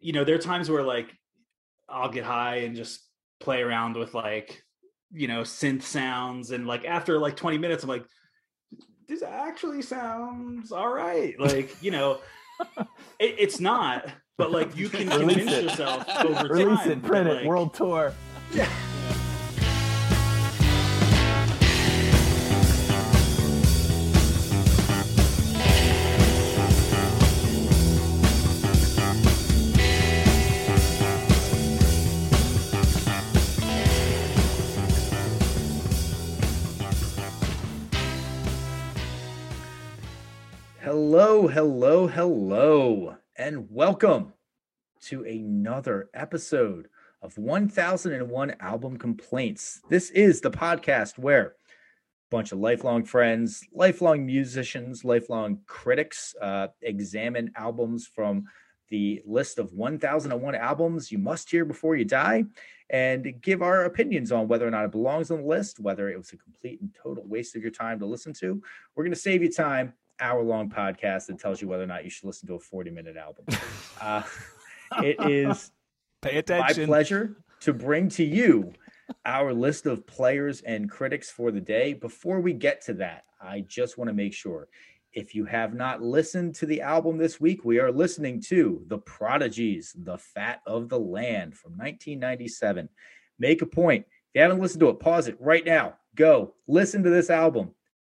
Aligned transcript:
you 0.00 0.12
know, 0.12 0.24
there 0.24 0.34
are 0.34 0.38
times 0.38 0.70
where 0.70 0.82
like 0.82 1.14
I'll 1.88 2.10
get 2.10 2.24
high 2.24 2.56
and 2.58 2.74
just 2.74 3.00
play 3.40 3.62
around 3.62 3.96
with 3.96 4.14
like, 4.14 4.62
you 5.12 5.28
know, 5.28 5.42
synth 5.42 5.82
sounds. 5.82 6.50
And 6.50 6.66
like 6.66 6.84
after 6.84 7.18
like 7.18 7.36
20 7.36 7.58
minutes, 7.58 7.82
I'm 7.82 7.88
like, 7.88 8.04
this 9.06 9.22
actually 9.22 9.82
sounds 9.82 10.72
all 10.72 10.92
right. 10.92 11.38
Like, 11.38 11.76
you 11.82 11.90
know, 11.90 12.20
it, 13.18 13.36
it's 13.38 13.60
not, 13.60 14.06
but 14.38 14.50
like 14.50 14.76
you 14.76 14.88
can 14.88 15.08
convince 15.08 15.50
yourself 15.50 16.04
over 16.24 16.48
Release 16.48 16.80
time. 16.80 16.90
it, 16.90 17.02
print 17.02 17.28
it, 17.28 17.34
like, 17.34 17.44
world 17.44 17.74
tour. 17.74 18.12
Yeah. 18.52 18.68
Hello, 41.48 42.06
hello, 42.06 43.16
and 43.36 43.70
welcome 43.70 44.32
to 45.02 45.24
another 45.24 46.08
episode 46.14 46.88
of 47.20 47.36
1001 47.36 48.54
Album 48.60 48.96
Complaints. 48.96 49.82
This 49.90 50.10
is 50.10 50.40
the 50.40 50.50
podcast 50.50 51.18
where 51.18 51.46
a 51.46 51.52
bunch 52.30 52.52
of 52.52 52.58
lifelong 52.58 53.04
friends, 53.04 53.62
lifelong 53.74 54.24
musicians, 54.24 55.04
lifelong 55.04 55.58
critics 55.66 56.34
uh, 56.40 56.68
examine 56.80 57.52
albums 57.56 58.06
from 58.06 58.44
the 58.88 59.22
list 59.26 59.58
of 59.58 59.72
1001 59.74 60.54
albums 60.54 61.12
you 61.12 61.18
must 61.18 61.50
hear 61.50 61.66
before 61.66 61.94
you 61.94 62.06
die 62.06 62.44
and 62.90 63.34
give 63.42 63.60
our 63.60 63.84
opinions 63.84 64.32
on 64.32 64.48
whether 64.48 64.66
or 64.66 64.70
not 64.70 64.86
it 64.86 64.92
belongs 64.92 65.30
on 65.30 65.42
the 65.42 65.46
list, 65.46 65.78
whether 65.78 66.08
it 66.08 66.16
was 66.16 66.32
a 66.32 66.36
complete 66.38 66.80
and 66.80 66.94
total 67.00 67.24
waste 67.26 67.54
of 67.54 67.62
your 67.62 67.70
time 67.70 67.98
to 67.98 68.06
listen 68.06 68.32
to. 68.32 68.62
We're 68.94 69.04
going 69.04 69.14
to 69.14 69.20
save 69.20 69.42
you 69.42 69.52
time 69.52 69.92
hour 70.20 70.42
long 70.42 70.70
podcast 70.70 71.26
that 71.26 71.38
tells 71.38 71.60
you 71.60 71.68
whether 71.68 71.82
or 71.82 71.88
not 71.88 72.04
you 72.04 72.10
should 72.10 72.26
listen 72.26 72.46
to 72.48 72.54
a 72.54 72.60
40 72.60 72.90
minute 72.90 73.16
album. 73.16 73.44
Uh, 74.00 74.22
it 74.98 75.16
is 75.28 75.70
Pay 76.22 76.38
attention. 76.38 76.82
my 76.82 76.86
pleasure 76.86 77.36
to 77.60 77.72
bring 77.72 78.08
to 78.10 78.24
you 78.24 78.72
our 79.26 79.52
list 79.52 79.86
of 79.86 80.06
players 80.06 80.62
and 80.62 80.90
critics 80.90 81.30
for 81.30 81.50
the 81.50 81.60
day. 81.60 81.92
Before 81.92 82.40
we 82.40 82.52
get 82.52 82.80
to 82.82 82.94
that, 82.94 83.24
I 83.40 83.60
just 83.60 83.98
want 83.98 84.08
to 84.08 84.14
make 84.14 84.32
sure 84.32 84.68
if 85.12 85.34
you 85.34 85.44
have 85.44 85.74
not 85.74 86.02
listened 86.02 86.54
to 86.56 86.66
the 86.66 86.80
album 86.80 87.18
this 87.18 87.40
week, 87.40 87.64
we 87.64 87.78
are 87.78 87.92
listening 87.92 88.40
to 88.48 88.82
The 88.88 88.98
Prodigy's, 88.98 89.94
The 89.96 90.18
Fat 90.18 90.60
of 90.66 90.88
the 90.88 90.98
Land 90.98 91.54
from 91.56 91.72
1997. 91.72 92.88
Make 93.38 93.62
a 93.62 93.66
point. 93.66 94.04
If 94.06 94.34
you 94.34 94.42
haven't 94.42 94.60
listened 94.60 94.80
to 94.80 94.88
it, 94.88 94.98
pause 94.98 95.28
it 95.28 95.36
right 95.40 95.64
now. 95.64 95.94
Go 96.16 96.54
listen 96.66 97.02
to 97.04 97.10
this 97.10 97.30
album 97.30 97.70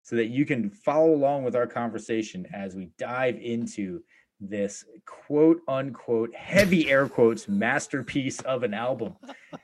so 0.05 0.16
that 0.16 0.27
you 0.27 0.44
can 0.44 0.70
follow 0.70 1.12
along 1.12 1.42
with 1.42 1.56
our 1.56 1.66
conversation 1.66 2.47
as 2.55 2.77
we 2.77 2.91
dive 2.98 3.36
into 3.41 4.02
this 4.38 4.84
quote 5.06 5.61
unquote 5.66 6.34
heavy 6.34 6.91
air 6.91 7.08
quotes 7.08 7.48
masterpiece 7.48 8.41
of 8.41 8.62
an 8.62 8.74
album 8.74 9.16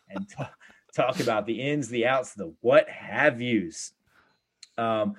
and 0.08 0.27
t- 0.28 0.44
talk 0.97 1.20
about 1.20 1.47
the 1.47 1.60
ins, 1.60 1.88
the 1.88 2.06
outs, 2.06 2.34
the 2.34 2.52
what 2.62 2.88
have 2.88 3.41
yous. 3.41 3.92
Um, 4.78 5.14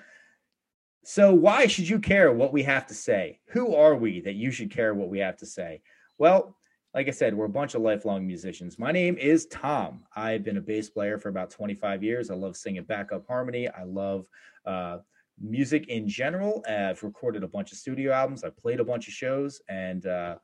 so, 1.03 1.33
why 1.33 1.67
should 1.67 1.87
you 1.87 1.99
care 1.99 2.31
what 2.31 2.51
we 2.51 2.63
have 2.63 2.87
to 2.87 2.93
say? 2.93 3.39
Who 3.47 3.75
are 3.75 3.95
we 3.95 4.21
that 4.21 4.35
you 4.35 4.51
should 4.51 4.71
care 4.71 4.93
what 4.93 5.09
we 5.09 5.19
have 5.19 5.37
to 5.37 5.45
say? 5.45 5.81
Well, 6.17 6.57
like 6.93 7.07
I 7.07 7.11
said, 7.11 7.33
we're 7.35 7.45
a 7.45 7.49
bunch 7.49 7.73
of 7.73 7.81
lifelong 7.81 8.25
musicians. 8.27 8.77
My 8.77 8.91
name 8.91 9.17
is 9.17 9.45
Tom. 9.47 10.03
I've 10.15 10.43
been 10.43 10.57
a 10.57 10.61
bass 10.61 10.89
player 10.89 11.17
for 11.17 11.29
about 11.29 11.51
25 11.51 12.03
years. 12.03 12.29
I 12.29 12.35
love 12.35 12.57
singing 12.57 12.83
backup 12.83 13.25
harmony. 13.27 13.69
I 13.69 13.83
love 13.83 14.25
uh, 14.65 14.97
music 15.41 15.87
in 15.87 16.07
general. 16.07 16.63
I've 16.69 17.01
recorded 17.03 17.43
a 17.43 17.47
bunch 17.47 17.71
of 17.71 17.77
studio 17.77 18.11
albums. 18.11 18.43
I've 18.43 18.57
played 18.57 18.79
a 18.79 18.85
bunch 18.85 19.07
of 19.07 19.13
shows, 19.13 19.61
and 19.67 20.05
uh, 20.05 20.35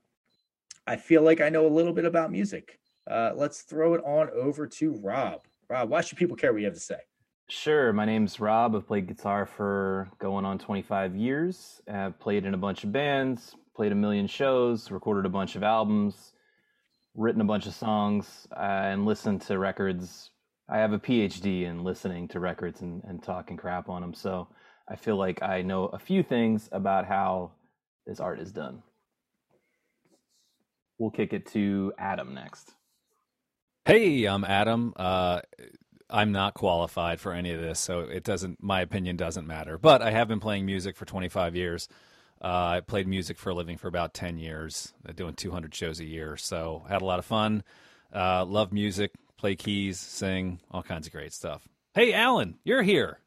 I 0.86 0.96
feel 0.96 1.22
like 1.22 1.42
I 1.42 1.50
know 1.50 1.68
a 1.68 1.70
little 1.70 1.94
bit 1.94 2.06
about 2.06 2.32
music. 2.32 2.80
Uh, 3.10 3.32
let's 3.36 3.62
throw 3.62 3.94
it 3.94 4.04
on 4.04 4.30
over 4.32 4.68
to 4.68 4.94
Rob. 5.04 5.42
Rob, 5.70 5.90
why 5.90 6.02
should 6.02 6.18
people 6.18 6.36
care 6.36 6.52
what 6.52 6.60
you 6.60 6.66
have 6.66 6.74
to 6.74 6.80
say? 6.80 7.00
Sure. 7.50 7.94
My 7.94 8.04
name's 8.04 8.40
Rob. 8.42 8.76
I've 8.76 8.88
played 8.88 9.08
guitar 9.08 9.46
for 9.46 10.10
going 10.20 10.44
on 10.44 10.60
25 10.60 11.16
years. 11.16 11.82
I've 11.90 12.20
played 12.20 12.46
in 12.46 12.54
a 12.54 12.58
bunch 12.58 12.84
of 12.84 12.92
bands, 12.92 13.56
played 13.74 13.94
a 13.94 13.96
million 13.96 14.28
shows, 14.28 14.92
recorded 14.92 15.26
a 15.26 15.30
bunch 15.30 15.56
of 15.56 15.64
albums, 15.64 16.34
written 17.16 17.40
a 17.40 17.46
bunch 17.46 17.66
of 17.66 17.74
songs, 17.74 18.48
uh, 18.52 18.60
and 18.60 19.06
listened 19.06 19.42
to 19.44 19.60
records. 19.60 20.32
I 20.68 20.78
have 20.80 20.92
a 20.92 21.00
PhD 21.00 21.64
in 21.64 21.86
listening 21.86 22.28
to 22.30 22.42
records 22.42 22.82
and, 22.82 23.02
and 23.06 23.24
talking 23.24 23.56
crap 23.56 23.88
on 23.88 24.02
them. 24.02 24.14
So 24.14 24.50
I 24.88 24.96
feel 24.96 25.18
like 25.18 25.44
I 25.44 25.62
know 25.62 25.86
a 25.86 26.00
few 26.00 26.24
things 26.24 26.70
about 26.72 27.06
how 27.06 27.52
this 28.06 28.20
art 28.20 28.40
is 28.40 28.52
done. 28.52 28.84
We'll 30.98 31.12
kick 31.12 31.34
it 31.34 31.46
to 31.48 31.94
Adam 31.98 32.34
next. 32.34 32.74
Hey, 33.86 34.26
I'm 34.26 34.44
Adam. 34.44 34.94
Uh, 34.96 35.42
I'm 36.10 36.32
not 36.32 36.54
qualified 36.54 37.20
for 37.20 37.34
any 37.34 37.52
of 37.52 37.62
this, 37.62 37.80
so 37.80 38.00
it 38.00 38.24
doesn't. 38.24 38.64
My 38.64 38.82
opinion 38.82 39.18
doesn't 39.18 39.46
matter. 39.46 39.78
But 39.78 40.02
I 40.02 40.12
have 40.12 40.28
been 40.28 40.40
playing 40.40 40.66
music 40.66 40.96
for 40.96 41.06
25 41.06 41.56
years. 41.56 41.88
Uh, 42.42 42.78
I 42.78 42.80
played 42.80 43.08
music 43.08 43.38
for 43.38 43.50
a 43.50 43.54
living 43.54 43.78
for 43.78 43.88
about 43.88 44.14
10 44.14 44.38
years, 44.38 44.94
uh, 45.08 45.12
doing 45.12 45.34
200 45.34 45.74
shows 45.74 46.00
a 46.00 46.06
year. 46.06 46.38
So 46.38 46.86
had 46.88 47.02
a 47.02 47.06
lot 47.06 47.20
of 47.20 47.26
fun. 47.26 47.64
Uh, 48.14 48.46
love 48.46 48.72
music, 48.72 49.12
play 49.38 49.56
keys, 49.56 50.00
sing, 50.00 50.60
all 50.72 50.84
kinds 50.84 51.08
of 51.08 51.14
great 51.14 51.34
stuff. 51.34 51.68
Hey, 51.94 52.14
Alan, 52.14 52.58
you're 52.64 52.84
here. 52.84 53.20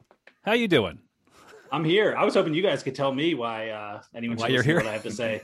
How 0.43 0.53
you 0.53 0.69
doing? 0.69 1.01
I'm 1.73 1.85
here. 1.85 2.15
I 2.17 2.25
was 2.25 2.35
hoping 2.35 2.55
you 2.55 2.63
guys 2.63 2.83
could 2.83 2.95
tell 2.95 3.13
me 3.13 3.35
why 3.35 3.69
uh, 3.71 4.03
anyone 4.15 4.37
Why 4.37 4.49
you're 4.49 4.59
listen 4.59 4.75
to 4.75 4.81
here? 4.81 4.85
what 4.85 4.87
I 4.87 4.93
have 4.93 5.03
to 5.03 5.11
say. 5.11 5.43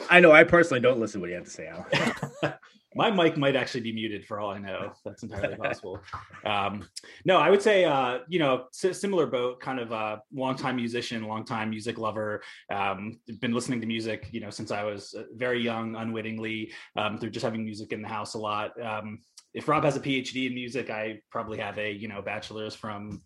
I 0.10 0.20
know 0.20 0.32
I 0.32 0.44
personally 0.44 0.80
don't 0.80 1.00
listen 1.00 1.20
to 1.20 1.22
what 1.22 1.30
you 1.30 1.36
have 1.36 1.44
to 1.44 1.50
say, 1.50 1.68
Alan. 1.68 2.54
My 2.94 3.10
mic 3.10 3.36
might 3.36 3.56
actually 3.56 3.82
be 3.82 3.92
muted 3.92 4.24
for 4.24 4.40
all 4.40 4.50
I 4.50 4.58
know. 4.58 4.92
That's 5.04 5.22
entirely 5.22 5.56
possible. 5.56 6.00
Um, 6.46 6.88
no, 7.26 7.36
I 7.36 7.50
would 7.50 7.60
say, 7.60 7.84
uh, 7.84 8.20
you 8.26 8.38
know, 8.38 8.68
similar 8.72 9.26
boat, 9.26 9.60
kind 9.60 9.78
of 9.78 9.92
a 9.92 10.22
longtime 10.32 10.76
musician, 10.76 11.24
longtime 11.24 11.68
music 11.68 11.98
lover. 11.98 12.42
Um, 12.72 13.20
been 13.40 13.52
listening 13.52 13.82
to 13.82 13.86
music, 13.86 14.28
you 14.32 14.40
know, 14.40 14.48
since 14.48 14.70
I 14.70 14.82
was 14.84 15.12
uh, 15.12 15.24
very 15.34 15.62
young, 15.62 15.94
unwittingly, 15.94 16.72
um, 16.96 17.18
through 17.18 17.30
just 17.30 17.44
having 17.44 17.64
music 17.64 17.92
in 17.92 18.00
the 18.00 18.08
house 18.08 18.32
a 18.32 18.38
lot. 18.38 18.80
Um, 18.80 19.18
if 19.52 19.68
Rob 19.68 19.84
has 19.84 19.96
a 19.96 20.00
PhD 20.00 20.46
in 20.46 20.54
music, 20.54 20.88
I 20.88 21.20
probably 21.30 21.58
have 21.58 21.78
a, 21.78 21.90
you 21.90 22.08
know, 22.08 22.22
bachelor's 22.22 22.74
from 22.74 23.20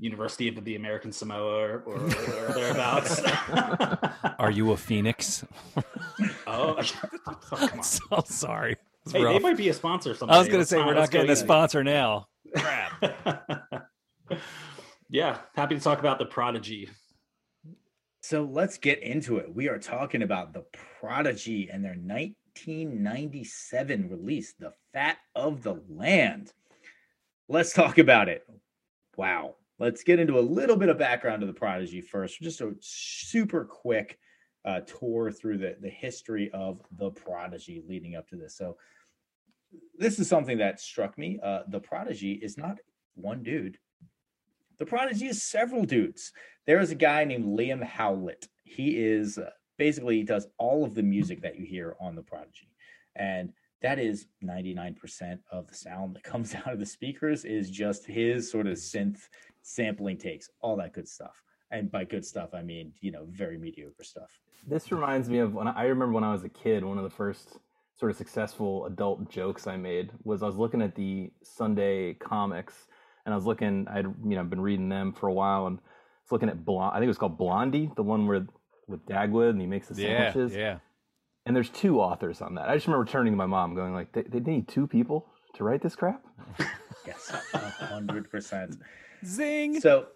University 0.00 0.48
of 0.48 0.64
the 0.64 0.76
American 0.76 1.12
Samoa 1.12 1.56
or, 1.56 1.82
or, 1.86 1.96
or 1.96 2.52
thereabouts. 2.52 3.20
Are 4.38 4.50
you 4.50 4.72
a 4.72 4.76
phoenix? 4.76 5.44
oh, 6.46 6.46
oh, 6.46 6.82
come 7.50 7.70
on. 7.78 7.82
so 7.82 8.22
sorry. 8.26 8.76
It's 9.04 9.12
Hey, 9.12 9.22
they 9.22 9.38
might 9.38 9.56
be 9.56 9.68
a 9.68 9.74
sponsor. 9.74 10.14
Someday. 10.14 10.34
I 10.34 10.38
was 10.38 10.48
going 10.48 10.60
to 10.60 10.66
say 10.66 10.78
we're 10.78 10.94
not 10.94 11.10
getting 11.10 11.28
a 11.28 11.32
easy. 11.32 11.44
sponsor 11.44 11.84
now. 11.84 12.28
Crap. 12.56 13.86
yeah, 15.10 15.38
happy 15.54 15.74
to 15.74 15.80
talk 15.80 15.98
about 15.98 16.18
the 16.18 16.24
Prodigy. 16.24 16.88
So 18.22 18.44
let's 18.44 18.78
get 18.78 19.02
into 19.02 19.36
it. 19.36 19.54
We 19.54 19.68
are 19.68 19.78
talking 19.78 20.22
about 20.22 20.54
the 20.54 20.64
Prodigy 20.98 21.68
and 21.70 21.84
their 21.84 21.96
1997 21.96 24.08
release, 24.08 24.54
The 24.58 24.72
Fat 24.94 25.18
of 25.34 25.62
the 25.62 25.82
Land. 25.90 26.54
Let's 27.48 27.74
talk 27.74 27.98
about 27.98 28.30
it. 28.30 28.46
Wow. 29.18 29.56
Let's 29.84 30.02
get 30.02 30.18
into 30.18 30.38
a 30.38 30.40
little 30.40 30.76
bit 30.76 30.88
of 30.88 30.98
background 30.98 31.40
to 31.40 31.46
the 31.46 31.52
Prodigy 31.52 32.00
first. 32.00 32.40
Just 32.40 32.60
a 32.60 32.74
super 32.80 33.64
quick 33.64 34.18
uh, 34.64 34.80
tour 34.80 35.30
through 35.30 35.58
the, 35.58 35.76
the 35.80 35.90
history 35.90 36.50
of 36.52 36.80
the 36.96 37.10
Prodigy 37.10 37.82
leading 37.86 38.16
up 38.16 38.28
to 38.28 38.36
this. 38.36 38.56
So, 38.56 38.76
this 39.98 40.18
is 40.18 40.28
something 40.28 40.58
that 40.58 40.80
struck 40.80 41.18
me. 41.18 41.38
Uh, 41.42 41.62
the 41.68 41.80
Prodigy 41.80 42.32
is 42.32 42.56
not 42.56 42.78
one 43.14 43.42
dude, 43.42 43.78
the 44.78 44.86
Prodigy 44.86 45.26
is 45.26 45.42
several 45.42 45.84
dudes 45.84 46.32
there 46.66 46.80
is 46.80 46.90
a 46.90 46.96
guy 46.96 47.24
named 47.24 47.44
Liam 47.58 47.82
Howlett. 47.82 48.48
He 48.64 48.96
is 48.96 49.38
uh, 49.38 49.50
basically 49.76 50.16
he 50.16 50.22
does 50.22 50.46
all 50.58 50.84
of 50.84 50.94
the 50.94 51.02
music 51.02 51.42
that 51.42 51.58
you 51.58 51.66
hear 51.66 51.96
on 52.00 52.14
the 52.14 52.22
Prodigy, 52.22 52.68
and 53.16 53.52
that 53.84 53.98
is 53.98 54.28
99% 54.42 55.38
of 55.52 55.68
the 55.68 55.74
sound 55.74 56.16
that 56.16 56.24
comes 56.32 56.54
out 56.54 56.72
of 56.72 56.78
the 56.80 56.86
speakers 56.86 57.44
is 57.44 57.70
just 57.70 58.06
his 58.06 58.50
sort 58.50 58.66
of 58.66 58.78
synth 58.78 59.28
sampling 59.60 60.16
takes, 60.16 60.48
all 60.62 60.74
that 60.76 60.94
good 60.94 61.06
stuff. 61.06 61.42
And 61.70 61.92
by 61.92 62.04
good 62.04 62.24
stuff, 62.24 62.54
I 62.54 62.62
mean 62.62 62.92
you 63.00 63.12
know 63.12 63.26
very 63.28 63.58
mediocre 63.58 64.04
stuff. 64.04 64.30
This 64.66 64.90
reminds 64.90 65.28
me 65.28 65.38
of 65.38 65.54
when 65.54 65.68
I, 65.68 65.72
I 65.72 65.84
remember 65.84 66.14
when 66.14 66.24
I 66.24 66.32
was 66.32 66.44
a 66.44 66.48
kid. 66.48 66.82
One 66.84 66.96
of 66.96 67.04
the 67.04 67.10
first 67.10 67.58
sort 67.94 68.10
of 68.10 68.16
successful 68.16 68.86
adult 68.86 69.30
jokes 69.30 69.66
I 69.66 69.76
made 69.76 70.10
was 70.22 70.42
I 70.42 70.46
was 70.46 70.56
looking 70.56 70.80
at 70.80 70.94
the 70.94 71.30
Sunday 71.42 72.14
comics, 72.14 72.86
and 73.26 73.34
I 73.34 73.36
was 73.36 73.44
looking. 73.44 73.86
I'd 73.90 74.06
you 74.06 74.36
know 74.36 74.44
been 74.44 74.60
reading 74.60 74.88
them 74.88 75.12
for 75.12 75.28
a 75.28 75.32
while, 75.32 75.66
and 75.66 75.78
I 75.78 75.82
was 76.24 76.32
looking 76.32 76.48
at 76.48 76.64
Blond. 76.64 76.92
I 76.92 76.98
think 76.98 77.04
it 77.04 77.08
was 77.08 77.18
called 77.18 77.36
Blondie, 77.36 77.90
the 77.96 78.02
one 78.02 78.26
where 78.26 78.46
with 78.86 79.04
Dagwood 79.06 79.50
and 79.50 79.60
he 79.60 79.66
makes 79.66 79.88
the 79.88 80.00
Yeah, 80.00 80.32
sandwiches. 80.32 80.56
yeah. 80.56 80.78
And 81.46 81.54
there's 81.54 81.70
two 81.70 82.00
authors 82.00 82.40
on 82.40 82.54
that. 82.54 82.68
I 82.68 82.74
just 82.74 82.86
remember 82.86 83.04
turning 83.04 83.32
to 83.32 83.36
my 83.36 83.46
mom, 83.46 83.74
going 83.74 83.92
like, 83.92 84.12
"They, 84.12 84.22
they 84.22 84.40
need 84.40 84.66
two 84.68 84.86
people 84.86 85.26
to 85.54 85.64
write 85.64 85.82
this 85.82 85.96
crap." 85.96 86.24
Yes, 87.06 87.28
hundred 87.52 88.30
percent. 88.30 88.78
Zing. 89.26 89.78
So, 89.78 90.06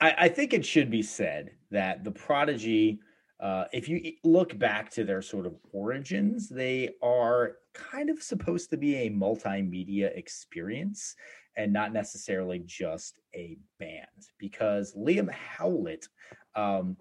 I, 0.00 0.14
I 0.16 0.28
think 0.28 0.52
it 0.52 0.64
should 0.64 0.92
be 0.92 1.02
said 1.02 1.50
that 1.72 2.04
the 2.04 2.12
Prodigy, 2.12 3.00
uh, 3.40 3.64
if 3.72 3.88
you 3.88 4.12
look 4.22 4.56
back 4.56 4.90
to 4.92 5.02
their 5.02 5.22
sort 5.22 5.46
of 5.46 5.56
origins, 5.72 6.48
they 6.48 6.90
are 7.02 7.56
kind 7.74 8.10
of 8.10 8.22
supposed 8.22 8.70
to 8.70 8.76
be 8.76 8.94
a 8.94 9.10
multimedia 9.10 10.16
experience 10.16 11.16
and 11.56 11.72
not 11.72 11.92
necessarily 11.92 12.62
just 12.64 13.18
a 13.34 13.58
band. 13.80 14.06
Because 14.38 14.94
Liam 14.94 15.30
Howlett 15.32 16.06
um, 16.54 16.96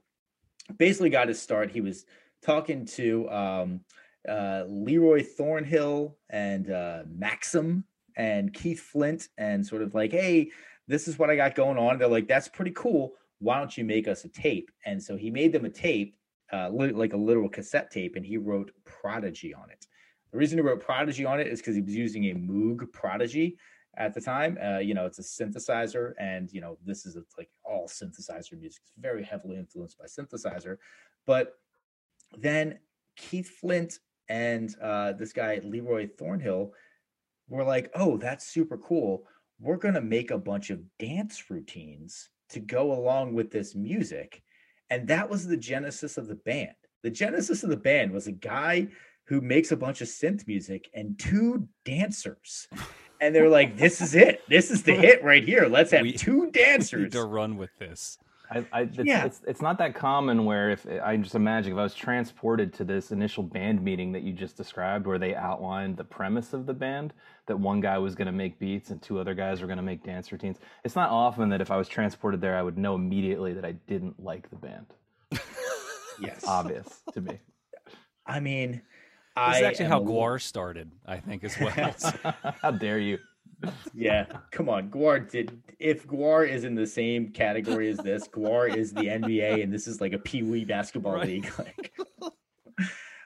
basically 0.77 1.09
got 1.09 1.27
his 1.27 1.41
start. 1.41 1.71
He 1.71 1.81
was 1.81 2.05
talking 2.45 2.86
to 2.86 3.30
um, 3.30 3.81
uh, 4.30 4.63
Leroy 4.68 5.24
Thornhill 5.24 6.18
and 6.30 6.71
uh, 6.71 7.03
Maxim 7.07 7.83
and 8.18 8.53
Keith 8.53 8.80
Flint, 8.80 9.27
and 9.38 9.65
sort 9.65 9.81
of 9.81 9.94
like, 9.94 10.12
hey, 10.12 10.50
this 10.88 11.07
is 11.07 11.19
what 11.19 11.30
I 11.30 11.36
got 11.36 11.56
going 11.56 11.77
on. 11.77 11.97
They're 11.97 12.07
like, 12.07 12.27
that's 12.27 12.47
pretty 12.47 12.71
cool. 12.71 13.13
Why 13.39 13.57
don't 13.57 13.77
you 13.77 13.83
make 13.83 14.07
us 14.07 14.24
a 14.24 14.30
tape? 14.30 14.71
And 14.86 15.01
so 15.01 15.18
he 15.18 15.30
made 15.30 15.51
them 15.51 15.65
a 15.65 15.69
tape, 15.69 16.15
uh, 16.53 16.69
li- 16.69 16.94
like 16.94 17.13
a 17.13 17.18
literal 17.18 17.50
cassette 17.50 17.92
tape, 17.92 18.15
and 18.15 18.25
he 18.25 18.38
wrote 18.38 18.71
Prodigy 18.86 19.53
on 19.53 19.69
it. 19.69 19.86
The 20.31 20.38
reason 20.38 20.57
he 20.57 20.62
wrote 20.62 20.80
Prodigy 20.80 21.25
on 21.25 21.39
it 21.39 21.48
is 21.48 21.59
because 21.59 21.75
he 21.75 21.81
was 21.81 21.95
using 21.95 22.25
a 22.25 22.36
Moog 22.36 22.91
Prodigy 22.94 23.57
at 23.98 24.13
the 24.13 24.21
time. 24.21 24.57
Uh, 24.63 24.77
you 24.80 24.94
know, 24.94 25.06
it's 25.06 25.19
a 25.19 25.21
synthesizer, 25.21 26.13
and 26.19 26.51
you 26.51 26.62
know, 26.62 26.77
this 26.86 27.06
is 27.06 27.15
a, 27.18 27.24
like 27.38 27.50
all 27.65 27.88
synthesizer 27.88 28.57
music. 28.57 28.81
It's 28.83 28.94
very 28.98 29.24
heavily 29.24 29.57
influenced 29.57 29.98
by 29.98 30.06
synthesizer. 30.06 30.77
But 31.25 31.56
then 32.41 32.79
Keith 33.15 33.49
Flint 33.49 33.99
and 34.29 34.75
uh, 34.81 35.13
this 35.13 35.33
guy 35.33 35.59
Leroy 35.63 36.07
Thornhill 36.17 36.73
were 37.47 37.63
like, 37.63 37.91
"Oh, 37.95 38.17
that's 38.17 38.47
super 38.47 38.77
cool. 38.77 39.23
We're 39.59 39.77
gonna 39.77 40.01
make 40.01 40.31
a 40.31 40.37
bunch 40.37 40.69
of 40.69 40.81
dance 40.97 41.49
routines 41.49 42.29
to 42.49 42.59
go 42.59 42.91
along 42.93 43.33
with 43.33 43.51
this 43.51 43.75
music," 43.75 44.41
and 44.89 45.07
that 45.07 45.29
was 45.29 45.45
the 45.47 45.57
genesis 45.57 46.17
of 46.17 46.27
the 46.27 46.35
band. 46.35 46.73
The 47.03 47.11
genesis 47.11 47.63
of 47.63 47.69
the 47.69 47.77
band 47.77 48.11
was 48.11 48.27
a 48.27 48.31
guy 48.31 48.88
who 49.27 49.41
makes 49.41 49.71
a 49.71 49.77
bunch 49.77 50.01
of 50.01 50.07
synth 50.07 50.47
music 50.47 50.89
and 50.93 51.17
two 51.17 51.67
dancers. 51.83 52.67
And 53.21 53.33
they're 53.33 53.49
like, 53.49 53.77
"This 53.77 54.01
is 54.01 54.13
it. 54.13 54.41
This 54.49 54.69
is 54.71 54.83
the 54.83 54.93
hit 54.93 55.23
right 55.23 55.43
here. 55.43 55.67
Let's 55.67 55.91
have 55.91 56.01
We- 56.01 56.11
two 56.13 56.51
dancers." 56.51 57.03
need 57.03 57.11
to 57.13 57.23
run 57.25 57.57
with 57.57 57.71
this. 57.79 58.17
I, 58.51 58.65
I, 58.71 58.81
it's, 58.81 58.97
Yeah. 59.00 59.25
it's, 59.25 59.42
it's 59.47 59.62
not 59.62 59.77
that 59.80 59.95
common 59.95 60.45
where 60.45 60.69
if 60.69 60.86
I 61.03 61.18
just 61.18 61.36
imagine 61.36 61.74
if 61.74 61.77
I 61.80 61.83
was 61.83 61.95
transported 61.95 62.74
to 62.74 62.83
this 62.83 63.12
initial 63.12 63.44
band 63.44 63.81
meeting 63.81 64.12
that 64.13 64.24
you 64.24 64.33
just 64.33 64.56
described, 64.56 65.07
where 65.07 65.18
they 65.18 65.33
outlined 65.36 65.97
the 65.97 66.03
premise 66.03 66.53
of 66.53 66.65
the 66.65 66.74
band, 66.74 67.13
that 67.47 67.57
one 67.57 67.80
guy 67.81 67.97
was 67.97 68.15
going 68.15 68.27
to 68.27 68.31
make 68.31 68.59
beats 68.59 68.89
and 68.92 69.01
two 69.01 69.19
other 69.19 69.33
guys 69.33 69.62
were 69.62 69.68
going 69.68 69.77
to 69.77 69.83
make 69.83 70.03
dance 70.03 70.31
routines. 70.31 70.57
It's 70.83 70.95
not 70.95 71.09
often 71.09 71.50
that 71.50 71.62
if 71.62 71.71
I 71.71 71.77
was 71.77 71.88
transported 71.88 72.42
there, 72.42 72.57
I 72.57 72.62
would 72.62 72.77
know 72.77 72.95
immediately 72.95 73.53
that 73.53 73.65
I 73.65 73.74
didn't 73.88 74.21
like 74.24 74.50
the 74.50 74.56
band. 74.57 74.86
yes. 76.19 76.44
Obvious 76.48 77.01
to 77.13 77.21
me. 77.21 77.39
I 78.27 78.39
mean, 78.39 78.71
This 78.71 78.81
I 79.36 79.57
is 79.57 79.63
actually 79.63 79.86
am 79.86 79.91
how 79.91 80.01
a 80.01 80.06
Gwar 80.06 80.41
started, 80.41 80.91
I 81.06 81.18
think, 81.18 81.44
as 81.44 81.59
well. 81.59 81.95
How 82.62 82.71
dare 82.71 83.00
you? 83.00 83.19
Yeah, 83.93 84.25
come 84.51 84.69
on. 84.69 84.89
Gwar 84.89 85.29
did. 85.29 85.61
If 85.79 86.05
Gwar 86.07 86.47
is 86.47 86.63
in 86.63 86.75
the 86.75 86.85
same 86.87 87.29
category 87.29 87.89
as 87.89 87.97
this, 87.97 88.27
Gwar 88.27 88.73
is 88.75 88.91
the 88.93 89.05
NBA, 89.07 89.63
and 89.63 89.73
this 89.73 89.87
is 89.87 90.01
like 90.01 90.13
a 90.13 90.17
Pee 90.19 90.43
Wee 90.43 90.65
basketball 90.65 91.13
Right. 91.13 91.27
league. 91.27 91.51
Like, 91.57 91.91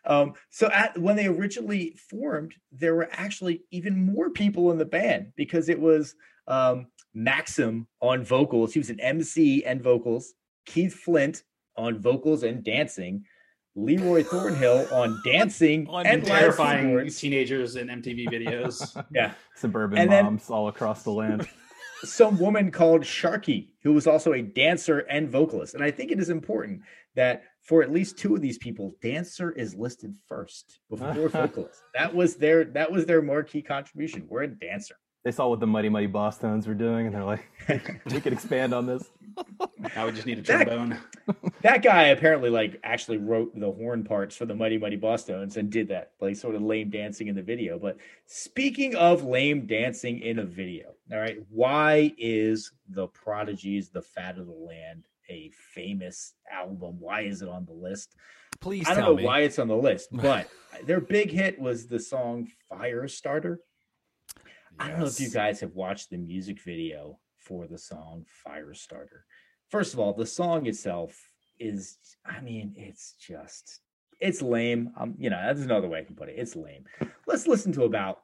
um, 0.05 0.33
so 0.49 0.69
at 0.71 0.97
when 0.97 1.15
they 1.15 1.27
originally 1.27 1.95
formed, 2.09 2.53
there 2.71 2.95
were 2.95 3.09
actually 3.11 3.63
even 3.71 4.05
more 4.13 4.29
people 4.29 4.71
in 4.71 4.77
the 4.77 4.85
band 4.85 5.33
because 5.35 5.69
it 5.69 5.79
was 5.79 6.15
um, 6.47 6.87
Maxim 7.13 7.87
on 8.01 8.23
vocals. 8.23 8.73
He 8.73 8.79
was 8.79 8.89
an 8.89 8.99
MC 8.99 9.63
and 9.65 9.81
vocals. 9.81 10.33
Keith 10.65 10.93
Flint 10.95 11.43
on 11.75 11.99
vocals 11.99 12.43
and 12.43 12.63
dancing. 12.63 13.23
Leroy 13.83 14.23
Thornhill 14.23 14.87
on 14.91 15.21
dancing 15.23 15.87
On 15.89 16.05
and 16.05 16.23
terrifying 16.25 16.87
keyboards. 16.87 17.19
teenagers 17.19 17.75
in 17.75 17.87
MTV 17.87 18.27
videos. 18.27 19.03
Yeah. 19.11 19.33
Suburban 19.55 19.97
And 19.97 20.11
then- 20.11 20.25
moms 20.25 20.49
all 20.49 20.67
across 20.67 21.03
the 21.03 21.11
land. 21.11 21.47
some 22.03 22.37
woman 22.39 22.71
called 22.71 23.01
Sharky, 23.01 23.69
who 23.83 23.93
was 23.93 24.07
also 24.07 24.33
a 24.33 24.41
dancer 24.41 24.99
and 25.09 25.29
vocalist. 25.29 25.73
And 25.75 25.83
I 25.83 25.91
think 25.91 26.11
it 26.11 26.19
is 26.19 26.29
important 26.29 26.81
that 27.15 27.43
for 27.61 27.81
at 27.83 27.91
least 27.91 28.17
two 28.17 28.35
of 28.35 28.41
these 28.41 28.57
people, 28.57 28.95
dancer 29.01 29.51
is 29.51 29.75
listed 29.75 30.15
first 30.27 30.79
before 30.89 31.27
vocalist. 31.29 31.81
That 31.93 32.13
was 32.15 32.35
their 32.35 32.63
that 32.65 32.91
was 32.91 33.05
their 33.05 33.21
marquee 33.21 33.61
contribution. 33.61 34.25
We're 34.29 34.43
a 34.43 34.47
dancer. 34.47 34.95
They 35.23 35.31
saw 35.31 35.49
what 35.49 35.59
the 35.59 35.67
Mighty 35.67 35.89
Mighty 35.89 36.07
Boss 36.07 36.37
Tones 36.37 36.65
were 36.65 36.73
doing, 36.73 37.05
and 37.05 37.13
they're 37.15 37.25
like, 37.25 37.45
"We 38.05 38.21
could 38.21 38.33
expand 38.33 38.73
on 38.73 38.85
this." 38.85 39.09
I 39.95 40.05
would 40.05 40.15
just 40.15 40.27
need 40.27 40.39
a 40.39 40.41
trombone. 40.41 40.97
That 41.61 41.83
guy 41.83 42.03
apparently 42.07 42.49
like 42.49 42.79
actually 42.85 43.17
wrote 43.17 43.51
the 43.53 43.69
horn 43.69 44.05
parts 44.05 44.33
for 44.35 44.45
the 44.45 44.55
Mighty 44.55 44.77
Mighty 44.77 44.97
Bosstones 44.97 45.57
and 45.57 45.69
did 45.69 45.89
that 45.89 46.13
like 46.21 46.37
sort 46.37 46.55
of 46.55 46.61
lame 46.61 46.89
dancing 46.89 47.27
in 47.27 47.35
the 47.35 47.41
video. 47.41 47.77
But 47.77 47.97
speaking 48.27 48.95
of 48.95 49.25
lame 49.25 49.65
dancing 49.65 50.21
in 50.21 50.39
a 50.39 50.45
video, 50.45 50.93
all 51.11 51.19
right, 51.19 51.37
why 51.49 52.13
is 52.17 52.71
the 52.87 53.07
Prodigy's 53.07 53.89
"The 53.89 54.01
Fat 54.01 54.37
of 54.37 54.47
the 54.47 54.53
Land" 54.53 55.05
a 55.29 55.51
famous 55.73 56.33
album? 56.49 56.95
Why 56.99 57.21
is 57.21 57.41
it 57.41 57.49
on 57.49 57.65
the 57.65 57.73
list? 57.73 58.15
Please 58.61 58.87
I 58.87 58.93
don't 58.93 59.03
tell 59.03 59.11
know 59.11 59.17
me. 59.17 59.25
why 59.25 59.41
it's 59.41 59.59
on 59.59 59.67
the 59.67 59.75
list, 59.75 60.09
but 60.13 60.47
their 60.85 61.01
big 61.01 61.29
hit 61.29 61.59
was 61.59 61.87
the 61.87 61.99
song 61.99 62.47
"Firestarter." 62.71 63.57
I 64.79 64.87
don't 64.87 64.99
know 64.99 65.05
if 65.05 65.19
you 65.19 65.29
guys 65.29 65.59
have 65.59 65.75
watched 65.75 66.09
the 66.09 66.17
music 66.17 66.61
video 66.61 67.19
for 67.37 67.67
the 67.67 67.77
song 67.77 68.25
Firestarter. 68.47 69.23
First 69.69 69.93
of 69.93 69.99
all, 69.99 70.13
the 70.13 70.25
song 70.25 70.67
itself 70.67 71.19
is, 71.59 71.97
I 72.25 72.39
mean, 72.39 72.73
it's 72.77 73.15
just, 73.19 73.81
it's 74.21 74.41
lame. 74.41 74.91
Um, 74.97 75.15
you 75.17 75.29
know, 75.29 75.41
that's 75.45 75.61
another 75.61 75.89
way 75.89 75.99
I 75.99 76.03
can 76.03 76.15
put 76.15 76.29
it. 76.29 76.35
It's 76.37 76.55
lame. 76.55 76.85
Let's 77.27 77.45
listen 77.45 77.73
to 77.73 77.83
about 77.83 78.19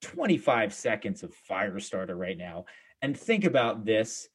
25 0.00 0.72
seconds 0.72 1.22
of 1.22 1.34
Firestarter 1.48 2.18
right 2.18 2.38
now 2.38 2.64
and 3.02 3.16
think 3.16 3.44
about 3.44 3.84
this 3.84 4.28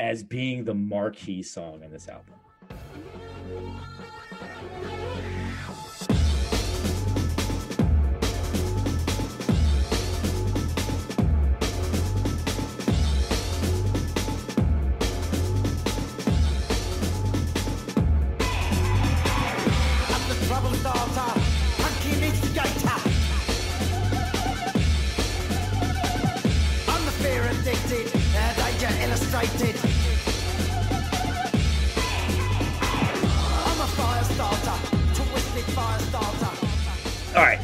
as 0.00 0.22
being 0.24 0.64
the 0.64 0.74
marquee 0.74 1.42
song 1.42 1.82
in 1.84 1.92
this 1.92 2.08
album. 2.08 2.34
Danger 29.46 29.64
illustrated. 29.66 29.94
I'm 33.66 33.80
a 33.80 33.86
fire 33.96 34.24
starter, 34.24 34.76
twisted 35.14 35.64
fire 35.74 35.98
starter. 36.00 37.38
All 37.38 37.44
right. 37.44 37.60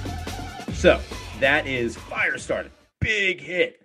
So 0.75 1.01
that 1.41 1.67
is 1.67 1.97
Firestarter. 1.97 2.71
Big 3.01 3.41
hit 3.41 3.81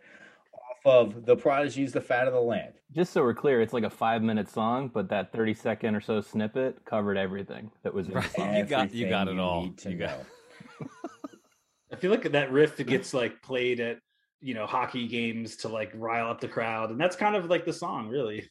off 0.54 0.86
of 1.16 1.26
the 1.26 1.36
Prodigy's 1.36 1.92
The 1.94 2.02
Fat 2.02 2.28
of 2.28 2.34
the 2.34 2.40
Land. 2.42 2.74
Just 2.92 3.14
so 3.14 3.22
we're 3.22 3.34
clear, 3.36 3.62
it's 3.62 3.74
like 3.74 3.84
a 3.84 3.90
five-minute 3.90 4.50
song, 4.50 4.90
but 4.94 5.10
that 5.10 5.32
thirty-second 5.32 5.94
or 5.96 6.02
so 6.02 6.22
snippet 6.22 6.84
covered 6.86 7.18
everything 7.18 7.70
that 7.84 7.94
was 7.94 8.10
Right. 8.10 8.30
song. 8.32 8.56
You 8.56 8.64
got- 8.66 8.94
you 8.94 9.08
got 9.10 9.28
it 9.28 9.38
all. 9.40 9.64
need 9.64 9.78
to 9.80 9.92
You 9.92 9.98
got- 9.98 10.18
know. 10.82 10.88
I 11.92 11.96
feel 11.96 12.12
like 12.12 12.24
that 12.32 12.52
riff 12.52 12.78
gets 12.86 13.14
like 13.14 13.42
played 13.42 13.80
at 13.80 14.00
you 14.42 14.54
know 14.54 14.66
hockey 14.66 15.08
games 15.08 15.56
to 15.58 15.68
like 15.68 15.92
rile 15.96 16.30
up 16.30 16.42
the 16.42 16.48
crowd, 16.48 16.92
and 16.92 17.00
that's 17.00 17.16
kind 17.16 17.36
of 17.36 17.46
like 17.50 17.66
the 17.66 17.74
song, 17.74 18.08
really. 18.08 18.50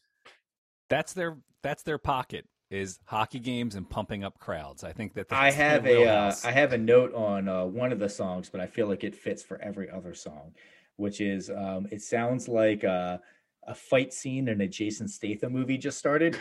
That's 0.91 1.13
their 1.13 1.39
that's 1.63 1.83
their 1.83 1.99
pocket 1.99 2.47
is 2.71 2.99
hockey 3.07 3.39
games 3.39 3.75
and 3.75 3.89
pumping 3.89 4.25
up 4.25 4.39
crowds. 4.39 4.85
I 4.85 4.93
think 4.93 5.15
that 5.15 5.29
that's 5.29 5.41
I 5.41 5.51
have 5.51 5.87
a 5.87 6.07
uh. 6.07 6.35
I 6.45 6.53
have 6.53 6.73
a 6.73 6.79
note 6.79 7.15
on 7.15 7.49
uh, 7.49 7.65
one 7.65 7.93
of 7.93 7.99
the 7.99 8.09
songs, 8.09 8.49
but 8.51 8.61
I 8.61 8.67
feel 8.67 8.87
like 8.89 9.05
it 9.05 9.15
fits 9.15 9.43
for 9.43 9.61
every 9.63 9.91
other 9.91 10.15
song, 10.15 10.53
which 10.97 11.21
is 11.21 11.51
um, 11.51 11.87
it 11.91 12.03
sounds 12.03 12.49
like 12.49 12.85
uh, 12.85 13.19
a 13.67 13.75
fight 13.75 14.13
scene 14.13 14.49
in 14.49 14.61
a 14.61 14.69
Jason 14.69 15.09
Statham 15.09 15.53
movie 15.53 15.79
just 15.79 15.99
started, 15.99 16.39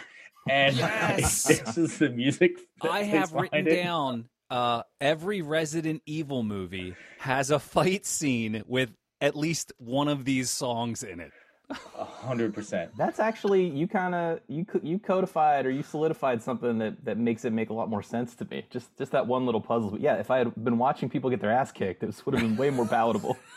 and 0.50 0.76
Yes. 0.78 1.44
this 1.44 1.78
is 1.78 1.98
the 1.98 2.10
music. 2.10 2.60
I 2.82 3.04
have 3.04 3.34
written 3.34 3.68
it. 3.68 3.76
down 3.84 4.28
uh, 4.50 4.84
every 5.02 5.42
Resident 5.42 6.02
Evil 6.06 6.44
movie 6.44 6.96
has 7.20 7.52
a 7.52 7.60
fight 7.60 8.06
scene 8.06 8.64
with 8.68 8.92
at 9.22 9.36
least 9.36 9.74
one 9.78 10.08
of 10.08 10.26
these 10.26 10.50
songs 10.50 11.04
in 11.04 11.20
it. 11.20 11.32
A 11.70 12.06
hundred 12.06 12.54
percent. 12.54 12.92
That's 12.98 13.20
actually 13.20 13.68
you 13.68 13.88
kind 13.88 14.16
of 14.16 14.40
you 14.48 14.66
you 14.82 15.00
codified 15.00 15.66
or 15.66 15.70
you 15.70 15.84
solidified 15.84 16.42
something 16.42 16.78
that 16.78 17.04
that 17.04 17.18
makes 17.18 17.44
it 17.44 17.52
make 17.52 17.70
a 17.70 17.74
lot 17.74 17.90
more 17.90 18.02
sense 18.02 18.36
to 18.36 18.46
me. 18.46 18.66
Just 18.70 18.98
just 18.98 19.12
that 19.12 19.28
one 19.28 19.46
little 19.46 19.60
puzzle. 19.60 19.92
But 19.92 20.00
yeah, 20.00 20.16
if 20.16 20.32
I 20.32 20.38
had 20.38 20.64
been 20.64 20.78
watching 20.78 21.10
people 21.10 21.30
get 21.30 21.42
their 21.42 21.52
ass 21.52 21.74
kicked, 21.74 22.02
this 22.02 22.26
would 22.26 22.36
have 22.36 22.42
been 22.42 22.56
way 22.56 22.70
more 22.70 22.86
palatable. 22.88 23.38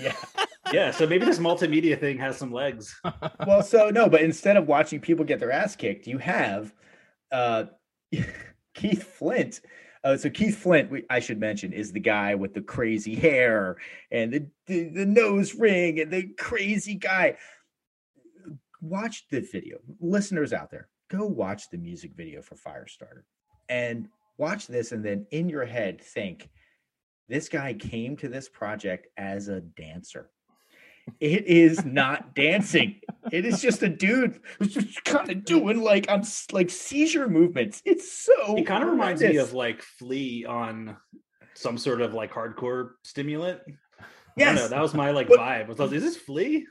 Yeah. 0.00 0.14
Yeah, 0.72 0.92
so 0.92 1.04
maybe 1.04 1.26
this 1.26 1.40
multimedia 1.40 1.98
thing 1.98 2.16
has 2.18 2.36
some 2.36 2.52
legs. 2.52 2.94
Well, 3.44 3.60
so 3.60 3.90
no, 3.90 4.08
but 4.08 4.22
instead 4.22 4.56
of 4.56 4.68
watching 4.68 5.00
people 5.00 5.24
get 5.24 5.40
their 5.40 5.50
ass 5.50 5.74
kicked, 5.74 6.06
you 6.06 6.18
have 6.18 6.72
uh, 7.32 7.64
Keith 8.74 9.02
Flint. 9.02 9.60
Uh, 10.04 10.18
so 10.18 10.28
Keith 10.28 10.58
Flint, 10.58 10.90
we, 10.90 11.02
I 11.08 11.18
should 11.18 11.40
mention, 11.40 11.72
is 11.72 11.90
the 11.90 11.98
guy 11.98 12.34
with 12.34 12.52
the 12.52 12.60
crazy 12.60 13.14
hair 13.14 13.78
and 14.12 14.32
the, 14.32 14.46
the 14.66 14.84
the 14.90 15.06
nose 15.06 15.54
ring 15.54 15.98
and 15.98 16.12
the 16.12 16.28
crazy 16.38 16.94
guy. 16.94 17.36
Watch 18.82 19.26
the 19.30 19.40
video, 19.40 19.78
listeners 20.00 20.52
out 20.52 20.70
there. 20.70 20.88
Go 21.08 21.24
watch 21.24 21.70
the 21.70 21.78
music 21.78 22.12
video 22.14 22.42
for 22.42 22.54
Firestarter, 22.54 23.22
and 23.70 24.08
watch 24.36 24.66
this, 24.66 24.92
and 24.92 25.02
then 25.02 25.26
in 25.30 25.48
your 25.48 25.64
head 25.64 26.02
think, 26.02 26.50
this 27.30 27.48
guy 27.48 27.72
came 27.72 28.14
to 28.18 28.28
this 28.28 28.50
project 28.50 29.06
as 29.16 29.48
a 29.48 29.62
dancer. 29.62 30.30
It 31.20 31.46
is 31.46 31.84
not 31.84 32.34
dancing. 32.34 33.00
It 33.30 33.44
is 33.44 33.60
just 33.60 33.82
a 33.82 33.88
dude 33.88 34.40
who's 34.58 34.74
just 34.74 35.04
kind 35.04 35.30
of 35.30 35.44
doing 35.44 35.82
like 35.82 36.10
on 36.10 36.20
s- 36.20 36.46
like 36.52 36.70
seizure 36.70 37.28
movements. 37.28 37.82
It's 37.84 38.10
so. 38.10 38.56
It 38.56 38.64
kind 38.66 38.82
of 38.82 38.90
reminds 38.90 39.22
me 39.22 39.36
of 39.36 39.52
like 39.52 39.82
Flea 39.82 40.44
on 40.46 40.96
some 41.54 41.78
sort 41.78 42.00
of 42.00 42.14
like 42.14 42.32
hardcore 42.32 42.90
stimulant. 43.02 43.60
I 43.66 43.72
don't 43.72 43.76
yes. 44.36 44.56
know, 44.56 44.68
that 44.68 44.82
was 44.82 44.94
my 44.94 45.10
like 45.12 45.28
But- 45.28 45.38
vibe. 45.40 45.64
I 45.64 45.68
was 45.68 45.78
like, 45.78 45.92
is 45.92 46.02
this 46.02 46.16
Flea? 46.16 46.66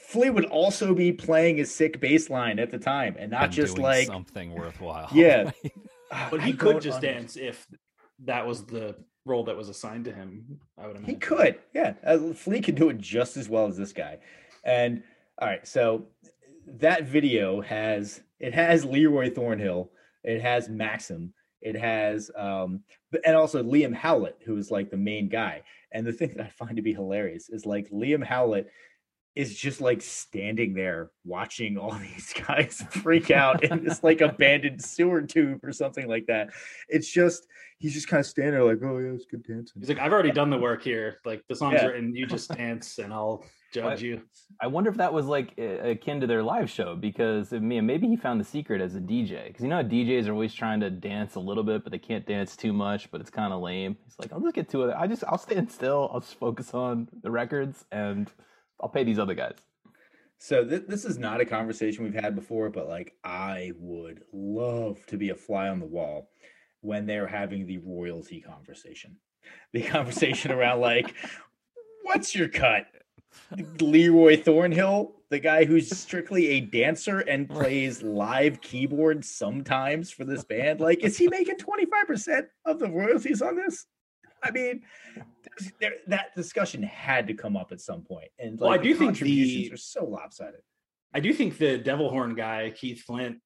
Flea 0.00 0.30
would 0.30 0.46
also 0.46 0.94
be 0.94 1.12
playing 1.12 1.60
a 1.60 1.64
sick 1.64 2.00
bass 2.00 2.28
line 2.28 2.58
at 2.58 2.70
the 2.70 2.78
time, 2.78 3.16
and 3.18 3.30
not 3.30 3.42
Been 3.42 3.50
just 3.52 3.76
doing 3.76 3.84
like 3.84 4.06
something 4.06 4.52
worthwhile. 4.52 5.08
Yeah. 5.12 5.50
Ah, 6.12 6.28
but 6.30 6.40
I 6.40 6.44
he 6.44 6.52
could 6.52 6.80
just 6.80 6.96
under- 6.96 7.12
dance 7.12 7.36
if 7.36 7.66
that 8.24 8.46
was 8.46 8.64
the 8.66 8.94
role 9.24 9.44
that 9.44 9.56
was 9.56 9.68
assigned 9.68 10.04
to 10.04 10.12
him. 10.12 10.60
I 10.78 10.86
would 10.86 10.96
imagine. 10.96 11.14
He 11.14 11.18
could, 11.18 11.58
yeah. 11.72 11.94
Uh, 12.04 12.32
Flea 12.34 12.60
could 12.60 12.74
do 12.74 12.90
it 12.90 12.98
just 12.98 13.36
as 13.36 13.48
well 13.48 13.66
as 13.66 13.76
this 13.76 13.92
guy. 13.92 14.18
And 14.64 15.02
all 15.38 15.48
right, 15.48 15.66
so 15.66 16.06
that 16.66 17.04
video 17.04 17.60
has 17.60 18.22
it 18.40 18.54
has 18.54 18.84
Leroy 18.84 19.30
Thornhill, 19.30 19.90
it 20.22 20.40
has 20.40 20.68
Maxim, 20.68 21.32
it 21.60 21.76
has 21.76 22.30
um, 22.36 22.80
and 23.24 23.36
also 23.36 23.62
Liam 23.62 23.94
Howlett, 23.94 24.38
who 24.44 24.56
is 24.56 24.70
like 24.70 24.90
the 24.90 24.96
main 24.96 25.28
guy. 25.28 25.62
And 25.92 26.06
the 26.06 26.12
thing 26.12 26.34
that 26.36 26.46
I 26.46 26.48
find 26.50 26.76
to 26.76 26.82
be 26.82 26.92
hilarious 26.92 27.48
is 27.48 27.66
like 27.66 27.90
Liam 27.90 28.24
Howlett 28.24 28.68
is 29.34 29.56
just 29.56 29.80
like 29.80 30.00
standing 30.00 30.74
there 30.74 31.10
watching 31.24 31.76
all 31.76 31.92
these 32.14 32.32
guys 32.46 32.82
freak 32.90 33.30
out 33.30 33.64
in 33.64 33.82
this 33.84 34.02
like 34.04 34.20
abandoned 34.20 34.82
sewer 34.82 35.22
tube 35.22 35.60
or 35.64 35.72
something 35.72 36.06
like 36.08 36.26
that. 36.26 36.50
It's 36.88 37.10
just 37.10 37.46
he's 37.78 37.92
just 37.94 38.06
kind 38.08 38.20
of 38.20 38.26
standing 38.26 38.52
there 38.54 38.64
like, 38.64 38.78
oh 38.84 38.98
yeah, 38.98 39.10
it's 39.12 39.26
good 39.26 39.42
dancing. 39.42 39.80
He's 39.80 39.88
like, 39.88 39.98
I've 39.98 40.12
already 40.12 40.30
done 40.30 40.50
the 40.50 40.58
work 40.58 40.82
here. 40.82 41.18
Like 41.24 41.42
the 41.48 41.56
song's 41.56 41.80
Yeah. 41.82 41.86
written, 41.88 42.14
you 42.14 42.26
just 42.26 42.48
dance 42.54 42.98
and 42.98 43.12
I'll 43.12 43.44
judge 43.72 43.84
What? 43.84 44.00
you. 44.00 44.22
I 44.60 44.68
wonder 44.68 44.88
if 44.88 44.96
that 44.98 45.12
was 45.12 45.26
like 45.26 45.52
a- 45.58 45.90
akin 45.90 46.20
to 46.20 46.28
their 46.28 46.42
live 46.44 46.70
show 46.70 46.94
because 46.94 47.52
I 47.52 47.58
mean, 47.58 47.84
maybe 47.86 48.06
he 48.06 48.16
found 48.16 48.40
the 48.40 48.44
secret 48.44 48.80
as 48.80 48.94
a 48.94 49.00
DJ 49.00 49.48
because 49.48 49.62
you 49.62 49.68
know 49.68 49.82
DJs 49.82 50.28
are 50.28 50.32
always 50.32 50.54
trying 50.54 50.78
to 50.80 50.90
dance 50.90 51.34
a 51.34 51.40
little 51.40 51.64
bit, 51.64 51.82
but 51.82 51.90
they 51.90 51.98
can't 51.98 52.24
dance 52.24 52.54
too 52.56 52.72
much, 52.72 53.10
but 53.10 53.20
it's 53.20 53.30
kind 53.30 53.52
of 53.52 53.60
lame. 53.60 53.96
He's 54.04 54.14
like, 54.20 54.32
I'll 54.32 54.40
just 54.40 54.54
get 54.54 54.68
to 54.70 54.84
it. 54.84 54.94
I 54.96 55.08
just 55.08 55.24
I'll 55.26 55.38
stand 55.38 55.72
still. 55.72 56.08
I'll 56.12 56.20
just 56.20 56.38
focus 56.38 56.72
on 56.72 57.08
the 57.24 57.32
records 57.32 57.84
and 57.90 58.30
I'll 58.80 58.88
pay 58.88 59.04
these 59.04 59.18
other 59.18 59.34
guys. 59.34 59.56
So 60.38 60.64
th- 60.64 60.84
this 60.88 61.04
is 61.04 61.18
not 61.18 61.40
a 61.40 61.44
conversation 61.44 62.04
we've 62.04 62.14
had 62.14 62.34
before, 62.34 62.68
but 62.68 62.88
like 62.88 63.14
I 63.24 63.72
would 63.78 64.22
love 64.32 65.04
to 65.06 65.16
be 65.16 65.30
a 65.30 65.34
fly 65.34 65.68
on 65.68 65.80
the 65.80 65.86
wall 65.86 66.28
when 66.80 67.06
they're 67.06 67.26
having 67.26 67.66
the 67.66 67.78
royalty 67.78 68.40
conversation. 68.40 69.16
The 69.72 69.82
conversation 69.86 70.50
around 70.50 70.80
like, 70.80 71.14
what's 72.02 72.34
your 72.34 72.48
cut? 72.48 72.86
Leroy 73.80 74.40
Thornhill, 74.40 75.16
the 75.30 75.38
guy 75.38 75.64
who's 75.64 75.90
strictly 75.96 76.46
a 76.48 76.60
dancer 76.60 77.20
and 77.20 77.48
plays 77.48 78.02
live 78.02 78.60
keyboard 78.60 79.24
sometimes 79.24 80.10
for 80.10 80.24
this 80.24 80.44
band. 80.44 80.80
Like, 80.80 81.02
is 81.02 81.16
he 81.16 81.28
making 81.28 81.56
25% 81.56 82.46
of 82.64 82.78
the 82.78 82.90
royalties 82.90 83.42
on 83.42 83.56
this? 83.56 83.86
I 84.44 84.50
mean, 84.50 84.82
there, 85.80 85.92
that 86.08 86.34
discussion 86.36 86.82
had 86.82 87.26
to 87.28 87.34
come 87.34 87.56
up 87.56 87.72
at 87.72 87.80
some 87.80 88.02
point. 88.02 88.04
point, 88.08 88.30
and 88.38 88.60
Well, 88.60 88.68
I 88.70 88.72
like 88.74 88.82
the 88.82 88.88
do 88.88 88.94
think 88.94 89.08
contributions 89.12 89.68
the- 89.68 89.74
are 89.74 89.76
so 89.78 90.04
lopsided. 90.04 90.60
I 91.14 91.20
do 91.20 91.32
think 91.32 91.58
the 91.58 91.78
Devil 91.78 92.10
Horn 92.10 92.34
guy, 92.34 92.70
Keith 92.76 93.02
Flint, 93.02 93.38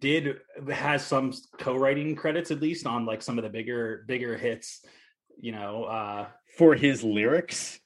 did 0.00 0.36
has 0.72 1.04
some 1.06 1.32
co-writing 1.58 2.14
credits 2.16 2.50
at 2.50 2.60
least 2.60 2.86
on 2.86 3.06
like 3.06 3.22
some 3.22 3.38
of 3.38 3.44
the 3.44 3.50
bigger 3.50 4.04
bigger 4.08 4.36
hits. 4.36 4.84
You 5.40 5.52
know, 5.52 5.84
uh 5.84 6.26
For 6.58 6.74
his 6.74 7.02
lyrics, 7.04 7.80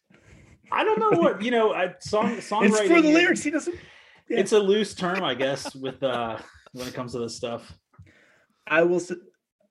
I 0.72 0.84
don't 0.84 0.98
know 0.98 1.18
what 1.18 1.42
you 1.42 1.50
know. 1.50 1.72
I 1.72 1.94
song 2.00 2.36
songwriting. 2.36 2.64
it's 2.68 2.80
for 2.88 3.00
the 3.02 3.12
lyrics. 3.12 3.42
He 3.42 3.50
doesn't. 3.50 3.74
yeah. 4.28 4.38
It's 4.40 4.52
a 4.52 4.58
loose 4.58 4.94
term, 4.94 5.22
I 5.22 5.34
guess, 5.34 5.74
with 5.74 6.02
uh 6.02 6.38
when 6.72 6.86
it 6.88 6.94
comes 6.94 7.12
to 7.12 7.18
this 7.20 7.36
stuff. 7.36 7.72
I 8.66 8.82
will. 8.82 8.96
s- 8.96 9.12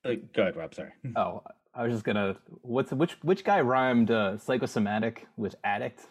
Uh, 0.06 0.13
go 0.34 0.41
ahead, 0.44 0.56
Rob. 0.56 0.74
Sorry. 0.75 0.91
Oh, 1.15 1.44
I 1.77 1.84
was 1.84 1.93
just 1.93 2.03
gonna. 2.03 2.36
What's 2.62 2.91
which 2.91 3.13
which 3.22 3.43
guy 3.43 3.62
rhymed 3.62 4.10
uh, 4.12 4.38
psychosomatic 4.38 5.27
with 5.38 5.55
addict? 5.63 6.07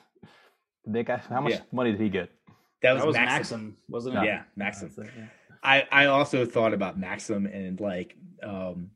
Did 0.85 0.95
that 0.95 1.07
guy? 1.07 1.17
How 1.29 1.41
much 1.41 1.55
Yeah. 1.55 1.61
money 1.73 1.91
did 1.91 2.01
he 2.01 2.09
get? 2.09 2.31
That 2.83 2.93
was, 2.95 3.03
That 3.03 3.07
was 3.09 3.17
Maxim. 3.17 3.35
Maxim, 3.35 3.77
wasn't 3.89 4.17
it? 4.17 4.25
Yeah, 4.25 4.43
Maxim. 4.55 4.93
That's 4.97 5.09
it, 5.09 5.15
yeah. 5.19 5.27
I 5.63 5.85
I 5.91 6.07
also 6.07 6.47
thought 6.47 6.73
about 6.73 6.99
Maxim 6.99 7.47
and 7.47 7.81
like 7.81 8.17
um 8.43 8.91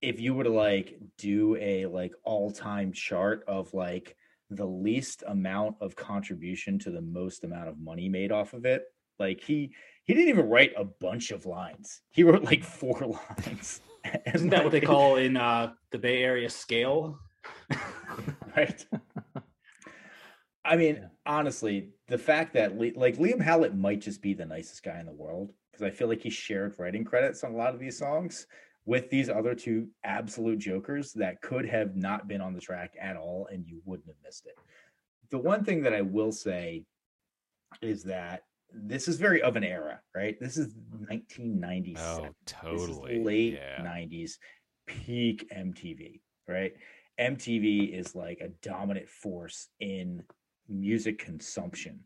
if 0.00 0.20
you 0.20 0.32
were 0.34 0.44
to 0.44 0.50
like 0.50 0.98
do 1.18 1.56
a 1.56 1.86
like 1.86 2.12
all-time 2.24 2.92
chart 2.92 3.44
of 3.46 3.74
like 3.74 4.16
the 4.50 4.64
least 4.64 5.22
amount 5.26 5.76
of 5.80 5.96
contribution 5.96 6.78
to 6.78 6.90
the 6.90 7.00
most 7.02 7.44
amount 7.44 7.68
of 7.68 7.78
money 7.78 8.08
made 8.08 8.30
off 8.32 8.54
of 8.54 8.64
it, 8.64 8.84
like 9.18 9.40
he 9.42 9.72
he 10.04 10.14
didn't 10.14 10.28
even 10.30 10.48
write 10.48 10.72
a 10.76 10.84
bunch 10.84 11.30
of 11.32 11.44
lines. 11.44 12.00
He 12.12 12.22
wrote 12.22 12.44
like 12.44 12.62
four 12.64 13.00
lines. 13.46 13.80
Isn't 14.34 14.50
that 14.50 14.64
what 14.64 14.72
they 14.72 14.80
call 14.80 15.16
in 15.16 15.36
uh 15.36 15.72
the 15.90 15.98
Bay 15.98 16.22
Area 16.22 16.50
scale? 16.50 17.18
right? 18.56 18.86
I 20.64 20.76
mean, 20.76 20.96
Yeah. 20.96 21.08
honestly, 21.24 21.90
the 22.08 22.18
fact 22.18 22.54
that 22.54 22.76
like 22.78 23.16
Liam 23.16 23.40
Howlett 23.40 23.76
might 23.76 24.00
just 24.00 24.20
be 24.20 24.34
the 24.34 24.46
nicest 24.46 24.82
guy 24.82 24.98
in 24.98 25.06
the 25.06 25.12
world 25.12 25.52
because 25.70 25.84
I 25.84 25.90
feel 25.90 26.08
like 26.08 26.22
he 26.22 26.30
shared 26.30 26.74
writing 26.78 27.04
credits 27.04 27.44
on 27.44 27.52
a 27.52 27.56
lot 27.56 27.74
of 27.74 27.80
these 27.80 27.98
songs 27.98 28.46
with 28.84 29.10
these 29.10 29.28
other 29.28 29.54
two 29.54 29.88
absolute 30.04 30.58
jokers 30.58 31.12
that 31.12 31.40
could 31.42 31.66
have 31.66 31.96
not 31.96 32.28
been 32.28 32.40
on 32.40 32.54
the 32.54 32.60
track 32.60 32.94
at 33.00 33.16
all 33.16 33.48
and 33.52 33.66
you 33.66 33.80
wouldn't 33.84 34.08
have 34.08 34.16
missed 34.24 34.46
it. 34.46 34.56
The 35.30 35.38
one 35.38 35.64
thing 35.64 35.82
that 35.82 35.92
I 35.92 36.02
will 36.02 36.32
say 36.32 36.84
is 37.82 38.04
that 38.04 38.42
this 38.72 39.08
is 39.08 39.16
very 39.16 39.42
of 39.42 39.56
an 39.56 39.64
era, 39.64 40.00
right? 40.14 40.36
This 40.40 40.56
is 40.56 40.74
1997. 41.08 41.98
Oh, 42.02 42.22
This 42.22 42.80
is 42.82 42.88
totally. 42.88 43.22
late 43.24 43.54
yeah. 43.54 43.82
90s, 43.82 44.32
peak 44.86 45.48
MTV, 45.54 46.20
right? 46.48 46.72
MTV 47.18 47.92
is 47.98 48.14
like 48.14 48.40
a 48.40 48.48
dominant 48.66 49.08
force 49.08 49.68
in 49.80 50.22
music 50.68 51.18
consumption. 51.18 52.00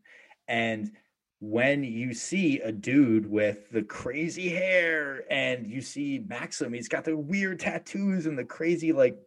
And 0.47 0.91
when 1.39 1.83
you 1.83 2.13
see 2.13 2.59
a 2.59 2.71
dude 2.71 3.25
with 3.29 3.69
the 3.71 3.81
crazy 3.83 4.47
hair 4.49 5.23
and 5.31 5.67
you 5.67 5.81
see 5.81 6.23
Maxim, 6.27 6.71
he's 6.73 6.87
got 6.87 7.03
the 7.03 7.17
weird 7.17 7.59
tattoos 7.59 8.27
and 8.27 8.37
the 8.37 8.45
crazy 8.45 8.91
like 8.93 9.17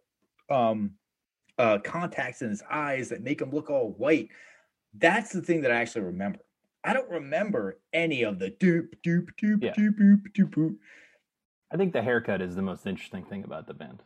um 0.49 0.91
uh 1.57 1.79
contacts 1.83 2.41
in 2.41 2.49
his 2.49 2.63
eyes 2.69 3.09
that 3.09 3.21
make 3.23 3.41
him 3.41 3.51
look 3.51 3.69
all 3.69 3.91
white. 3.97 4.29
That's 4.97 5.33
the 5.33 5.41
thing 5.41 5.61
that 5.61 5.71
I 5.71 5.75
actually 5.75 6.05
remember. 6.05 6.39
I 6.85 6.93
don't 6.93 7.09
remember 7.09 7.79
any 7.93 8.23
of 8.23 8.39
the 8.39 8.51
doop 8.51 8.89
doop 9.05 9.29
doop 9.41 9.63
Yeah. 9.63 9.73
doop 9.73 9.97
doop 9.99 10.21
doop 10.37 10.49
doop. 10.51 10.75
I 11.73 11.77
think 11.77 11.93
the 11.93 12.01
haircut 12.01 12.41
is 12.41 12.55
the 12.55 12.61
most 12.61 12.85
interesting 12.85 13.25
thing 13.25 13.43
about 13.43 13.67
the 13.67 13.73
band. 13.73 14.03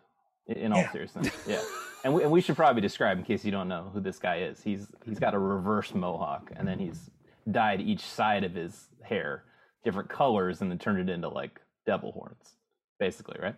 In 0.47 0.71
all 0.71 0.79
Yeah. 0.79 0.91
seriousness, 0.91 1.29
yeah. 1.47 1.61
And 2.03 2.13
we, 2.13 2.23
and 2.23 2.31
we 2.31 2.41
should 2.41 2.55
probably 2.55 2.81
describe 2.81 3.19
in 3.19 3.23
case 3.23 3.45
you 3.45 3.51
don't 3.51 3.67
know 3.67 3.91
who 3.93 3.99
this 3.99 4.17
guy 4.17 4.37
is. 4.39 4.63
He's 4.63 4.87
he's 5.05 5.19
got 5.19 5.35
a 5.35 5.39
reverse 5.39 5.93
mohawk, 5.93 6.51
and 6.55 6.67
then 6.67 6.79
he's 6.79 7.11
dyed 7.51 7.81
each 7.81 8.01
side 8.03 8.43
of 8.43 8.55
his 8.55 8.87
hair 9.03 9.43
different 9.83 10.09
colors, 10.09 10.61
and 10.61 10.71
then 10.71 10.79
turned 10.79 11.07
it 11.07 11.11
into 11.13 11.29
like 11.29 11.59
devil 11.85 12.11
horns, 12.13 12.55
basically, 12.99 13.37
right? 13.41 13.55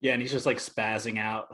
Yeah, 0.00 0.12
and 0.12 0.22
he's 0.22 0.30
just 0.32 0.46
like 0.46 0.58
spazzing 0.58 1.18
out. 1.18 1.48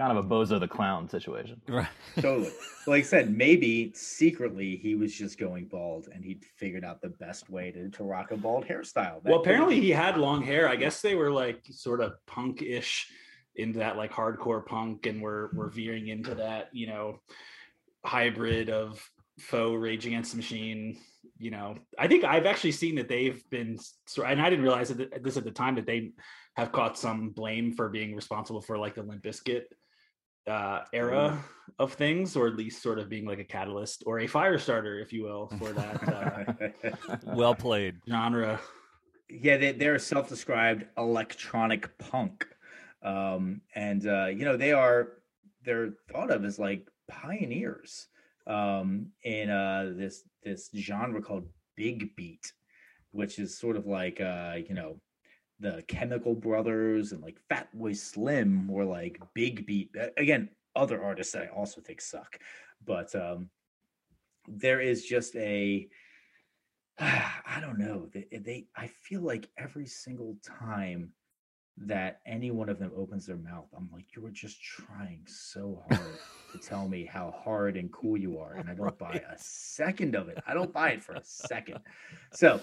Kind 0.00 0.16
of 0.16 0.24
a 0.24 0.26
Bozo 0.26 0.58
the 0.58 0.66
Clown 0.66 1.10
situation. 1.10 1.60
Right. 1.68 1.86
totally. 2.18 2.50
Like 2.86 3.00
I 3.00 3.06
said, 3.06 3.36
maybe 3.36 3.92
secretly 3.94 4.76
he 4.76 4.94
was 4.94 5.12
just 5.12 5.38
going 5.38 5.66
bald 5.66 6.08
and 6.10 6.24
he'd 6.24 6.42
figured 6.56 6.86
out 6.86 7.02
the 7.02 7.10
best 7.10 7.50
way 7.50 7.70
to, 7.72 7.90
to 7.90 8.04
rock 8.04 8.30
a 8.30 8.38
bald 8.38 8.64
hairstyle. 8.66 9.22
That 9.22 9.24
Well, 9.24 9.40
apparently 9.40 9.78
he 9.78 9.90
had 9.90 10.16
long 10.16 10.42
hair. 10.42 10.70
I 10.70 10.76
guess 10.76 11.02
they 11.02 11.14
were 11.16 11.30
like 11.30 11.66
sort 11.70 12.00
of 12.00 12.14
punk-ish 12.26 13.12
into 13.56 13.80
that 13.80 13.98
like 13.98 14.10
hardcore 14.10 14.64
punk, 14.64 15.04
and 15.04 15.20
we're 15.20 15.50
we're 15.52 15.68
veering 15.68 16.08
into 16.08 16.34
that, 16.36 16.70
you 16.72 16.86
know, 16.86 17.18
hybrid 18.02 18.70
of 18.70 19.06
faux 19.38 19.78
Rage 19.78 20.06
Against 20.06 20.30
the 20.30 20.38
Machine. 20.38 20.98
You 21.36 21.50
know, 21.50 21.76
I 21.98 22.08
think 22.08 22.24
I've 22.24 22.46
actually 22.46 22.72
seen 22.72 22.94
that 22.94 23.08
they've 23.08 23.42
been, 23.50 23.78
and 24.26 24.40
I 24.40 24.48
didn't 24.48 24.64
realize 24.64 24.88
that 24.88 25.22
this 25.22 25.36
at 25.36 25.44
the 25.44 25.50
time 25.50 25.74
that 25.74 25.84
they 25.84 26.12
have 26.56 26.72
caught 26.72 26.96
some 26.96 27.30
blame 27.30 27.74
for 27.74 27.90
being 27.90 28.16
responsible 28.16 28.62
for 28.62 28.78
like 28.78 28.94
the 28.94 29.02
Limp 29.02 29.22
Bizkit 29.22 29.64
uh, 30.46 30.80
era 30.92 31.38
of 31.78 31.92
things, 31.94 32.36
or 32.36 32.46
at 32.46 32.56
least 32.56 32.82
sort 32.82 32.98
of 32.98 33.08
being 33.08 33.26
like 33.26 33.38
a 33.38 33.44
catalyst 33.44 34.02
or 34.06 34.20
a 34.20 34.26
fire 34.26 34.58
starter, 34.58 34.98
if 34.98 35.12
you 35.12 35.22
will, 35.24 35.48
for 35.58 35.72
that 35.72 36.74
uh, 36.92 37.06
Well 37.34 37.54
played. 37.54 37.96
genre. 38.08 38.60
yeah, 39.28 39.56
they, 39.56 39.72
they're 39.72 39.98
self-described 39.98 40.86
electronic 40.98 41.96
punk, 41.98 42.46
um, 43.02 43.60
and 43.74 44.06
uh, 44.06 44.26
you 44.26 44.44
know 44.44 44.56
they 44.56 44.72
are 44.72 45.12
they're 45.64 45.90
thought 46.10 46.30
of 46.30 46.44
as 46.44 46.58
like 46.58 46.88
pioneers 47.08 48.08
um, 48.46 49.06
in 49.22 49.50
uh, 49.50 49.92
this 49.94 50.24
this 50.42 50.70
genre 50.76 51.22
called 51.22 51.46
big 51.76 52.14
beat, 52.16 52.52
which 53.12 53.38
is 53.38 53.56
sort 53.58 53.76
of 53.76 53.86
like 53.86 54.20
uh, 54.20 54.56
you 54.68 54.74
know 54.74 55.00
the 55.60 55.84
Chemical 55.86 56.34
Brothers 56.34 57.12
and 57.12 57.22
like 57.22 57.38
Fatboy 57.50 57.96
Slim 57.96 58.66
were 58.66 58.84
like 58.84 59.20
big 59.34 59.66
beat. 59.66 59.94
Again, 60.16 60.48
other 60.74 61.02
artists 61.02 61.32
that 61.34 61.42
I 61.42 61.46
also 61.48 61.80
think 61.80 62.00
suck, 62.00 62.38
but 62.84 63.14
um, 63.14 63.50
there 64.48 64.80
is 64.80 65.04
just 65.04 65.36
a 65.36 65.88
I 66.98 67.58
don't 67.60 67.78
know. 67.78 68.08
They, 68.12 68.26
they 68.32 68.66
I 68.76 68.86
feel 68.86 69.20
like 69.20 69.48
every 69.58 69.86
single 69.86 70.36
time 70.42 71.12
that 71.82 72.20
any 72.26 72.50
one 72.50 72.68
of 72.68 72.78
them 72.78 72.92
opens 72.94 73.26
their 73.26 73.38
mouth, 73.38 73.68
I'm 73.74 73.88
like, 73.92 74.14
you 74.14 74.22
were 74.22 74.30
just 74.30 74.62
trying 74.62 75.22
so 75.26 75.82
hard 75.88 76.18
to 76.52 76.58
tell 76.68 76.88
me 76.88 77.06
how 77.06 77.34
hard 77.42 77.76
and 77.76 77.90
cool 77.92 78.18
you 78.18 78.38
are, 78.38 78.54
and 78.54 78.68
I 78.68 78.74
don't 78.74 78.98
buy 78.98 79.22
a 79.30 79.36
second 79.38 80.14
of 80.14 80.28
it. 80.28 80.38
I 80.46 80.52
don't 80.52 80.72
buy 80.72 80.90
it 80.90 81.02
for 81.02 81.14
a 81.14 81.24
second. 81.24 81.78
So 82.32 82.60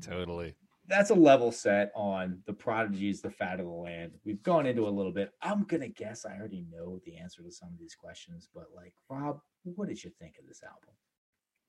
Totally. 0.00 0.54
That's 0.90 1.10
a 1.10 1.14
level 1.14 1.52
set 1.52 1.90
on 1.94 2.42
the 2.46 2.52
Prodigy's, 2.52 3.22
the 3.22 3.30
fat 3.30 3.60
of 3.60 3.66
the 3.66 3.72
land. 3.72 4.12
We've 4.26 4.42
gone 4.42 4.66
into 4.66 4.86
a 4.86 4.90
little 4.90 5.12
bit. 5.12 5.30
I'm 5.40 5.64
gonna 5.64 5.88
guess 5.88 6.26
I 6.26 6.36
already 6.36 6.66
know 6.70 7.00
the 7.06 7.16
answer 7.16 7.42
to 7.42 7.50
some 7.50 7.70
of 7.70 7.78
these 7.78 7.94
questions, 7.94 8.48
but 8.54 8.66
like 8.76 8.92
Rob, 9.08 9.40
what 9.62 9.88
did 9.88 10.02
you 10.04 10.10
think 10.18 10.34
of 10.38 10.46
this 10.46 10.62
album? 10.62 10.90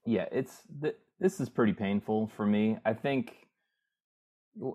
yeah 0.06 0.26
it's 0.32 0.64
th- 0.82 0.96
this 1.20 1.40
is 1.40 1.50
pretty 1.50 1.74
painful 1.74 2.28
for 2.36 2.46
me 2.46 2.78
i 2.86 2.94
think 2.94 3.48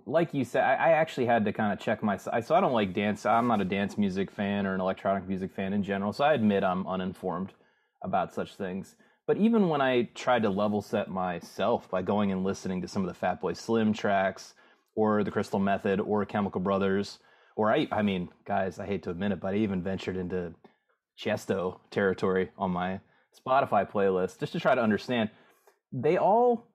like 0.06 0.32
you 0.32 0.44
said 0.44 0.62
i, 0.62 0.74
I 0.74 0.88
actually 0.92 1.26
had 1.26 1.44
to 1.44 1.52
kind 1.52 1.72
of 1.72 1.78
check 1.78 2.02
myself 2.02 2.44
so 2.46 2.54
i 2.54 2.60
don't 2.60 2.72
like 2.72 2.94
dance 2.94 3.26
i'm 3.26 3.48
not 3.48 3.60
a 3.60 3.64
dance 3.64 3.98
music 3.98 4.30
fan 4.30 4.66
or 4.66 4.74
an 4.74 4.80
electronic 4.80 5.28
music 5.28 5.52
fan 5.52 5.72
in 5.72 5.82
general 5.82 6.12
so 6.12 6.24
i 6.24 6.34
admit 6.34 6.64
i'm 6.64 6.86
uninformed 6.86 7.52
about 8.02 8.32
such 8.32 8.54
things 8.54 8.96
but 9.26 9.36
even 9.36 9.68
when 9.68 9.80
i 9.80 10.02
tried 10.14 10.42
to 10.42 10.50
level 10.50 10.82
set 10.82 11.08
myself 11.08 11.88
by 11.90 12.02
going 12.02 12.32
and 12.32 12.44
listening 12.44 12.80
to 12.80 12.88
some 12.88 13.06
of 13.06 13.12
the 13.12 13.26
fatboy 13.26 13.56
slim 13.56 13.92
tracks 13.92 14.54
or 14.94 15.22
the 15.24 15.30
crystal 15.30 15.58
method 15.58 16.00
or 16.00 16.24
chemical 16.24 16.60
brothers 16.60 17.18
or 17.56 17.72
i 17.72 17.86
i 17.92 18.02
mean 18.02 18.28
guys 18.44 18.78
i 18.78 18.86
hate 18.86 19.02
to 19.02 19.10
admit 19.10 19.32
it 19.32 19.40
but 19.40 19.54
i 19.54 19.56
even 19.56 19.82
ventured 19.82 20.16
into 20.16 20.54
Tiësto 21.18 21.80
territory 21.90 22.50
on 22.58 22.70
my 22.70 23.00
Spotify 23.36 23.90
playlist 23.90 24.38
just 24.38 24.52
to 24.52 24.60
try 24.60 24.74
to 24.74 24.82
understand. 24.82 25.30
They 25.92 26.16
all 26.16 26.66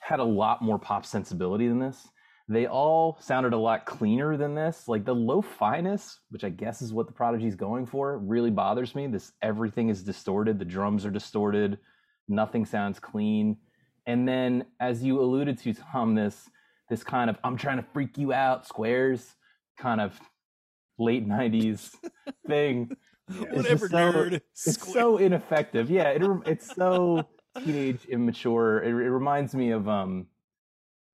had 0.00 0.20
a 0.20 0.24
lot 0.24 0.62
more 0.62 0.78
pop 0.78 1.04
sensibility 1.04 1.68
than 1.68 1.78
this. 1.78 2.08
They 2.50 2.66
all 2.66 3.18
sounded 3.20 3.52
a 3.52 3.58
lot 3.58 3.84
cleaner 3.84 4.36
than 4.38 4.54
this. 4.54 4.88
Like 4.88 5.04
the 5.04 5.14
low 5.14 5.42
finess, 5.42 6.18
which 6.30 6.44
I 6.44 6.48
guess 6.48 6.80
is 6.80 6.92
what 6.94 7.06
the 7.06 7.12
Prodigy's 7.12 7.54
going 7.54 7.84
for, 7.84 8.16
really 8.18 8.50
bothers 8.50 8.94
me. 8.94 9.06
This 9.06 9.32
everything 9.42 9.90
is 9.90 10.02
distorted. 10.02 10.58
The 10.58 10.64
drums 10.64 11.04
are 11.04 11.10
distorted. 11.10 11.78
Nothing 12.26 12.64
sounds 12.64 12.98
clean. 12.98 13.58
And 14.06 14.26
then, 14.26 14.64
as 14.80 15.02
you 15.02 15.20
alluded 15.20 15.58
to, 15.58 15.74
Tom, 15.74 16.14
this 16.14 16.48
this 16.88 17.04
kind 17.04 17.28
of 17.28 17.36
I'm 17.44 17.58
trying 17.58 17.76
to 17.76 17.86
freak 17.92 18.16
you 18.16 18.32
out, 18.32 18.66
squares, 18.66 19.34
kind 19.78 20.00
of 20.00 20.18
late 20.98 21.28
'90s 21.28 21.90
thing. 22.46 22.96
It's 23.30 23.54
Whatever, 23.56 23.88
so- 23.90 23.96
nerd. 23.96 24.32
It's 24.34 24.72
Square. 24.72 24.94
so 24.94 25.16
ineffective. 25.18 25.90
Yeah, 25.90 26.08
it, 26.08 26.22
it's 26.46 26.74
so 26.74 27.26
teenage 27.62 28.06
immature. 28.06 28.82
It, 28.82 28.88
it 28.88 29.10
reminds 29.10 29.54
me 29.54 29.72
of 29.72 29.86
um, 29.86 30.28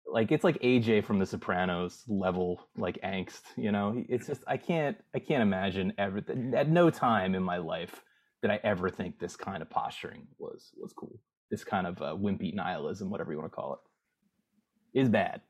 like 0.07 0.31
it's 0.31 0.43
like 0.43 0.59
AJ 0.61 1.05
from 1.05 1.19
The 1.19 1.25
Sopranos 1.25 2.03
level 2.07 2.67
like 2.77 2.99
angst. 3.03 3.41
You 3.55 3.71
know, 3.71 4.03
it's 4.09 4.27
just 4.27 4.43
I 4.47 4.57
can't 4.57 4.97
I 5.15 5.19
can't 5.19 5.41
imagine 5.41 5.93
ever 5.97 6.21
at 6.55 6.69
no 6.69 6.89
time 6.89 7.35
in 7.35 7.43
my 7.43 7.57
life 7.57 8.01
did 8.41 8.51
I 8.51 8.59
ever 8.63 8.89
think 8.89 9.19
this 9.19 9.35
kind 9.35 9.61
of 9.61 9.69
posturing 9.69 10.27
was 10.37 10.71
was 10.75 10.93
cool. 10.93 11.19
This 11.49 11.63
kind 11.63 11.87
of 11.87 12.01
uh, 12.01 12.15
wimpy 12.15 12.53
nihilism, 12.53 13.09
whatever 13.09 13.31
you 13.31 13.37
want 13.37 13.51
to 13.51 13.55
call 13.55 13.79
it, 14.93 14.99
is 14.99 15.09
bad. 15.09 15.41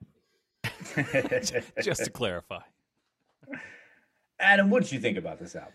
Just 1.83 2.05
to 2.05 2.11
clarify. 2.11 2.61
Adam, 4.39 4.69
what 4.69 4.83
did 4.83 4.91
you 4.91 4.99
think 4.99 5.17
about 5.17 5.39
this 5.39 5.55
album? 5.55 5.73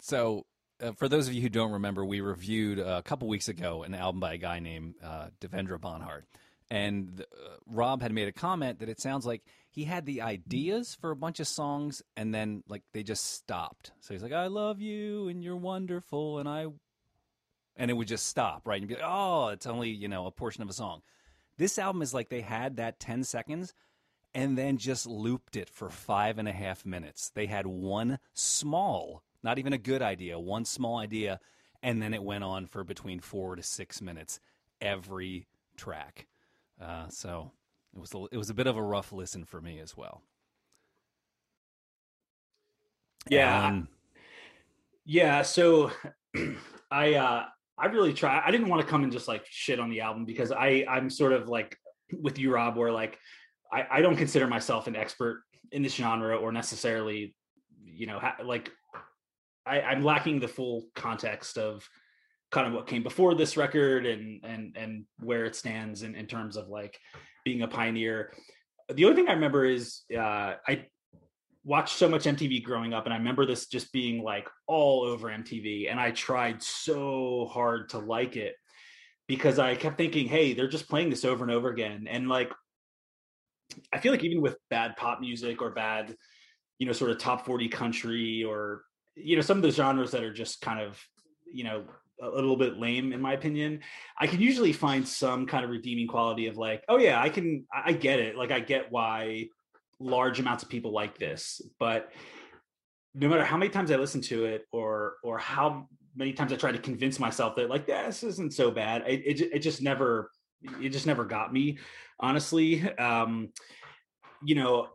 So, 0.00 0.46
uh, 0.82 0.92
for 0.92 1.08
those 1.08 1.28
of 1.28 1.34
you 1.34 1.42
who 1.42 1.50
don't 1.50 1.72
remember, 1.72 2.04
we 2.04 2.20
reviewed 2.20 2.80
uh, 2.80 2.96
a 2.98 3.02
couple 3.02 3.28
weeks 3.28 3.48
ago 3.48 3.82
an 3.82 3.94
album 3.94 4.18
by 4.18 4.34
a 4.34 4.38
guy 4.38 4.58
named 4.58 4.94
uh, 5.04 5.26
Devendra 5.40 5.78
Banhart. 5.78 6.22
And 6.70 7.20
uh, 7.20 7.48
Rob 7.66 8.00
had 8.00 8.12
made 8.12 8.28
a 8.28 8.32
comment 8.32 8.78
that 8.78 8.88
it 8.88 9.00
sounds 9.00 9.26
like 9.26 9.42
he 9.70 9.84
had 9.84 10.06
the 10.06 10.22
ideas 10.22 10.96
for 11.00 11.10
a 11.10 11.16
bunch 11.16 11.40
of 11.40 11.48
songs 11.48 12.02
and 12.16 12.32
then, 12.32 12.62
like, 12.68 12.82
they 12.92 13.02
just 13.02 13.32
stopped. 13.34 13.92
So 14.00 14.14
he's 14.14 14.22
like, 14.22 14.32
I 14.32 14.46
love 14.46 14.80
you 14.80 15.28
and 15.28 15.42
you're 15.42 15.56
wonderful. 15.56 16.38
And 16.38 16.48
I. 16.48 16.66
And 17.76 17.90
it 17.90 17.94
would 17.94 18.08
just 18.08 18.26
stop, 18.26 18.66
right? 18.66 18.80
And 18.80 18.88
be 18.88 18.94
like, 18.94 19.04
oh, 19.06 19.48
it's 19.48 19.66
only, 19.66 19.88
you 19.90 20.08
know, 20.08 20.26
a 20.26 20.30
portion 20.30 20.62
of 20.62 20.68
a 20.68 20.72
song. 20.72 21.02
This 21.56 21.78
album 21.78 22.02
is 22.02 22.12
like 22.12 22.28
they 22.28 22.42
had 22.42 22.76
that 22.76 23.00
10 23.00 23.24
seconds 23.24 23.72
and 24.34 24.56
then 24.56 24.78
just 24.78 25.06
looped 25.06 25.56
it 25.56 25.68
for 25.68 25.90
five 25.90 26.38
and 26.38 26.48
a 26.48 26.52
half 26.52 26.86
minutes. 26.86 27.30
They 27.34 27.46
had 27.46 27.66
one 27.66 28.18
small, 28.32 29.22
not 29.42 29.58
even 29.58 29.72
a 29.72 29.78
good 29.78 30.02
idea, 30.02 30.38
one 30.38 30.64
small 30.64 30.98
idea, 30.98 31.40
and 31.82 32.00
then 32.00 32.14
it 32.14 32.22
went 32.22 32.44
on 32.44 32.66
for 32.66 32.84
between 32.84 33.20
four 33.20 33.56
to 33.56 33.62
six 33.62 34.00
minutes 34.00 34.40
every 34.80 35.46
track. 35.76 36.26
Uh, 36.80 37.08
so 37.08 37.52
it 37.94 38.00
was 38.00 38.14
a, 38.14 38.24
it 38.32 38.36
was 38.36 38.50
a 38.50 38.54
bit 38.54 38.66
of 38.66 38.76
a 38.76 38.82
rough 38.82 39.12
listen 39.12 39.44
for 39.44 39.60
me 39.60 39.80
as 39.80 39.96
well. 39.96 40.22
Yeah. 43.28 43.62
Alan, 43.62 43.88
Yeah, 45.04 45.42
so 45.42 45.90
I 46.90 47.14
uh 47.14 47.44
I 47.78 47.86
really 47.86 48.12
try 48.12 48.42
I 48.44 48.50
didn't 48.50 48.68
want 48.68 48.82
to 48.82 48.88
come 48.88 49.02
and 49.04 49.12
just 49.12 49.28
like 49.28 49.44
shit 49.48 49.80
on 49.80 49.90
the 49.90 50.00
album 50.00 50.24
because 50.24 50.52
I 50.52 50.84
I'm 50.88 51.10
sort 51.10 51.32
of 51.32 51.48
like 51.48 51.76
with 52.18 52.38
you 52.38 52.52
Rob 52.52 52.76
where 52.76 52.92
like 52.92 53.18
I 53.72 53.86
I 53.90 54.00
don't 54.00 54.16
consider 54.16 54.46
myself 54.46 54.86
an 54.86 54.96
expert 54.96 55.42
in 55.72 55.82
this 55.82 55.94
genre 55.94 56.36
or 56.36 56.52
necessarily 56.52 57.34
you 57.84 58.06
know 58.06 58.18
ha- 58.18 58.36
like 58.42 58.70
I 59.66 59.82
I'm 59.82 60.02
lacking 60.02 60.40
the 60.40 60.48
full 60.48 60.86
context 60.94 61.58
of 61.58 61.86
kind 62.50 62.66
of 62.66 62.72
what 62.72 62.86
came 62.86 63.02
before 63.02 63.34
this 63.34 63.56
record 63.56 64.06
and 64.06 64.44
and 64.44 64.76
and 64.76 65.04
where 65.20 65.44
it 65.44 65.54
stands 65.54 66.02
in 66.02 66.14
in 66.14 66.26
terms 66.26 66.56
of 66.56 66.68
like 66.68 66.98
being 67.44 67.62
a 67.62 67.68
pioneer. 67.68 68.32
The 68.92 69.04
only 69.04 69.16
thing 69.16 69.28
I 69.28 69.34
remember 69.34 69.64
is 69.64 70.02
uh 70.12 70.54
I 70.66 70.86
watched 71.64 71.96
so 71.96 72.08
much 72.08 72.24
MTV 72.24 72.62
growing 72.62 72.94
up, 72.94 73.04
and 73.04 73.14
I 73.14 73.18
remember 73.18 73.46
this 73.46 73.66
just 73.66 73.92
being 73.92 74.22
like 74.22 74.48
all 74.66 75.02
over 75.02 75.28
MTV. 75.28 75.90
And 75.90 76.00
I 76.00 76.10
tried 76.10 76.62
so 76.62 77.48
hard 77.52 77.90
to 77.90 77.98
like 77.98 78.36
it 78.36 78.54
because 79.28 79.58
I 79.58 79.74
kept 79.74 79.96
thinking, 79.96 80.26
hey, 80.26 80.54
they're 80.54 80.68
just 80.68 80.88
playing 80.88 81.10
this 81.10 81.24
over 81.24 81.44
and 81.44 81.52
over 81.52 81.68
again. 81.68 82.06
And 82.08 82.28
like, 82.28 82.50
I 83.92 84.00
feel 84.00 84.12
like 84.12 84.24
even 84.24 84.40
with 84.40 84.56
bad 84.70 84.96
pop 84.96 85.20
music 85.20 85.62
or 85.62 85.70
bad, 85.70 86.16
you 86.78 86.86
know, 86.86 86.92
sort 86.92 87.10
of 87.10 87.18
top 87.18 87.46
40 87.46 87.68
country 87.68 88.42
or, 88.42 88.82
you 89.14 89.36
know, 89.36 89.42
some 89.42 89.58
of 89.58 89.62
the 89.62 89.70
genres 89.70 90.10
that 90.12 90.24
are 90.24 90.32
just 90.32 90.60
kind 90.60 90.80
of, 90.80 91.00
you 91.52 91.62
know, 91.62 91.84
a 92.22 92.28
little 92.28 92.56
bit 92.56 92.78
lame 92.78 93.12
in 93.12 93.20
my 93.20 93.32
opinion. 93.32 93.80
I 94.18 94.26
can 94.26 94.40
usually 94.40 94.72
find 94.72 95.06
some 95.06 95.46
kind 95.46 95.64
of 95.64 95.70
redeeming 95.70 96.06
quality 96.06 96.46
of 96.46 96.56
like 96.56 96.84
oh 96.88 96.98
yeah 96.98 97.20
i 97.20 97.28
can 97.28 97.66
i 97.72 97.92
get 97.92 98.20
it. 98.20 98.36
Like 98.36 98.50
i 98.50 98.60
get 98.60 98.90
why 98.90 99.48
large 99.98 100.40
amounts 100.40 100.62
of 100.62 100.68
people 100.68 100.92
like 100.92 101.18
this. 101.18 101.60
But 101.78 102.10
no 103.14 103.28
matter 103.28 103.44
how 103.44 103.56
many 103.56 103.70
times 103.70 103.90
i 103.90 103.96
listen 103.96 104.20
to 104.20 104.44
it 104.44 104.66
or 104.72 105.14
or 105.24 105.38
how 105.38 105.88
many 106.14 106.32
times 106.32 106.52
i 106.52 106.56
try 106.56 106.70
to 106.70 106.78
convince 106.78 107.18
myself 107.18 107.56
that 107.56 107.68
like 107.68 107.86
this 107.86 108.22
isn't 108.22 108.54
so 108.54 108.70
bad 108.70 109.02
it, 109.06 109.20
it, 109.26 109.40
it 109.54 109.58
just 109.58 109.82
never 109.82 110.30
it 110.80 110.90
just 110.90 111.06
never 111.06 111.24
got 111.24 111.52
me 111.52 111.78
honestly. 112.20 112.88
Um 112.98 113.50
you 114.44 114.54
know 114.54 114.88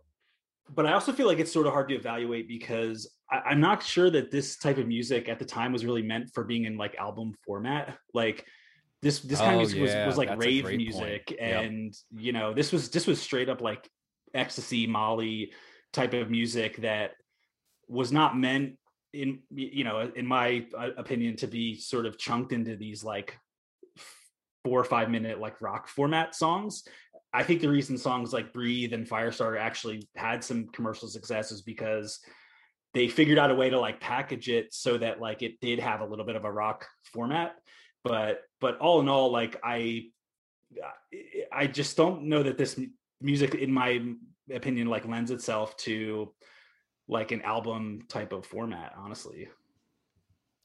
but 0.74 0.86
i 0.86 0.94
also 0.94 1.12
feel 1.12 1.28
like 1.28 1.40
it's 1.40 1.52
sort 1.52 1.68
of 1.68 1.74
hard 1.74 1.90
to 1.90 1.96
evaluate 1.96 2.48
because 2.48 3.14
I, 3.32 3.38
i'm 3.52 3.60
not 3.60 3.84
sure 3.84 4.10
that 4.10 4.32
this 4.32 4.58
type 4.58 4.78
of 4.78 4.88
music 4.88 5.30
at 5.30 5.40
the 5.40 5.46
time 5.46 5.72
was 5.74 5.86
really 5.86 6.02
meant 6.04 6.32
for 6.34 6.44
being 6.44 6.66
in 6.66 6.78
like 6.78 6.96
album 6.96 7.34
format 7.46 7.98
like 8.14 8.46
this 9.02 9.20
this 9.20 9.40
kind 9.40 9.52
Oh, 9.56 9.60
of 9.60 9.68
music 9.68 9.82
was, 9.82 9.92
yeah, 9.92 10.06
was 10.08 10.18
like 10.18 10.30
that's 10.30 10.40
rave 10.46 10.64
great 10.64 10.78
point. 10.92 10.98
music 11.00 11.38
Yep. 11.40 11.64
and 11.66 11.94
you 12.18 12.32
know 12.32 12.54
this 12.54 12.72
was 12.72 12.90
this 12.90 13.06
was 13.08 13.22
straight 13.22 13.50
up 13.50 13.62
like 13.62 13.90
ecstasy 14.34 14.88
molly 14.88 15.52
type 15.94 16.14
of 16.14 16.30
music 16.30 16.78
that 16.82 17.12
was 17.88 18.12
not 18.12 18.38
meant 18.38 18.78
in 19.14 19.40
you 19.52 19.84
know 19.84 20.12
in 20.16 20.26
my 20.26 20.66
uh, 20.78 20.90
opinion 20.98 21.36
to 21.38 21.48
be 21.48 21.76
sort 21.80 22.06
of 22.06 22.18
chunked 22.18 22.52
into 22.52 22.76
these 22.76 23.04
like 23.04 23.38
four 24.64 24.80
or 24.80 24.84
five 24.84 25.10
minute 25.10 25.40
like 25.40 25.62
rock 25.62 25.88
format 25.88 26.34
songs. 26.36 26.84
I 27.32 27.44
think 27.44 27.62
the 27.62 27.70
reason 27.70 27.98
songs 27.98 28.34
like 28.34 28.52
Breathe 28.54 28.94
and 28.94 29.08
Firestarter 29.08 29.60
actually 29.60 30.08
had 30.16 30.44
some 30.44 30.68
commercial 30.70 31.08
success 31.08 31.52
is 31.52 31.62
because 31.62 32.20
they 32.95 33.10
figured 33.10 33.38
out 33.38 33.51
a 33.51 33.55
way 33.55 33.69
to 33.69 33.77
like 33.77 33.99
package 33.99 34.47
it 34.47 34.73
so 34.73 34.97
that 34.97 35.19
like 35.19 35.43
it 35.43 35.60
did 35.60 35.79
have 35.79 35.99
a 35.99 36.05
little 36.05 36.25
bit 36.25 36.38
of 36.38 36.45
a 36.45 36.51
rock 36.51 36.88
format. 37.03 37.55
But 38.05 38.39
but 38.62 38.79
all 38.79 39.01
in 39.01 39.10
all, 39.10 39.31
like 39.31 39.60
I 39.63 40.05
I 41.51 41.67
just 41.67 41.97
don't 41.97 42.23
know 42.23 42.41
that 42.41 42.58
this 42.58 42.79
music, 43.21 43.53
in 43.53 43.71
my 43.71 44.01
opinion, 44.49 44.88
like 44.88 45.05
lends 45.05 45.29
itself 45.29 45.75
to 45.77 46.34
like 47.10 47.31
an 47.34 47.41
album 47.41 48.05
type 48.08 48.31
of 48.31 48.45
format. 48.45 48.93
Honestly, 48.97 49.49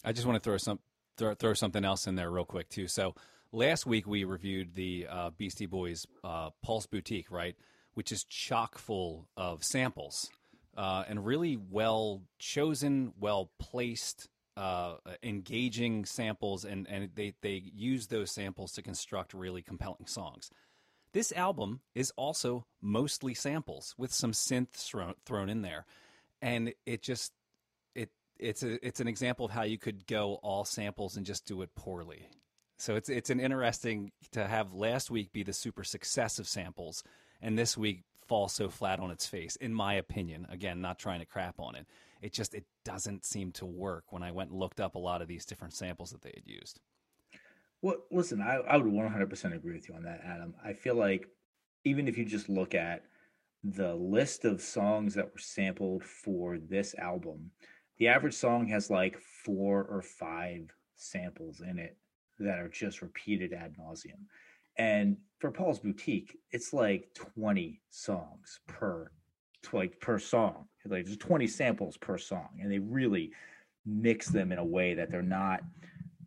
I 0.04 0.12
just 0.12 0.26
want 0.26 0.36
to 0.36 0.44
throw 0.48 0.56
some 0.56 0.78
throw, 1.18 1.34
throw 1.34 1.54
something 1.54 1.84
else 1.84 2.06
in 2.06 2.14
there 2.14 2.30
real 2.30 2.44
quick 2.44 2.68
too. 2.68 2.86
So 2.86 3.16
last 3.50 3.86
week 3.86 4.06
we 4.06 4.22
reviewed 4.22 4.76
the 4.76 5.08
uh, 5.10 5.30
Beastie 5.36 5.66
Boys 5.66 6.06
uh, 6.22 6.50
Paul's 6.62 6.86
Boutique, 6.86 7.32
right, 7.32 7.56
which 7.94 8.12
is 8.12 8.22
chock 8.22 8.78
full 8.78 9.26
of 9.36 9.64
samples 9.64 10.30
uh, 10.76 11.04
and 11.08 11.24
really 11.24 11.56
well 11.56 12.22
chosen, 12.38 13.12
well 13.18 13.50
placed, 13.58 14.28
uh, 14.56 14.96
engaging 15.22 16.04
samples, 16.04 16.64
and 16.64 16.86
and 16.88 17.10
they 17.14 17.34
they 17.42 17.62
use 17.74 18.06
those 18.06 18.30
samples 18.30 18.72
to 18.72 18.82
construct 18.82 19.34
really 19.34 19.62
compelling 19.62 20.06
songs. 20.06 20.50
This 21.12 21.32
album 21.32 21.80
is 21.94 22.12
also 22.16 22.66
mostly 22.80 23.34
samples 23.34 23.94
with 23.98 24.12
some 24.12 24.32
synths 24.32 24.86
thrown, 24.86 25.14
thrown 25.26 25.48
in 25.48 25.62
there, 25.62 25.86
and 26.40 26.72
it 26.86 27.02
just 27.02 27.32
it 27.94 28.10
it's 28.38 28.62
a 28.62 28.84
it's 28.86 29.00
an 29.00 29.08
example 29.08 29.46
of 29.46 29.52
how 29.52 29.62
you 29.62 29.78
could 29.78 30.06
go 30.06 30.34
all 30.42 30.64
samples 30.64 31.16
and 31.16 31.26
just 31.26 31.46
do 31.46 31.62
it 31.62 31.74
poorly. 31.74 32.28
So 32.78 32.94
it's 32.94 33.08
it's 33.08 33.30
an 33.30 33.40
interesting 33.40 34.12
to 34.32 34.46
have 34.46 34.72
last 34.72 35.10
week 35.10 35.32
be 35.32 35.42
the 35.42 35.52
super 35.52 35.84
success 35.84 36.38
of 36.38 36.46
samples, 36.48 37.02
and 37.42 37.58
this 37.58 37.76
week 37.76 38.04
fall 38.30 38.46
so 38.46 38.68
flat 38.68 39.00
on 39.00 39.10
its 39.10 39.26
face. 39.26 39.56
In 39.56 39.74
my 39.74 39.94
opinion, 39.94 40.46
again, 40.50 40.80
not 40.80 41.00
trying 41.00 41.18
to 41.18 41.26
crap 41.26 41.58
on 41.58 41.74
it, 41.74 41.84
it 42.22 42.32
just 42.32 42.54
it 42.54 42.64
doesn't 42.84 43.24
seem 43.24 43.50
to 43.50 43.66
work. 43.66 44.04
When 44.10 44.22
I 44.22 44.30
went 44.30 44.50
and 44.50 44.60
looked 44.60 44.78
up 44.78 44.94
a 44.94 45.00
lot 45.00 45.20
of 45.20 45.26
these 45.26 45.44
different 45.44 45.74
samples 45.74 46.12
that 46.12 46.22
they 46.22 46.32
had 46.32 46.46
used. 46.46 46.78
Well, 47.82 47.96
listen, 48.12 48.40
I, 48.40 48.58
I 48.58 48.76
would 48.76 48.86
100% 48.86 49.56
agree 49.56 49.74
with 49.74 49.88
you 49.88 49.96
on 49.96 50.04
that, 50.04 50.20
Adam. 50.24 50.54
I 50.64 50.74
feel 50.74 50.94
like 50.94 51.26
even 51.84 52.06
if 52.06 52.16
you 52.16 52.24
just 52.24 52.48
look 52.48 52.72
at 52.72 53.02
the 53.64 53.96
list 53.96 54.44
of 54.44 54.60
songs 54.60 55.14
that 55.14 55.24
were 55.32 55.38
sampled 55.40 56.04
for 56.04 56.56
this 56.56 56.94
album, 56.98 57.50
the 57.98 58.06
average 58.06 58.34
song 58.34 58.68
has 58.68 58.90
like 58.90 59.18
four 59.44 59.82
or 59.90 60.02
five 60.02 60.72
samples 60.94 61.62
in 61.62 61.80
it 61.80 61.96
that 62.38 62.60
are 62.60 62.68
just 62.68 63.02
repeated 63.02 63.52
ad 63.52 63.74
nauseum. 63.76 64.22
And 64.78 65.16
for 65.40 65.50
Paul's 65.50 65.80
Boutique, 65.80 66.38
it's 66.52 66.72
like 66.72 67.12
20 67.14 67.80
songs 67.90 68.60
per 68.66 69.10
like 69.72 70.00
per 70.00 70.18
song. 70.18 70.66
Like 70.86 71.04
there's 71.04 71.16
20 71.16 71.46
samples 71.46 71.96
per 71.96 72.16
song, 72.16 72.48
and 72.60 72.70
they 72.70 72.78
really 72.78 73.32
mix 73.84 74.28
them 74.28 74.52
in 74.52 74.58
a 74.58 74.64
way 74.64 74.94
that 74.94 75.10
they're 75.10 75.22
not 75.22 75.60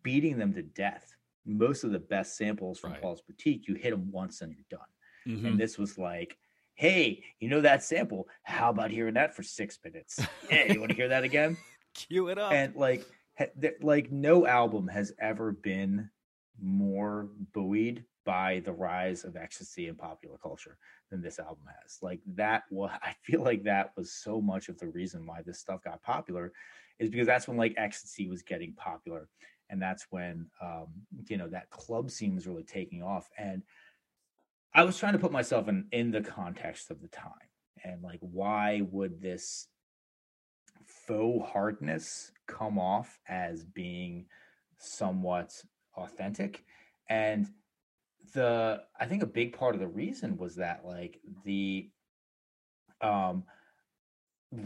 beating 0.04 0.38
them 0.38 0.54
to 0.54 0.62
death 0.62 1.16
most 1.46 1.84
of 1.84 1.92
the 1.92 2.00
best 2.00 2.38
samples 2.38 2.80
from 2.80 2.92
Right. 2.92 3.02
Paul's 3.02 3.22
Boutique, 3.22 3.68
you 3.68 3.76
hit 3.76 3.92
them 3.92 4.12
once 4.12 4.42
and 4.42 4.54
you're 4.54 4.66
done. 4.70 4.88
Mhm. 5.28 5.48
And 5.48 5.60
this 5.60 5.78
was 5.78 5.98
like, 5.98 6.38
hey, 6.76 7.24
you 7.40 7.50
know 7.50 7.62
that 7.62 7.84
sample? 7.84 8.28
How 8.44 8.70
about 8.70 8.92
hearing 8.92 9.14
that 9.16 9.36
for 9.36 9.44
six 9.44 9.78
minutes? 9.84 10.26
Yeah, 10.50 10.72
you 10.72 10.80
want 10.80 10.92
to 10.92 10.96
hear 10.96 11.10
that 11.10 11.24
again? 11.24 11.58
Cue 11.94 12.30
it 12.30 12.38
up. 12.38 12.54
And 12.54 12.76
like, 12.76 13.06
like 13.82 14.12
no 14.12 14.48
album 14.48 14.88
has 14.88 15.14
ever 15.20 15.52
been 15.52 16.10
more 16.62 17.30
buoyed 17.52 18.06
by 18.26 18.62
the 18.66 18.72
rise 18.72 19.24
of 19.24 19.36
ecstasy 19.36 19.88
in 19.88 19.96
popular 19.96 20.38
culture 20.38 20.78
than 21.10 21.22
this 21.22 21.40
album 21.40 21.66
has. 21.82 22.00
Like 22.02 22.20
that 22.36 22.64
was, 22.72 22.92
I 23.02 23.14
feel 23.24 23.42
like 23.42 23.64
that 23.64 23.92
was 23.96 24.12
so 24.12 24.42
much 24.42 24.70
of 24.70 24.78
the 24.80 24.88
reason 24.88 25.26
why 25.26 25.42
this 25.42 25.60
stuff 25.60 25.84
got 25.84 26.02
popular, 26.02 26.52
is 27.00 27.10
because 27.10 27.28
that's 27.28 27.48
when 27.48 27.58
like 27.58 27.74
ecstasy 27.78 28.28
was 28.28 28.44
getting 28.44 28.74
popular, 28.74 29.28
and 29.70 29.82
that's 29.82 30.08
when 30.10 30.48
um, 30.62 30.88
you 31.28 31.38
know 31.38 31.50
that 31.50 31.70
club 31.70 32.12
scene 32.12 32.36
was 32.36 32.48
really 32.48 32.64
taking 32.64 33.02
off. 33.02 33.30
And 33.38 33.64
I 34.74 34.84
was 34.84 34.98
trying 34.98 35.14
to 35.14 35.20
put 35.20 35.32
myself 35.32 35.68
in 35.68 35.88
in 35.92 36.12
the 36.12 36.22
context 36.22 36.92
of 36.92 37.02
the 37.02 37.08
time, 37.08 37.50
and 37.84 38.04
like, 38.04 38.20
why 38.22 38.82
would 38.92 39.22
this 39.22 39.68
faux 40.86 41.50
hardness 41.52 42.32
come 42.48 42.78
off 42.78 43.20
as 43.28 43.64
being 43.64 44.26
somewhat 44.78 45.54
authentic 45.96 46.64
and 47.10 47.48
the 48.34 48.82
i 49.00 49.06
think 49.06 49.22
a 49.24 49.28
big 49.28 49.58
part 49.58 49.76
of 49.76 49.82
the 49.82 49.88
reason 49.88 50.38
was 50.38 50.56
that 50.56 50.86
like 50.86 51.20
the 51.44 51.90
um 53.02 53.44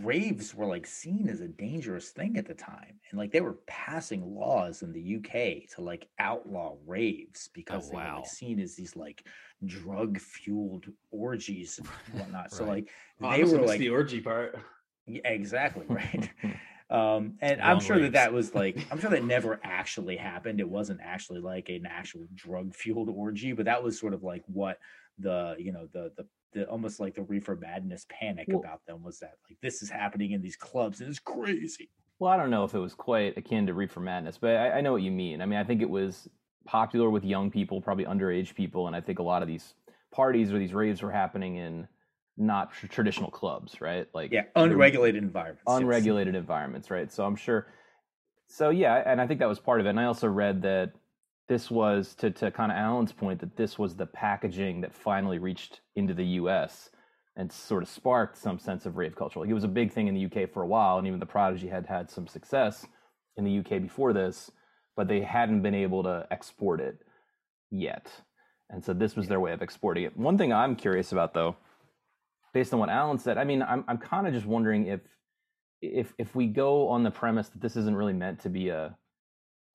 raves 0.04 0.54
were 0.54 0.66
like 0.66 0.86
seen 0.86 1.30
as 1.30 1.40
a 1.40 1.48
dangerous 1.48 2.10
thing 2.10 2.36
at 2.38 2.46
the 2.46 2.54
time 2.54 3.00
and 3.10 3.18
like 3.18 3.32
they 3.32 3.40
were 3.40 3.58
passing 3.68 4.36
laws 4.36 4.82
in 4.82 4.92
the 4.92 5.16
UK 5.16 5.70
to 5.74 5.82
like 5.82 6.10
outlaw 6.20 6.76
raves 6.86 7.50
because 7.54 7.90
they 7.90 7.96
were 7.96 8.04
like 8.04 8.28
seen 8.28 8.60
as 8.60 8.76
these 8.76 8.98
like 8.98 9.26
drug 9.66 10.20
fueled 10.20 10.88
orgies 11.10 11.80
and 11.80 11.88
whatnot 12.20 12.52
so 12.52 12.66
like 12.66 12.90
Oh, 13.22 13.32
they 13.32 13.44
were 13.46 13.62
like 13.62 13.80
the 13.80 13.90
orgy 13.90 14.20
part. 14.20 14.60
yeah, 15.08 15.22
exactly 15.26 15.86
right. 15.90 16.30
um, 16.90 17.34
and 17.42 17.62
I'm 17.62 17.74
Long 17.74 17.80
sure 17.82 18.00
that 18.00 18.14
that 18.14 18.32
was 18.32 18.56
like 18.56 18.78
I'm 18.92 19.00
sure 19.00 19.10
that 19.10 19.24
never 19.24 19.60
actually 19.64 20.18
happened. 20.18 20.60
It 20.60 20.70
wasn't 20.70 21.00
actually 21.04 21.40
like 21.40 21.70
an 21.70 21.86
actual 21.86 22.28
drug 22.34 22.74
fueled 22.74 23.10
orgy, 23.10 23.52
but 23.52 23.66
that 23.66 23.84
was 23.84 24.00
sort 24.00 24.14
of 24.14 24.24
like 24.24 24.44
what 24.48 24.80
the 25.20 25.56
you 25.60 25.72
know 25.72 25.88
the 25.92 26.12
the 26.16 26.26
the 26.54 26.66
almost 26.70 27.00
like 27.00 27.14
the 27.16 27.24
reefer 27.24 27.56
madness 27.56 28.06
panic 28.10 28.48
Well- 28.48 28.60
about 28.60 28.86
them 28.86 29.04
was 29.04 29.20
that 29.20 29.36
like 29.50 29.58
this 29.62 29.82
is 29.82 29.90
happening 29.90 30.32
in 30.32 30.42
these 30.42 30.56
clubs 30.56 31.02
and 31.02 31.10
it's 31.10 31.20
crazy. 31.20 31.90
Well, 32.20 32.32
I 32.32 32.38
don't 32.38 32.50
know 32.50 32.64
if 32.64 32.74
it 32.74 32.80
was 32.80 32.96
quite 32.96 33.38
akin 33.38 33.68
to 33.68 33.76
Reefer 33.76 34.00
Madness, 34.00 34.40
but 34.40 34.56
I, 34.56 34.80
I 34.80 34.82
know 34.82 34.92
what 34.92 35.04
you 35.04 35.12
mean. 35.12 35.40
I 35.40 35.46
mean, 35.46 35.60
I 35.60 35.64
think 35.64 35.84
it 35.84 35.90
was 35.90 36.28
popular 36.66 37.12
with 37.12 37.24
young 37.24 37.52
people, 37.52 37.80
probably 37.80 38.06
underage 38.06 38.56
people, 38.56 38.88
and 38.88 38.96
I 38.96 39.02
think 39.02 39.20
a 39.20 39.24
lot 39.24 39.44
of 39.44 39.48
these 39.48 39.76
parties 40.12 40.52
or 40.52 40.58
these 40.58 40.74
raves 40.74 41.04
were 41.04 41.12
happening 41.12 41.58
in 41.58 41.88
not 42.38 42.74
tr- 42.74 42.88
traditional 42.88 43.32
clubs, 43.32 43.82
right? 43.82 44.08
Like 44.14 44.32
Yeah, 44.32 44.44
unregulated 44.56 45.24
environments. 45.24 45.64
yes. 45.68 45.78
unregulated 45.78 46.36
environments, 46.36 46.90
right? 46.92 47.12
So 47.12 47.26
I'm 47.26 47.36
sure. 47.36 47.68
So 48.48 48.70
yeah, 48.70 49.04
and 49.06 49.20
I 49.20 49.28
think 49.28 49.40
that 49.40 49.50
was 49.50 49.60
part 49.60 49.80
of 49.80 49.86
it. 49.86 49.90
And 49.90 50.00
I 50.00 50.06
also 50.06 50.28
read 50.28 50.62
that 50.62 50.94
this 51.50 51.72
was 51.72 52.14
to 52.16 52.30
to 52.32 52.52
kind 52.52 52.72
of 52.72 52.78
Alan's 52.78 53.12
point 53.12 53.40
that 53.40 53.56
this 53.58 53.78
was 53.80 53.96
the 53.96 54.06
packaging 54.06 54.82
that 54.82 54.94
finally 54.94 55.40
reached 55.40 55.82
into 55.96 56.14
the 56.14 56.26
U.S. 56.42 56.90
and 57.36 57.52
sort 57.52 57.84
of 57.84 57.90
sparked 57.90 58.38
some 58.38 58.60
sense 58.60 58.86
of 58.86 58.98
rave 58.98 59.16
culture. 59.16 59.40
Like 59.40 59.50
it 59.50 59.54
was 59.54 59.64
a 59.64 59.70
big 59.70 59.92
thing 59.92 60.08
in 60.08 60.14
the 60.16 60.26
UK 60.26 60.50
for 60.52 60.62
a 60.62 60.68
while, 60.68 60.98
and 60.98 61.08
even 61.08 61.20
the 61.20 61.26
Prodigy 61.26 61.68
had 61.68 61.86
had 61.88 62.10
some 62.10 62.28
success 62.28 62.86
in 63.38 63.44
the 63.46 63.60
UK 63.60 63.82
before 63.82 64.14
this, 64.14 64.52
but 64.96 65.08
they 65.08 65.22
hadn't 65.22 65.62
been 65.62 65.76
able 65.76 66.04
to 66.04 66.26
export 66.32 66.80
it 66.82 67.00
yet. 67.72 68.10
And 68.70 68.84
so 68.84 68.94
this 68.94 69.16
was 69.16 69.28
their 69.28 69.40
way 69.40 69.54
of 69.54 69.62
exporting 69.62 70.04
it. 70.04 70.18
One 70.18 70.38
thing 70.38 70.52
I'm 70.52 70.76
curious 70.76 71.12
about, 71.12 71.34
though, 71.34 71.56
based 72.58 72.74
on 72.74 72.80
what 72.80 72.90
Alan 72.90 73.20
said, 73.20 73.38
I 73.38 73.44
mean, 73.44 73.62
I'm 73.62 73.84
I'm 73.88 74.00
kind 74.00 74.26
of 74.26 74.34
just 74.34 74.48
wondering 74.48 74.88
if 74.88 75.02
if 75.80 76.12
if 76.18 76.34
we 76.34 76.48
go 76.48 76.88
on 76.88 77.04
the 77.04 77.12
premise 77.12 77.50
that 77.50 77.62
this 77.62 77.76
isn't 77.76 77.96
really 77.96 78.14
meant 78.14 78.40
to 78.40 78.50
be 78.50 78.70
a 78.70 78.98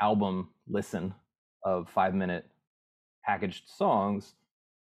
album 0.00 0.48
listen 0.66 1.14
of 1.64 1.88
five 1.88 2.12
minute 2.12 2.44
packaged 3.24 3.68
songs, 3.68 4.34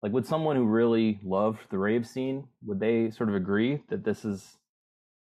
like 0.05 0.13
would 0.13 0.25
someone 0.25 0.55
who 0.55 0.67
really 0.67 1.19
loved 1.25 1.69
the 1.71 1.79
rave 1.79 2.07
scene 2.07 2.47
would 2.65 2.79
they 2.79 3.11
sort 3.11 3.29
of 3.29 3.35
agree 3.35 3.83
that 3.89 4.05
this 4.05 4.25
is 4.25 4.59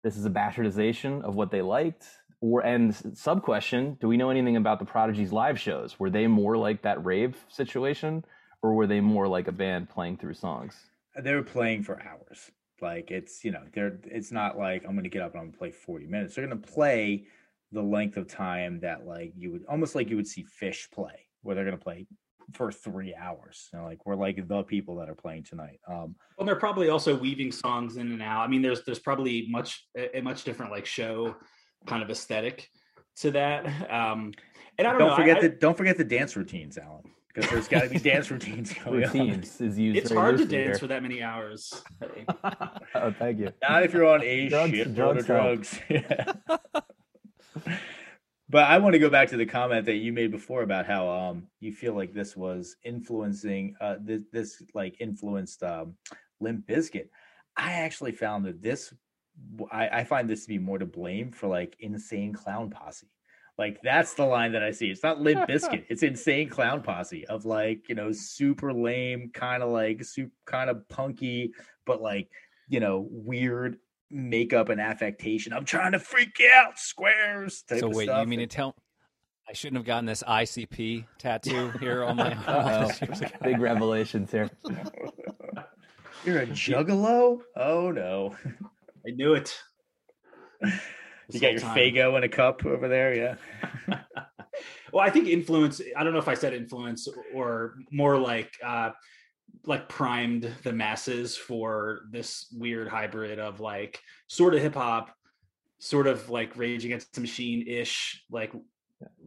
this 0.03 0.15
is 0.15 0.27
a 0.27 0.29
bastardization 0.29 1.23
of 1.23 1.33
what 1.33 1.49
they 1.49 1.63
liked? 1.63 2.05
Or 2.41 2.63
and 2.63 2.95
sub 3.17 3.41
question, 3.41 3.97
do 3.99 4.07
we 4.07 4.17
know 4.17 4.29
anything 4.29 4.55
about 4.55 4.77
the 4.77 4.85
Prodigy's 4.85 5.33
live 5.33 5.59
shows? 5.59 5.99
Were 5.99 6.11
they 6.11 6.27
more 6.27 6.57
like 6.57 6.83
that 6.83 7.03
rave 7.03 7.35
situation, 7.47 8.23
or 8.61 8.75
were 8.75 8.85
they 8.85 9.01
more 9.01 9.27
like 9.27 9.47
a 9.47 9.51
band 9.51 9.89
playing 9.89 10.17
through 10.17 10.35
songs? 10.35 10.90
They 11.17 11.33
were 11.33 11.43
playing 11.43 11.83
for 11.83 12.01
hours. 12.01 12.51
Like 12.81 13.11
it's 13.11 13.43
you 13.43 13.51
know 13.51 13.61
they're 13.73 13.99
it's 14.05 14.31
not 14.31 14.57
like 14.57 14.83
I'm 14.87 14.95
gonna 14.95 15.09
get 15.09 15.21
up 15.21 15.33
and 15.33 15.41
I'm 15.41 15.47
gonna 15.47 15.57
play 15.57 15.71
40 15.71 16.07
minutes. 16.07 16.35
They're 16.35 16.47
gonna 16.47 16.59
play 16.59 17.25
the 17.71 17.81
length 17.81 18.17
of 18.17 18.27
time 18.27 18.79
that 18.81 19.05
like 19.05 19.33
you 19.37 19.51
would 19.51 19.65
almost 19.69 19.95
like 19.95 20.09
you 20.09 20.15
would 20.15 20.27
see 20.27 20.45
Phish 20.61 20.89
play, 20.91 21.27
where 21.43 21.55
they're 21.55 21.65
gonna 21.65 21.77
play 21.77 22.07
for 22.53 22.71
three 22.71 23.13
hours. 23.15 23.69
You 23.71 23.79
know, 23.79 23.85
like 23.85 24.05
we're 24.05 24.15
like 24.15 24.47
the 24.47 24.63
people 24.63 24.95
that 24.97 25.09
are 25.09 25.15
playing 25.15 25.43
tonight. 25.43 25.79
Um, 25.87 26.15
Well, 26.37 26.45
they're 26.45 26.55
probably 26.55 26.89
also 26.89 27.15
weaving 27.15 27.51
songs 27.51 27.97
in 27.97 28.11
and 28.11 28.21
out. 28.21 28.41
I 28.41 28.47
mean, 28.47 28.61
there's 28.61 28.83
there's 28.83 28.99
probably 28.99 29.47
much 29.49 29.87
a 29.97 30.17
a 30.17 30.21
much 30.21 30.43
different 30.43 30.71
like 30.71 30.85
show 30.85 31.35
kind 31.85 32.03
of 32.03 32.09
aesthetic 32.09 32.69
to 33.17 33.31
that. 33.31 33.65
Um, 33.91 34.33
and 34.77 34.87
I 34.87 34.91
don't, 34.91 34.99
don't 34.99 35.09
know. 35.09 35.15
forget 35.15 35.37
I, 35.37 35.41
the 35.41 35.49
don't 35.49 35.77
forget 35.77 35.97
the 35.97 36.03
dance 36.03 36.35
routines, 36.35 36.77
Alan, 36.77 37.03
because 37.33 37.49
there's 37.49 37.67
got 37.67 37.83
to 37.83 37.89
be 37.89 37.99
dance 37.99 38.29
routines 38.31 38.73
going 38.85 39.03
on. 39.05 39.11
Routines 39.11 39.59
is 39.61 39.77
used. 39.77 39.97
it's 39.97 40.11
hard 40.11 40.37
to 40.37 40.45
dance 40.45 40.65
here. 40.69 40.77
for 40.77 40.87
that 40.87 41.01
many 41.01 41.21
hours. 41.21 41.81
oh, 42.95 43.13
thank 43.17 43.39
you. 43.39 43.51
Not 43.67 43.83
if 43.83 43.93
you're 43.93 44.05
on 44.07 44.21
a 44.23 44.49
Drugs- 44.49 44.71
shit 44.71 44.93
drugs 44.95 45.19
of 45.21 45.25
drugs. 45.25 45.79
Yeah. 45.89 46.33
But 48.49 48.65
I 48.65 48.79
want 48.79 48.91
to 48.93 48.99
go 48.99 49.09
back 49.09 49.29
to 49.29 49.37
the 49.37 49.45
comment 49.45 49.85
that 49.85 49.95
you 49.95 50.11
made 50.11 50.29
before 50.29 50.61
about 50.63 50.85
how 50.85 51.07
um 51.09 51.47
you 51.61 51.71
feel 51.71 51.93
like 51.93 52.13
this 52.13 52.35
was 52.35 52.75
influencing 52.83 53.75
uh 53.79 53.95
this, 54.01 54.21
this 54.33 54.63
like 54.73 54.99
influenced 54.99 55.63
um 55.63 55.95
Limp 56.41 56.67
Bizkit. 56.67 57.07
I 57.55 57.71
actually 57.71 58.11
found 58.11 58.43
that 58.45 58.61
this 58.61 58.93
I, 59.71 59.87
I 59.99 60.03
find 60.03 60.29
this 60.29 60.41
to 60.43 60.49
be 60.49 60.57
more 60.59 60.77
to 60.79 60.85
blame 60.85 61.31
for 61.31 61.47
like 61.47 61.77
insane 61.79 62.33
clown 62.33 62.69
posse. 62.69 63.07
Like 63.57 63.79
that's 63.83 64.13
the 64.15 64.25
line 64.25 64.53
that 64.53 64.63
I 64.63 64.71
see. 64.71 64.89
It's 64.89 65.03
not 65.03 65.19
Limp 65.21 65.47
Biscuit. 65.47 65.85
It's 65.89 66.03
insane 66.03 66.49
clown 66.49 66.81
posse 66.81 67.25
of 67.27 67.45
like, 67.45 67.87
you 67.89 67.95
know, 67.95 68.11
super 68.11 68.73
lame, 68.73 69.29
kind 69.33 69.61
of 69.61 69.69
like 69.69 70.03
super 70.03 70.31
kind 70.45 70.69
of 70.69 70.87
punky, 70.89 71.53
but 71.85 72.01
like, 72.01 72.29
you 72.67 72.79
know, 72.79 73.07
weird 73.11 73.77
makeup 74.09 74.69
and 74.69 74.81
affectation. 74.81 75.53
I'm 75.53 75.65
trying 75.65 75.91
to 75.91 75.99
freak 75.99 76.39
you 76.39 76.49
out, 76.53 76.79
squares. 76.79 77.63
type 77.63 77.79
So 77.79 77.87
of 77.87 77.95
wait, 77.95 78.05
stuff. 78.05 78.21
you 78.21 78.27
mean 78.27 78.39
to 78.39 78.47
tell? 78.47 78.75
I 79.47 79.53
shouldn't 79.53 79.77
have 79.77 79.85
gotten 79.85 80.05
this 80.05 80.23
ICP 80.23 81.05
tattoo 81.17 81.71
here 81.79 82.03
on 82.05 82.15
my 82.15 82.31
Uh-oh. 82.47 82.89
arm. 82.89 83.31
Big 83.43 83.59
revelations 83.59 84.31
here. 84.31 84.49
You're 86.23 86.39
a 86.39 86.47
juggalo? 86.47 87.39
Oh 87.57 87.91
no. 87.91 88.35
I 89.05 89.11
knew 89.11 89.33
it. 89.33 89.53
You 91.33 91.39
got 91.41 91.51
your 91.53 91.61
whole 91.61 91.69
time. 91.69 91.77
Faygo 91.77 92.17
in 92.17 92.23
a 92.23 92.29
cup 92.29 92.65
over 92.65 92.87
there, 92.87 93.13
yeah. 93.15 93.35
Well, 94.93 95.01
I 95.03 95.09
think 95.09 95.27
influence. 95.29 95.81
I 95.95 96.03
don't 96.03 96.11
know 96.11 96.19
if 96.19 96.27
I 96.27 96.33
said 96.33 96.53
influence 96.53 97.07
or 97.33 97.75
more 97.91 98.17
like 98.17 98.51
uh, 98.63 98.91
like 99.65 99.87
primed 99.87 100.51
the 100.63 100.73
masses 100.73 101.37
for 101.37 102.01
this 102.11 102.47
weird 102.57 102.89
hybrid 102.89 103.39
of 103.39 103.61
like 103.61 104.01
sort 104.27 104.53
of 104.53 104.61
hip 104.61 104.75
hop, 104.75 105.15
sort 105.79 106.07
of 106.07 106.29
like 106.29 106.57
Rage 106.57 106.83
Against 106.83 107.13
the 107.15 107.21
Machine 107.21 107.65
ish 107.67 108.23
like 108.29 108.51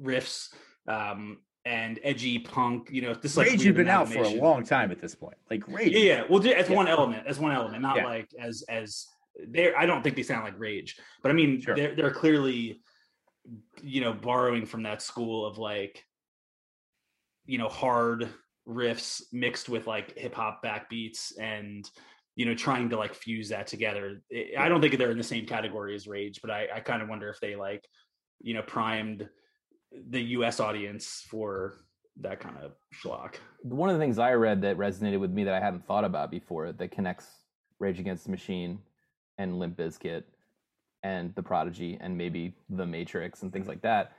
riffs, 0.00 0.52
um, 0.86 1.38
and 1.64 1.98
edgy 2.04 2.38
punk. 2.38 2.90
You 2.92 3.00
know, 3.00 3.14
this 3.14 3.36
like 3.38 3.46
Rage 3.48 3.60
weird 3.64 3.66
had 3.68 3.76
been 3.76 3.88
out 3.88 4.08
for 4.12 4.22
a 4.22 4.28
long 4.28 4.64
time 4.64 4.90
at 4.90 5.00
this 5.00 5.14
point. 5.14 5.36
Like 5.50 5.66
Rage. 5.66 5.92
Yeah, 5.92 5.98
yeah. 5.98 6.22
Well, 6.28 6.40
ju- 6.40 6.52
as 6.52 6.68
Yeah. 6.68 6.76
one 6.76 6.88
element, 6.88 7.26
as 7.26 7.38
one 7.38 7.52
element, 7.52 7.80
not 7.80 7.96
Yeah. 7.96 8.04
like 8.04 8.28
as 8.38 8.62
as 8.68 9.06
they. 9.48 9.74
I 9.74 9.86
don't 9.86 10.02
think 10.02 10.16
they 10.16 10.22
sound 10.22 10.44
like 10.44 10.58
Rage, 10.58 10.96
but 11.22 11.30
I 11.30 11.34
mean, 11.34 11.60
Sure. 11.60 11.74
they're 11.76 11.94
they're 11.94 12.10
clearly, 12.12 12.82
you 13.82 14.00
know, 14.00 14.12
borrowing 14.12 14.66
from 14.66 14.82
that 14.84 15.02
school 15.02 15.46
of 15.46 15.58
like, 15.58 16.04
you 17.46 17.58
know, 17.58 17.68
hard 17.68 18.28
riffs 18.66 19.22
mixed 19.32 19.68
with 19.68 19.86
like 19.86 20.16
hip 20.16 20.34
hop 20.34 20.62
backbeats 20.64 21.32
and 21.38 21.88
you 22.34 22.46
know 22.46 22.54
trying 22.54 22.88
to 22.88 22.96
like 22.96 23.14
fuse 23.14 23.50
that 23.50 23.66
together. 23.66 24.22
I- 24.32 24.54
I 24.58 24.68
don't 24.68 24.80
think 24.80 24.96
they're 24.96 25.10
in 25.10 25.18
the 25.18 25.22
same 25.24 25.46
category 25.46 25.94
as 25.94 26.06
Rage, 26.06 26.40
but 26.40 26.50
I 26.50 26.68
I 26.76 26.80
kind 26.80 27.02
of 27.02 27.08
wonder 27.08 27.28
if 27.28 27.40
they 27.40 27.56
like, 27.56 27.86
you 28.40 28.54
know, 28.54 28.62
primed 28.62 29.28
the 30.10 30.20
U.S. 30.38 30.58
audience 30.60 31.24
for 31.28 31.84
that 32.20 32.40
kind 32.40 32.56
of 32.58 32.72
schlock. 32.94 33.34
One 33.62 33.90
of 33.90 33.96
the 33.96 34.02
things 34.02 34.18
I 34.18 34.32
read 34.34 34.62
that 34.62 34.76
resonated 34.78 35.20
with 35.20 35.30
me 35.30 35.44
that 35.44 35.54
I 35.54 35.60
hadn't 35.60 35.86
thought 35.86 36.04
about 36.04 36.30
before 36.30 36.72
that 36.72 36.90
connects 36.90 37.26
Rage 37.80 38.00
Against 38.00 38.24
the 38.24 38.30
Machine 38.30 38.78
and 39.38 39.58
Limp 39.58 39.76
Bizkit 39.76 40.24
and 41.02 41.34
The 41.34 41.42
Prodigy 41.42 41.98
and 42.00 42.16
maybe 42.16 42.54
The 42.70 42.86
Matrix 42.86 43.42
and 43.42 43.52
things 43.52 43.68
like 43.68 43.82
that 43.82 44.12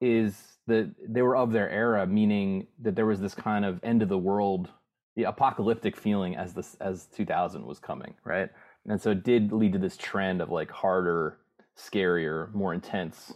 is 0.00 0.58
that 0.66 0.90
they 1.06 1.22
were 1.22 1.36
of 1.36 1.52
their 1.52 1.70
era, 1.70 2.06
meaning 2.06 2.66
that 2.82 2.94
there 2.96 3.06
was 3.06 3.20
this 3.20 3.34
kind 3.34 3.64
of 3.64 3.80
end 3.82 4.02
of 4.02 4.08
the 4.08 4.18
world, 4.18 4.68
the 5.16 5.24
apocalyptic 5.24 5.96
feeling 5.96 6.36
as 6.36 6.54
this 6.54 6.76
as 6.80 7.06
2000 7.06 7.64
was 7.64 7.78
coming, 7.78 8.14
right? 8.24 8.50
And 8.86 9.00
so 9.00 9.10
it 9.10 9.22
did 9.24 9.52
lead 9.52 9.72
to 9.72 9.78
this 9.78 9.96
trend 9.96 10.42
of 10.42 10.50
like 10.50 10.70
harder, 10.70 11.38
scarier, 11.78 12.52
more 12.54 12.74
intense 12.74 13.34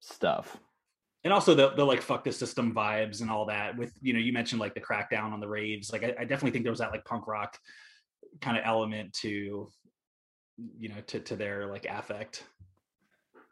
stuff. 0.00 0.58
and 1.24 1.32
also 1.32 1.54
the 1.54 1.70
the 1.70 1.84
like 1.84 2.02
fuck 2.02 2.24
the 2.24 2.32
system 2.32 2.74
vibes 2.74 3.20
and 3.20 3.30
all 3.30 3.46
that 3.46 3.76
with 3.76 3.92
you 4.00 4.12
know 4.12 4.18
you 4.18 4.32
mentioned 4.32 4.60
like 4.60 4.74
the 4.74 4.80
crackdown 4.80 5.32
on 5.32 5.40
the 5.40 5.46
raves 5.48 5.92
like 5.92 6.02
I, 6.02 6.14
I 6.18 6.24
definitely 6.24 6.50
think 6.50 6.64
there 6.64 6.72
was 6.72 6.80
that 6.80 6.90
like 6.90 7.04
punk 7.04 7.28
rock 7.28 7.56
kind 8.40 8.56
of 8.56 8.64
element 8.66 9.12
to 9.20 9.70
you 10.56 10.88
know 10.88 11.00
to 11.06 11.20
to 11.20 11.36
their 11.36 11.66
like 11.66 11.86
affect 11.88 12.44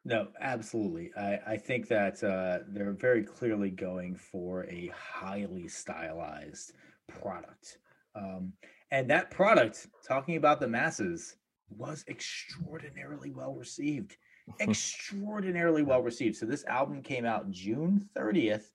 No, 0.05 0.29
absolutely. 0.41 1.13
I, 1.17 1.39
I 1.47 1.57
think 1.59 1.89
that 1.89 2.23
uh, 2.25 2.65
they're 2.69 2.93
very 2.93 3.23
clearly 3.23 3.71
going 3.71 4.17
for 4.17 4.65
a 4.65 4.91
highly 4.95 5.69
stylized 5.69 6.73
product. 7.07 7.79
Um, 8.15 8.55
and 8.91 9.09
that 9.11 9.31
product, 9.31 9.87
talking 10.07 10.37
about 10.37 10.59
the 10.59 10.69
masses, 10.69 11.37
was 11.69 12.05
extraordinarily 12.09 13.31
well 13.31 13.55
received. 13.55 14.17
extraordinarily 14.59 15.83
well 15.83 16.03
received. 16.03 16.37
So 16.37 16.47
this 16.47 16.65
album 16.65 17.03
came 17.03 17.25
out 17.25 17.51
June 17.51 18.09
30th, 18.17 18.73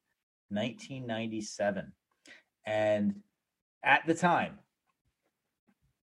1997. 0.50 1.92
And 2.66 3.16
at 3.84 4.06
the 4.06 4.14
time, 4.14 4.60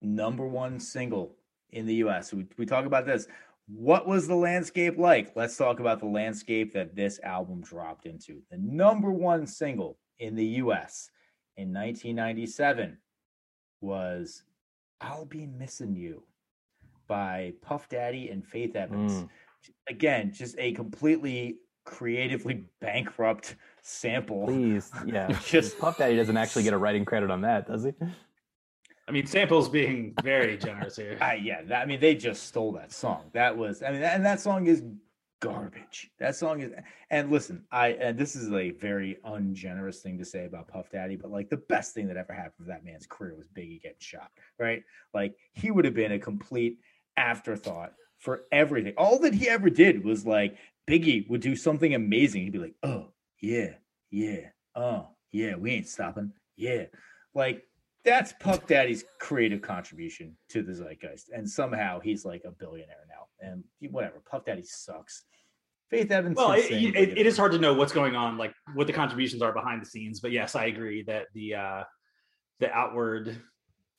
number 0.02 0.48
one 0.48 0.80
single 0.80 1.36
in 1.72 1.86
the 1.86 1.96
US. 1.96 2.34
We, 2.34 2.46
we 2.58 2.66
talk 2.66 2.86
about 2.86 3.06
this. 3.06 3.28
What 3.68 4.08
was 4.08 4.28
the 4.28 4.36
landscape 4.36 4.98
like? 4.98 5.32
Let's 5.36 5.56
talk 5.56 5.80
about 5.80 6.00
the 6.00 6.08
landscape 6.08 6.74
that 6.74 6.96
this 6.96 7.20
album 7.24 7.62
dropped 7.62 8.06
into. 8.06 8.42
The 8.50 8.58
number 8.58 9.12
one 9.12 9.48
single 9.48 9.98
in 10.20 10.36
the 10.36 10.46
US 10.46 11.10
in 11.58 11.74
1997 11.74 12.98
was 13.80 14.44
I'll 15.00 15.26
Be 15.26 15.48
Missing 15.48 15.96
You 15.96 16.24
by 17.08 17.54
Puff 17.62 17.90
Daddy 17.90 18.30
and 18.30 18.46
Faith 18.46 18.76
Evans. 18.76 19.14
Mm. 19.14 19.30
Again, 19.90 20.32
just 20.34 20.56
a 20.58 20.74
completely 20.74 21.58
creatively 21.84 22.66
bankrupt 22.80 23.56
sample. 23.82 24.46
Please, 24.46 24.92
yeah. 25.06 25.28
Just- 25.46 25.80
Puff 25.80 25.98
Daddy 25.98 26.16
doesn't 26.16 26.38
actually 26.38 26.64
get 26.64 26.74
a 26.74 26.78
writing 26.78 27.06
credit 27.06 27.32
on 27.32 27.42
that, 27.42 27.68
does 27.68 27.84
he? 27.84 27.94
I 29.08 29.12
mean 29.12 29.26
samples 29.26 29.70
being 29.70 30.14
very 30.24 30.58
generous 30.58 30.96
here 30.96 31.18
yeah, 31.42 31.62
that, 31.64 31.82
I 31.82 31.86
mean, 31.86 32.00
they 32.00 32.16
just 32.16 32.44
stole 32.44 32.72
that 32.74 32.92
song. 32.92 33.30
That 33.34 33.58
was, 33.58 33.84
I 33.84 33.92
mean, 33.92 34.04
and 34.04 34.26
that 34.26 34.40
song 34.40 34.68
is 34.68 34.84
garbage. 35.42 36.12
That 36.20 36.36
song 36.36 36.62
is, 36.62 36.72
and 37.10 37.32
listen, 37.32 37.64
I, 37.72 37.90
and 37.90 38.18
this 38.18 38.36
is 38.36 38.52
a 38.52 38.72
very 38.72 39.18
ungenerous 39.24 40.02
thing 40.02 40.18
to 40.20 40.26
say 40.26 40.46
about 40.46 40.68
Puff 40.68 40.90
Daddy, 40.92 41.16
but 41.16 41.32
like 41.32 41.50
the 41.50 41.58
best 41.58 41.94
thing 41.94 42.08
that 42.08 42.18
ever 42.18 42.34
happened 42.34 42.66
to 42.66 42.66
that 42.66 42.86
man's 42.86 43.08
career 43.08 43.36
was 43.36 43.48
Biggie 43.48 43.82
getting 43.82 43.98
shot, 44.00 44.30
right? 44.60 44.84
Like 45.14 45.36
he 45.54 45.72
would 45.72 45.86
have 45.86 45.96
been 45.96 46.12
a 46.12 46.20
complete 46.20 46.78
afterthought 47.18 47.94
for 48.20 48.44
everything. 48.52 48.94
All 48.98 49.20
that 49.20 49.34
he 49.34 49.50
ever 49.50 49.70
did 49.70 50.04
was 50.04 50.26
like 50.26 50.58
Biggie 50.88 51.28
would 51.30 51.42
do 51.42 51.56
something 51.56 51.96
amazing. 51.96 52.44
He'd 52.44 52.54
be 52.54 52.60
like, 52.60 52.76
oh, 52.84 53.08
yeah, 53.42 53.74
yeah, 54.12 54.50
oh, 54.76 55.08
yeah, 55.32 55.56
we 55.56 55.72
ain't 55.72 55.88
stopping. 55.88 56.34
Yeah. 56.56 56.86
Like 57.34 57.66
that's 58.04 58.34
Puff 58.40 58.66
Daddy's 58.68 59.04
creative 59.20 59.62
contribution 59.62 60.36
to 60.50 60.64
the 60.64 60.74
zeitgeist. 60.74 61.30
And 61.36 61.48
somehow 61.50 62.00
he's 62.00 62.26
like 62.26 62.44
a 62.46 62.52
billionaire 62.52 63.06
now. 63.10 63.28
And 63.48 63.64
whatever, 63.92 64.22
Puff 64.30 64.46
Daddy 64.46 64.64
sucks. 64.64 65.24
Faith 65.90 66.10
Evans. 66.10 66.38
well 66.38 66.54
can 66.54 66.62
it, 66.72 66.96
it, 66.96 67.18
it 67.18 67.26
is 67.28 67.36
hard 67.38 67.52
to 67.52 67.58
know 67.60 67.74
what's 67.74 67.92
going 67.92 68.16
on 68.16 68.38
like 68.38 68.54
what 68.76 68.88
the 68.88 68.94
contributions 68.94 69.42
are 69.42 69.52
behind 69.52 69.82
the 69.82 69.86
scenes 69.86 70.22
but 70.22 70.32
yes 70.32 70.56
i 70.56 70.68
agree 70.68 71.04
that 71.04 71.26
the 71.34 71.54
uh 71.54 71.84
the 72.62 72.72
outward 72.72 73.36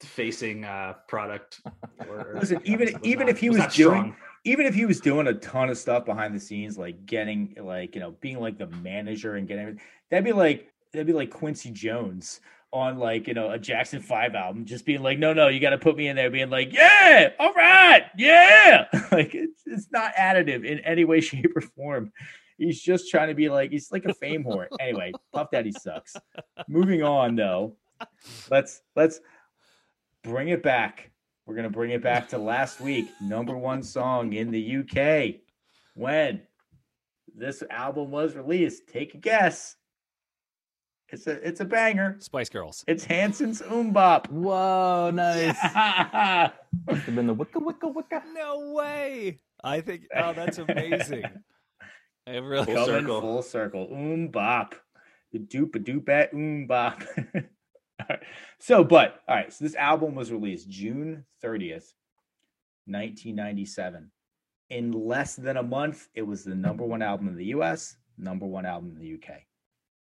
facing 0.00 0.64
uh 0.64 0.94
product 1.06 1.60
or, 2.08 2.32
Listen, 2.40 2.62
even- 2.64 2.94
was 2.94 3.02
even 3.02 3.26
not- 3.26 3.28
if 3.28 3.38
he 3.38 3.50
was 3.50 3.58
not 3.58 3.72
doing- 3.74 3.90
strong. 4.00 4.16
even 4.44 4.64
if 4.64 4.74
he 4.74 4.86
was 4.86 5.00
doing 5.00 5.26
a 5.26 5.34
ton 5.34 5.68
of 5.68 5.76
stuff 5.76 6.06
behind 6.06 6.34
the 6.34 6.40
scenes, 6.40 6.78
like 6.78 7.04
getting 7.04 7.54
like 7.60 7.94
you 7.94 8.00
know 8.00 8.12
being 8.22 8.40
like 8.40 8.56
the 8.56 8.68
manager 8.68 9.36
and 9.36 9.46
getting 9.46 9.78
that'd 10.10 10.24
be 10.24 10.32
like 10.32 10.72
that'd 10.94 11.06
be 11.06 11.12
like 11.12 11.28
Quincy 11.30 11.70
Jones 11.70 12.40
on 12.72 12.98
like 12.98 13.28
you 13.28 13.34
know 13.34 13.50
a 13.50 13.58
Jackson 13.58 14.00
Five 14.00 14.34
album, 14.34 14.64
just 14.64 14.84
being 14.84 15.02
like, 15.02 15.18
no, 15.18 15.32
no, 15.32 15.48
you 15.48 15.60
got 15.60 15.70
to 15.70 15.78
put 15.78 15.96
me 15.96 16.08
in 16.08 16.16
there, 16.16 16.30
being 16.30 16.50
like, 16.50 16.72
yeah, 16.72 17.30
all 17.38 17.52
right, 17.52 18.06
yeah, 18.16 18.86
like 19.12 19.34
it's 19.34 19.62
it's 19.66 19.88
not 19.92 20.14
additive 20.14 20.64
in 20.64 20.78
any 20.80 21.04
way, 21.04 21.20
shape, 21.22 21.52
or 21.54 21.60
form. 21.60 22.12
He's 22.58 22.80
just 22.80 23.10
trying 23.10 23.28
to 23.28 23.34
be 23.34 23.48
like 23.48 23.70
he's 23.70 23.90
like 23.92 24.04
a 24.04 24.14
fame 24.14 24.44
whore. 24.44 24.66
Anyway, 24.80 25.12
Puff 25.32 25.50
Daddy 25.50 25.72
sucks. 25.72 26.16
Moving 26.68 27.02
on 27.02 27.36
though, 27.36 27.76
let's 28.50 28.82
let's 28.96 29.20
bring 30.22 30.48
it 30.48 30.62
back. 30.62 31.10
We're 31.46 31.56
gonna 31.56 31.70
bring 31.70 31.90
it 31.90 32.02
back 32.02 32.28
to 32.30 32.38
last 32.38 32.80
week. 32.80 33.08
Number 33.20 33.56
one 33.56 33.82
song 33.82 34.32
in 34.32 34.50
the 34.50 34.76
UK. 34.78 35.40
When 35.94 36.40
this 37.34 37.62
album 37.70 38.10
was 38.10 38.34
released, 38.34 38.88
take 38.88 39.14
a 39.14 39.18
guess. 39.18 39.76
It's 41.12 41.26
a 41.26 41.32
it's 41.46 41.60
a 41.60 41.64
banger. 41.66 42.16
Spice 42.20 42.48
Girls. 42.48 42.84
It's 42.88 43.04
Hanson's 43.04 43.60
MMMBop. 43.62 44.30
Whoa, 44.30 45.10
nice. 45.12 45.56
Yeah. 45.62 46.50
Must 46.86 47.02
have 47.02 47.14
been 47.14 47.26
the 47.26 47.34
wicka 47.34 47.60
wicka 47.62 47.92
wicka. 47.94 48.22
No 48.34 48.72
way. 48.72 49.40
I 49.62 49.82
think. 49.82 50.04
Oh, 50.16 50.32
that's 50.32 50.58
amazing. 50.58 51.24
I 52.26 52.36
really. 52.36 52.64
Full 52.64 52.86
Coming 52.86 53.02
circle. 53.02 53.20
full 53.20 53.42
circle. 53.42 53.88
MMMBop. 53.92 54.72
The 55.32 55.38
doop 55.40 55.76
a 55.76 55.80
doop 55.80 56.08
at 56.08 56.32
MMMBop. 56.32 57.04
All 58.00 58.06
right. 58.08 58.20
So, 58.58 58.82
but 58.84 59.20
all 59.28 59.36
right. 59.36 59.52
So 59.52 59.64
this 59.64 59.76
album 59.76 60.14
was 60.14 60.32
released 60.32 60.68
June 60.68 61.24
30th, 61.44 61.92
1997. 62.86 64.10
in 64.70 64.92
less 64.92 65.36
than 65.36 65.56
a 65.56 65.62
month, 65.62 66.08
it 66.14 66.22
was 66.22 66.42
the 66.44 66.54
number 66.54 66.84
one 66.84 67.02
album 67.02 67.28
in 67.28 67.36
the 67.36 67.46
US, 67.46 67.96
number 68.18 68.46
one 68.46 68.66
album 68.66 68.94
in 68.96 69.00
the 69.02 69.14
UK. 69.14 69.42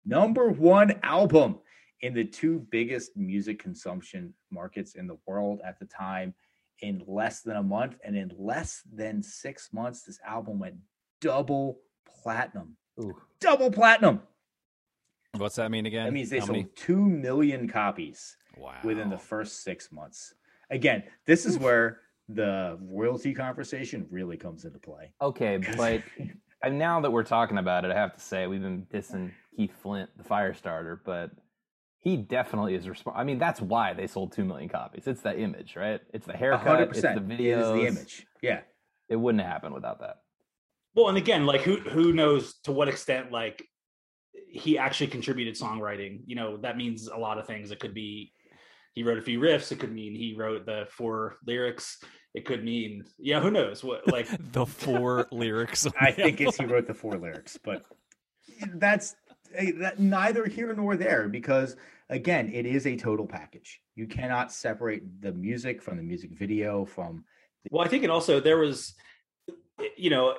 Number 0.06 0.50
one 0.50 1.00
album 1.04 1.60
in 2.02 2.14
the 2.14 2.24
two 2.24 2.66
biggest 2.72 3.16
music 3.18 3.60
consumption 3.60 4.34
markets 4.52 4.96
in 4.96 5.08
the 5.08 5.18
world 5.26 5.60
at 5.66 5.80
the 5.80 5.86
time 5.86 6.34
in 6.82 7.04
less 7.08 7.42
than 7.42 7.58
a 7.58 7.64
month. 7.64 7.98
And 8.04 8.16
in 8.16 8.32
less 8.38 8.82
than 8.92 9.22
six 9.22 9.70
months, 9.74 10.04
this 10.04 10.20
album 10.26 10.60
went 10.60 10.76
double 11.22 11.80
platinum. 12.24 12.78
Ooh. 13.02 13.16
Double 13.40 13.72
platinum. 13.72 14.22
What's 15.38 15.56
that 15.58 15.70
mean 15.72 15.86
again? 15.86 16.06
That 16.06 16.14
means 16.14 16.30
they 16.30 16.40
How 16.40 16.46
sold 16.48 16.58
many? 16.58 16.70
2 16.76 16.98
million 16.98 17.68
copies 17.68 18.36
Wow. 18.58 18.76
within 18.84 19.10
the 19.10 19.18
first 19.18 19.64
six 19.64 19.92
months. 19.92 20.34
Again, 20.70 21.04
this 21.26 21.46
is 21.46 21.58
where 21.58 22.02
the 22.28 22.78
royalty 22.82 23.34
conversation 23.34 24.06
really 24.10 24.38
comes 24.38 24.66
into 24.66 24.80
play. 24.80 25.14
Okay, 25.22 25.58
but 25.78 26.02
and 26.64 26.78
now 26.78 27.00
that 27.02 27.12
we're 27.12 27.24
talking 27.24 27.58
about 27.58 27.86
it, 27.86 27.92
I 27.92 27.96
have 27.96 28.14
to 28.16 28.20
say 28.20 28.48
we've 28.48 28.62
been 28.62 28.86
dissing 28.92 29.32
Keith 29.60 29.76
Flint, 29.82 30.10
the 30.18 30.24
fire 30.24 30.54
starter, 30.54 31.02
but 31.06 31.32
he 31.98 32.16
definitely 32.16 32.76
is 32.76 32.88
responsible. 32.88 33.20
I 33.20 33.26
mean, 33.26 33.40
that's 33.40 33.60
why 33.60 33.94
they 33.94 34.08
sold 34.08 34.32
two 34.32 34.46
million 34.46 34.70
copies. 34.70 35.06
It's 35.06 35.22
the 35.22 35.38
image, 35.38 35.76
right? 35.76 36.00
It's 36.14 36.26
the 36.26 36.32
haircut. 36.32 36.66
hundred 36.66 36.84
It's 36.92 37.02
the 37.02 37.08
percent. 37.10 37.32
It 37.32 37.38
videos. 37.38 37.62
is 37.62 37.82
the 37.82 37.88
image. 37.88 38.28
Yeah. 38.42 38.62
It 39.10 39.18
wouldn't 39.18 39.44
have 39.44 39.52
happened 39.52 39.74
without 39.74 40.00
that. 40.00 40.22
Well, 40.96 41.10
and 41.10 41.18
again, 41.18 41.46
like 41.46 41.60
who 41.60 41.76
who 41.76 42.14
knows 42.14 42.54
to 42.64 42.72
what 42.72 42.88
extent 42.88 43.34
like 43.34 43.68
he 44.50 44.78
actually 44.78 45.08
contributed 45.08 45.56
songwriting. 45.56 46.22
You 46.26 46.38
know, 46.38 46.56
that 46.58 46.78
means 46.78 47.10
a 47.10 47.18
lot 47.18 47.38
of 47.38 47.46
things. 47.46 47.72
It 47.72 47.82
could 47.82 47.94
be 47.94 48.32
he 48.94 49.04
wrote 49.04 49.18
a 49.18 49.22
few 49.22 49.42
riffs. 49.42 49.74
It 49.74 49.80
could 49.80 49.92
mean 49.92 50.16
he 50.16 50.36
wrote 50.38 50.66
the 50.66 50.88
four 50.90 51.36
lyrics. 51.46 51.98
It 52.34 52.46
could 52.46 52.64
mean 52.64 53.04
yeah, 53.18 53.42
who 53.42 53.52
knows 53.52 53.84
what 53.84 54.08
like 54.08 54.30
the 54.54 54.66
four 54.66 55.28
lyrics. 55.34 55.86
I 56.00 56.12
think 56.12 56.40
it's 56.40 56.56
he 56.56 56.64
wrote 56.66 56.88
the 56.88 56.94
four 56.94 57.18
lyrics, 57.18 57.58
but 57.62 57.84
that's 58.76 59.16
that 59.80 60.00
neither 60.00 60.46
here 60.46 60.74
nor 60.74 60.96
there 60.96 61.28
because 61.28 61.76
again, 62.10 62.52
it 62.54 62.66
is 62.66 62.88
a 62.88 62.96
total 62.96 63.26
package. 63.26 63.82
You 63.96 64.08
cannot 64.08 64.52
separate 64.52 65.22
the 65.22 65.32
music 65.32 65.82
from 65.82 65.98
the 65.98 66.04
music 66.04 66.32
video 66.32 66.86
from 66.86 67.24
Well, 67.72 67.86
I 67.86 67.88
think 67.88 68.04
it 68.04 68.10
also 68.10 68.40
there 68.40 68.58
was, 68.58 68.96
you 69.98 70.10
know, 70.10 70.36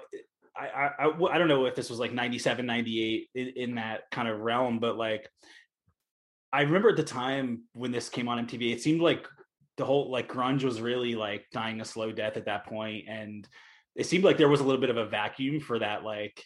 I 0.57 0.91
I 0.99 1.11
I 1.31 1.39
don't 1.39 1.49
know 1.49 1.67
if 1.67 1.75
this 1.75 1.91
was 1.91 1.99
like 1.99 2.13
97, 2.13 2.67
98 2.67 3.29
in, 3.35 3.49
in 3.57 3.75
that 3.77 4.11
kind 4.11 4.29
of 4.29 4.41
realm, 4.41 4.79
but 4.79 4.97
like 4.97 5.29
I 6.53 6.63
remember 6.63 6.91
at 6.91 6.97
the 6.97 7.05
time 7.05 7.63
when 7.73 7.93
this 7.93 8.09
came 8.09 8.29
on 8.29 8.47
MTV, 8.47 8.73
it 8.73 8.83
seemed 8.83 9.01
like 9.01 9.27
the 9.77 9.85
whole 9.85 10.11
like 10.11 10.29
grunge 10.29 10.65
was 10.65 10.81
really 10.81 11.15
like 11.15 11.47
dying 11.53 11.81
a 11.81 11.85
slow 11.85 12.13
death 12.13 12.37
at 12.37 12.47
that 12.47 12.67
point, 12.67 13.05
and 13.09 13.49
it 13.95 14.07
seemed 14.07 14.25
like 14.25 14.37
there 14.37 14.49
was 14.49 14.61
a 14.61 14.65
little 14.65 14.81
bit 14.81 14.91
of 14.91 14.97
a 14.97 15.07
vacuum 15.07 15.61
for 15.61 15.79
that 15.79 16.03
like 16.05 16.45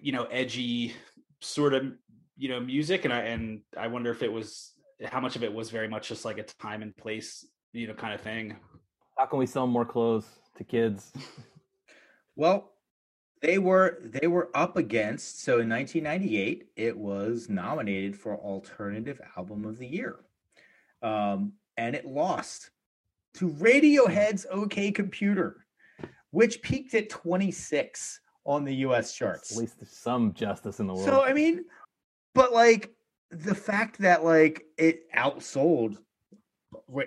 you 0.00 0.12
know 0.12 0.24
edgy 0.24 0.94
sort 1.40 1.74
of 1.74 1.92
you 2.36 2.48
know 2.48 2.60
music, 2.60 3.04
and 3.04 3.12
I 3.12 3.20
and 3.20 3.60
I 3.76 3.88
wonder 3.88 4.10
if 4.10 4.22
it 4.22 4.32
was 4.32 4.72
how 5.04 5.20
much 5.20 5.36
of 5.36 5.44
it 5.44 5.52
was 5.52 5.70
very 5.70 5.88
much 5.88 6.08
just 6.08 6.24
like 6.24 6.38
a 6.38 6.44
time 6.44 6.82
and 6.82 6.96
place 6.96 7.46
you 7.72 7.86
know 7.86 7.94
kind 7.94 8.14
of 8.14 8.20
thing. 8.20 8.56
How 9.16 9.26
can 9.26 9.38
we 9.38 9.46
sell 9.46 9.66
more 9.66 9.84
clothes 9.84 10.26
to 10.56 10.64
kids? 10.64 11.12
Well, 12.36 12.72
they 13.40 13.58
were 13.58 13.98
they 14.02 14.26
were 14.26 14.50
up 14.54 14.76
against 14.76 15.42
so 15.42 15.60
in 15.60 15.68
1998 15.68 16.68
it 16.76 16.96
was 16.96 17.48
nominated 17.48 18.16
for 18.16 18.36
alternative 18.36 19.20
album 19.36 19.64
of 19.64 19.78
the 19.78 19.86
year. 19.86 20.16
Um, 21.02 21.54
and 21.76 21.94
it 21.94 22.06
lost 22.06 22.70
to 23.34 23.50
Radiohead's 23.50 24.46
OK 24.50 24.92
Computer, 24.92 25.66
which 26.30 26.62
peaked 26.62 26.94
at 26.94 27.10
26 27.10 28.20
on 28.46 28.64
the 28.64 28.74
US 28.76 29.12
charts. 29.12 29.52
At 29.52 29.58
least 29.58 29.78
there's 29.78 29.90
some 29.90 30.32
justice 30.32 30.80
in 30.80 30.86
the 30.86 30.94
world. 30.94 31.06
So 31.06 31.22
I 31.22 31.32
mean, 31.32 31.64
but 32.34 32.52
like 32.52 32.94
the 33.30 33.54
fact 33.54 33.98
that 33.98 34.24
like 34.24 34.64
it 34.78 35.12
outsold 35.12 35.98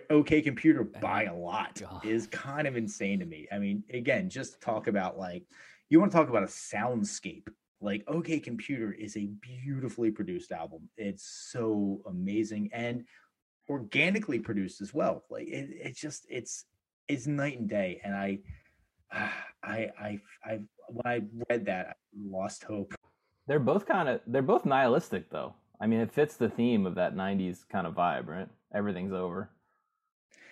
OK 0.09 0.41
Computer 0.41 0.81
eh, 0.93 0.99
by 0.99 1.23
a 1.23 1.35
lot 1.35 1.79
God. 1.79 2.05
is 2.05 2.27
kind 2.27 2.67
of 2.67 2.75
insane 2.75 3.19
to 3.19 3.25
me. 3.25 3.47
I 3.51 3.59
mean, 3.59 3.83
again, 3.91 4.29
just 4.29 4.61
talk 4.61 4.87
about 4.87 5.17
like 5.17 5.43
you 5.89 5.99
want 5.99 6.11
to 6.11 6.17
talk 6.17 6.29
about 6.29 6.43
a 6.43 6.47
soundscape. 6.47 7.47
Like 7.81 8.03
OK 8.07 8.39
Computer 8.39 8.91
is 8.91 9.15
a 9.15 9.27
beautifully 9.41 10.11
produced 10.11 10.51
album. 10.51 10.89
It's 10.97 11.47
so 11.51 12.01
amazing 12.05 12.69
and 12.73 13.05
organically 13.69 14.39
produced 14.39 14.81
as 14.81 14.93
well. 14.93 15.23
Like 15.29 15.47
it, 15.47 15.69
it's 15.71 15.99
just 15.99 16.25
it's 16.29 16.65
it's 17.07 17.27
night 17.27 17.59
and 17.59 17.69
day. 17.69 18.01
And 18.03 18.13
I 18.13 18.39
I 19.63 19.89
I 19.99 20.19
I 20.43 20.59
when 20.91 21.05
I 21.05 21.21
read 21.49 21.65
that 21.65 21.87
I 21.87 21.93
lost 22.29 22.63
hope. 22.63 22.93
they're 23.47 23.59
both 23.59 23.85
kind 23.85 24.09
of 24.09 24.21
they're 24.27 24.41
both 24.41 24.65
nihilistic 24.65 25.29
though. 25.29 25.53
I 25.81 25.87
mean, 25.87 25.99
it 26.01 26.11
fits 26.11 26.35
the 26.35 26.49
theme 26.49 26.85
of 26.85 26.95
that 26.95 27.15
'90s 27.15 27.67
kind 27.69 27.87
of 27.87 27.95
vibe, 27.95 28.27
right? 28.27 28.47
Everything's 28.73 29.13
over. 29.13 29.49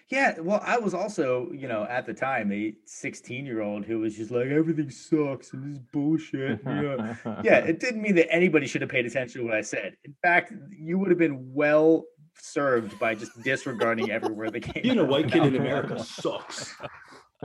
Yeah, 0.10 0.40
well, 0.40 0.62
I 0.64 0.78
was 0.78 0.94
also, 0.94 1.52
you 1.52 1.68
know, 1.68 1.84
at 1.84 2.06
the 2.06 2.14
time 2.14 2.50
a 2.54 2.74
16 2.86 3.46
year 3.46 3.62
old 3.62 3.84
who 3.84 4.00
was 4.00 4.16
just 4.16 4.32
like, 4.32 4.48
everything 4.48 4.90
sucks 4.90 5.52
and 5.52 5.66
this 5.66 5.74
is 5.74 5.84
bullshit. 5.92 6.62
Yeah. 6.66 7.16
yeah, 7.44 7.58
it 7.58 7.82
didn't 7.82 8.02
mean 8.02 8.16
that 8.16 8.32
anybody 8.32 8.68
should 8.68 8.82
have 8.82 8.90
paid 8.90 9.06
attention 9.06 9.42
to 9.42 9.48
what 9.48 9.56
I 9.56 9.62
said. 9.62 9.98
In 10.06 10.16
fact, 10.22 10.54
you 10.72 10.98
would 10.98 11.10
have 11.10 11.20
been 11.20 11.54
well 11.54 12.06
served 12.40 12.98
by 13.00 13.16
just 13.16 13.42
disregarding 13.44 14.10
every 14.10 14.32
word 14.32 14.54
that 14.54 14.62
came. 14.62 14.84
Being 14.84 15.00
a 15.00 15.04
white 15.04 15.30
kid 15.30 15.44
in. 15.46 15.56
America 15.58 16.02
sucks. 16.02 16.74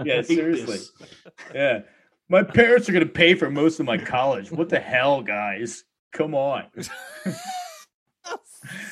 Yeah, 0.05 0.23
seriously. 0.23 0.77
this. 0.77 0.93
Yeah. 1.55 1.81
My 2.33 2.43
parents 2.43 2.89
are 2.89 2.93
going 2.93 3.07
to 3.07 3.13
pay 3.13 3.35
for 3.35 3.51
most 3.51 3.79
of 3.79 3.85
my 3.85 3.99
college. 3.99 4.51
What 4.51 4.71
the 4.71 4.81
hell, 4.81 5.21
guys? 5.21 5.85
Come 6.13 6.35
on. 6.35 6.65
Um, 8.25 8.39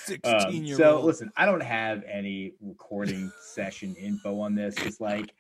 Sixteen 0.01 0.65
year 0.65 0.77
so 0.77 0.97
old. 0.97 1.05
listen, 1.05 1.31
I 1.37 1.47
don't 1.47 1.63
have 1.63 2.03
any 2.03 2.55
recording 2.61 3.31
session 3.41 3.95
info 3.95 4.41
on 4.41 4.57
this. 4.57 4.75
It's 4.79 5.01
like 5.01 5.33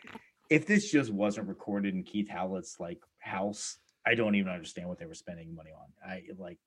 if 0.49 0.65
this 0.65 0.93
just 0.93 1.11
wasn't 1.11 1.49
recorded 1.49 1.93
in 1.93 2.05
Keith 2.05 2.29
Howlett's 2.29 2.79
like 2.79 3.01
house, 3.19 3.79
I 4.07 4.15
don't 4.15 4.37
even 4.37 4.53
understand 4.53 4.89
what 4.89 5.01
they 5.01 5.07
were 5.07 5.15
spending 5.15 5.53
money 5.53 5.71
on. 5.73 5.89
I 6.09 6.23
like 6.39 6.59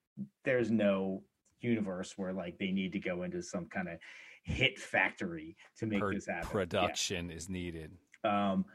there's 0.43 0.69
no 0.69 1.24
universe 1.62 2.17
where 2.17 2.34
like 2.34 2.58
they 2.58 2.72
need 2.72 2.91
to 2.91 3.00
go 3.00 3.24
into 3.24 3.41
some 3.41 3.67
kind 3.67 3.88
of 3.88 4.00
hit 4.43 4.78
factory 4.78 5.56
to 5.78 5.86
make 5.86 6.04
this 6.12 6.28
happen. 6.28 6.43
Yeah. 6.43 6.52
production 6.52 7.32
is 7.32 7.48
needed. 7.48 7.91
Um, 8.26 8.65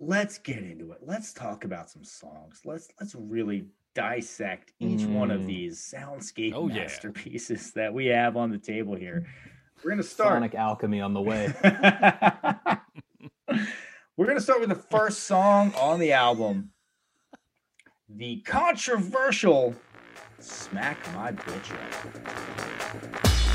let's 0.00 0.38
get 0.38 0.58
into 0.58 0.92
it. 0.92 0.98
Let's 1.02 1.32
talk 1.32 1.64
about 1.64 1.90
some 1.90 2.04
songs. 2.04 2.60
Let's 2.64 2.88
let's 3.00 3.14
really 3.14 3.66
dissect 3.94 4.72
each 4.80 5.02
one 5.04 5.30
of 5.30 5.42
Mm. 5.42 5.46
these 5.46 5.78
soundscape 5.78 6.52
Oh, 6.54 6.68
yeah. 6.68 6.82
masterpieces 6.82 7.72
that 7.72 7.94
we 7.94 8.06
have 8.06 8.36
on 8.36 8.50
the 8.50 8.58
table 8.58 8.94
here. 8.96 9.26
We're 9.84 9.90
gonna 9.90 10.02
start. 10.02 10.34
Sonic 10.36 10.54
alchemy 10.54 11.00
on 11.00 11.14
the 11.14 11.20
way. 11.22 11.52
We're 14.16 14.26
gonna 14.26 14.40
start 14.40 14.60
with 14.60 14.68
the 14.68 14.74
first 14.76 15.24
song 15.24 15.72
on 15.74 15.98
the 16.00 16.12
album, 16.12 16.70
the 18.08 18.40
controversial 18.42 19.74
"Smack 20.38 20.98
My 21.14 21.32
Bitch 21.32 21.72
Up." 21.72 23.53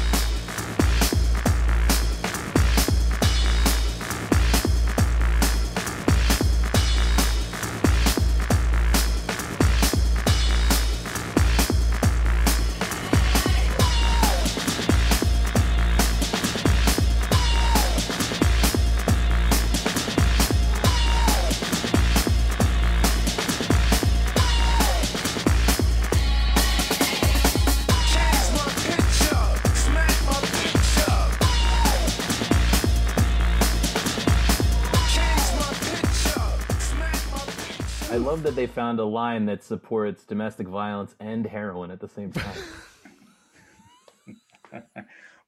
Love 38.29 38.43
that 38.43 38.55
they 38.55 38.67
found 38.67 38.99
a 38.99 39.03
line 39.03 39.47
that 39.47 39.63
supports 39.63 40.23
domestic 40.23 40.67
violence 40.67 41.15
and 41.19 41.47
heroin 41.47 41.89
at 41.89 41.99
the 41.99 42.07
same 42.07 42.31
time. 42.31 42.57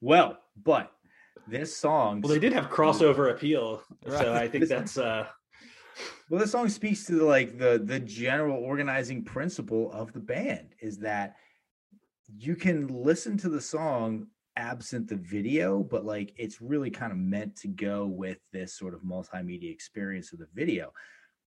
Well, 0.04 0.40
but 0.64 0.92
this 1.48 1.78
song 1.78 2.22
Well, 2.22 2.34
they 2.34 2.40
did 2.40 2.54
have 2.54 2.72
crossover 2.72 3.30
appeal, 3.30 3.84
so 4.08 4.34
I 4.34 4.48
think 4.48 4.68
that's 4.68 4.98
uh 4.98 5.28
Well, 6.28 6.42
this 6.42 6.52
song 6.52 6.70
speaks 6.70 7.06
to 7.06 7.20
the, 7.20 7.26
like 7.26 7.60
the 7.60 7.80
the 7.86 8.00
general 8.00 8.64
organizing 8.64 9.24
principle 9.24 9.92
of 9.92 10.12
the 10.12 10.20
band 10.20 10.70
is 10.82 10.98
that 11.00 11.36
you 12.36 12.56
can 12.56 12.88
listen 12.88 13.38
to 13.38 13.50
the 13.50 13.62
song 13.62 14.26
absent 14.56 15.08
the 15.08 15.18
video, 15.18 15.84
but 15.84 16.04
like 16.04 16.34
it's 16.36 16.64
really 16.64 16.90
kind 16.90 17.12
of 17.12 17.20
meant 17.20 17.56
to 17.58 17.68
go 17.68 18.08
with 18.08 18.40
this 18.52 18.74
sort 18.74 18.96
of 18.96 19.02
multimedia 19.02 19.72
experience 19.72 20.34
of 20.34 20.40
the 20.40 20.48
video. 20.56 20.92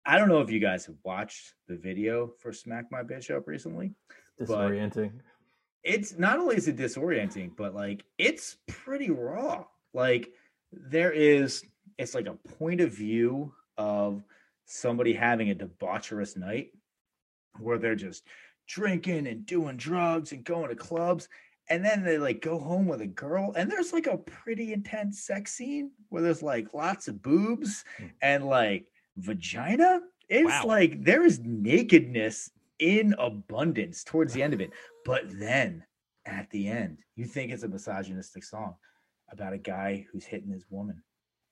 I 0.09 0.17
don't 0.17 0.29
know 0.29 0.41
if 0.41 0.51
you 0.51 0.59
guys 0.59 0.87
have 0.87 0.97
watched 1.05 1.53
the 1.69 1.77
video 1.77 2.33
for 2.41 2.51
Smack 2.51 2.87
My 2.91 3.03
Bitch 3.03 3.31
Up 3.31 3.47
recently. 3.47 3.93
Disorienting. 4.41 5.13
It's 5.85 6.19
not 6.19 6.39
only 6.39 6.57
is 6.57 6.67
it 6.67 6.79
disorienting, 6.79 7.51
but 7.59 7.75
like 7.75 8.05
it's 8.17 8.57
pretty 8.69 9.11
raw. 9.11 9.65
Like 9.93 10.31
there 10.73 11.13
is, 11.13 11.63
it's 11.99 12.15
like 12.15 12.27
a 12.27 12.39
point 12.57 12.81
of 12.81 12.91
view 12.91 13.53
of 13.77 14.25
somebody 14.65 15.13
having 15.13 15.51
a 15.51 15.55
debaucherous 15.55 16.39
night 16.39 16.71
where 17.61 17.77
they're 17.77 17.95
just 17.95 18.25
drinking 18.67 19.27
and 19.27 19.45
doing 19.45 19.77
drugs 19.77 20.33
and 20.33 20.43
going 20.43 20.71
to 20.71 20.75
clubs. 20.75 21.29
And 21.69 21.85
then 21.85 22.03
they 22.03 22.17
like 22.17 22.41
go 22.41 22.59
home 22.59 22.87
with 22.87 23.03
a 23.03 23.07
girl, 23.07 23.53
and 23.55 23.71
there's 23.71 23.93
like 23.93 24.07
a 24.07 24.17
pretty 24.17 24.73
intense 24.73 25.21
sex 25.21 25.53
scene 25.53 25.91
where 26.09 26.23
there's 26.23 26.43
like 26.43 26.73
lots 26.73 27.09
of 27.09 27.21
boobs 27.21 27.85
Hmm. 27.99 28.07
and 28.23 28.47
like 28.47 28.87
vagina. 29.19 30.01
It's 30.29 30.47
Wow. 30.49 30.67
like 30.67 31.03
there 31.03 31.25
is 31.25 31.41
nakedness 31.41 32.51
in 32.79 33.15
abundance 33.19 34.05
towards 34.05 34.33
the 34.33 34.43
end 34.43 34.55
of 34.55 34.61
it. 34.61 34.71
But 35.05 35.23
then 35.39 35.85
at 36.27 36.51
the 36.51 36.69
end, 36.69 36.99
you 37.17 37.25
think 37.25 37.51
it's 37.53 37.63
a 37.63 37.69
misogynistic 37.69 38.45
song 38.45 38.75
about 39.31 39.53
a 39.53 39.59
guy 39.59 40.07
who's 40.13 40.25
hitting 40.25 40.51
his 40.51 40.67
woman. 40.71 41.03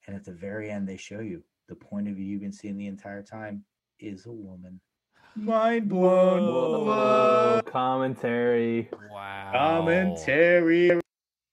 And 0.05 0.15
at 0.15 0.23
the 0.23 0.31
very 0.31 0.69
end, 0.69 0.87
they 0.87 0.97
show 0.97 1.19
you 1.19 1.43
the 1.67 1.75
point 1.75 2.07
of 2.07 2.15
view 2.15 2.25
you've 2.25 2.41
been 2.41 2.53
seeing 2.53 2.77
the 2.77 2.87
entire 2.87 3.21
time 3.23 3.65
is 3.99 4.25
a 4.25 4.31
woman. 4.31 4.79
Mind 5.35 5.89
blown. 5.89 6.43
Whoa, 6.43 7.61
commentary. 7.65 8.89
Wow. 9.11 9.51
Commentary. 9.53 10.99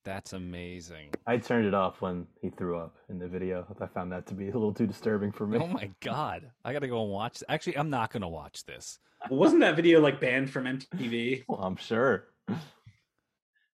That's 0.05 0.35
amazing. 0.35 1.11
I 1.27 1.39
turned 1.39 1.67
it 1.67 1.75
off 1.75 2.03
when 2.03 2.27
he 2.43 2.51
threw 2.51 2.79
up 2.79 2.97
in 3.09 3.19
the 3.19 3.27
video. 3.27 3.67
I 3.81 3.87
found 3.87 4.13
that 4.13 4.27
to 4.27 4.35
be 4.35 4.49
a 4.49 4.53
little 4.53 4.73
too 4.73 4.87
disturbing 4.87 5.33
for 5.33 5.47
me. 5.47 5.59
Oh 5.59 5.67
my 5.67 5.91
god. 6.01 6.51
I 6.65 6.73
gotta 6.75 6.89
go 6.89 7.03
and 7.03 7.11
watch. 7.11 7.43
Actually, 7.49 7.79
I'm 7.79 7.91
not 7.91 8.13
gonna 8.13 8.29
watch 8.29 8.65
this. 8.67 8.99
Wasn't 9.31 9.61
that 9.63 9.77
video 9.77 10.01
like 10.01 10.21
banned 10.21 10.51
from 10.51 10.65
MTV? 10.65 11.45
Well, 11.49 11.61
I'm 11.61 11.77
sure. 11.77 12.27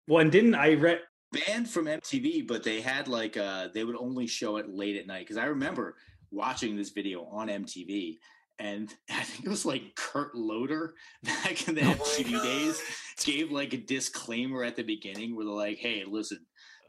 Well, 0.06 0.20
and 0.20 0.30
didn't 0.30 0.54
I 0.54 0.74
read? 0.74 1.00
banned 1.32 1.70
from 1.70 1.86
MTV, 1.86 2.46
but 2.46 2.62
they 2.64 2.80
had 2.80 3.08
like 3.08 3.36
uh 3.36 3.68
they 3.72 3.84
would 3.84 3.96
only 3.96 4.26
show 4.26 4.56
it 4.56 4.68
late 4.68 4.96
at 4.96 5.06
night 5.06 5.20
because 5.20 5.36
I 5.36 5.46
remember 5.46 5.96
watching 6.30 6.76
this 6.76 6.90
video 6.90 7.24
on 7.24 7.48
MTV 7.48 8.18
and 8.60 8.94
I 9.10 9.22
think 9.22 9.46
it 9.46 9.48
was 9.48 9.64
like 9.64 9.94
Kurt 9.96 10.34
Loder 10.34 10.94
back 11.24 11.66
in 11.66 11.74
the 11.74 11.80
MTV 11.80 12.42
days 12.42 12.82
gave 13.24 13.50
like 13.50 13.72
a 13.72 13.78
disclaimer 13.78 14.62
at 14.62 14.76
the 14.76 14.82
beginning 14.82 15.34
where 15.34 15.44
they're 15.46 15.54
like, 15.54 15.78
"Hey, 15.78 16.04
listen, 16.06 16.38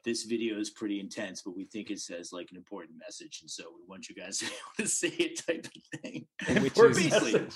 this 0.03 0.23
video 0.23 0.59
is 0.59 0.69
pretty 0.71 0.99
intense, 0.99 1.41
but 1.43 1.55
we 1.55 1.65
think 1.65 1.89
it 1.89 1.99
says 1.99 2.31
like 2.31 2.49
an 2.51 2.57
important 2.57 2.99
message, 2.99 3.39
and 3.41 3.49
so 3.49 3.63
we 3.73 3.81
want 3.87 4.09
you 4.09 4.15
guys 4.15 4.37
to 4.39 4.45
be 4.45 4.51
able 4.51 4.85
to 4.85 4.87
say 4.95 5.07
it," 5.07 5.41
type 5.47 5.65
of 5.65 5.99
thing. 6.01 6.27
Which 6.61 6.77
Or 6.77 6.89
is- 6.89 6.97
basically, 6.97 7.47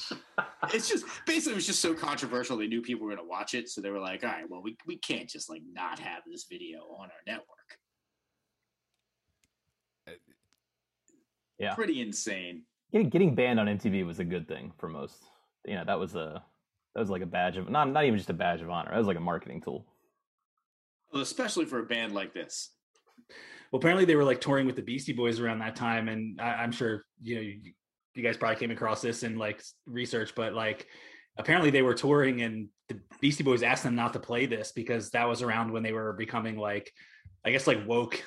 it's 0.73 0.89
just 0.89 1.05
basically 1.25 1.53
it 1.53 1.55
was 1.57 1.67
just 1.67 1.81
so 1.81 1.93
controversial. 1.93 2.57
They 2.57 2.67
knew 2.67 2.81
people 2.81 3.05
were 3.05 3.15
going 3.15 3.25
to 3.25 3.29
watch 3.29 3.53
it, 3.53 3.69
so 3.69 3.81
they 3.81 3.89
were 3.89 3.99
like, 3.99 4.23
"All 4.23 4.29
right, 4.29 4.49
well, 4.49 4.63
we 4.63 4.77
we 4.87 4.97
can't 4.97 5.29
just 5.29 5.49
like 5.49 5.61
not 5.71 5.99
have 5.99 6.23
this 6.25 6.45
video 6.49 6.79
on 6.99 7.05
our 7.05 7.23
network." 7.27 7.79
Uh, 10.07 10.11
yeah. 11.59 11.73
Pretty 11.73 12.01
insane. 12.01 12.63
Getting, 12.91 13.09
getting 13.09 13.35
banned 13.35 13.59
on 13.59 13.67
MTV 13.67 14.05
was 14.05 14.19
a 14.19 14.25
good 14.25 14.47
thing 14.47 14.71
for 14.77 14.87
most. 14.87 15.23
You 15.65 15.75
know, 15.75 15.83
that 15.85 15.99
was 15.99 16.15
a 16.15 16.43
that 16.93 16.99
was 16.99 17.09
like 17.09 17.21
a 17.21 17.27
badge 17.27 17.57
of 17.57 17.69
not 17.69 17.89
not 17.89 18.05
even 18.05 18.17
just 18.17 18.29
a 18.29 18.33
badge 18.33 18.61
of 18.61 18.69
honor. 18.69 18.91
That 18.91 18.97
was 18.97 19.07
like 19.07 19.17
a 19.17 19.21
marketing 19.21 19.61
tool. 19.61 19.85
Well, 21.11 21.21
especially 21.21 21.65
for 21.65 21.79
a 21.79 21.85
band 21.85 22.13
like 22.13 22.33
this. 22.33 22.71
Well, 23.71 23.79
apparently 23.79 24.05
they 24.05 24.15
were 24.15 24.23
like 24.23 24.41
touring 24.41 24.65
with 24.65 24.75
the 24.75 24.81
Beastie 24.81 25.13
Boys 25.13 25.39
around 25.39 25.59
that 25.59 25.75
time, 25.75 26.07
and 26.07 26.39
I, 26.39 26.55
I'm 26.55 26.71
sure 26.71 27.03
you 27.21 27.35
know 27.35 27.41
you, 27.41 27.73
you 28.13 28.23
guys 28.23 28.37
probably 28.37 28.57
came 28.57 28.71
across 28.71 29.01
this 29.01 29.23
in 29.23 29.37
like 29.37 29.61
research, 29.85 30.33
but 30.35 30.53
like 30.53 30.87
apparently 31.37 31.71
they 31.71 31.81
were 31.81 31.93
touring, 31.93 32.41
and 32.41 32.69
the 32.87 32.99
Beastie 33.19 33.43
Boys 33.43 33.63
asked 33.63 33.83
them 33.83 33.95
not 33.95 34.13
to 34.13 34.19
play 34.19 34.45
this 34.45 34.71
because 34.71 35.09
that 35.11 35.27
was 35.27 35.41
around 35.41 35.71
when 35.71 35.83
they 35.83 35.91
were 35.91 36.13
becoming 36.13 36.57
like, 36.57 36.91
I 37.43 37.51
guess 37.51 37.67
like 37.67 37.85
woke, 37.85 38.23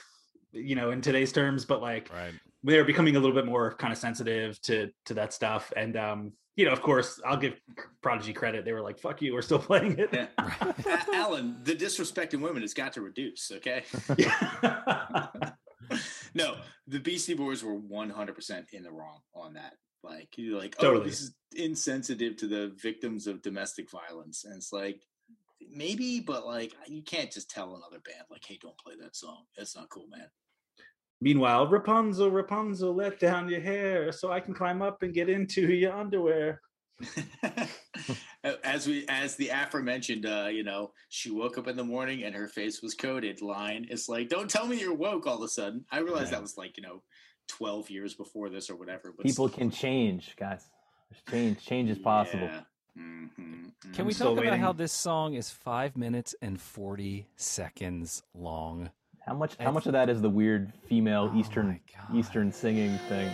you 0.52 0.74
know, 0.74 0.90
in 0.90 1.00
today's 1.00 1.32
terms, 1.32 1.64
but 1.64 1.80
like 1.80 2.10
Right. 2.12 2.34
They 2.64 2.76
were 2.76 2.84
becoming 2.84 3.16
a 3.16 3.20
little 3.20 3.34
bit 3.34 3.46
more 3.46 3.74
kind 3.74 3.92
of 3.92 3.98
sensitive 3.98 4.60
to 4.62 4.90
to 5.06 5.14
that 5.14 5.32
stuff, 5.32 5.72
and 5.76 5.96
um, 5.96 6.32
you 6.56 6.64
know, 6.64 6.72
of 6.72 6.82
course, 6.82 7.20
I'll 7.24 7.36
give 7.36 7.54
Prodigy 8.02 8.32
credit. 8.32 8.64
They 8.64 8.72
were 8.72 8.82
like, 8.82 8.98
"Fuck 8.98 9.22
you, 9.22 9.34
we're 9.34 9.42
still 9.42 9.58
playing 9.70 9.98
it." 9.98 10.10
Yeah. 10.12 10.28
Alan, 11.14 11.60
the 11.62 11.74
disrespect 11.74 12.34
in 12.34 12.40
women 12.40 12.62
has 12.62 12.74
got 12.74 12.92
to 12.94 13.00
reduce, 13.00 13.52
okay? 13.52 13.84
no, 16.34 16.56
the 16.86 16.98
Beastie 16.98 17.34
Boys 17.34 17.62
were 17.62 17.76
100% 17.76 18.64
in 18.72 18.82
the 18.82 18.90
wrong 18.90 19.20
on 19.34 19.54
that. 19.54 19.74
Like, 20.02 20.28
you're 20.36 20.58
like, 20.58 20.76
oh, 20.78 20.82
Totally. 20.82 21.06
this 21.06 21.20
is 21.20 21.34
insensitive 21.56 22.36
to 22.36 22.46
the 22.46 22.72
victims 22.80 23.26
of 23.26 23.42
domestic 23.42 23.90
violence. 23.90 24.44
And 24.44 24.56
it's 24.56 24.72
like, 24.72 25.02
maybe, 25.70 26.20
but 26.20 26.46
like, 26.46 26.72
you 26.86 27.02
can't 27.02 27.32
just 27.32 27.50
tell 27.50 27.74
another 27.76 28.00
band, 28.04 28.24
like, 28.30 28.44
hey, 28.46 28.58
don't 28.60 28.78
play 28.78 28.94
that 29.00 29.16
song. 29.16 29.44
That's 29.56 29.76
not 29.76 29.88
cool, 29.90 30.06
man. 30.08 30.28
Meanwhile, 31.20 31.66
Rapunzel, 31.68 32.30
Rapunzel, 32.30 32.94
let 32.94 33.18
down 33.18 33.48
your 33.48 33.60
hair 33.60 34.12
so 34.12 34.30
I 34.30 34.40
can 34.40 34.54
climb 34.54 34.82
up 34.82 35.02
and 35.02 35.12
get 35.12 35.28
into 35.28 35.62
your 35.72 35.92
underwear. 35.92 36.60
as 38.64 38.86
we 38.88 39.04
as 39.08 39.36
the 39.36 39.48
aforementioned 39.50 40.26
uh 40.26 40.48
you 40.50 40.64
know 40.64 40.90
she 41.08 41.30
woke 41.30 41.56
up 41.56 41.68
in 41.68 41.76
the 41.76 41.84
morning 41.84 42.24
and 42.24 42.34
her 42.34 42.48
face 42.48 42.82
was 42.82 42.94
coated 42.94 43.40
line 43.40 43.86
it's 43.88 44.08
like 44.08 44.28
don't 44.28 44.50
tell 44.50 44.66
me 44.66 44.80
you're 44.80 44.92
woke 44.94 45.24
all 45.24 45.36
of 45.36 45.42
a 45.44 45.48
sudden 45.48 45.84
i 45.92 45.98
realized 46.00 46.32
Yeah. 46.32 46.38
that 46.38 46.42
was 46.42 46.56
like 46.56 46.76
you 46.76 46.82
know 46.82 47.02
12 47.48 47.88
years 47.90 48.14
before 48.14 48.48
this 48.50 48.68
or 48.68 48.74
whatever 48.76 49.12
but 49.16 49.24
People 49.26 49.48
still. 49.48 49.58
can 49.58 49.70
change, 49.70 50.34
guys. 50.36 50.68
There's 51.10 51.22
change. 51.30 51.64
Change 51.64 51.88
is 51.90 51.98
possible. 51.98 52.46
Yeah. 52.46 52.60
Mhm, 52.98 53.30
Can 53.94 54.04
mhm. 54.04 54.06
we 54.06 54.12
still 54.12 54.34
talk 54.34 54.44
about 54.44 54.58
how 54.58 54.72
this 54.72 54.92
song 54.92 55.34
is 55.34 55.50
five 55.50 55.96
minutes 55.96 56.34
and 56.42 56.60
forty 56.60 57.28
seconds 57.36 58.22
long? 58.34 58.90
How 59.28 59.34
much? 59.34 59.56
How 59.60 59.70
much 59.70 59.84
of 59.84 59.92
that 59.92 60.08
is 60.08 60.22
the 60.22 60.30
weird 60.30 60.72
female 60.88 61.30
Oh 61.30 61.38
Eastern. 61.38 61.78
Eastern 62.14 62.50
singing 62.50 62.96
thing? 63.10 63.30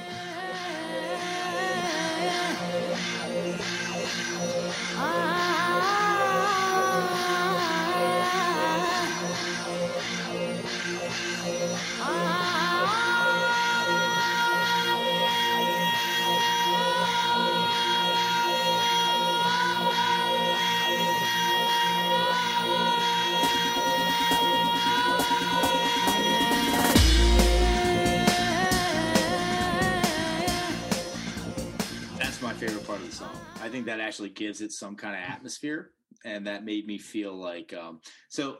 That's 32.25 32.41
my 32.41 32.55
favorite 32.55 32.87
part 32.87 33.01
of 33.01 33.07
the 33.07 33.15
song. 33.15 33.39
I 33.61 33.69
think 33.69 33.85
that 33.85 34.01
actually 34.01 34.31
gives 34.31 34.63
it 34.63 34.73
some 34.73 34.97
kind 34.97 35.15
of 35.15 35.21
atmosphere 35.31 35.91
and 36.25 36.47
that 36.47 36.65
made 36.65 36.87
me 36.87 36.97
feel 36.97 37.35
like 37.35 37.75
um 37.75 38.01
so 38.31 38.57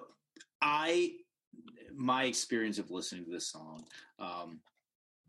i 0.61 1.13
my 1.95 2.25
experience 2.25 2.79
of 2.79 2.91
listening 2.91 3.25
to 3.25 3.31
this 3.31 3.49
song 3.51 3.85
um 4.19 4.61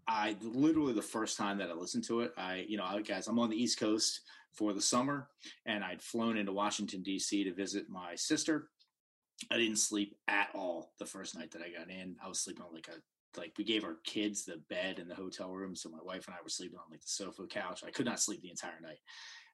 i 0.10 0.36
literally 0.42 0.92
the 0.92 1.02
first 1.02 1.38
time 1.38 1.58
that 1.60 1.70
i 1.70 1.74
listened 1.74 2.04
to 2.04 2.22
it 2.22 2.34
i 2.38 2.66
you 2.68 2.76
know 2.76 2.84
I, 2.84 3.02
guys 3.02 3.28
i'm 3.28 3.40
on 3.40 3.50
the 3.50 3.62
east 3.62 3.80
coast 3.80 4.20
for 4.52 4.74
the 4.74 4.82
summer 4.82 5.30
and 5.66 5.82
i'd 5.84 6.02
flown 6.02 6.36
into 6.36 6.52
washington 6.52 7.04
d.c 7.04 7.44
to 7.44 7.54
visit 7.54 7.90
my 7.90 8.16
sister. 8.16 8.68
I 9.52 9.58
didn't 9.58 9.78
sleep 9.78 10.16
at 10.28 10.50
all 10.54 10.92
the 11.00 11.06
first 11.06 11.38
night 11.38 11.52
that 11.52 11.62
i 11.62 11.70
got 11.70 11.90
in. 11.90 12.16
I 12.24 12.28
was 12.28 12.40
sleeping 12.40 12.64
on 12.64 12.74
like 12.74 12.90
a 12.90 13.00
like 13.38 13.54
we 13.58 13.64
gave 13.64 13.84
our 13.84 13.98
kids 14.06 14.46
the 14.46 14.62
bed 14.70 15.00
in 15.00 15.08
the 15.08 15.16
hotel 15.16 15.52
room 15.52 15.76
so 15.76 15.90
my 15.90 16.00
wife 16.04 16.28
and 16.28 16.36
i 16.36 16.42
were 16.44 16.50
sleeping 16.50 16.78
on 16.78 16.92
like 16.92 17.02
the 17.02 17.08
sofa 17.08 17.44
couch. 17.50 17.84
I 17.86 17.92
could 17.92 18.06
not 18.06 18.20
sleep 18.20 18.42
the 18.42 18.50
entire 18.50 18.80
night. 18.82 19.00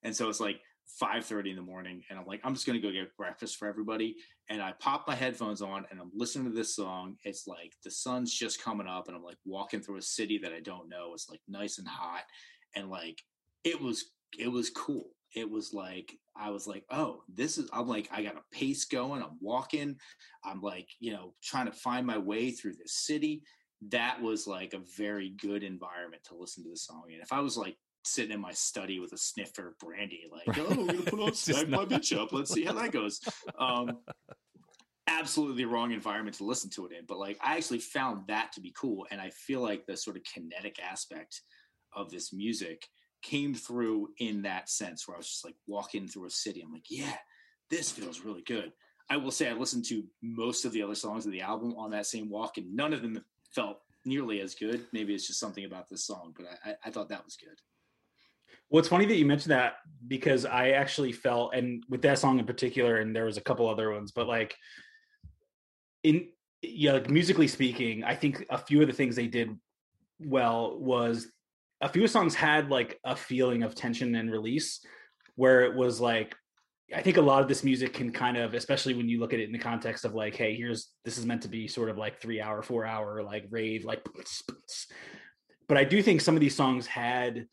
And 0.04 0.16
so 0.16 0.30
it's 0.30 0.40
like 0.40 0.60
5.30 1.02 1.52
in 1.52 1.56
the 1.56 1.62
morning 1.62 2.02
and 2.10 2.20
i'm 2.20 2.26
like 2.26 2.42
i'm 2.44 2.54
just 2.54 2.66
going 2.66 2.80
to 2.80 2.86
go 2.86 2.92
get 2.92 3.16
breakfast 3.16 3.58
for 3.58 3.68
everybody. 3.68 4.16
And 4.50 4.62
i 4.62 4.74
pop 4.80 5.06
my 5.08 5.16
headphones 5.16 5.62
on 5.62 5.86
and 5.90 6.00
i'm 6.00 6.12
listening 6.14 6.52
to 6.52 6.56
this 6.56 6.76
song. 6.76 7.16
It's 7.24 7.48
like 7.48 7.74
the 7.84 7.92
sun's 7.92 8.34
just 8.34 8.62
coming 8.62 8.88
up 8.88 9.08
and 9.08 9.16
i'm 9.16 9.24
like 9.24 9.38
walking 9.46 9.82
through 9.82 9.98
a 9.98 10.02
city 10.02 10.40
that 10.44 10.54
i 10.54 10.60
don't 10.60 10.90
know. 10.90 11.12
It's 11.14 11.30
like 11.30 11.42
nice 11.48 11.78
and 11.78 11.88
hot. 11.88 12.24
And 12.76 12.90
like 12.90 13.22
it 13.64 13.80
was 13.80 14.12
it 14.38 14.52
was 14.52 14.70
cool. 14.70 15.10
It 15.36 15.50
was 15.50 15.74
like 15.74 16.14
i 16.36 16.50
was 16.50 16.68
like 16.68 16.84
oh 16.90 17.24
this 17.34 17.58
is 17.58 17.70
i'm 17.74 17.88
like 17.88 18.10
i 18.12 18.22
got 18.22 18.36
a 18.36 18.56
pace 18.56 18.86
going. 18.86 19.22
I'm 19.22 19.38
walking. 19.40 19.96
I'm 20.44 20.62
like 20.62 20.90
you 21.00 21.14
know 21.14 21.34
trying 21.42 21.68
to 21.68 21.72
find 21.72 22.06
my 22.06 22.18
way 22.18 22.52
through 22.52 22.74
this 22.74 22.94
city 22.94 23.44
that 23.90 24.22
was 24.22 24.48
like 24.48 24.74
a 24.74 24.82
very 24.98 25.30
good 25.30 25.64
environment 25.64 26.24
to 26.26 26.36
listen 26.36 26.64
to 26.64 26.70
the 26.70 26.78
song 26.78 27.06
in. 27.10 27.22
If 27.22 27.34
I 27.34 27.40
was 27.40 27.58
like 27.58 27.78
sitting 28.04 28.32
in 28.32 28.42
my 28.42 28.52
study 28.52 29.00
with 29.00 29.14
a 29.14 29.18
sniffer 29.18 29.70
of 29.70 29.80
brandy, 29.80 30.24
like, 30.32 30.58
oh, 30.60 30.70
we're 30.70 30.94
gonna 30.94 31.02
put 31.02 31.20
on 31.20 31.34
Smack 31.34 31.70
My 31.70 31.86
Bitch 31.86 32.16
Up, 32.18 32.32
let's 32.32 32.54
see 32.54 32.64
how 32.64 32.74
that 32.74 32.92
goes. 32.92 33.20
Um, 33.58 33.98
absolutely 35.08 35.64
the 35.64 35.70
wrong 35.70 35.92
environment 35.92 36.38
to 36.38 36.46
listen 36.46 36.70
to 36.72 36.86
it 36.86 36.92
in. 36.92 37.06
But 37.08 37.18
like, 37.18 37.38
I 37.44 37.58
actually 37.58 37.80
found 37.80 38.28
that 38.28 38.52
to 38.54 38.62
be 38.62 38.74
cool, 38.80 39.08
and 39.12 39.20
I 39.20 39.32
feel 39.32 39.62
like 39.62 39.86
the 39.86 39.98
sort 39.98 40.18
of 40.18 40.24
kinetic 40.24 40.78
aspect 40.80 41.42
of 41.94 42.12
this 42.12 42.32
music 42.32 42.88
came 43.24 43.54
through 43.54 44.10
in 44.20 44.44
that 44.44 44.70
sense 44.70 45.08
where 45.08 45.16
I 45.16 45.20
was 45.20 45.28
just 45.28 45.46
like 45.46 45.56
walking 45.68 46.08
through 46.08 46.28
a 46.28 46.32
city. 46.32 46.62
I'm 46.62 46.72
like, 46.72 46.90
yeah, 46.90 47.16
this 47.70 47.92
feels 47.92 48.22
really 48.22 48.42
good. 48.42 48.72
I 49.10 49.18
will 49.18 49.32
say 49.32 49.50
I 49.50 49.54
listened 49.54 49.86
to 49.86 50.04
most 50.22 50.66
of 50.66 50.72
the 50.72 50.84
other 50.84 50.96
songs 50.96 51.26
of 51.26 51.32
the 51.32 51.42
album 51.42 51.76
on 51.78 51.92
that 51.92 52.06
same 52.06 52.30
walk, 52.30 52.58
and 52.58 52.76
none 52.76 52.94
of 52.94 53.02
them 53.02 53.24
felt 53.54 53.80
nearly 54.06 54.42
as 54.42 54.56
good. 54.56 54.86
Maybe 54.92 55.14
it's 55.14 55.28
just 55.28 55.40
something 55.40 55.66
about 55.66 55.90
this 55.90 56.06
song, 56.06 56.34
but 56.36 56.48
I, 56.66 56.76
I, 56.86 56.92
thought 56.92 57.10
that 57.10 57.24
was 57.24 57.36
good. 57.36 57.60
Well, 58.70 58.80
it's 58.80 58.88
funny 58.88 59.06
that 59.06 59.18
you 59.18 59.26
mentioned 59.26 59.52
that 59.52 59.76
because 60.08 60.46
I 60.46 60.70
actually 60.72 61.12
felt, 61.12 61.54
and 61.54 61.84
with 61.90 62.02
that 62.04 62.20
song 62.20 62.40
in 62.40 62.46
particular, 62.46 62.98
and 62.98 63.16
there 63.16 63.26
was 63.26 63.38
a 63.38 63.42
couple 63.42 63.70
other 63.70 63.92
ones, 63.92 64.12
but 64.12 64.28
like 64.28 64.56
in 66.04 66.30
yeah, 66.62 66.94
like 66.94 67.10
musically 67.10 67.48
speaking, 67.48 68.04
I 68.04 68.16
think 68.16 68.46
a 68.50 68.58
few 68.58 68.82
of 68.82 68.88
the 68.88 68.94
things 68.94 69.16
they 69.16 69.28
did 69.28 69.58
well 70.20 70.80
was 70.80 71.28
a 71.82 71.90
few 71.90 72.08
songs 72.08 72.36
had 72.36 72.70
like 72.70 73.00
a 73.04 73.16
feeling 73.16 73.64
of 73.64 73.74
tension 73.74 74.14
and 74.16 74.32
release 74.32 74.86
where 75.36 75.62
it 75.62 75.76
was 75.76 76.00
like 76.00 76.36
I 76.94 77.02
think 77.02 77.18
a 77.18 77.22
lot 77.22 77.42
of 77.42 77.48
this 77.48 77.64
music 77.64 77.94
can 77.94 78.12
kind 78.12 78.38
of, 78.38 78.54
especially 78.54 78.94
when 78.94 79.08
you 79.08 79.20
look 79.20 79.34
at 79.34 79.40
it 79.40 79.46
in 79.46 79.52
the 79.52 79.60
context 79.60 80.06
of 80.06 80.14
like, 80.14 80.36
hey, 80.36 80.56
here's 80.56 80.90
this 81.06 81.18
is 81.18 81.26
meant 81.26 81.42
to 81.44 81.48
be 81.48 81.68
sort 81.68 81.90
of 81.90 81.98
like 81.98 82.22
three 82.22 82.42
hour, 82.42 82.62
four 82.62 82.86
hour, 82.86 83.24
like 83.24 83.46
rave, 83.50 83.86
like. 83.86 84.06
But 85.68 85.78
I 85.78 85.84
do 85.84 86.02
think 86.02 86.22
some 86.22 86.36
of 86.36 86.42
these 86.42 86.56
songs 86.56 86.88
had, 86.88 87.48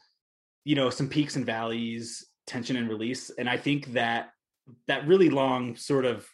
you 0.65 0.75
know, 0.75 0.91
some 0.91 1.09
peaks 1.09 1.37
and 1.37 1.47
valleys, 1.47 2.27
tension 2.47 2.77
and 2.77 2.89
release, 2.89 3.31
and 3.31 3.49
I 3.49 3.57
think 3.57 3.93
that 3.93 4.31
that 4.87 5.07
really 5.07 5.31
long, 5.31 5.77
sort 5.77 6.05
of, 6.05 6.27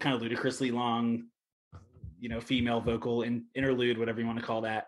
kind 0.00 0.14
of 0.14 0.22
ludicrously 0.22 0.70
long, 0.70 1.24
you 2.20 2.28
know, 2.28 2.40
female 2.40 2.80
vocal 2.80 3.22
in 3.22 3.44
interlude, 3.54 3.98
whatever 3.98 4.20
you 4.20 4.26
want 4.26 4.38
to 4.38 4.44
call 4.44 4.62
that, 4.62 4.86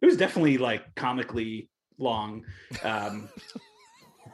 it 0.00 0.06
was 0.06 0.16
definitely 0.16 0.58
like 0.58 0.94
comically 0.94 1.70
long. 1.98 2.44
Um, 2.82 3.28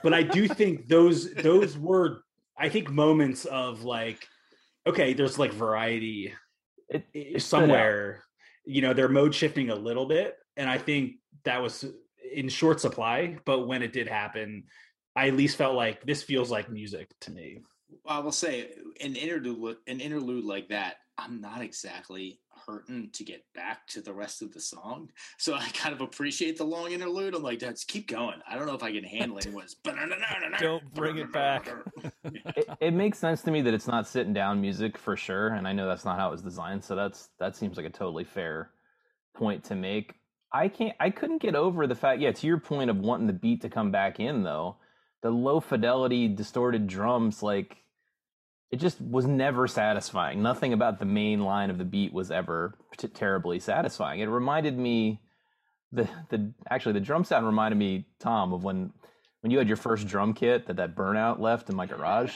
but 0.02 0.12
I 0.12 0.22
do 0.22 0.48
think 0.48 0.88
those 0.88 1.32
those 1.34 1.78
were 1.78 2.22
I 2.58 2.68
think 2.68 2.90
moments 2.90 3.44
of 3.44 3.82
like, 3.84 4.26
okay, 4.86 5.14
there's 5.14 5.38
like 5.38 5.52
variety 5.52 6.32
It, 6.88 7.06
it 7.14 7.42
somewhere. 7.42 8.22
You 8.64 8.82
know, 8.82 8.92
they're 8.92 9.08
mode 9.08 9.34
shifting 9.34 9.70
a 9.70 9.74
little 9.74 10.06
bit, 10.06 10.36
and 10.56 10.68
I 10.68 10.78
think 10.78 11.14
that 11.44 11.62
was 11.62 11.84
in 12.32 12.48
short 12.48 12.80
supply. 12.80 13.38
But 13.44 13.66
when 13.66 13.82
it 13.82 13.92
did 13.92 14.06
happen, 14.06 14.64
I 15.16 15.28
at 15.28 15.34
least 15.34 15.56
felt 15.56 15.74
like 15.74 16.04
this 16.04 16.22
feels 16.22 16.50
like 16.50 16.70
music 16.70 17.10
to 17.22 17.30
me. 17.30 17.60
I 18.06 18.18
will 18.20 18.32
say 18.32 18.68
an 19.00 19.16
interlude, 19.16 19.78
an 19.86 20.00
interlude 20.00 20.44
like 20.44 20.68
that, 20.68 20.96
I'm 21.16 21.40
not 21.40 21.62
exactly 21.62 22.40
hurting 22.66 23.10
to 23.12 23.24
get 23.24 23.44
back 23.54 23.86
to 23.88 24.00
the 24.00 24.12
rest 24.12 24.42
of 24.42 24.52
the 24.52 24.60
song. 24.60 25.10
So 25.38 25.54
I 25.54 25.68
kind 25.74 25.94
of 25.94 26.00
appreciate 26.00 26.56
the 26.56 26.64
long 26.64 26.92
interlude. 26.92 27.34
I'm 27.34 27.42
like, 27.42 27.62
let's 27.62 27.84
keep 27.84 28.08
going. 28.08 28.40
I 28.48 28.56
don't 28.56 28.66
know 28.66 28.74
if 28.74 28.82
I 28.82 28.92
can 28.92 29.04
handle 29.04 29.38
it. 29.38 29.52
Was 29.52 29.74
Don't 30.58 30.94
bring 30.94 31.18
it 31.18 31.32
back. 31.32 31.68
it, 32.24 32.68
it 32.80 32.94
makes 32.94 33.18
sense 33.18 33.42
to 33.42 33.50
me 33.50 33.62
that 33.62 33.74
it's 33.74 33.86
not 33.86 34.06
sitting 34.06 34.32
down 34.32 34.60
music 34.60 34.98
for 34.98 35.16
sure, 35.16 35.48
and 35.48 35.66
I 35.66 35.72
know 35.72 35.86
that's 35.86 36.04
not 36.04 36.18
how 36.18 36.28
it 36.28 36.32
was 36.32 36.42
designed. 36.42 36.82
So 36.84 36.94
that's 36.94 37.30
that 37.38 37.56
seems 37.56 37.76
like 37.76 37.86
a 37.86 37.90
totally 37.90 38.24
fair 38.24 38.70
point 39.34 39.64
to 39.64 39.74
make. 39.74 40.14
I 40.52 40.68
can't, 40.68 40.94
I 41.00 41.10
couldn't 41.10 41.40
get 41.40 41.54
over 41.54 41.86
the 41.86 41.94
fact. 41.94 42.20
Yeah, 42.20 42.32
to 42.32 42.46
your 42.46 42.58
point 42.58 42.90
of 42.90 42.98
wanting 42.98 43.26
the 43.26 43.32
beat 43.32 43.62
to 43.62 43.70
come 43.70 43.90
back 43.90 44.20
in, 44.20 44.42
though, 44.42 44.76
the 45.22 45.30
low 45.30 45.60
fidelity, 45.60 46.28
distorted 46.28 46.86
drums, 46.86 47.42
like 47.42 47.78
it 48.72 48.80
just 48.80 49.00
was 49.00 49.26
never 49.26 49.68
satisfying. 49.68 50.42
Nothing 50.42 50.72
about 50.72 50.98
the 50.98 51.04
main 51.04 51.40
line 51.40 51.70
of 51.70 51.78
the 51.78 51.84
beat 51.84 52.12
was 52.12 52.30
ever 52.30 52.74
t- 52.96 53.06
terribly 53.08 53.60
satisfying. 53.60 54.20
It 54.20 54.26
reminded 54.26 54.76
me 54.78 55.20
the 55.92 56.08
the 56.30 56.52
actually 56.70 56.94
the 56.94 57.00
drum 57.00 57.22
sound 57.24 57.44
reminded 57.46 57.76
me 57.76 58.06
Tom 58.18 58.52
of 58.52 58.64
when 58.64 58.92
when 59.42 59.50
you 59.50 59.58
had 59.58 59.68
your 59.68 59.76
first 59.76 60.06
drum 60.08 60.32
kit 60.34 60.66
that 60.66 60.76
that 60.76 60.96
burnout 60.96 61.38
left 61.38 61.68
in 61.68 61.76
my 61.76 61.84
garage 61.86 62.32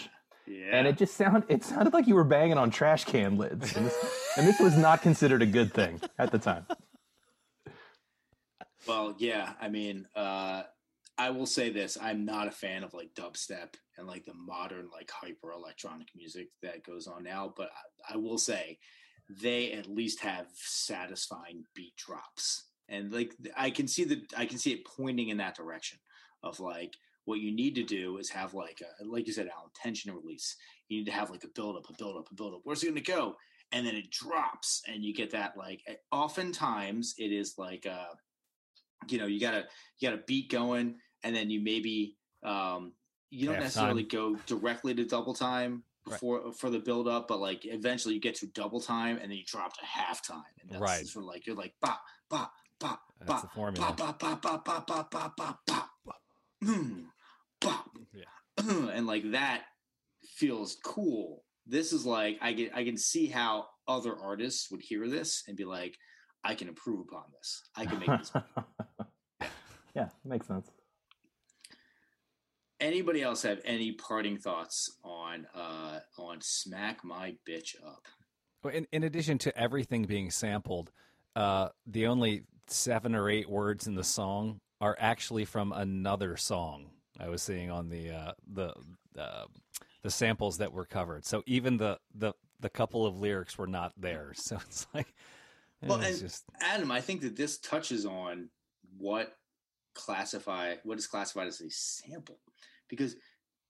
Yeah. 0.47 0.66
and 0.72 0.87
it 0.87 0.99
just 0.99 1.16
sound 1.16 1.45
it 1.49 1.64
sounded 1.64 1.95
like 1.95 2.07
you 2.07 2.14
were 2.16 2.24
banging 2.24 2.59
on 2.59 2.70
trash 2.70 3.05
can 3.07 3.39
lids 3.39 3.74
and 3.74 3.87
this, 3.87 3.97
and 4.37 4.47
this 4.47 4.61
was 4.61 4.76
not 4.76 5.01
considered 5.01 5.41
a 5.41 5.47
good 5.47 5.72
thing 5.72 6.01
at 6.18 6.30
the 6.32 6.39
time 6.39 6.66
Well, 8.87 9.14
yeah. 9.18 9.55
I 9.61 9.68
mean, 9.68 10.07
uh, 10.14 10.62
I 11.19 11.31
will 11.31 11.47
say 11.47 11.71
this: 11.71 11.97
I'm 12.01 12.25
not 12.25 12.49
a 12.49 12.53
fan 12.53 12.85
of 12.85 12.95
like 12.95 13.14
dubstep 13.14 13.75
and 13.97 14.07
like 14.07 14.25
the 14.25 14.35
modern 14.35 14.89
like 14.93 15.11
hyper 15.11 15.53
electronic 15.53 16.09
music 16.14 16.49
that 16.62 16.85
goes 16.85 17.07
on 17.07 17.25
now. 17.25 17.53
But 17.57 17.71
I, 18.09 18.14
I 18.14 18.17
will 18.17 18.39
say 18.39 18.79
they 19.29 19.73
at 19.73 19.89
least 19.89 20.21
have 20.21 20.47
satisfying 20.55 21.64
beat 21.75 21.97
drops, 21.97 22.64
and 22.89 23.12
like 23.12 23.35
I 23.57 23.71
can 23.71 23.89
see 23.89 24.05
the 24.05 24.23
I 24.37 24.47
can 24.47 24.59
see 24.59 24.73
it 24.73 24.85
pointing 24.85 25.31
in 25.31 25.39
that 25.39 25.57
direction 25.57 25.99
of 26.43 26.61
like 26.61 26.95
what 27.25 27.41
you 27.41 27.51
need 27.51 27.75
to 27.75 27.83
do 27.83 28.19
is 28.19 28.31
have 28.31 28.55
like 28.55 28.83
a 28.83 29.05
like 29.05 29.27
you 29.27 29.33
said, 29.33 29.49
Alan, 29.49 29.71
tension 29.75 30.11
and 30.11 30.21
release. 30.23 30.57
You 30.89 30.99
need 30.99 31.07
to 31.07 31.12
have 31.12 31.31
like 31.31 31.45
a 31.45 31.49
build 31.49 31.77
up, 31.77 31.89
a 31.89 31.95
build 31.95 32.17
up, 32.17 32.29
a 32.31 32.35
build 32.35 32.55
up. 32.55 32.61
Where's 32.64 32.83
it 32.83 32.87
going 32.87 33.03
to 33.03 33.12
go? 33.12 33.37
And 33.73 33.85
then 33.85 33.97
it 33.97 34.11
drops, 34.11 34.83
and 34.87 35.05
you 35.05 35.12
get 35.12 35.33
that 35.33 35.57
like. 35.57 35.81
Oftentimes, 36.12 37.14
it 37.19 37.33
is 37.33 37.55
like 37.59 37.87
uh 37.87 38.14
you 39.09 39.19
know 39.19 39.27
you 39.27 39.41
gotta 39.41 39.64
you 39.99 40.09
got 40.09 40.19
a 40.19 40.23
beat 40.27 40.51
going 40.51 40.97
and 41.27 41.35
then 41.35 41.51
you 41.51 41.61
maybe 41.61 42.14
um 42.45 42.93
you 43.31 43.47
don't 43.47 43.57
Half 43.57 43.64
necessarily 43.64 44.05
time. 44.05 44.18
go 44.20 44.37
directly 44.47 44.95
to 44.95 45.05
double 45.05 45.35
time 45.35 45.83
Right. 46.09 46.12
before 46.14 46.53
for 46.53 46.70
the 46.70 46.79
build 46.79 47.09
up 47.09 47.27
but 47.27 47.41
like 47.41 47.64
eventually 47.64 48.14
you 48.14 48.20
get 48.20 48.37
to 48.37 48.47
double 48.47 48.81
time 48.81 49.18
and 49.20 49.29
then 49.31 49.37
you 49.39 49.45
drop 49.45 49.72
to 49.77 49.85
halftime 49.85 50.45
and 50.61 50.70
that's 50.70 50.81
Right. 50.81 51.05
sort 51.07 51.24
of 51.24 51.29
like 51.29 51.47
you're 51.49 51.57
like 51.57 51.74
ba 51.81 51.99
ba 52.31 52.49
ba 52.79 52.99
That's 53.27 53.43
the 53.43 53.49
ba 53.49 53.55
formula. 53.55 53.95
ba 53.99 54.14
ba 54.16 54.39
ba 54.41 54.61
ba 54.64 54.85
ba 54.87 55.09
ba 55.11 55.33
ba 55.37 55.57
ba 55.66 55.89
ba 56.07 56.14
Hmm. 56.64 57.01
ba 57.61 57.74
Yeah. 58.14 58.91
and 58.97 59.07
like 59.07 59.33
that 59.33 59.62
feels 60.37 60.77
cool 60.85 61.43
this 61.66 61.93
is 61.93 62.07
like 62.07 62.39
i 62.41 62.53
get 62.53 62.70
i 62.74 62.85
can 62.85 62.97
see 62.97 63.27
how 63.27 63.66
other 63.89 64.14
artists 64.16 64.70
would 64.70 64.83
hear 64.83 65.09
this 65.09 65.43
and 65.49 65.57
be 65.57 65.64
like 65.64 65.95
i 66.45 66.55
can 66.55 66.68
improve 66.68 67.01
upon 67.01 67.24
this 67.37 67.62
i 67.77 67.85
can 67.85 67.99
make 67.99 68.11
this 68.18 68.33
yeah 69.97 70.09
makes 70.24 70.47
sense 70.47 70.70
anybody 72.81 73.22
else 73.22 73.43
have 73.43 73.61
any 73.64 73.93
parting 73.93 74.39
thoughts 74.39 74.91
on 75.03 75.47
uh 75.55 75.99
on 76.18 76.39
smack 76.41 77.05
my 77.05 77.35
bitch 77.49 77.74
up 77.87 78.07
Well, 78.62 78.74
In, 78.74 78.87
in 78.93 79.03
addition 79.05 79.39
to 79.39 79.57
everything 79.59 80.03
being 80.05 80.31
sampled, 80.31 80.91
uh, 81.35 81.68
the 81.87 82.07
only 82.07 82.45
seven 82.68 83.14
or 83.14 83.31
eight 83.31 83.49
words 83.49 83.87
in 83.87 83.95
the 83.95 84.05
song 84.05 84.61
are 84.81 84.97
actually 84.99 85.45
from 85.45 85.72
another 85.72 86.37
song. 86.37 86.91
I 87.18 87.29
was 87.29 87.43
seeing 87.43 87.70
on 87.70 87.89
the 87.89 88.11
uh, 88.11 88.33
the 88.53 88.74
uh, 89.18 89.45
the 90.03 90.11
samples 90.11 90.59
that 90.59 90.72
were 90.72 90.85
covered. 90.85 91.24
So 91.24 91.43
even 91.47 91.77
the 91.79 91.99
the 92.14 92.33
the 92.61 92.68
couple 92.70 93.07
of 93.07 93.16
lyrics 93.16 93.57
were 93.59 93.66
not 93.66 93.93
there. 93.97 94.33
So 94.37 94.57
it's 94.57 94.87
like, 94.95 95.14
Well, 95.83 96.01
and- 96.01 96.18
just 96.18 96.45
adam 96.61 96.91
i 96.91 97.01
think 97.03 97.20
that 97.20 97.37
this 97.37 97.59
touches 97.59 98.05
on 98.07 98.49
what 98.99 99.35
classify 99.97 100.75
what 100.85 100.99
is 100.99 101.07
classified 101.07 101.49
as 101.49 101.61
a 101.61 101.71
sample 101.71 102.39
because 102.89 103.17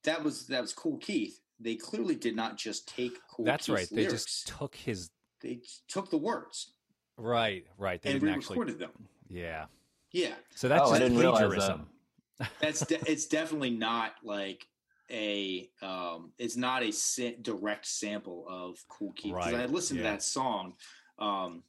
that 0.04 0.22
was 0.22 0.46
that 0.48 0.60
was 0.60 0.72
Kool 0.72 0.98
Keith 0.98 1.40
they 1.58 1.74
clearly 1.76 2.14
did 2.14 2.36
not 2.36 2.58
just 2.58 2.86
take 2.88 3.14
cool 3.30 3.44
that's 3.46 3.66
Keith's 3.66 3.78
right. 3.78 3.88
They 3.90 4.02
lyrics. 4.06 4.24
just 4.24 4.48
took 4.48 4.74
his 4.74 5.10
they 5.40 5.60
took 5.88 6.10
the 6.10 6.18
words 6.18 6.72
right, 7.16 7.64
right. 7.78 8.02
They 8.02 8.10
and 8.12 8.20
didn't 8.20 8.34
actually. 8.36 8.58
re-recorded 8.58 8.78
them 8.78 9.08
Yeah. 9.30 9.66
yeah 10.12 10.34
So 10.54 10.68
that's 10.68 10.82
Oh, 10.82 10.94
I 10.94 10.98
just 10.98 11.02
didn't 11.02 11.18
realize 11.18 11.40
that. 11.40 11.46
plagiarism. 11.48 11.86
that's 12.60 12.80
de- 12.86 13.10
it's 13.10 13.26
definitely 13.26 13.70
not 13.70 14.12
like 14.22 14.66
a 15.10 15.70
um 15.82 16.32
it's 16.38 16.56
not 16.56 16.82
a 16.82 16.92
sa- 16.92 17.38
direct 17.40 17.86
sample 17.86 18.44
of 18.48 18.76
Kool 18.88 19.12
Keith 19.16 19.32
because 19.34 19.54
i 19.54 19.64
listened 19.66 20.00
yeah. 20.00 20.06
to 20.06 20.10
that 20.10 20.22
song 20.22 20.74
um 21.18 21.62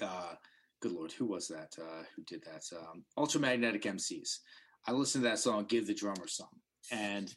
uh 0.00 0.34
good 0.80 0.92
lord 0.92 1.12
who 1.12 1.26
was 1.26 1.48
that 1.48 1.72
uh 1.80 2.02
who 2.14 2.22
did 2.24 2.42
that 2.44 2.62
um 2.78 3.04
ultramagnetic 3.18 3.82
mcs 3.82 4.38
i 4.86 4.92
listened 4.92 5.24
to 5.24 5.28
that 5.30 5.38
song 5.38 5.64
give 5.68 5.86
the 5.86 5.94
drummer 5.94 6.26
some 6.28 6.48
and 6.92 7.34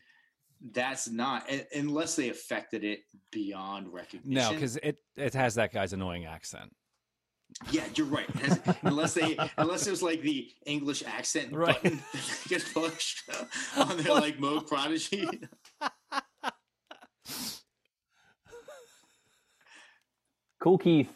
that's 0.74 1.10
not 1.10 1.50
unless 1.76 2.16
they 2.16 2.30
affected 2.30 2.84
it 2.84 3.00
beyond 3.32 3.92
recognition 3.92 4.34
No, 4.34 4.52
because 4.54 4.78
it 4.78 5.00
it 5.16 5.34
has 5.34 5.56
that 5.56 5.74
guy's 5.74 5.94
annoying 5.94 6.26
accent. 6.26 6.72
yeah, 7.72 7.84
you're 7.96 8.06
right. 8.08 8.30
Has- 8.30 8.62
unless 8.84 9.14
they, 9.16 9.38
unless 9.58 9.84
there's 9.86 10.04
like 10.04 10.22
the 10.22 10.50
English 10.68 11.04
accent 11.06 11.52
Right. 11.56 11.82
button 11.82 11.98
that 12.14 12.30
they 12.48 12.56
can 12.60 12.74
push 12.74 13.24
on 13.76 13.98
their 13.98 14.14
like 14.14 14.39
mode 14.39 14.68
prodigy. 14.68 15.28
Kool 20.60 20.78
Keith. 20.78 21.10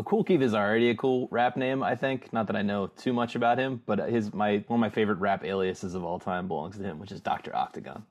Well, 0.00 0.06
Kool 0.06 0.24
Keith 0.24 0.40
is 0.40 0.54
already 0.54 0.88
a 0.88 0.94
cool 0.94 1.28
rap 1.30 1.58
name, 1.58 1.82
I 1.82 1.94
think. 1.94 2.32
Not 2.32 2.46
that 2.46 2.56
I 2.56 2.62
know 2.62 2.86
too 2.86 3.12
much 3.12 3.34
about 3.34 3.58
him, 3.58 3.82
but 3.84 3.98
his 4.08 4.32
my 4.32 4.64
one 4.66 4.78
of 4.78 4.80
my 4.80 4.88
favorite 4.88 5.18
rap 5.18 5.44
aliases 5.44 5.94
of 5.94 6.04
all 6.04 6.18
time 6.18 6.48
belongs 6.48 6.78
to 6.78 6.82
him, 6.82 6.98
which 6.98 7.12
is 7.12 7.20
Doctor 7.20 7.54
Octagon. 7.54 8.06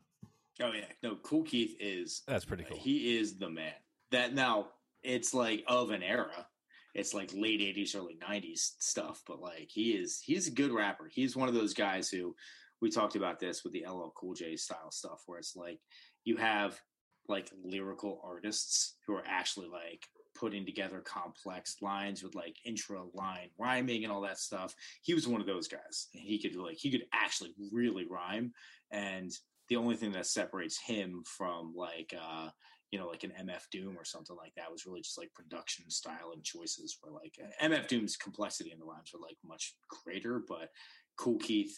Oh 0.62 0.72
yeah, 0.72 0.86
no, 1.02 1.16
Kool 1.16 1.42
Keith 1.42 1.76
is 1.80 2.22
That's 2.28 2.46
pretty 2.46 2.64
uh, 2.66 2.68
cool. 2.70 2.78
He 2.78 3.18
is 3.18 3.40
the 3.40 3.50
man. 3.50 3.74
That 4.12 4.36
now 4.36 4.68
it's 5.02 5.34
like 5.34 5.64
of 5.68 5.90
an 5.90 6.04
era. 6.04 6.46
It's 6.94 7.16
like 7.16 7.32
late 7.34 7.60
'80s, 7.60 7.96
early 7.96 8.20
'90s 8.24 8.74
stuff, 8.78 9.24
but 9.26 9.42
like 9.42 9.70
he 9.72 9.94
is, 9.94 10.22
he's 10.24 10.48
a 10.48 10.52
good 10.52 10.72
rapper. 10.72 11.10
He's 11.12 11.36
one 11.36 11.50
of 11.50 11.56
those 11.56 11.74
guys 11.74 12.08
who, 12.08 12.36
we 12.84 12.92
talked 12.92 13.16
about 13.16 13.40
this 13.40 13.64
with 13.64 13.74
the 13.74 13.86
LL 13.90 14.14
Cool 14.16 14.36
J 14.36 14.58
style 14.58 14.92
stuff, 14.92 15.24
where 15.26 15.40
it's 15.40 15.56
like 15.56 15.80
you 16.24 16.38
have 16.38 16.80
like 17.28 17.50
lyrical 17.64 18.22
artists 18.24 18.98
who 19.08 19.16
are 19.16 19.26
actually 19.28 19.70
like 19.70 20.06
putting 20.36 20.66
together 20.66 21.02
complex 21.02 21.78
lines 21.82 22.24
with 22.24 22.36
like 22.36 22.56
intra 22.66 23.02
line 23.14 23.50
rhyming 23.58 24.04
and 24.04 24.12
all 24.12 24.22
that 24.22 24.40
stuff. 24.40 24.74
He 25.02 25.14
was 25.14 25.28
one 25.28 25.42
of 25.42 25.48
those 25.48 25.68
guys. 25.68 26.08
He 26.12 26.40
could 26.40 26.56
like 26.56 26.78
he 26.78 26.92
could 26.92 27.06
actually 27.14 27.54
really 27.72 28.06
rhyme, 28.10 28.54
and 28.92 29.32
the 29.70 29.76
only 29.76 29.96
thing 29.96 30.12
that 30.14 30.26
separates 30.26 30.80
him 30.80 31.24
from 31.26 31.74
like 31.76 32.14
uh 32.20 32.50
you 32.92 33.00
know 33.00 33.08
like 33.08 33.24
an 33.24 33.34
MF 33.42 33.64
Doom 33.72 33.98
or 33.98 34.06
something 34.06 34.36
like 34.36 34.54
that 34.56 34.72
was 34.72 34.86
really 34.86 35.02
just 35.02 35.18
like 35.18 35.34
production 35.34 35.90
style 35.90 36.32
and 36.34 36.44
choices. 36.44 36.98
Where 37.02 37.14
like 37.14 37.38
MF 37.62 37.88
Doom's 37.88 38.18
complexity 38.18 38.72
in 38.72 38.80
the 38.80 38.86
rhymes 38.86 39.12
were 39.14 39.22
like 39.22 39.38
much 39.46 39.76
greater, 40.04 40.42
but 40.48 40.70
Kool 41.18 41.38
Keith 41.40 41.78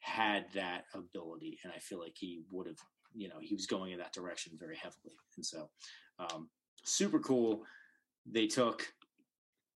had 0.00 0.46
that 0.54 0.84
ability, 0.94 1.58
and 1.64 1.72
I 1.74 1.78
feel 1.78 2.00
like 2.00 2.16
he 2.16 2.42
would 2.50 2.66
have 2.66 2.78
you 3.14 3.28
know 3.28 3.36
he 3.40 3.54
was 3.54 3.66
going 3.66 3.92
in 3.92 3.98
that 3.98 4.12
direction 4.12 4.52
very 4.58 4.76
heavily, 4.76 5.16
and 5.36 5.44
so 5.44 5.68
um, 6.18 6.48
super 6.84 7.18
cool. 7.18 7.62
They 8.26 8.46
took 8.46 8.86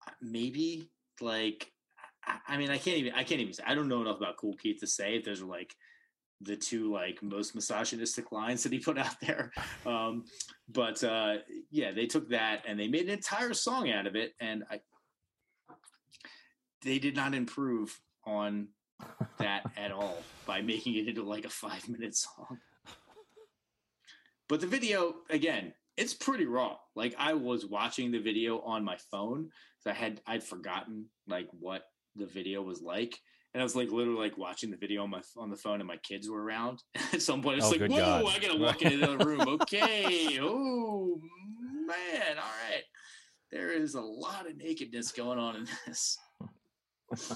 uh, 0.07 0.13
maybe 0.21 0.91
like 1.21 1.73
I, 2.25 2.39
I 2.49 2.57
mean 2.57 2.71
I 2.71 2.79
can't 2.79 2.99
even 2.99 3.15
I 3.15 3.25
can't 3.25 3.41
even 3.41 3.53
say 3.53 3.65
I 3.67 3.75
don't 3.75 3.89
know 3.89 4.03
enough 4.03 4.19
about 4.19 4.37
Kool 4.37 4.55
Keith 4.55 4.81
to 4.81 4.87
say 4.87 5.17
if 5.17 5.25
those 5.25 5.43
are 5.43 5.47
like 5.47 5.75
the 6.41 6.57
two 6.57 6.93
like 6.93 7.23
most 7.23 7.55
misogynistic 7.55 8.33
lines 8.33 8.63
that 8.63 8.73
he 8.73 8.79
put 8.79 8.99
out 8.99 9.21
there. 9.21 9.53
Um, 9.87 10.25
but 10.67 11.05
uh, 11.05 11.35
yeah, 11.71 11.93
they 11.93 12.07
took 12.07 12.31
that 12.31 12.63
and 12.67 12.81
they 12.81 12.89
made 12.89 13.05
an 13.05 13.11
entire 13.11 13.53
song 13.53 13.91
out 13.91 14.07
of 14.07 14.17
it, 14.17 14.33
and 14.41 14.65
I 14.71 14.81
they 16.83 16.99
did 16.99 17.15
not 17.15 17.35
improve 17.35 18.01
on 18.25 18.69
that 19.39 19.71
at 19.77 19.93
all 19.93 20.23
by 20.47 20.63
making 20.63 20.95
it 20.95 21.07
into 21.07 21.23
like 21.23 21.45
a 21.45 21.51
five 21.51 21.89
minute 21.89 22.17
song. 22.17 22.59
But 24.47 24.61
the 24.61 24.67
video, 24.67 25.15
again, 25.31 25.73
it's 25.97 26.15
pretty 26.15 26.47
raw. 26.47 26.77
Like 26.97 27.15
I 27.19 27.35
was 27.35 27.67
watching 27.67 28.11
the 28.11 28.19
video 28.21 28.61
on 28.61 28.85
my 28.85 28.97
phone, 29.11 29.51
so 29.81 29.91
I 29.91 29.95
had 29.95 30.21
I'd 30.27 30.43
forgotten 30.43 31.07
like 31.29 31.49
what 31.53 31.83
the 32.17 32.27
video 32.27 32.63
was 32.63 32.81
like. 32.83 33.17
And 33.53 33.61
I 33.61 33.65
was 33.65 33.77
like 33.77 33.93
literally 33.93 34.19
like 34.19 34.37
watching 34.37 34.71
the 34.71 34.77
video 34.77 35.05
on 35.05 35.11
my 35.11 35.21
on 35.37 35.51
the 35.51 35.57
phone, 35.57 35.81
and 35.81 35.87
my 35.87 35.99
kids 35.99 36.29
were 36.29 36.43
around. 36.43 36.83
At 37.13 37.23
some 37.23 37.43
point, 37.43 37.59
it's 37.59 37.67
Oh, 37.67 37.71
like, 37.71 37.81
"Whoa! 37.83 37.97
God. 37.99 38.27
I 38.27 38.39
gotta 38.41 38.59
walk 38.59 38.83
into 38.83 39.07
the 39.07 39.25
room." 39.25 39.41
Okay. 39.63 40.39
Oh 40.41 41.21
man! 41.87 42.37
All 42.39 42.53
right. 42.71 42.83
There 43.53 43.71
is 43.71 43.95
a 43.95 44.01
lot 44.01 44.49
of 44.49 44.57
nakedness 44.57 45.13
going 45.13 45.39
on 45.39 45.55
in 45.57 45.69
this. 45.87 46.19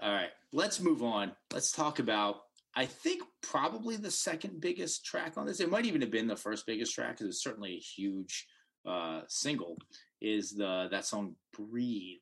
All 0.00 0.12
right, 0.12 0.30
let's 0.52 0.78
move 0.78 1.02
on. 1.02 1.32
Let's 1.52 1.72
talk 1.72 1.98
about. 1.98 2.36
I 2.78 2.86
think 2.86 3.24
probably 3.42 3.96
the 3.96 4.10
second 4.10 4.60
biggest 4.60 5.04
track 5.04 5.32
on 5.36 5.46
this. 5.46 5.58
It 5.58 5.68
might 5.68 5.84
even 5.84 6.00
have 6.00 6.12
been 6.12 6.28
the 6.28 6.36
first 6.36 6.64
biggest 6.64 6.94
track 6.94 7.18
because 7.18 7.26
it's 7.26 7.42
certainly 7.42 7.74
a 7.74 7.80
huge 7.80 8.46
uh, 8.86 9.22
single. 9.26 9.78
Is 10.20 10.52
the 10.52 10.86
that 10.92 11.04
song 11.04 11.34
"Breathe"? 11.52 12.18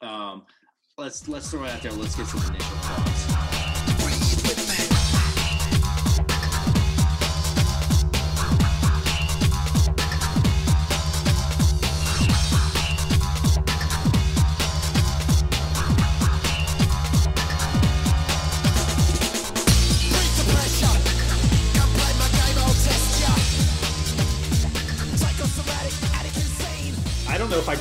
Um, 0.00 0.46
let's 0.98 1.28
let's 1.28 1.48
throw 1.48 1.62
it 1.62 1.70
out 1.70 1.82
there. 1.82 1.92
Let's 1.92 2.16
get 2.16 2.26
some 2.26 2.40
initial 2.40 2.76
thoughts. 2.78 3.73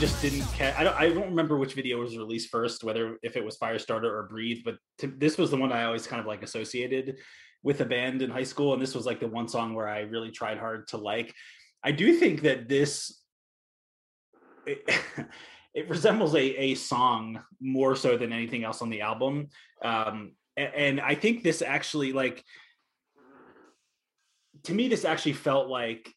Just 0.03 0.21
didn't 0.21 0.45
catch. 0.51 0.75
I 0.75 0.83
don't. 0.83 0.95
I 0.97 1.07
don't 1.07 1.29
remember 1.29 1.55
which 1.57 1.75
video 1.75 2.01
was 2.01 2.17
released 2.17 2.49
first, 2.49 2.83
whether 2.83 3.17
if 3.23 3.37
it 3.37 3.45
was 3.45 3.57
Firestarter 3.57 4.11
or 4.11 4.27
Breathe. 4.29 4.59
But 4.65 4.75
to, 4.97 5.07
this 5.07 5.37
was 5.37 5.49
the 5.49 5.55
one 5.55 5.71
I 5.71 5.85
always 5.85 6.05
kind 6.05 6.19
of 6.19 6.25
like 6.25 6.43
associated 6.43 7.19
with 7.63 7.79
a 7.79 7.85
band 7.85 8.21
in 8.21 8.29
high 8.29 8.43
school, 8.43 8.73
and 8.73 8.81
this 8.81 8.95
was 8.95 9.05
like 9.05 9.21
the 9.21 9.29
one 9.29 9.47
song 9.47 9.73
where 9.73 9.87
I 9.87 9.99
really 10.01 10.29
tried 10.29 10.57
hard 10.57 10.89
to 10.89 10.97
like. 10.97 11.33
I 11.85 11.93
do 11.93 12.17
think 12.17 12.41
that 12.41 12.67
this 12.67 13.17
it, 14.65 14.83
it 15.73 15.87
resembles 15.87 16.35
a 16.35 16.41
a 16.41 16.75
song 16.75 17.41
more 17.61 17.95
so 17.95 18.17
than 18.17 18.33
anything 18.33 18.65
else 18.65 18.81
on 18.81 18.89
the 18.89 18.99
album, 18.99 19.47
um, 19.85 20.33
a- 20.57 20.77
and 20.77 20.99
I 20.99 21.15
think 21.15 21.43
this 21.43 21.61
actually 21.61 22.11
like 22.11 22.43
to 24.63 24.73
me 24.73 24.89
this 24.89 25.05
actually 25.05 25.33
felt 25.33 25.69
like 25.69 26.13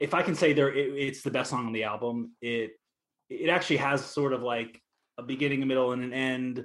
if 0.00 0.14
I 0.14 0.22
can 0.22 0.34
say 0.34 0.52
there, 0.52 0.72
it, 0.72 0.94
it's 0.94 1.22
the 1.22 1.30
best 1.30 1.50
song 1.50 1.66
on 1.66 1.72
the 1.72 1.84
album. 1.84 2.32
It 2.40 2.72
it 3.30 3.50
actually 3.50 3.78
has 3.78 4.04
sort 4.04 4.32
of 4.32 4.42
like 4.42 4.80
a 5.18 5.22
beginning, 5.22 5.62
a 5.62 5.66
middle, 5.66 5.92
and 5.92 6.02
an 6.02 6.12
end. 6.12 6.64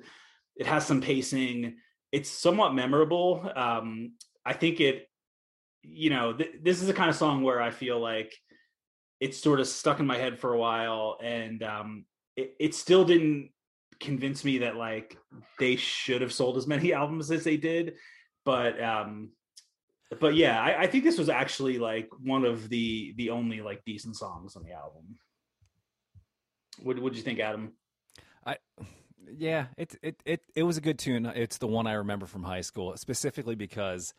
It 0.55 0.65
has 0.65 0.85
some 0.85 1.01
pacing. 1.01 1.77
It's 2.11 2.29
somewhat 2.29 2.73
memorable. 2.73 3.49
Um, 3.55 4.13
I 4.45 4.53
think 4.53 4.79
it, 4.79 5.07
you 5.81 6.09
know, 6.09 6.33
th- 6.33 6.55
this 6.61 6.81
is 6.81 6.87
the 6.87 6.93
kind 6.93 7.09
of 7.09 7.15
song 7.15 7.43
where 7.43 7.61
I 7.61 7.71
feel 7.71 7.99
like 7.99 8.33
it's 9.19 9.41
sort 9.41 9.59
of 9.59 9.67
stuck 9.67 9.99
in 9.99 10.05
my 10.05 10.17
head 10.17 10.39
for 10.39 10.53
a 10.53 10.59
while, 10.59 11.17
and 11.21 11.63
um, 11.63 12.05
it, 12.35 12.53
it 12.59 12.75
still 12.75 13.03
didn't 13.03 13.49
convince 13.99 14.43
me 14.43 14.59
that 14.59 14.75
like 14.75 15.17
they 15.59 15.75
should 15.75 16.21
have 16.21 16.33
sold 16.33 16.57
as 16.57 16.67
many 16.67 16.93
albums 16.93 17.31
as 17.31 17.43
they 17.43 17.57
did. 17.57 17.95
But 18.45 18.81
um, 18.81 19.31
but 20.19 20.35
yeah, 20.35 20.61
I, 20.61 20.83
I 20.83 20.87
think 20.87 21.03
this 21.03 21.17
was 21.17 21.29
actually 21.29 21.77
like 21.79 22.09
one 22.21 22.45
of 22.45 22.69
the 22.69 23.13
the 23.17 23.29
only 23.29 23.61
like 23.61 23.83
decent 23.85 24.15
songs 24.15 24.55
on 24.55 24.63
the 24.63 24.71
album. 24.71 25.17
What 26.81 26.99
would 26.99 27.15
you 27.15 27.21
think, 27.21 27.39
Adam? 27.39 27.73
I 28.45 28.57
Yeah, 29.37 29.67
it, 29.77 29.95
it 30.01 30.21
it 30.25 30.41
it 30.55 30.63
was 30.63 30.77
a 30.77 30.81
good 30.81 30.99
tune. 30.99 31.25
It's 31.25 31.57
the 31.57 31.67
one 31.67 31.87
I 31.87 31.93
remember 31.93 32.25
from 32.25 32.43
high 32.43 32.61
school, 32.61 32.95
specifically 32.97 33.55
because 33.55 34.13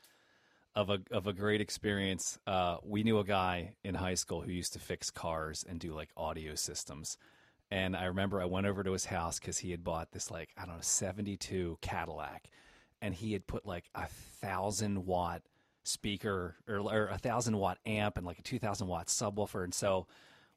of 0.75 0.91
a 0.91 1.01
of 1.11 1.27
a 1.27 1.33
great 1.33 1.61
experience. 1.61 2.39
Uh, 2.47 2.79
we 2.83 3.03
knew 3.03 3.19
a 3.19 3.25
guy 3.25 3.75
in 3.85 3.95
high 3.95 4.15
school 4.15 4.41
who 4.41 4.51
used 4.51 4.73
to 4.73 4.79
fix 4.79 5.11
cars 5.11 5.65
and 5.69 5.79
do 5.79 5.95
like 5.95 6.11
audio 6.17 6.55
systems. 6.55 7.17
And 7.71 7.97
I 7.97 8.05
remember 8.05 8.41
I 8.41 8.45
went 8.45 8.67
over 8.67 8.83
to 8.83 8.93
his 8.93 9.07
house 9.07 9.39
because 9.39 9.59
he 9.59 9.71
had 9.71 9.85
bought 9.85 10.13
this 10.13 10.31
like 10.31 10.51
I 10.57 10.67
don't 10.67 10.77
know 10.77 10.81
seventy 10.81 11.37
two 11.37 11.79
Cadillac, 11.81 12.49
and 13.01 13.15
he 13.15 13.33
had 13.33 13.47
put 13.47 13.67
like 13.67 13.85
a 13.95 14.07
thousand 14.41 15.07
watt 15.07 15.43
speaker 15.85 16.57
or, 16.69 16.81
or 16.81 17.07
a 17.09 17.19
thousand 17.19 17.57
watt 17.57 17.79
amp 17.87 18.17
and 18.17 18.27
like 18.27 18.39
a 18.39 18.43
two 18.43 18.59
thousand 18.59 18.89
watt 18.89 19.07
subwoofer. 19.07 19.65
And 19.65 19.75
so 19.75 20.07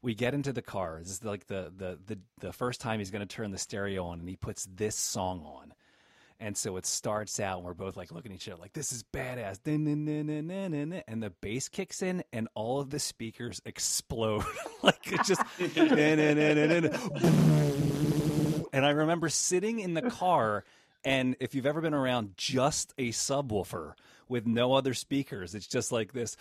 we 0.01 0.15
get 0.15 0.33
into 0.33 0.53
the 0.53 0.61
car. 0.61 0.99
This 1.01 1.11
is 1.11 1.23
like 1.23 1.47
the 1.47 1.71
the 1.75 1.99
the, 2.05 2.19
the 2.39 2.53
first 2.53 2.81
time 2.81 2.99
he's 2.99 3.11
going 3.11 3.25
to 3.25 3.35
turn 3.35 3.51
the 3.51 3.57
stereo 3.57 4.05
on, 4.05 4.19
and 4.19 4.29
he 4.29 4.35
puts 4.35 4.67
this 4.73 4.95
song 4.95 5.43
on. 5.45 5.73
And 6.39 6.55
so 6.55 6.77
it 6.77 6.85
starts 6.85 7.39
out, 7.39 7.57
and 7.57 7.65
we're 7.65 7.73
both 7.73 7.97
like 7.97 8.11
looking 8.11 8.31
at 8.31 8.35
each 8.35 8.47
other, 8.47 8.61
like 8.61 8.73
this 8.73 8.93
is 8.93 9.03
badass. 9.03 9.57
And 11.07 11.23
the 11.23 11.31
bass 11.41 11.67
kicks 11.67 12.03
in, 12.03 12.23
and 12.31 12.47
all 12.53 12.79
of 12.79 12.91
the 12.91 12.99
speakers 12.99 13.59
explode, 13.65 14.43
like 14.83 15.11
it 15.11 15.23
just. 15.23 15.41
And 18.73 18.85
I 18.85 18.89
remember 18.91 19.29
sitting 19.29 19.79
in 19.79 19.95
the 19.95 20.03
car, 20.03 20.63
and 21.07 21.35
if 21.39 21.55
you've 21.55 21.65
ever 21.65 21.81
been 21.81 21.93
around 21.93 22.33
just 22.37 22.93
a 22.97 23.09
subwoofer 23.11 23.93
with 24.27 24.45
no 24.45 24.73
other 24.73 24.93
speakers, 24.93 25.55
it's 25.55 25.67
just 25.67 25.91
like 25.91 26.11
this, 26.11 26.35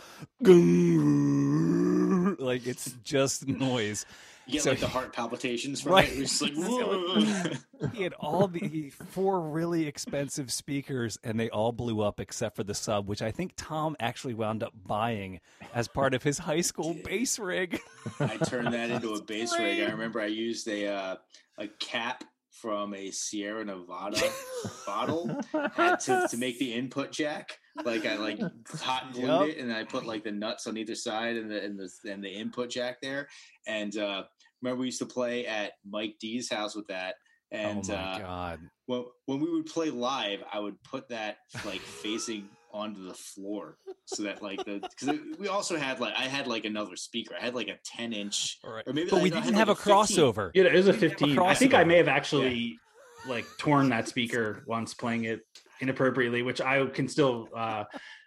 like 2.41 2.67
it's 2.67 2.93
just 3.05 3.47
noise. 3.47 4.05
You 4.47 4.55
get 4.55 4.63
So 4.63 4.71
like 4.71 4.81
the 4.81 4.89
heart 4.89 5.13
palpitations 5.13 5.81
from 5.81 5.93
Right. 5.93 6.09
it. 6.09 6.19
It's 6.19 6.41
like, 6.41 6.53
he 7.93 8.03
had 8.03 8.13
all 8.15 8.49
the 8.49 8.91
four 8.91 9.41
really 9.41 9.87
expensive 9.87 10.53
speakers 10.53 11.19
and 11.23 11.39
they 11.39 11.49
all 11.51 11.73
blew 11.73 12.01
up 12.01 12.21
except 12.21 12.57
for 12.57 12.65
the 12.65 12.75
sub 12.75 13.07
which 13.09 13.21
i 13.23 13.31
think 13.31 13.53
tom 13.57 13.95
actually 14.01 14.33
wound 14.35 14.63
up 14.63 14.73
buying 14.87 15.41
as 15.75 15.87
part 15.89 16.15
of 16.15 16.23
his 16.23 16.39
high 16.39 16.61
school 16.63 16.97
bass 17.05 17.39
rig 17.39 17.79
I 18.21 18.37
turned 18.39 18.73
that 18.73 18.91
into 18.95 19.13
a 19.15 19.23
bass 19.23 19.53
rig. 19.59 19.81
I 19.81 19.91
remember 19.91 20.21
I 20.21 20.27
used 20.27 20.69
a 20.69 20.87
uh, 20.87 21.17
a 21.59 21.67
cap 21.69 22.25
from 22.61 22.95
a 22.95 23.11
Sierra 23.11 23.65
Nevada 23.65 24.21
bottle 24.87 25.41
had 25.75 25.97
to, 26.01 26.27
to 26.31 26.37
make 26.37 26.59
the 26.59 26.73
input 26.73 27.13
jack. 27.13 27.59
Like 27.85 28.07
I 28.07 28.17
like 28.17 28.41
hot 28.81 29.13
glued 29.13 29.27
Yep. 29.27 29.49
it, 29.49 29.59
and 29.59 29.73
I 29.73 29.85
put 29.85 30.07
like 30.07 30.25
the 30.25 30.33
nuts 30.33 30.67
on 30.67 30.77
either 30.77 30.95
side 30.95 31.37
and 31.37 31.51
the 31.51 31.63
and 31.63 31.79
the 31.79 31.91
and 32.11 32.25
the 32.25 32.31
input 32.31 32.71
jack 32.71 32.99
there. 33.03 33.29
And 33.67 33.97
uh, 33.97 34.25
remember 34.63 34.81
we 34.81 34.87
used 34.87 35.01
to 35.01 35.07
play 35.07 35.47
at 35.47 35.73
Mike 35.89 36.17
D's 36.21 36.51
house 36.51 36.75
with 36.75 36.87
that. 36.89 37.17
And 37.53 37.89
oh 37.91 37.95
my 37.95 38.01
uh, 38.01 38.19
god 38.19 38.61
when 38.87 39.05
when 39.27 39.41
we 39.41 39.51
would 39.51 39.67
play 39.67 39.91
live, 39.91 40.43
I 40.51 40.59
would 40.59 40.83
put 40.83 41.09
that 41.11 41.39
like 41.65 41.81
facing 41.81 42.49
onto 42.77 43.03
the 43.07 43.15
floor 43.15 43.79
so 44.05 44.23
that 44.23 44.43
like 44.43 44.65
the 44.65 44.79
because 44.99 45.19
we 45.39 45.49
also 45.49 45.77
had 45.77 45.99
like 46.01 46.15
I 46.17 46.25
had 46.25 46.47
like 46.47 46.65
another 46.65 46.95
speaker. 46.97 47.35
I 47.41 47.45
had 47.45 47.55
like 47.55 47.69
a 47.69 47.77
ten 47.85 48.13
inch 48.13 48.59
All 48.65 48.73
right. 48.73 48.85
or 48.87 48.93
maybe 48.93 49.11
but 49.11 49.23
we 49.23 49.33
I- 49.33 49.37
I 49.37 49.37
had, 49.41 49.45
didn't 49.45 49.57
like, 49.57 49.67
have 49.69 49.69
a 49.71 49.81
crossover 49.81 50.51
Yeah, 50.55 50.65
it 50.65 50.75
was 50.75 50.89
a 50.89 50.93
We 50.93 50.99
didn't 50.99 51.11
have 51.21 51.21
a 51.23 51.35
15. 51.35 51.39
I 51.41 51.55
think 51.55 51.75
I 51.75 51.85
may 51.85 51.97
have 51.97 52.09
actually 52.09 52.79
like 53.27 53.47
torn 53.59 53.89
that 53.89 54.07
speaker 54.09 54.63
once 54.67 54.95
playing 54.95 55.25
it 55.25 55.41
inappropriately, 55.81 56.43
which 56.43 56.61
I 56.61 56.85
can 56.87 57.09
still. 57.09 57.49
uh 57.57 57.85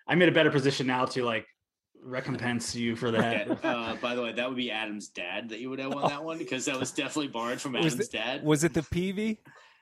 I'm 0.08 0.22
in 0.24 0.30
a 0.30 0.32
better 0.32 0.50
position 0.52 0.88
now 0.88 1.06
to 1.06 1.24
like 1.24 1.46
recompense 2.02 2.76
you 2.76 2.96
for 2.96 3.12
that. 3.12 3.50
Okay, 3.50 3.68
uh, 3.68 3.96
by 4.02 4.16
the 4.16 4.22
way, 4.24 4.32
that 4.34 4.48
would 4.48 4.58
be 4.58 4.72
Adam's 4.72 5.10
dad 5.10 5.50
that 5.50 5.60
you 5.60 5.70
would 5.70 5.80
have 5.80 5.94
won 5.94 6.10
that 6.10 6.24
one 6.24 6.38
because 6.38 6.66
that 6.66 6.80
was 6.80 6.92
definitely 6.92 7.28
borrowed 7.28 7.62
from 7.62 7.74
Was 7.74 7.94
Adam's 7.94 8.08
the- 8.10 8.18
dad. 8.18 8.44
Was 8.44 8.64
it 8.64 8.74
the 8.74 8.82
PV? 8.82 9.38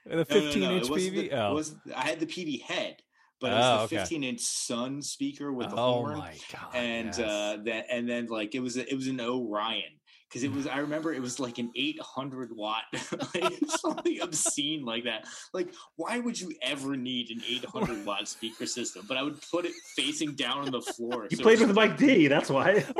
The 0.06 0.10
No, 0.10 0.16
no, 0.16 0.18
no, 0.20 0.24
15 0.26 0.64
inch 0.72 0.88
PV? 0.90 1.12
the- 1.30 1.32
oh. 1.34 1.54
wasn't- 1.54 1.80
I 1.96 2.06
had 2.08 2.20
the 2.20 2.26
PV 2.26 2.62
head, 2.64 2.98
but 3.40 3.52
it 3.52 3.56
Oh, 3.56 3.58
was 3.58 3.84
okay. 3.86 3.96
the 3.98 4.02
15 4.02 4.24
inch 4.24 4.40
Sunn 4.42 5.02
speaker 5.02 5.52
with 5.54 5.70
the 5.70 5.76
oh 5.76 5.94
horn. 5.94 6.18
my 6.18 6.36
god. 6.52 6.76
and 6.76 7.08
yes. 7.08 7.20
uh 7.20 7.58
that 7.66 7.86
and 7.92 8.08
then 8.10 8.28
like 8.28 8.56
it 8.56 8.60
was 8.60 8.78
a, 8.78 8.90
it 8.92 8.96
was 8.96 9.08
an 9.08 9.20
Orion 9.22 9.84
because 10.28 10.44
it 10.44 10.52
was 10.52 10.68
I 10.68 10.80
remember 10.80 11.14
it 11.14 11.22
was 11.22 11.40
like 11.40 11.58
an 11.58 11.72
800 11.76 12.50
watt 12.56 12.84
like 13.36 13.54
something 13.68 14.20
obscene 14.22 14.84
like 14.84 15.04
that 15.06 15.26
like 15.54 15.74
why 15.96 16.20
would 16.20 16.40
you 16.40 16.52
ever 16.62 16.96
need 16.98 17.30
an 17.32 17.42
800 17.48 18.06
watt 18.06 18.28
speaker 18.28 18.66
system 18.66 19.06
but 19.08 19.16
I 19.18 19.24
would 19.24 19.40
put 19.50 19.66
it 19.66 19.74
facing 19.96 20.36
down 20.36 20.60
on 20.66 20.72
the 20.72 20.82
floor 20.82 21.28
You 21.32 21.38
so 21.38 21.44
played 21.44 21.60
with 21.60 21.70
was- 21.70 21.76
Mike 21.76 21.98
D. 21.98 22.28
That's 22.28 22.50
why. 22.50 22.84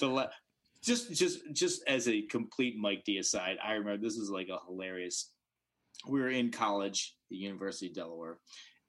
the 0.00 0.06
la- 0.06 0.28
just 0.82 1.12
just 1.12 1.40
just 1.52 1.82
as 1.86 2.08
a 2.08 2.22
complete 2.22 2.76
Mike 2.76 3.02
D 3.04 3.18
aside, 3.18 3.56
I 3.64 3.72
remember 3.72 4.02
this 4.02 4.16
was 4.18 4.30
like 4.30 4.48
a 4.48 4.58
hilarious. 4.66 5.30
We 6.08 6.20
were 6.20 6.30
in 6.30 6.50
college, 6.50 7.14
the 7.30 7.36
University 7.36 7.86
of 7.86 7.94
Delaware, 7.94 8.38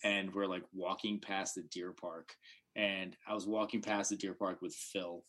and 0.04 0.34
we're 0.34 0.48
like 0.48 0.64
walking 0.74 1.20
past 1.20 1.56
the 1.56 1.64
deer 1.64 1.94
park, 1.94 2.34
and 2.76 3.16
I 3.28 3.34
was 3.34 3.48
walking 3.48 3.82
past 3.82 4.10
the 4.10 4.18
deer 4.18 4.34
park 4.34 4.62
with 4.62 4.74
Phil, 4.76 5.24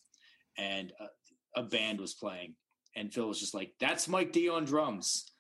and 0.57 0.93
a, 1.01 1.61
a 1.61 1.63
band 1.63 2.01
was 2.01 2.15
playing, 2.15 2.55
and 2.97 3.13
Phil 3.13 3.29
was 3.29 3.41
just 3.41 3.55
like, 3.55 3.73
"That's 3.81 4.09
Mike 4.09 4.33
D 4.33 4.49
on 4.49 4.65
drums." 4.65 5.31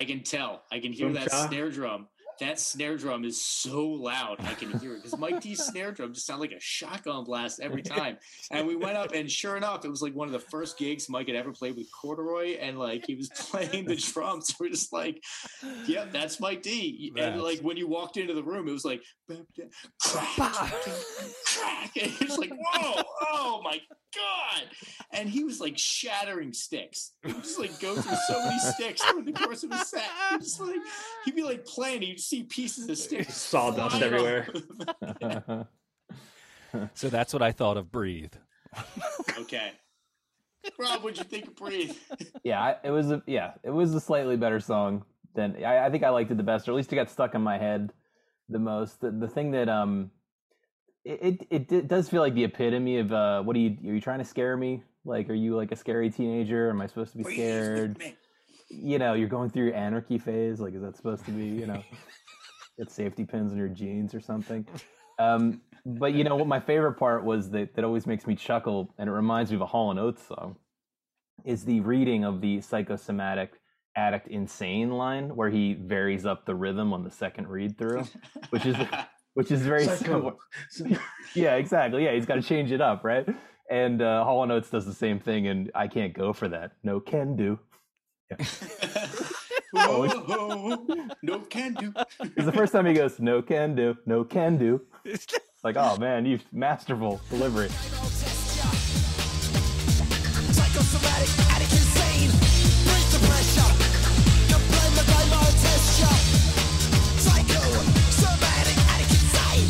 I 0.00 0.04
can 0.04 0.22
tell. 0.22 0.62
I 0.72 0.78
can 0.80 0.92
hear 0.92 1.12
that 1.12 1.30
snare 1.30 1.70
drum. 1.70 2.08
That 2.40 2.58
snare 2.58 2.96
drum 2.96 3.24
is 3.24 3.42
so 3.42 3.84
loud. 3.86 4.36
I 4.40 4.54
can 4.54 4.78
hear 4.78 4.94
it 4.94 5.02
because 5.02 5.18
Mike 5.18 5.40
D's 5.40 5.62
snare 5.62 5.92
drum 5.92 6.14
just 6.14 6.26
sounded 6.26 6.40
like 6.50 6.56
a 6.56 6.60
shotgun 6.60 7.24
blast 7.24 7.60
every 7.60 7.82
time. 7.82 8.16
And 8.50 8.66
we 8.66 8.76
went 8.76 8.96
up, 8.96 9.12
and 9.12 9.30
sure 9.30 9.56
enough, 9.58 9.84
it 9.84 9.90
was 9.90 10.00
like 10.00 10.14
one 10.14 10.26
of 10.26 10.32
the 10.32 10.40
first 10.40 10.78
gigs 10.78 11.08
Mike 11.08 11.26
had 11.26 11.36
ever 11.36 11.52
played 11.52 11.76
with 11.76 11.88
Corduroy, 11.92 12.56
and 12.58 12.78
like 12.78 13.04
he 13.06 13.14
was 13.14 13.28
playing 13.34 13.84
the 13.84 13.96
drums. 13.96 14.54
We're 14.58 14.70
just 14.70 14.92
like, 14.92 15.22
"Yep, 15.86 16.12
that's 16.12 16.40
Mike 16.40 16.62
D." 16.62 17.12
And 17.16 17.42
like 17.42 17.60
when 17.60 17.76
you 17.76 17.86
walked 17.86 18.16
into 18.16 18.32
the 18.32 18.42
room, 18.42 18.68
it 18.68 18.72
was 18.72 18.84
like 18.84 19.02
crack, 19.28 19.44
crack, 20.00 21.96
and 22.00 22.12
it's 22.20 22.38
like, 22.38 22.52
"Whoa, 22.52 23.02
oh 23.32 23.60
my 23.62 23.78
god!" 24.14 24.64
And 25.12 25.28
he 25.28 25.44
was 25.44 25.60
like 25.60 25.76
shattering 25.76 26.52
sticks. 26.52 27.12
He 27.24 27.32
just 27.32 27.58
like 27.58 27.78
go 27.80 27.94
through 27.96 28.16
so 28.28 28.44
many 28.44 28.58
sticks 28.58 29.02
during 29.10 29.26
the 29.26 29.32
course 29.32 29.62
of 29.62 29.72
his 29.72 29.86
set. 29.88 30.08
It's 30.32 30.58
like 30.58 30.80
he'd 31.24 31.36
be 31.36 31.42
like 31.42 31.64
playing, 31.66 32.02
you'd 32.02 32.20
see 32.30 32.44
pieces 32.44 32.88
of 32.88 32.96
sticks 32.96 33.36
Sawdust 33.36 33.96
flying 33.96 34.04
everywhere. 34.04 34.48
so 36.94 37.08
that's 37.08 37.32
what 37.32 37.42
I 37.42 37.52
thought 37.52 37.76
of 37.76 37.90
Breathe. 37.90 38.32
okay. 39.38 39.72
Rob, 40.78 41.02
what'd 41.02 41.18
you 41.18 41.24
think 41.24 41.48
of 41.48 41.56
Breathe? 41.56 41.96
yeah, 42.44 42.76
it 42.84 42.90
was 42.90 43.10
a 43.10 43.22
yeah, 43.26 43.52
it 43.62 43.70
was 43.70 43.94
a 43.94 44.00
slightly 44.00 44.36
better 44.36 44.60
song 44.60 45.04
than 45.34 45.56
I, 45.64 45.86
I 45.86 45.90
think 45.90 46.04
I 46.04 46.10
liked 46.10 46.30
it 46.30 46.36
the 46.36 46.42
best, 46.42 46.68
or 46.68 46.72
at 46.72 46.76
least 46.76 46.92
it 46.92 46.96
got 46.96 47.10
stuck 47.10 47.34
in 47.34 47.42
my 47.42 47.58
head 47.58 47.92
the 48.48 48.58
most. 48.58 49.00
The, 49.00 49.10
the 49.10 49.28
thing 49.28 49.50
that 49.52 49.68
um, 49.68 50.10
it, 51.04 51.46
it 51.50 51.72
it 51.72 51.88
does 51.88 52.08
feel 52.08 52.20
like 52.20 52.34
the 52.34 52.44
epitome 52.44 52.98
of 52.98 53.12
uh, 53.12 53.42
what 53.42 53.56
are 53.56 53.60
you 53.60 53.76
are 53.90 53.94
you 53.94 54.00
trying 54.00 54.18
to 54.18 54.24
scare 54.24 54.56
me? 54.56 54.82
Like, 55.04 55.30
are 55.30 55.34
you 55.34 55.56
like 55.56 55.72
a 55.72 55.76
scary 55.76 56.10
teenager? 56.10 56.68
Am 56.68 56.80
I 56.82 56.86
supposed 56.86 57.12
to 57.12 57.18
be 57.18 57.24
Breathe 57.24 57.36
scared? 57.36 58.02
You 58.70 58.98
know, 58.98 59.14
you're 59.14 59.28
going 59.28 59.50
through 59.50 59.66
your 59.66 59.74
anarchy 59.74 60.18
phase. 60.18 60.60
Like, 60.60 60.74
is 60.74 60.82
that 60.82 60.96
supposed 60.96 61.24
to 61.26 61.32
be 61.32 61.44
you 61.44 61.66
know, 61.66 61.82
get 62.78 62.90
safety 62.90 63.24
pins 63.24 63.52
in 63.52 63.58
your 63.58 63.68
jeans 63.68 64.14
or 64.14 64.20
something? 64.20 64.66
Um, 65.18 65.60
but 65.84 66.14
you 66.14 66.24
know 66.24 66.36
what? 66.36 66.46
My 66.46 66.60
favorite 66.60 66.94
part 66.94 67.24
was 67.24 67.50
that 67.50 67.74
that 67.74 67.84
always 67.84 68.06
makes 68.06 68.26
me 68.26 68.34
chuckle, 68.34 68.94
and 68.98 69.08
it 69.08 69.12
reminds 69.12 69.50
me 69.50 69.56
of 69.56 69.62
a 69.62 69.66
Hall 69.66 69.90
and 69.90 69.98
Oates 69.98 70.26
song. 70.26 70.56
Is 71.44 71.64
the 71.64 71.80
reading 71.80 72.24
of 72.24 72.40
the 72.40 72.60
psychosomatic 72.60 73.52
addict 73.96 74.28
insane 74.28 74.90
line 74.90 75.34
where 75.34 75.50
he 75.50 75.74
varies 75.74 76.24
up 76.24 76.46
the 76.46 76.54
rhythm 76.54 76.92
on 76.92 77.02
the 77.02 77.10
second 77.10 77.48
read 77.48 77.76
through, 77.76 78.04
which 78.50 78.66
is 78.66 78.76
which 79.34 79.50
is 79.50 79.62
very 79.62 79.84
Psycho. 79.84 80.36
similar. 80.68 81.00
Yeah, 81.34 81.54
exactly. 81.56 82.04
Yeah, 82.04 82.12
he's 82.12 82.26
got 82.26 82.34
to 82.36 82.42
change 82.42 82.72
it 82.72 82.80
up, 82.80 83.04
right? 83.04 83.26
And 83.70 84.02
uh, 84.02 84.24
Hall 84.24 84.42
and 84.42 84.50
Oates 84.50 84.68
does 84.68 84.84
the 84.84 84.92
same 84.92 85.20
thing, 85.20 85.46
and 85.46 85.70
I 85.76 85.86
can't 85.86 86.12
go 86.12 86.32
for 86.32 86.48
that. 86.48 86.72
No 86.82 86.98
can 86.98 87.36
do. 87.36 87.58
Whoa, 89.72 90.08
whoa, 90.08 90.86
no 91.22 91.40
can 91.40 91.74
do. 91.74 91.92
It's 92.20 92.44
the 92.44 92.52
first 92.52 92.72
time 92.72 92.86
he 92.86 92.94
goes, 92.94 93.18
no 93.18 93.42
can 93.42 93.74
do, 93.74 93.96
no 94.06 94.24
can 94.24 94.56
do. 94.56 94.82
Like, 95.62 95.76
oh 95.76 95.98
man, 95.98 96.24
you 96.24 96.38
masterful 96.52 97.20
delivery. 97.28 97.68
Psychosomatic, 100.48 101.28
addict, 101.50 101.72
insane. 101.72 102.30
Breathe 102.30 103.10
the 103.12 103.18
pressure. 103.28 103.70
You 104.48 104.56
blame 104.56 104.94
the 104.96 105.04
game, 105.04 105.32
I'll 105.36 105.52
test 105.60 106.00
ya. 106.00 106.08
Psychosomatic, 107.20 108.78
addict, 108.88 109.10
insane. 109.10 109.68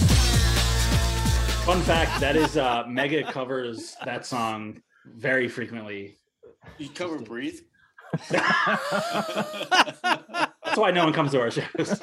Fun 1.66 1.82
fact: 1.82 2.20
that 2.20 2.36
is 2.36 2.56
uh, 2.56 2.84
Mega 2.86 3.24
covers 3.24 3.96
that 4.04 4.24
song 4.24 4.80
very 5.06 5.48
frequently. 5.48 6.18
You 6.78 6.88
cover 6.90 7.18
Breathe? 7.18 7.58
That's 10.70 10.78
why 10.78 10.90
no 10.90 11.04
one 11.04 11.12
comes 11.12 11.32
to 11.32 11.40
our 11.40 11.50
shows. 11.50 11.66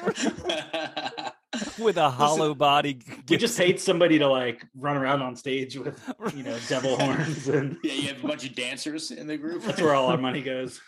With 1.78 1.96
a 1.96 2.10
hollow 2.10 2.54
body. 2.54 3.00
We 3.28 3.36
just 3.36 3.56
hate 3.56 3.80
somebody 3.80 4.18
to 4.18 4.28
like 4.28 4.64
run 4.76 4.96
around 4.96 5.22
on 5.22 5.36
stage 5.36 5.76
with 5.76 6.00
you 6.34 6.42
know 6.42 6.56
devil 6.68 6.96
horns, 6.98 7.48
and 7.48 7.78
yeah, 7.82 7.92
you 7.92 8.08
have 8.08 8.22
a 8.22 8.26
bunch 8.26 8.44
of 8.44 8.54
dancers 8.54 9.10
in 9.10 9.26
the 9.26 9.36
group. 9.36 9.62
that's 9.62 9.80
where 9.80 9.94
all 9.94 10.08
our 10.08 10.18
money 10.18 10.42
goes. 10.42 10.80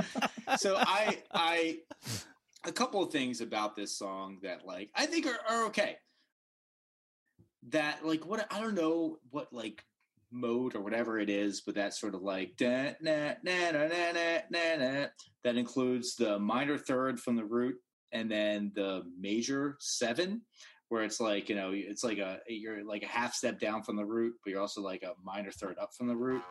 so 0.56 0.76
I 0.78 1.22
I 1.32 1.78
a 2.64 2.72
couple 2.72 3.02
of 3.02 3.12
things 3.12 3.40
about 3.40 3.76
this 3.76 3.96
song 3.96 4.38
that 4.42 4.66
like 4.66 4.90
I 4.94 5.06
think 5.06 5.26
are, 5.26 5.38
are 5.48 5.66
okay. 5.66 5.96
That 7.68 8.04
like 8.04 8.24
what 8.24 8.46
I 8.50 8.60
don't 8.60 8.74
know 8.74 9.18
what 9.30 9.52
like 9.52 9.84
mode 10.36 10.74
or 10.74 10.80
whatever 10.80 11.18
it 11.18 11.30
is, 11.30 11.60
but 11.60 11.74
that 11.74 11.94
sort 11.94 12.14
of 12.14 12.22
like 12.22 12.56
that 15.44 15.56
includes 15.56 16.16
the 16.16 16.38
minor 16.38 16.78
third 16.78 17.20
from 17.20 17.36
the 17.36 17.44
root 17.44 17.76
and 18.12 18.30
then 18.30 18.72
the 18.74 19.02
major 19.18 19.76
seven 19.80 20.42
where 20.88 21.02
it's 21.02 21.20
like 21.20 21.48
you 21.48 21.56
know 21.56 21.70
it's 21.72 22.04
like 22.04 22.18
a 22.18 22.38
you're 22.48 22.84
like 22.84 23.02
a 23.02 23.06
half 23.06 23.34
step 23.34 23.58
down 23.58 23.82
from 23.82 23.96
the 23.96 24.04
root 24.04 24.34
but 24.44 24.50
you're 24.50 24.60
also 24.60 24.80
like 24.80 25.02
a 25.02 25.12
minor 25.24 25.50
third 25.50 25.76
up 25.78 25.90
from 25.94 26.06
the 26.06 26.16
root 26.16 26.42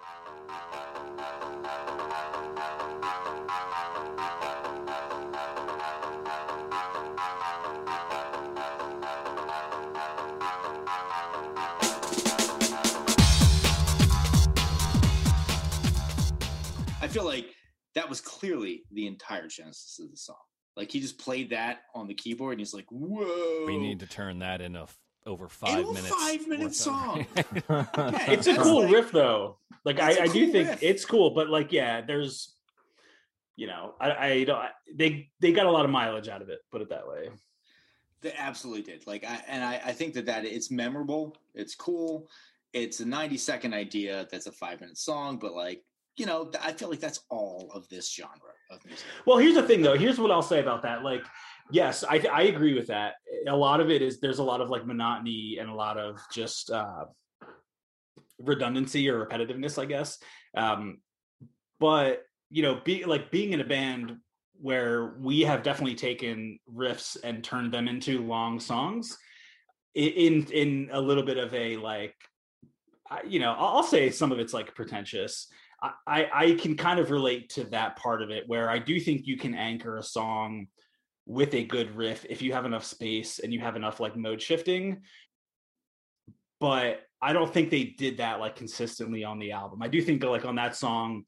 feel 17.16 17.26
like 17.26 17.47
that 17.95 18.09
was 18.09 18.22
clearly 18.22 18.84
the 18.91 19.07
entire 19.07 19.47
genesis 19.47 19.99
of 20.01 20.11
the 20.11 20.18
song. 20.18 20.36
Like 20.76 20.91
he 20.91 20.99
just 20.99 21.18
played 21.18 21.49
that 21.51 21.80
on 21.93 22.07
the 22.07 22.13
keyboard, 22.13 22.53
and 22.53 22.59
he's 22.59 22.74
like, 22.74 22.86
"Whoa!" 22.89 23.66
We 23.66 23.78
need 23.78 23.99
to 24.01 24.07
turn 24.07 24.39
that 24.39 24.59
into 24.61 24.82
f- 24.82 24.97
over 25.26 25.47
five 25.47 25.80
Into 25.80 25.89
a 25.89 25.93
minutes. 25.93 26.09
five-minute 26.09 26.59
worth 26.59 26.68
of- 26.70 26.76
song. 26.76 27.26
It's 28.28 28.47
a 28.47 28.55
cool 28.55 28.84
like- 28.84 28.91
riff 28.93 29.11
though. 29.11 29.57
Like 29.86 29.97
That's 29.97 30.18
a 30.18 30.22
I, 30.22 30.24
I 30.24 30.28
do 30.28 30.43
cool 30.45 30.51
think 30.51 30.70
riff. 30.70 30.84
it's 30.84 31.05
cool, 31.05 31.30
but 31.32 31.49
like 31.49 31.72
yeah, 31.72 32.01
there's 32.01 32.53
you 33.55 33.68
know, 33.68 33.93
I, 34.01 34.11
I 34.28 34.43
don't 34.43 34.66
they 34.93 35.30
they 35.39 35.53
got 35.53 35.66
a 35.66 35.72
lot 35.72 35.86
of 35.86 35.91
mileage 35.91 36.28
out 36.28 36.41
of 36.41 36.49
it, 36.49 36.59
put 36.72 36.82
it 36.82 36.89
that 36.89 37.07
way. 37.07 37.30
They 38.22 38.34
absolutely 38.38 38.82
did. 38.82 39.05
Like, 39.07 39.24
I, 39.24 39.39
and 39.47 39.63
I, 39.63 39.80
I 39.86 39.91
think 39.93 40.16
that 40.16 40.26
that 40.26 40.45
it's 40.45 40.72
memorable. 40.72 41.38
It's 41.53 41.76
cool. 41.76 42.28
It's 42.74 42.99
a 42.99 43.05
ninety 43.05 43.38
second 43.38 43.74
idea. 43.74 44.28
That's 44.32 44.47
a 44.47 44.51
five 44.51 44.82
minute 44.82 44.97
song, 44.97 45.38
but 45.38 45.53
like, 45.53 45.84
you 46.18 46.26
know, 46.26 46.49
I 46.61 46.72
feel 46.72 46.89
like 46.89 46.99
that's 46.99 47.22
all 47.30 47.72
of 47.74 47.88
this 47.89 48.13
genre 48.13 48.36
of 48.72 48.86
music. 48.86 49.05
Well, 49.26 49.38
here's 49.38 49.55
the 49.55 49.63
thing 49.63 49.82
though. 49.82 49.97
Here's 49.97 50.20
what 50.20 50.32
I'll 50.32 50.41
say 50.41 50.59
about 50.59 50.84
that. 50.84 51.03
Like, 51.03 51.24
yes, 51.72 52.03
I 52.03 52.26
I 52.32 52.43
agree 52.43 52.74
with 52.74 52.88
that. 52.88 53.16
A 53.47 53.55
lot 53.55 53.80
of 53.80 53.89
it 53.89 54.01
is 54.01 54.20
there's 54.20 54.39
a 54.39 54.43
lot 54.43 54.61
of 54.61 54.70
like 54.70 54.86
monotony 54.86 55.57
and 55.59 55.70
a 55.70 55.74
lot 55.74 55.97
of 55.97 56.20
just 56.32 56.72
uh 56.72 57.05
redundancy 58.39 59.09
or 59.09 59.26
repetitiveness, 59.26 59.82
I 59.82 59.86
guess. 59.86 60.20
Um 60.55 60.99
but 61.80 62.24
you 62.49 62.61
know, 62.61 62.80
be 62.84 63.03
like 63.05 63.32
being 63.32 63.53
in 63.53 63.61
a 63.61 63.66
band 63.66 64.18
where 64.61 65.16
we 65.20 65.41
have 65.41 65.63
definitely 65.63 65.95
taken 65.95 66.59
riffs 66.74 67.18
and 67.24 67.43
turned 67.43 67.74
them 67.74 67.88
into 67.89 68.26
long 68.26 68.59
songs 68.59 69.18
in 69.93 70.45
in 70.45 70.89
a 70.91 71.01
little 71.01 71.24
bit 71.24 71.38
of 71.38 71.53
a 71.53 71.78
like 71.78 72.16
you 73.28 73.39
know, 73.39 73.53
I'll 73.57 73.84
say 73.84 74.09
some 74.09 74.32
of 74.32 74.39
it's 74.39 74.53
like 74.53 74.76
pretentious. 74.76 75.47
I, 76.08 76.28
I 76.34 76.52
can 76.54 76.76
kind 76.76 77.00
of 77.00 77.12
relate 77.12 77.50
to 77.52 77.64
that 77.66 77.96
part 77.98 78.22
of 78.22 78.30
it 78.30 78.44
where 78.48 78.70
I 78.70 78.80
do 78.80 79.00
think 79.00 79.26
you 79.26 79.38
can 79.38 79.56
anchor 79.56 79.98
a 79.98 80.04
song 80.04 80.68
with 81.26 81.54
a 81.54 81.64
good 81.64 81.96
riff 81.96 82.26
if 82.30 82.42
you 82.42 82.54
have 82.54 82.66
enough 82.66 82.86
space 82.86 83.40
and 83.40 83.54
you 83.54 83.60
have 83.60 83.76
enough 83.76 84.00
like 84.00 84.16
mode 84.16 84.42
shifting. 84.42 85.02
But 86.60 87.02
I 87.22 87.34
don't 87.34 87.52
think 87.52 87.70
they 87.70 87.84
did 87.84 88.18
that 88.18 88.40
like 88.40 88.56
consistently 88.56 89.24
on 89.24 89.40
the 89.40 89.52
album. 89.52 89.82
I 89.82 89.88
do 89.88 90.02
think 90.02 90.24
like 90.24 90.46
on 90.46 90.56
that 90.56 90.76
song, 90.76 91.24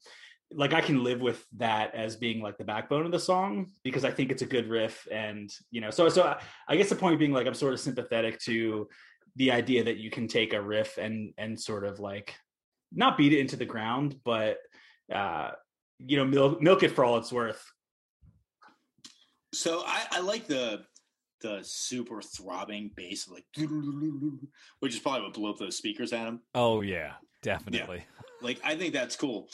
like 0.52 0.72
I 0.72 0.80
can 0.80 1.04
live 1.04 1.20
with 1.20 1.44
that 1.56 1.94
as 1.94 2.16
being 2.16 2.40
like 2.40 2.56
the 2.56 2.64
backbone 2.64 3.04
of 3.04 3.12
the 3.12 3.18
song 3.18 3.66
because 3.82 4.04
I 4.04 4.10
think 4.10 4.30
it's 4.30 4.42
a 4.42 4.46
good 4.46 4.68
riff 4.68 5.06
and 5.12 5.50
you 5.70 5.80
know 5.80 5.90
so 5.90 6.08
so 6.08 6.22
I, 6.22 6.40
I 6.68 6.76
guess 6.76 6.88
the 6.88 6.96
point 6.96 7.18
being 7.18 7.32
like 7.32 7.46
I'm 7.46 7.54
sort 7.54 7.74
of 7.74 7.80
sympathetic 7.80 8.40
to 8.42 8.88
the 9.36 9.50
idea 9.50 9.84
that 9.84 9.98
you 9.98 10.10
can 10.10 10.26
take 10.26 10.54
a 10.54 10.62
riff 10.62 10.96
and 10.96 11.34
and 11.36 11.60
sort 11.60 11.84
of 11.84 12.00
like 12.00 12.34
not 12.92 13.16
beat 13.16 13.32
it 13.32 13.40
into 13.40 13.56
the 13.56 13.64
ground 13.64 14.16
but 14.24 14.58
uh 15.14 15.50
you 15.98 16.16
know 16.16 16.24
milk 16.24 16.60
milk 16.62 16.82
it 16.82 16.90
for 16.90 17.04
all 17.04 17.16
it's 17.18 17.32
worth 17.32 17.64
So 19.52 19.82
I, 19.86 20.04
I 20.12 20.20
like 20.20 20.46
the 20.46 20.82
the 21.40 21.60
super 21.62 22.20
throbbing 22.20 22.90
bass, 22.96 23.28
like 23.28 23.44
which 24.80 24.94
is 24.94 25.00
probably 25.00 25.22
what 25.22 25.34
blew 25.34 25.50
up 25.50 25.58
those 25.58 25.76
speakers 25.76 26.12
at 26.12 26.26
him. 26.26 26.40
Oh 26.54 26.80
yeah, 26.80 27.14
definitely. 27.42 28.04
Like 28.40 28.60
I 28.62 28.76
think 28.76 28.92
that's 28.94 29.16
cool. 29.16 29.48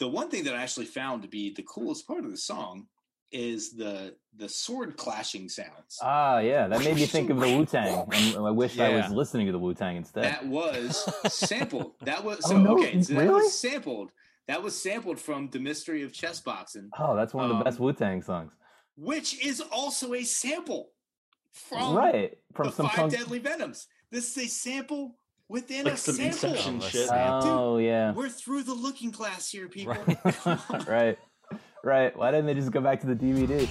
The 0.00 0.08
one 0.08 0.28
thing 0.28 0.42
that 0.44 0.56
I 0.56 0.62
actually 0.62 0.86
found 0.86 1.22
to 1.22 1.28
be 1.28 1.54
the 1.54 1.62
coolest 1.62 2.04
part 2.04 2.24
of 2.24 2.32
the 2.32 2.36
song 2.36 2.88
is 3.34 3.72
the 3.72 4.14
the 4.36 4.48
sword 4.48 4.96
clashing 4.96 5.48
sounds. 5.48 5.98
Ah, 6.02 6.38
yeah, 6.38 6.66
that 6.68 6.80
made 6.80 6.96
me 6.96 7.04
think 7.06 7.30
of 7.30 7.38
the 7.38 7.46
Wu 7.56 7.66
Tang, 7.66 8.06
and 8.12 8.46
I 8.46 8.50
wish 8.50 8.78
I 8.78 8.88
was 8.96 9.10
listening 9.10 9.46
to 9.46 9.52
the 9.52 9.58
Wu 9.58 9.74
Tang 9.74 9.96
instead. 9.96 10.24
that 10.24 10.46
was 10.46 11.04
sampled. 11.32 11.92
That 12.02 12.24
was 12.24 12.38
Oh, 12.44 12.48
so 12.50 12.58
no, 12.58 12.78
okay. 12.78 13.00
So 13.02 13.14
that 13.14 13.20
really? 13.20 13.34
was 13.44 13.58
sampled. 13.60 14.10
That 14.48 14.62
was 14.62 14.80
sampled 14.80 15.18
from 15.20 15.48
the 15.50 15.58
Mystery 15.58 16.02
of 16.02 16.12
Chess 16.12 16.40
Boxing, 16.40 16.90
oh, 16.98 17.14
that's 17.16 17.32
one 17.34 17.50
of 17.50 17.58
the 17.58 17.64
best 17.64 17.78
Um, 17.78 17.84
Wu 17.86 17.92
Tang 17.92 18.22
songs. 18.22 18.52
which 18.96 19.44
is 19.44 19.60
also 19.60 20.14
a 20.14 20.22
sample 20.24 20.90
from 21.52 21.94
right 21.94 22.36
from 22.54 22.66
the 22.66 22.72
some 22.72 22.86
Five 22.86 22.96
punk- 22.96 23.12
Deadly 23.12 23.38
Venoms. 23.38 23.86
This 24.10 24.36
is 24.36 24.44
a 24.44 24.48
sample 24.48 25.16
within 25.48 25.84
like 25.84 25.94
a 25.94 25.96
some 25.96 26.14
sample. 26.16 26.50
inception 26.50 26.76
Oh, 26.82 26.88
shit 26.88 27.08
that's- 27.08 27.44
Oh 27.46 27.78
yeah, 27.78 28.12
We're 28.12 28.28
through 28.28 28.64
the 28.64 28.74
looking 28.74 29.10
glass 29.12 29.48
here, 29.50 29.68
people. 29.68 29.94
Right. 29.94 30.88
right, 30.88 31.18
right. 31.84 32.16
Why 32.16 32.30
didn't 32.30 32.46
they 32.46 32.54
just 32.54 32.70
go 32.70 32.80
back 32.80 33.00
to 33.00 33.06
the 33.06 33.14
DVD? 33.14 33.68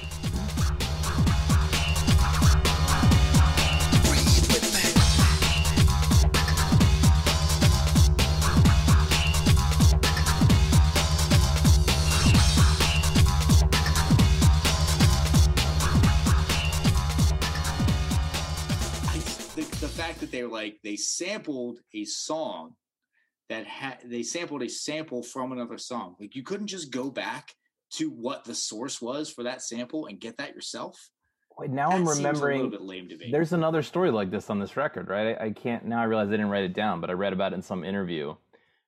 The, 19.55 19.61
the 19.61 19.87
fact 19.87 20.19
that 20.19 20.31
they're 20.31 20.47
like 20.47 20.79
they 20.83 20.95
sampled 20.95 21.79
a 21.93 22.05
song 22.05 22.75
that 23.49 23.65
had 23.67 23.99
they 24.05 24.23
sampled 24.23 24.63
a 24.63 24.69
sample 24.69 25.21
from 25.21 25.51
another 25.51 25.77
song. 25.77 26.15
Like 26.19 26.35
you 26.35 26.43
couldn't 26.43 26.67
just 26.67 26.91
go 26.91 27.11
back 27.11 27.53
to 27.93 28.09
what 28.09 28.43
the 28.43 28.55
source 28.55 29.01
was 29.01 29.29
for 29.29 29.43
that 29.43 29.61
sample 29.61 30.05
and 30.07 30.19
get 30.19 30.37
that 30.37 30.53
yourself. 30.55 31.09
Wait, 31.57 31.69
now 31.69 31.89
That 31.89 31.95
I'm 31.97 32.05
seems 32.07 32.19
a 32.19 32.21
little 32.23 32.33
remembering. 32.41 32.69
bit 32.71 32.81
lame 32.81 33.09
to 33.09 33.17
me. 33.17 33.29
There's 33.31 33.53
another 33.53 33.83
story 33.83 34.09
like 34.11 34.31
this 34.31 34.49
on 34.49 34.59
this 34.59 34.75
record, 34.75 35.07
right? 35.09 35.37
I, 35.39 35.45
I 35.45 35.51
can't 35.51 35.85
now. 35.85 35.99
I 36.01 36.05
realize 36.05 36.27
I 36.29 36.31
didn't 36.31 36.49
write 36.49 36.63
it 36.63 36.73
down, 36.73 36.99
but 37.01 37.09
I 37.09 37.13
read 37.13 37.33
about 37.33 37.51
it 37.53 37.55
in 37.55 37.61
some 37.61 37.83
interview 37.83 38.35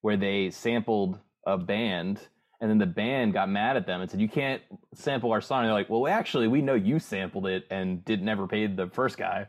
where 0.01 0.17
they 0.17 0.49
sampled 0.49 1.19
a 1.45 1.57
band, 1.59 2.19
and 2.61 2.69
then 2.69 2.79
the 2.79 2.85
band 2.87 3.33
got 3.33 3.49
mad 3.49 3.77
at 3.77 3.85
them 3.85 4.01
and 4.01 4.09
said, 4.09 4.19
"You 4.19 4.27
can't 4.29 4.63
sample 4.95 5.31
our 5.31 5.41
song." 5.41 5.59
And 5.59 5.67
they're 5.67 5.73
like, 5.75 5.89
"Well, 5.91 6.07
actually, 6.07 6.47
we 6.47 6.61
know 6.63 6.73
you 6.73 6.97
sampled 6.97 7.45
it 7.45 7.65
and 7.69 8.03
did 8.03 8.23
never 8.23 8.47
paid 8.47 8.75
the 8.77 8.87
first 8.87 9.17
guy," 9.17 9.45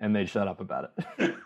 and 0.00 0.16
they 0.16 0.24
shut 0.24 0.48
up 0.48 0.60
about 0.60 0.90
it. 1.18 1.34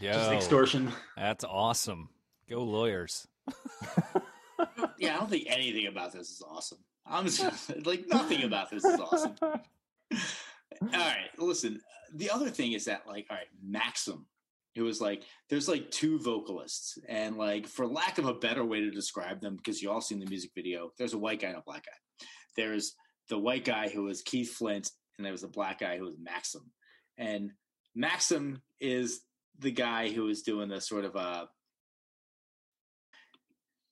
Yeah, 0.00 0.12
just 0.14 0.32
extortion 0.32 0.92
that's 1.16 1.44
awesome. 1.44 2.08
Go 2.50 2.62
lawyers. 2.64 3.26
yeah, 4.98 5.14
I 5.14 5.18
don't 5.18 5.30
think 5.30 5.46
anything 5.48 5.86
about 5.86 6.12
this 6.12 6.30
is 6.30 6.42
awesome. 6.48 6.78
I'm 7.06 7.26
just 7.26 7.86
like 7.86 8.06
nothing 8.08 8.44
about 8.44 8.70
this 8.70 8.84
is 8.84 9.00
awesome. 9.00 9.34
all 9.42 10.88
right, 10.92 11.28
listen. 11.38 11.80
The 12.14 12.30
other 12.30 12.48
thing 12.48 12.72
is 12.72 12.84
that, 12.84 13.02
like, 13.06 13.26
all 13.30 13.36
right, 13.36 13.46
Maxim. 13.62 14.26
It 14.74 14.82
was 14.82 15.00
like 15.00 15.22
there's 15.48 15.68
like 15.68 15.90
two 15.92 16.18
vocalists, 16.18 16.98
and 17.08 17.36
like 17.36 17.68
for 17.68 17.86
lack 17.86 18.18
of 18.18 18.26
a 18.26 18.34
better 18.34 18.64
way 18.64 18.80
to 18.80 18.90
describe 18.90 19.40
them, 19.40 19.56
because 19.56 19.80
you 19.80 19.90
all 19.90 20.00
seen 20.00 20.18
the 20.18 20.26
music 20.26 20.50
video, 20.54 20.90
there's 20.98 21.14
a 21.14 21.18
white 21.18 21.40
guy 21.40 21.48
and 21.48 21.58
a 21.58 21.62
black 21.64 21.84
guy. 21.84 22.26
There's 22.56 22.94
the 23.28 23.38
white 23.38 23.64
guy 23.64 23.88
who 23.88 24.02
was 24.02 24.22
Keith 24.22 24.52
Flint, 24.52 24.90
and 25.16 25.24
there 25.24 25.32
was 25.32 25.44
a 25.44 25.48
black 25.48 25.80
guy 25.80 25.96
who 25.96 26.04
was 26.04 26.16
Maxim. 26.20 26.72
And 27.16 27.52
Maxim 27.94 28.62
is 28.80 29.20
the 29.60 29.70
guy 29.70 30.10
who 30.10 30.26
is 30.28 30.42
doing 30.42 30.68
the 30.68 30.80
sort 30.80 31.04
of 31.04 31.14
uh 31.14 31.46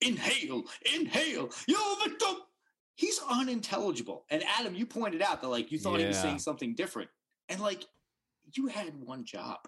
inhale, 0.07 0.65
inhale, 0.95 1.51
you're 1.67 1.97
victim. 2.05 2.37
He's 2.95 3.21
unintelligible. 3.31 4.25
And 4.31 4.43
Adam, 4.59 4.75
you 4.75 4.87
pointed 4.87 5.23
out 5.23 5.41
that 5.41 5.49
like 5.49 5.73
you 5.73 5.79
thought 5.79 6.01
he 6.01 6.07
was 6.07 6.19
saying 6.19 6.39
something 6.39 6.75
different. 6.75 7.11
And 7.49 7.61
like 7.61 7.85
you 8.55 8.67
had 8.67 8.95
one 8.95 9.25
job. 9.25 9.59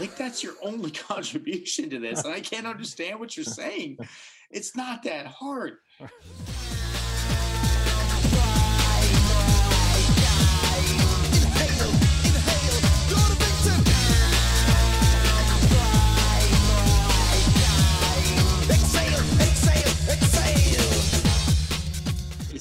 Like 0.00 0.16
that's 0.16 0.42
your 0.42 0.54
only 0.62 0.90
contribution 1.10 1.90
to 1.90 1.98
this. 1.98 2.24
And 2.24 2.32
I 2.32 2.40
can't 2.40 2.66
understand 2.66 3.20
what 3.20 3.36
you're 3.36 3.44
saying. 3.44 3.98
It's 4.50 4.74
not 4.76 5.02
that 5.04 5.26
hard. 5.26 5.78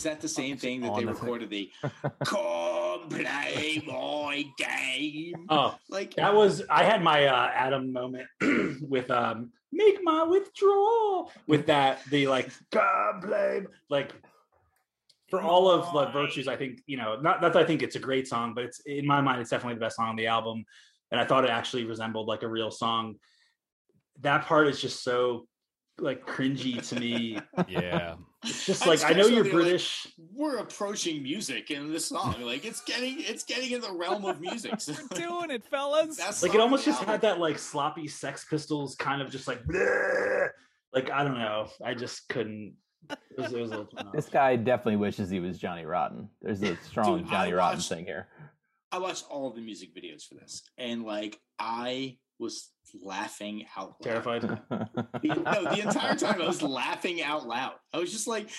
Is 0.03 0.09
that 0.11 0.19
the 0.19 0.27
same 0.27 0.57
thing 0.57 0.81
that 0.81 0.95
they 0.95 1.05
the- 1.05 1.13
recorded 1.13 1.49
the 1.49 1.71
Come 2.25 3.07
play 3.07 3.81
my 3.87 4.45
game? 4.57 5.45
oh 5.47 5.77
Like 5.87 6.13
that 6.15 6.33
was 6.33 6.61
i 6.69 6.83
had 6.83 7.01
my 7.01 7.25
uh 7.25 7.49
adam 7.53 7.93
moment 7.93 8.27
with 8.81 9.09
um 9.09 9.53
make 9.71 9.99
my 10.03 10.23
withdrawal 10.23 11.31
with 11.47 11.67
that 11.67 12.03
the 12.09 12.27
like 12.27 12.49
God 12.71 13.21
blame 13.21 13.69
like 13.89 14.11
for 15.29 15.41
all 15.41 15.71
of 15.71 15.93
the 15.93 16.11
virtues 16.11 16.49
i 16.49 16.57
think 16.57 16.81
you 16.85 16.97
know 16.97 17.15
not 17.21 17.39
that 17.39 17.55
i 17.55 17.63
think 17.63 17.81
it's 17.81 17.95
a 17.95 17.99
great 17.99 18.27
song 18.27 18.53
but 18.53 18.65
it's 18.65 18.81
in 18.81 19.07
my 19.07 19.21
mind 19.21 19.39
it's 19.39 19.51
definitely 19.51 19.75
the 19.75 19.79
best 19.85 19.95
song 19.95 20.09
on 20.09 20.17
the 20.17 20.27
album 20.27 20.65
and 21.11 21.19
i 21.21 21.23
thought 21.25 21.45
it 21.45 21.49
actually 21.49 21.85
resembled 21.85 22.27
like 22.27 22.43
a 22.43 22.47
real 22.47 22.71
song 22.71 23.15
that 24.19 24.45
part 24.45 24.67
is 24.67 24.81
just 24.81 25.01
so 25.01 25.47
like 25.97 26.27
cringy 26.27 26.85
to 26.89 26.99
me 26.99 27.39
Yeah. 27.69 28.15
It's 28.43 28.65
just 28.65 28.85
like 28.85 28.99
just 28.99 29.05
i 29.05 29.13
know 29.13 29.27
you're 29.27 29.43
something 29.43 29.43
like- 29.43 29.51
british 29.63 30.07
we're 30.33 30.57
approaching 30.57 31.21
music 31.21 31.69
in 31.71 31.91
this 31.91 32.07
song. 32.07 32.35
Like 32.41 32.65
it's 32.65 32.81
getting 32.81 33.17
it's 33.19 33.43
getting 33.43 33.71
in 33.71 33.81
the 33.81 33.91
realm 33.93 34.25
of 34.25 34.41
music. 34.41 34.81
So, 34.81 34.93
We're 35.11 35.17
doing 35.27 35.51
it, 35.51 35.63
fellas. 35.65 36.17
that's 36.17 36.41
like 36.43 36.55
it 36.55 36.59
almost 36.59 36.87
on 36.87 36.93
the 36.93 36.97
just 36.99 37.07
had 37.07 37.21
that 37.21 37.39
like 37.39 37.59
sloppy 37.59 38.07
sex 38.07 38.43
pistols 38.49 38.95
kind 38.95 39.21
of 39.21 39.29
just 39.29 39.47
like 39.47 39.63
bleh. 39.63 40.49
like 40.91 41.11
i 41.11 41.23
don't 41.23 41.37
know 41.37 41.67
i 41.85 41.93
just 41.93 42.27
couldn't 42.29 42.73
it 43.09 43.17
was, 43.37 43.53
it 43.53 43.59
was 43.61 43.71
a 43.71 43.77
little 43.77 43.89
this 44.13 44.27
guy 44.27 44.55
definitely 44.55 44.95
wishes 44.95 45.29
he 45.29 45.39
was 45.39 45.57
Johnny 45.57 45.85
Rotten. 45.85 46.29
There's 46.41 46.63
a 46.63 46.75
strong 46.77 47.19
Dude, 47.19 47.27
I 47.27 47.31
Johnny 47.31 47.53
Rotten 47.53 47.81
thing 47.81 48.05
here. 48.05 48.27
I 48.91 48.97
watched 48.99 49.25
all 49.29 49.51
the 49.51 49.61
music 49.61 49.93
videos 49.95 50.23
for 50.25 50.35
this, 50.35 50.63
and 50.77 51.03
like 51.03 51.37
I 51.59 52.17
was 52.43 52.69
laughing 53.03 53.65
out 53.75 53.95
loud. 53.99 54.01
terrified 54.03 54.41
The- 54.43 54.59
no, 55.23 55.63
the 55.75 55.81
entire 55.87 56.15
time 56.15 56.41
I 56.41 56.45
was 56.47 56.61
laughing 56.61 57.21
out 57.23 57.47
loud. 57.47 57.73
I 57.93 57.97
was 57.97 58.11
just 58.11 58.27
like, 58.27 58.49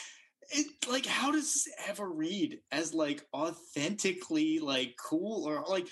it, 0.51 0.67
like, 0.91 1.07
how 1.07 1.31
does 1.31 1.45
this 1.55 1.69
ever 1.89 2.09
read 2.11 2.59
as 2.73 2.93
like 2.93 3.25
authentically 3.33 4.59
like 4.59 4.95
cool 5.03 5.47
or 5.49 5.65
like 5.69 5.87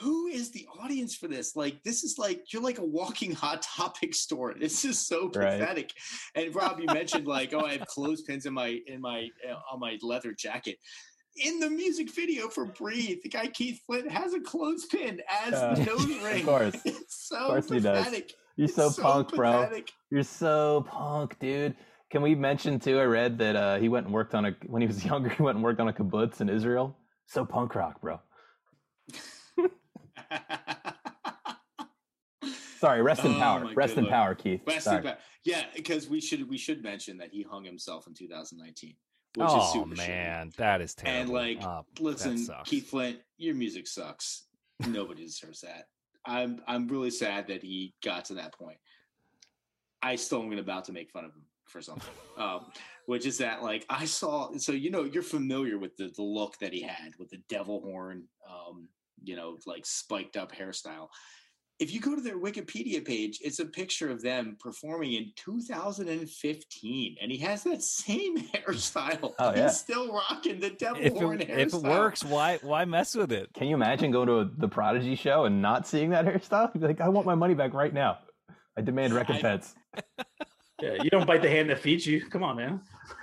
who 0.00 0.26
is 0.26 0.50
the 0.50 0.66
audience 0.82 1.14
for 1.14 1.28
this? 1.28 1.54
Like, 1.54 1.80
this 1.84 2.02
is 2.02 2.18
like 2.18 2.52
you're 2.52 2.62
like 2.62 2.78
a 2.78 2.84
walking 2.84 3.32
hot 3.44 3.62
topic 3.62 4.14
store. 4.14 4.54
This 4.58 4.84
is 4.84 4.98
so 5.06 5.30
Right. 5.34 5.60
pathetic. 5.60 5.90
And 6.34 6.54
Rob, 6.54 6.80
you 6.80 6.86
mentioned 6.86 7.26
like, 7.28 7.54
oh, 7.54 7.60
I 7.64 7.74
have 7.76 7.86
clothespins 7.86 8.44
in 8.46 8.54
my 8.54 8.80
in 8.86 9.00
my 9.00 9.28
uh, 9.48 9.54
on 9.72 9.78
my 9.80 9.98
leather 10.02 10.32
jacket. 10.32 10.78
In 11.36 11.58
the 11.58 11.68
music 11.68 12.10
video 12.14 12.48
for 12.48 12.64
"Breathe," 12.66 13.18
the 13.22 13.28
guy 13.28 13.48
Keith 13.48 13.80
Flint 13.86 14.08
has 14.10 14.34
a 14.34 14.40
clothespin 14.40 15.20
as 15.28 15.54
Uh, 15.54 15.74
the 15.74 15.84
nose 15.84 16.04
of 16.10 16.22
ring. 16.22 16.44
course. 16.44 16.76
It's 16.84 17.26
so 17.28 17.46
course 17.48 17.68
he 17.68 17.80
does. 17.80 18.04
pathetic. 18.04 18.32
You're 18.56 18.68
so, 18.68 18.86
It's 18.86 18.98
punk, 19.00 19.34
bro. 19.34 19.68
You're 20.10 20.22
so 20.22 20.84
punk, 20.88 21.36
dude. 21.40 21.74
Can 22.10 22.22
we 22.22 22.36
mention 22.36 22.78
too? 22.78 23.00
I 23.00 23.04
read 23.04 23.36
that 23.38 23.56
uh, 23.56 23.76
he 23.78 23.88
went 23.88 24.06
and 24.06 24.14
worked 24.14 24.34
on 24.36 24.44
a 24.46 24.52
when 24.66 24.80
he 24.80 24.86
was 24.86 25.04
younger. 25.10 25.28
He 25.30 25.42
went 25.42 25.56
and 25.56 25.64
worked 25.64 25.80
on 25.80 25.88
a 25.88 25.92
kibbutz 25.92 26.40
in 26.40 26.48
Israel. 26.48 26.96
So 27.26 27.44
punk 27.44 27.74
rock, 27.74 28.00
bro. 28.00 28.20
Sorry, 32.78 33.00
rest 33.02 33.24
in 33.24 33.32
Oh, 33.34 33.38
power. 33.38 33.72
Rest 33.74 33.96
in 33.96 34.06
power, 34.06 34.34
Keith. 34.34 34.60
West 34.66 34.84
Sorry. 34.84 34.98
Impact. 34.98 35.22
Yeah, 35.44 35.64
because 35.74 36.06
we 36.08 36.20
should 36.20 36.48
we 36.48 36.58
should 36.58 36.82
mention 36.82 37.16
that 37.18 37.30
he 37.32 37.42
hung 37.42 37.64
himself 37.64 38.06
in 38.06 38.12
2019, 38.14 38.94
which 39.36 39.46
is 39.48 39.52
Oh 39.54 39.72
super 39.72 39.94
shitty. 39.96 40.08
man, 40.08 40.52
that 40.56 40.80
is 40.80 40.94
terrible. 40.94 41.20
And 41.20 41.30
like, 41.30 41.64
Oh, 41.64 41.84
listen. 42.00 42.46
Keith 42.64 42.88
Flint, 42.90 43.18
your 43.36 43.54
music 43.54 43.86
sucks. 43.86 44.46
Nobody 44.86 45.24
deserves 45.24 45.60
that. 45.60 45.84
I'm 46.26 46.60
I'm 46.66 46.88
really 46.88 47.10
sad 47.10 47.48
that 47.48 47.62
he 47.62 47.94
got 48.02 48.24
to 48.26 48.34
that 48.34 48.54
point. 48.54 48.78
I 50.02 50.16
still 50.16 50.42
am 50.42 50.52
about 50.58 50.84
to 50.86 50.92
make 50.92 51.10
fun 51.10 51.24
of 51.24 51.30
him 51.32 51.42
for 51.66 51.80
something, 51.80 52.12
um, 52.38 52.66
which 53.06 53.26
is 53.26 53.38
that 53.38 53.62
like 53.62 53.84
I 53.88 54.04
saw. 54.04 54.50
So 54.56 54.72
you 54.72 54.90
know 54.90 55.04
you're 55.04 55.22
familiar 55.22 55.78
with 55.78 55.96
the 55.96 56.12
the 56.16 56.22
look 56.22 56.58
that 56.58 56.72
he 56.72 56.82
had 56.82 57.12
with 57.18 57.30
the 57.30 57.40
devil 57.48 57.80
horn, 57.80 58.24
um, 58.48 58.88
you 59.22 59.36
know, 59.36 59.58
like 59.66 59.84
spiked 59.86 60.36
up 60.36 60.52
hairstyle. 60.54 61.08
If 61.80 61.92
you 61.92 62.00
go 62.00 62.14
to 62.14 62.20
their 62.20 62.38
Wikipedia 62.38 63.04
page, 63.04 63.40
it's 63.42 63.58
a 63.58 63.64
picture 63.64 64.08
of 64.08 64.22
them 64.22 64.56
performing 64.60 65.14
in 65.14 65.32
2015, 65.36 67.16
and 67.20 67.32
he 67.32 67.38
has 67.38 67.64
that 67.64 67.82
same 67.82 68.38
hairstyle. 68.54 69.32
Oh, 69.38 69.52
yeah. 69.54 69.64
He's 69.64 69.78
still 69.78 70.12
rocking 70.12 70.60
the 70.60 70.70
devil 70.70 71.02
if 71.02 71.12
horn 71.14 71.40
it, 71.40 71.48
hairstyle. 71.48 71.58
if 71.58 71.74
it 71.74 71.82
works, 71.82 72.24
why 72.24 72.58
why 72.62 72.84
mess 72.84 73.14
with 73.14 73.32
it? 73.32 73.52
Can 73.54 73.66
you 73.66 73.74
imagine 73.74 74.12
going 74.12 74.28
to 74.28 74.40
a, 74.40 74.50
the 74.56 74.68
Prodigy 74.68 75.16
show 75.16 75.46
and 75.46 75.60
not 75.60 75.86
seeing 75.86 76.10
that 76.10 76.24
hairstyle? 76.24 76.72
You'd 76.74 76.80
be 76.80 76.86
like, 76.86 77.00
I 77.00 77.08
want 77.08 77.26
my 77.26 77.34
money 77.34 77.54
back 77.54 77.74
right 77.74 77.92
now. 77.92 78.18
I 78.76 78.82
demand 78.82 79.12
recompense. 79.12 79.74
Yeah, 80.82 81.02
you 81.02 81.08
don't 81.08 81.26
bite 81.26 81.40
the 81.40 81.48
hand 81.48 81.70
that 81.70 81.78
feeds 81.78 82.06
you. 82.06 82.26
Come 82.26 82.42
on, 82.42 82.56
man. 82.56 82.80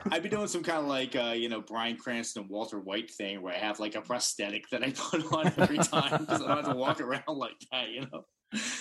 I'd 0.10 0.24
be 0.24 0.30
doing 0.30 0.48
some 0.48 0.64
kind 0.64 0.80
of 0.80 0.86
like 0.86 1.16
uh, 1.16 1.34
you 1.36 1.50
know 1.50 1.62
Bryan 1.62 1.98
Cranston, 1.98 2.48
Walter 2.50 2.80
White 2.80 3.12
thing 3.12 3.42
where 3.42 3.54
I 3.54 3.58
have 3.58 3.80
like 3.80 3.96
a 3.96 4.02
prosthetic 4.02 4.70
that 4.70 4.84
I 4.84 4.92
put 4.92 5.32
on 5.34 5.52
every 5.58 5.78
time 5.80 6.22
because 6.22 6.42
I 6.42 6.48
don't 6.48 6.58
have 6.58 6.74
to 6.74 6.76
walk 6.76 7.02
around 7.02 7.24
like 7.28 7.58
that. 7.72 7.90
You 7.90 8.02
know. 8.02 8.24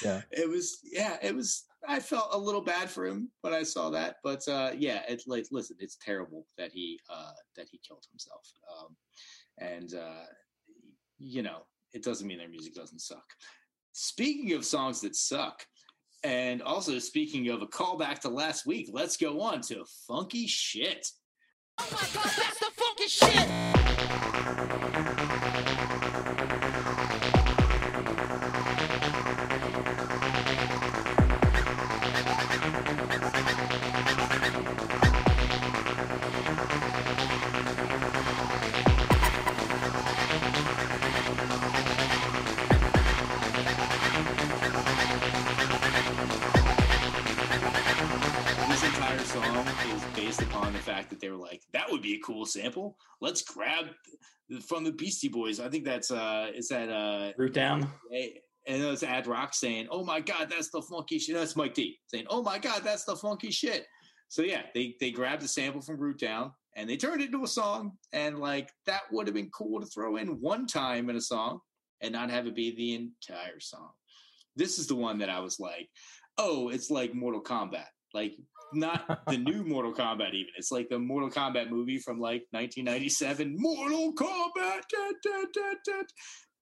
Yeah. 0.05 0.23
It 0.31 0.49
was 0.49 0.81
yeah. 0.85 1.17
It 1.23 1.35
was. 1.35 1.65
I 1.89 1.99
felt 2.01 2.35
a 2.35 2.39
little 2.39 2.61
bad 2.61 2.91
for 2.91 3.07
him 3.07 3.31
when 3.41 3.55
I 3.55 3.63
saw 3.63 3.91
that, 3.91 4.17
but 4.23 4.47
uh, 4.49 4.73
yeah. 4.77 5.03
It's 5.09 5.27
like 5.27 5.47
listen, 5.51 5.77
it's 5.79 5.97
terrible 6.05 6.47
that 6.59 6.73
he 6.73 7.01
uh, 7.09 7.33
that 7.57 7.67
he 7.71 7.81
killed 7.87 8.05
himself, 8.11 8.43
um, 8.79 8.97
and 9.59 9.95
uh, 9.95 10.25
you 11.19 11.43
know 11.43 11.67
it 11.93 12.03
doesn't 12.03 12.27
mean 12.27 12.39
their 12.39 12.49
music 12.49 12.75
doesn't 12.75 13.01
suck. 13.01 13.25
Speaking 13.93 14.53
of 14.53 14.65
songs 14.65 15.01
that 15.01 15.17
suck, 15.17 15.65
and 16.23 16.63
also 16.63 16.99
speaking 16.99 17.49
of 17.49 17.63
a 17.63 17.67
callback 17.67 18.21
to 18.21 18.29
last 18.29 18.67
week, 18.67 18.91
let's 18.93 19.17
go 19.17 19.41
on 19.41 19.61
to 19.63 19.85
funky 20.07 20.47
shit. 20.47 21.09
Oh 21.79 21.89
my 21.93 22.09
god, 22.15 22.33
that's 22.37 22.59
the 22.59 22.71
funky 22.77 23.09
shit! 23.09 24.70
Be 52.11 52.17
a 52.17 52.21
cool 52.21 52.47
sample. 52.47 52.97
Let's 53.21 53.43
grab 53.43 53.87
from 54.67 54.85
the 54.85 54.93
Beastie 54.93 55.29
Boys." 55.29 55.61
I 55.61 55.69
think 55.69 55.85
that's 55.85 56.11
uh, 56.11 56.51
is 56.55 56.69
that 56.69 56.89
uh, 56.91 57.33
Root 57.37 57.55
down. 57.55 57.89
and 58.13 58.83
it's 58.83 59.03
Ad 59.03 59.27
Rock 59.27 59.55
saying, 59.55 59.89
"Oh 59.91 60.05
my 60.05 60.21
God, 60.21 60.49
that's 60.51 60.71
the 60.71 60.83
funky 60.83 61.19
shit." 61.19 61.37
That's 61.37 61.57
Mike 61.57 61.75
D 61.75 61.99
saying, 62.07 62.27
"Oh 62.29 62.43
my 62.43 62.59
God, 62.59 62.83
that's 62.85 63.05
the 63.05 63.17
funky 63.17 63.51
shit." 63.51 63.87
So 64.29 64.43
yeah, 64.43 64.63
they 64.75 64.95
they 65.01 65.11
grabbed 65.11 65.43
the 65.43 65.49
sample 65.49 65.83
from 65.83 65.99
Root 65.99 66.19
Down 66.19 66.53
and 66.77 66.89
they 66.89 66.97
turned 66.97 67.21
it 67.21 67.27
into 67.27 67.45
a 67.45 67.49
song, 67.49 67.93
and 68.13 68.39
like 68.39 68.71
that 68.87 69.03
would 69.11 69.27
have 69.27 69.35
been 69.35 69.51
cool 69.51 69.81
to 69.81 69.87
throw 69.87 70.17
in 70.17 70.29
one 70.41 70.67
time 70.67 71.11
in 71.11 71.17
a 71.17 71.21
song 71.21 71.61
and 72.01 72.13
not 72.13 72.31
have 72.31 72.47
it 72.47 72.55
be 72.55 72.75
the 72.75 72.95
entire 72.95 73.61
song. 73.61 73.91
This 74.57 74.79
is 74.79 74.87
the 74.87 74.95
one 74.95 75.19
that 75.19 75.31
I 75.31 75.41
was 75.41 75.59
like, 75.59 75.89
"Oh, 76.39 76.69
it's 76.69 76.91
like 76.91 77.15
Mortal 77.15 77.43
Kombat." 77.43 77.87
Like 78.15 78.35
not 78.75 79.27
the 79.27 79.37
new 79.39 79.63
Mortal 79.65 79.93
Kombat 79.95 80.35
even. 80.35 80.53
It's 80.57 80.71
like 80.71 80.89
the 80.89 80.99
Mortal 80.99 81.31
Kombat 81.31 81.71
movie 81.71 81.99
from 81.99 82.19
like 82.21 82.45
1997. 82.53 83.55
Mortal 83.59 84.13
Kombat. 84.15 84.83
da, 84.91 85.11
da, 85.23 85.45
da, 85.53 85.73
da. 85.87 86.03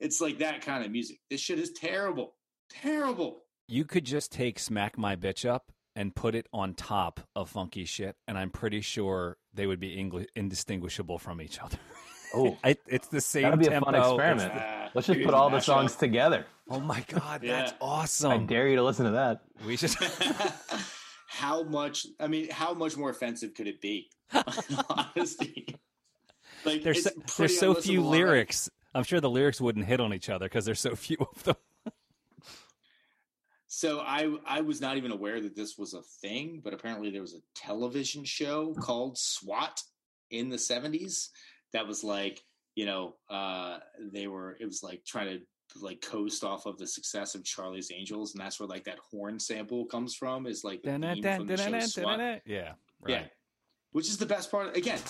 It's 0.00 0.20
like 0.20 0.38
that 0.38 0.60
kind 0.64 0.84
of 0.84 0.90
music. 0.92 1.18
This 1.30 1.40
shit 1.40 1.58
is 1.58 1.72
terrible. 1.72 2.34
Terrible. 2.70 3.42
You 3.66 3.84
could 3.84 4.04
just 4.04 4.32
take 4.32 4.58
"Smack 4.58 4.96
My 4.96 5.16
Bitch 5.16 5.48
Up" 5.48 5.72
and 5.96 6.14
put 6.14 6.34
it 6.34 6.46
on 6.52 6.74
top 6.74 7.20
of 7.34 7.50
funky 7.50 7.84
shit, 7.84 8.14
and 8.28 8.38
I'm 8.38 8.50
pretty 8.50 8.80
sure 8.80 9.36
they 9.52 9.66
would 9.66 9.80
be 9.80 9.94
English 9.94 10.28
indistinguishable 10.36 11.18
from 11.18 11.40
each 11.42 11.58
other. 11.60 11.78
Oh, 12.34 12.58
I, 12.62 12.76
it's 12.86 13.08
the 13.08 13.22
same. 13.22 13.44
that'd 13.44 13.58
be 13.58 13.68
a 13.68 13.80
fun 13.80 13.94
experiment. 13.94 14.52
Ah, 14.54 14.90
Let's 14.92 15.06
just 15.06 15.22
put 15.24 15.32
all 15.32 15.48
the 15.48 15.56
mashup. 15.56 15.62
songs 15.62 15.96
together. 15.96 16.44
Oh 16.68 16.78
my 16.78 17.02
god, 17.08 17.42
Yeah. 17.42 17.60
that's 17.60 17.72
awesome! 17.80 18.30
I 18.30 18.36
dare 18.36 18.68
you 18.68 18.76
to 18.76 18.82
listen 18.82 19.06
to 19.06 19.12
that. 19.12 19.40
We 19.64 19.78
should. 19.78 19.96
how 21.38 21.62
much? 21.62 22.06
I 22.18 22.26
mean, 22.26 22.50
how 22.50 22.74
much 22.74 22.96
more 22.96 23.10
offensive 23.10 23.54
could 23.54 23.68
it 23.68 23.80
be? 23.80 24.10
Honesty. 24.90 25.76
Like 26.64 26.82
There's 26.82 27.04
so, 27.04 27.10
there's 27.38 27.58
so 27.58 27.74
few 27.74 28.02
lyrics. 28.02 28.68
I'm 28.94 29.04
sure 29.04 29.20
the 29.20 29.30
lyrics 29.30 29.60
wouldn't 29.60 29.86
hit 29.86 30.00
on 30.00 30.12
each 30.12 30.28
other 30.28 30.46
because 30.46 30.64
there's 30.64 30.80
so 30.80 30.94
few 31.06 31.16
of 31.20 31.42
them. 31.44 31.56
So 33.68 34.00
I 34.00 34.34
I 34.46 34.62
was 34.62 34.80
not 34.80 34.96
even 34.96 35.12
aware 35.12 35.40
that 35.40 35.54
this 35.54 35.78
was 35.78 35.94
a 35.94 36.02
thing, 36.20 36.60
but 36.64 36.74
apparently 36.74 37.10
there 37.10 37.20
was 37.20 37.34
a 37.34 37.42
television 37.54 38.24
show 38.24 38.74
called 38.74 39.16
SWAT 39.18 39.80
in 40.30 40.48
the 40.48 40.56
70s 40.56 41.28
that 41.72 41.86
was 41.86 42.02
like, 42.02 42.42
you 42.74 42.86
know, 42.86 43.14
uh 43.30 43.78
they 44.12 44.26
were 44.26 44.56
it 44.58 44.64
was 44.64 44.82
like 44.82 45.04
trying 45.04 45.38
to 45.38 45.44
like 45.80 46.00
coast 46.00 46.44
off 46.44 46.66
of 46.66 46.78
the 46.78 46.86
success 46.86 47.34
of 47.34 47.44
Charlie's 47.44 47.90
Angels 47.94 48.34
and 48.34 48.42
that's 48.42 48.58
where 48.58 48.68
like 48.68 48.84
that 48.84 48.98
horn 49.10 49.38
sample 49.38 49.84
comes 49.86 50.14
from 50.14 50.46
is 50.46 50.64
like 50.64 50.82
the 50.82 50.90
theme 50.98 51.22
from 51.22 51.46
the 51.46 51.56
show 51.56 51.80
SWAT. 51.80 52.20
Yeah, 52.20 52.40
Yeah. 52.46 52.72
right. 53.00 53.30
Which 53.92 54.08
is 54.08 54.18
the 54.18 54.26
best 54.26 54.50
part 54.50 54.76
again. 54.76 55.00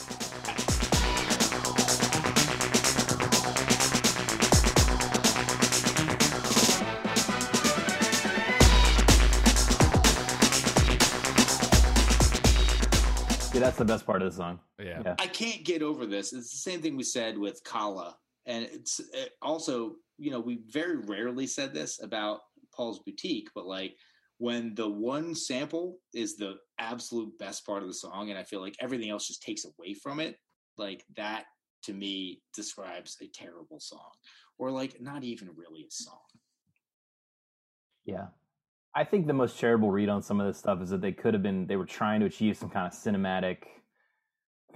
Yeah, 13.54 13.60
that's 13.64 13.78
the 13.78 13.84
best 13.84 14.06
part 14.06 14.22
of 14.22 14.30
the 14.30 14.36
song. 14.36 14.60
Yeah. 14.78 15.02
Yeah. 15.04 15.14
I 15.18 15.26
can't 15.26 15.64
get 15.64 15.82
over 15.82 16.06
this. 16.06 16.32
It's 16.32 16.50
the 16.52 16.70
same 16.70 16.80
thing 16.80 16.96
we 16.96 17.02
said 17.02 17.36
with 17.36 17.64
Kala, 17.64 18.16
and 18.48 18.64
it's 18.64 18.98
it 19.12 19.32
also 19.40 19.94
you 20.18 20.32
know 20.32 20.40
we 20.40 20.62
very 20.68 20.96
rarely 20.96 21.46
said 21.46 21.72
this 21.72 22.02
about 22.02 22.40
Paul's 22.74 23.00
Boutique, 23.00 23.50
but 23.54 23.66
like 23.66 23.94
when 24.38 24.74
the 24.74 24.88
one 24.88 25.34
sample 25.34 25.98
is 26.14 26.36
the 26.36 26.54
absolute 26.78 27.36
best 27.38 27.64
part 27.66 27.82
of 27.82 27.88
the 27.88 27.94
song, 27.94 28.30
and 28.30 28.38
I 28.38 28.42
feel 28.42 28.60
like 28.60 28.76
everything 28.80 29.10
else 29.10 29.28
just 29.28 29.42
takes 29.42 29.64
away 29.64 29.94
from 29.94 30.18
it, 30.18 30.36
like 30.76 31.04
that 31.16 31.44
to 31.84 31.92
me 31.92 32.40
describes 32.54 33.16
a 33.20 33.28
terrible 33.28 33.78
song, 33.78 34.10
or 34.58 34.70
like 34.70 35.00
not 35.00 35.22
even 35.22 35.50
really 35.56 35.82
a 35.82 35.90
song. 35.90 36.18
Yeah. 38.04 38.26
I 38.94 39.04
think 39.04 39.26
the 39.26 39.34
most 39.34 39.58
charitable 39.58 39.90
read 39.90 40.08
on 40.08 40.22
some 40.22 40.40
of 40.40 40.46
this 40.46 40.58
stuff 40.58 40.80
is 40.80 40.90
that 40.90 41.00
they 41.00 41.12
could 41.12 41.34
have 41.34 41.42
been 41.42 41.66
they 41.66 41.76
were 41.76 41.84
trying 41.84 42.20
to 42.20 42.26
achieve 42.26 42.56
some 42.56 42.70
kind 42.70 42.86
of 42.86 42.92
cinematic 42.92 43.58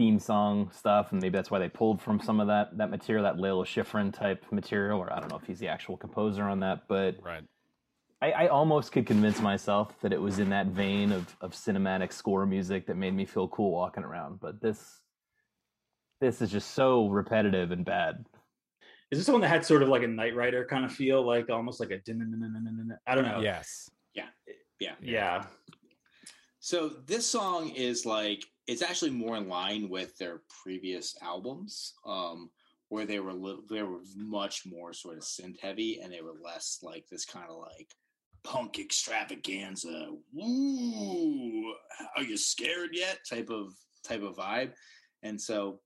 theme 0.02 0.18
song 0.18 0.70
stuff, 0.74 1.12
and 1.12 1.22
maybe 1.22 1.36
that's 1.38 1.50
why 1.50 1.60
they 1.60 1.68
pulled 1.68 2.02
from 2.02 2.20
some 2.20 2.40
of 2.40 2.48
that 2.48 2.76
that 2.76 2.90
material, 2.90 3.22
that 3.24 3.38
Lalo 3.38 3.64
Schifrin 3.64 4.12
type 4.12 4.44
material, 4.50 4.98
or 4.98 5.12
I 5.12 5.20
don't 5.20 5.30
know 5.30 5.38
if 5.38 5.46
he's 5.46 5.60
the 5.60 5.68
actual 5.68 5.96
composer 5.96 6.42
on 6.42 6.60
that, 6.60 6.88
but 6.88 7.16
Right. 7.22 7.44
I, 8.20 8.32
I 8.32 8.46
almost 8.48 8.92
could 8.92 9.06
convince 9.06 9.40
myself 9.40 10.00
that 10.02 10.12
it 10.12 10.20
was 10.20 10.38
in 10.38 10.50
that 10.50 10.66
vein 10.68 11.12
of, 11.12 11.36
of 11.40 11.52
cinematic 11.52 12.12
score 12.12 12.46
music 12.46 12.86
that 12.86 12.96
made 12.96 13.14
me 13.14 13.24
feel 13.24 13.48
cool 13.48 13.72
walking 13.72 14.04
around. 14.04 14.40
But 14.40 14.60
this 14.60 14.80
this 16.20 16.42
is 16.42 16.50
just 16.50 16.72
so 16.72 17.08
repetitive 17.08 17.70
and 17.70 17.84
bad. 17.84 18.26
Is 19.10 19.18
this 19.18 19.26
the 19.26 19.32
one 19.32 19.40
that 19.42 19.48
had 19.48 19.64
sort 19.64 19.82
of 19.82 19.88
like 19.88 20.02
a 20.02 20.08
Knight 20.08 20.34
Rider 20.34 20.64
kind 20.64 20.84
of 20.84 20.92
feel, 20.92 21.24
like 21.24 21.50
almost 21.50 21.80
like 21.80 21.90
a 21.90 22.00
I 23.06 23.14
don't 23.14 23.24
know. 23.24 23.40
Yes. 23.40 23.90
Yeah. 24.14 24.26
Yeah. 24.80 24.94
Yeah. 25.00 25.10
yeah. 25.10 25.44
So 26.64 26.90
this 27.08 27.26
song 27.26 27.70
is 27.70 28.06
like 28.06 28.46
it's 28.68 28.82
actually 28.82 29.10
more 29.10 29.36
in 29.36 29.48
line 29.48 29.88
with 29.88 30.16
their 30.16 30.42
previous 30.62 31.16
albums, 31.20 31.94
um, 32.06 32.50
where 32.88 33.04
they 33.04 33.18
were 33.18 33.32
li- 33.32 33.64
they 33.68 33.82
were 33.82 33.98
much 34.16 34.62
more 34.64 34.92
sort 34.92 35.16
of 35.16 35.24
synth 35.24 35.58
heavy, 35.60 35.98
and 36.00 36.12
they 36.12 36.20
were 36.20 36.36
less 36.40 36.78
like 36.80 37.04
this 37.10 37.24
kind 37.24 37.46
of 37.50 37.58
like 37.58 37.88
punk 38.44 38.78
extravaganza. 38.78 40.12
Woo! 40.32 41.74
Are 42.16 42.22
you 42.22 42.36
scared 42.36 42.90
yet? 42.92 43.18
Type 43.28 43.50
of 43.50 43.74
type 44.04 44.22
of 44.22 44.36
vibe, 44.36 44.70
and 45.24 45.40
so 45.40 45.80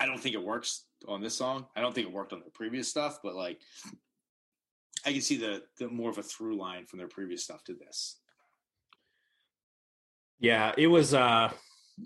I 0.00 0.06
don't 0.06 0.18
think 0.18 0.34
it 0.34 0.42
works 0.42 0.86
on 1.06 1.22
this 1.22 1.36
song. 1.36 1.66
I 1.76 1.82
don't 1.82 1.94
think 1.94 2.08
it 2.08 2.12
worked 2.12 2.32
on 2.32 2.40
their 2.40 2.50
previous 2.52 2.88
stuff, 2.88 3.20
but 3.22 3.36
like 3.36 3.60
I 5.06 5.12
can 5.12 5.20
see 5.20 5.36
the 5.36 5.62
the 5.78 5.86
more 5.86 6.10
of 6.10 6.18
a 6.18 6.22
through 6.24 6.56
line 6.56 6.86
from 6.86 6.98
their 6.98 7.06
previous 7.06 7.44
stuff 7.44 7.62
to 7.66 7.74
this. 7.74 8.18
Yeah, 10.40 10.72
it 10.76 10.86
was 10.88 11.14
uh 11.14 11.50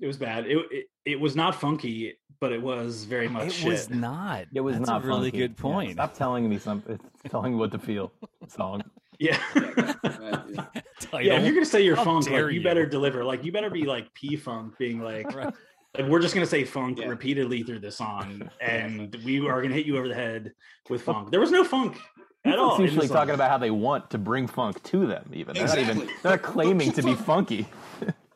it 0.01 0.07
was 0.07 0.17
bad. 0.17 0.47
It 0.47 0.59
it, 0.71 0.87
it 1.05 1.21
was 1.21 1.35
not 1.35 1.55
funky, 1.55 2.15
but 2.41 2.53
it 2.53 2.61
was 2.63 3.05
very 3.05 3.29
much 3.29 3.47
It 3.49 3.53
shit. 3.53 3.69
was 3.69 3.91
not. 3.91 4.47
It 4.55 4.61
was 4.61 4.77
That's 4.77 4.89
not 4.89 5.05
a 5.05 5.07
really 5.07 5.31
funky. 5.31 5.39
good 5.39 5.55
Yeah, 5.57 5.63
point. 5.63 5.93
stop 5.93 6.15
telling 6.15 6.49
me 6.49 6.59
something. 6.59 6.99
Telling 7.31 7.53
me 7.55 7.59
what 7.59 7.73
to 7.73 7.79
feel. 7.79 8.13
Song. 8.49 8.83
yeah. 9.19 9.39
Uh, 9.55 9.95
yeah. 11.21 11.35
If 11.39 11.45
you're 11.45 11.55
gonna 11.55 11.65
say 11.65 11.83
you're 11.83 11.97
How 11.97 12.05
funk, 12.05 12.31
like 12.31 12.39
you 12.41 12.49
you. 12.49 12.63
better 12.63 12.87
deliver. 12.87 13.25
Like 13.25 13.45
you 13.45 13.53
better 13.53 13.71
be 13.71 13.85
like 13.85 14.13
P 14.15 14.37
funk, 14.37 14.77
being 14.79 15.01
like, 15.01 15.35
Right. 15.35 15.53
like 15.97 16.07
we're 16.07 16.21
just 16.21 16.35
gonna 16.35 16.47
say 16.47 16.65
funk 16.65 16.99
Yeah. 16.99 17.07
repeatedly 17.09 17.63
through 17.63 17.81
the 17.81 17.91
song, 17.91 18.49
and 18.61 19.15
we 19.25 19.41
are 19.49 19.61
gonna 19.63 19.75
hit 19.75 19.87
you 19.87 19.97
over 19.99 20.09
the 20.09 20.15
head 20.15 20.53
with 20.91 21.03
funk. 21.03 21.31
There 21.31 21.41
was 21.41 21.51
no 21.51 21.65
funk 21.65 21.99
at 22.45 22.59
all. 22.59 22.73
It's 22.73 22.81
usually 22.81 23.09
talking 23.09 23.29
song. 23.29 23.35
about 23.35 23.51
how 23.51 23.59
they 23.59 23.71
want 23.71 24.11
to 24.11 24.19
bring 24.19 24.47
funk 24.47 24.83
to 24.85 25.07
them. 25.07 25.29
Even 25.33 25.55
they're 25.55 25.67
not 25.67 25.79
even 25.79 25.91
Exactly. 26.03 26.15
they're 26.23 26.33
not 26.33 26.43
claiming 26.43 26.93
to 26.93 27.03
be 27.03 27.15
funky. 27.15 27.67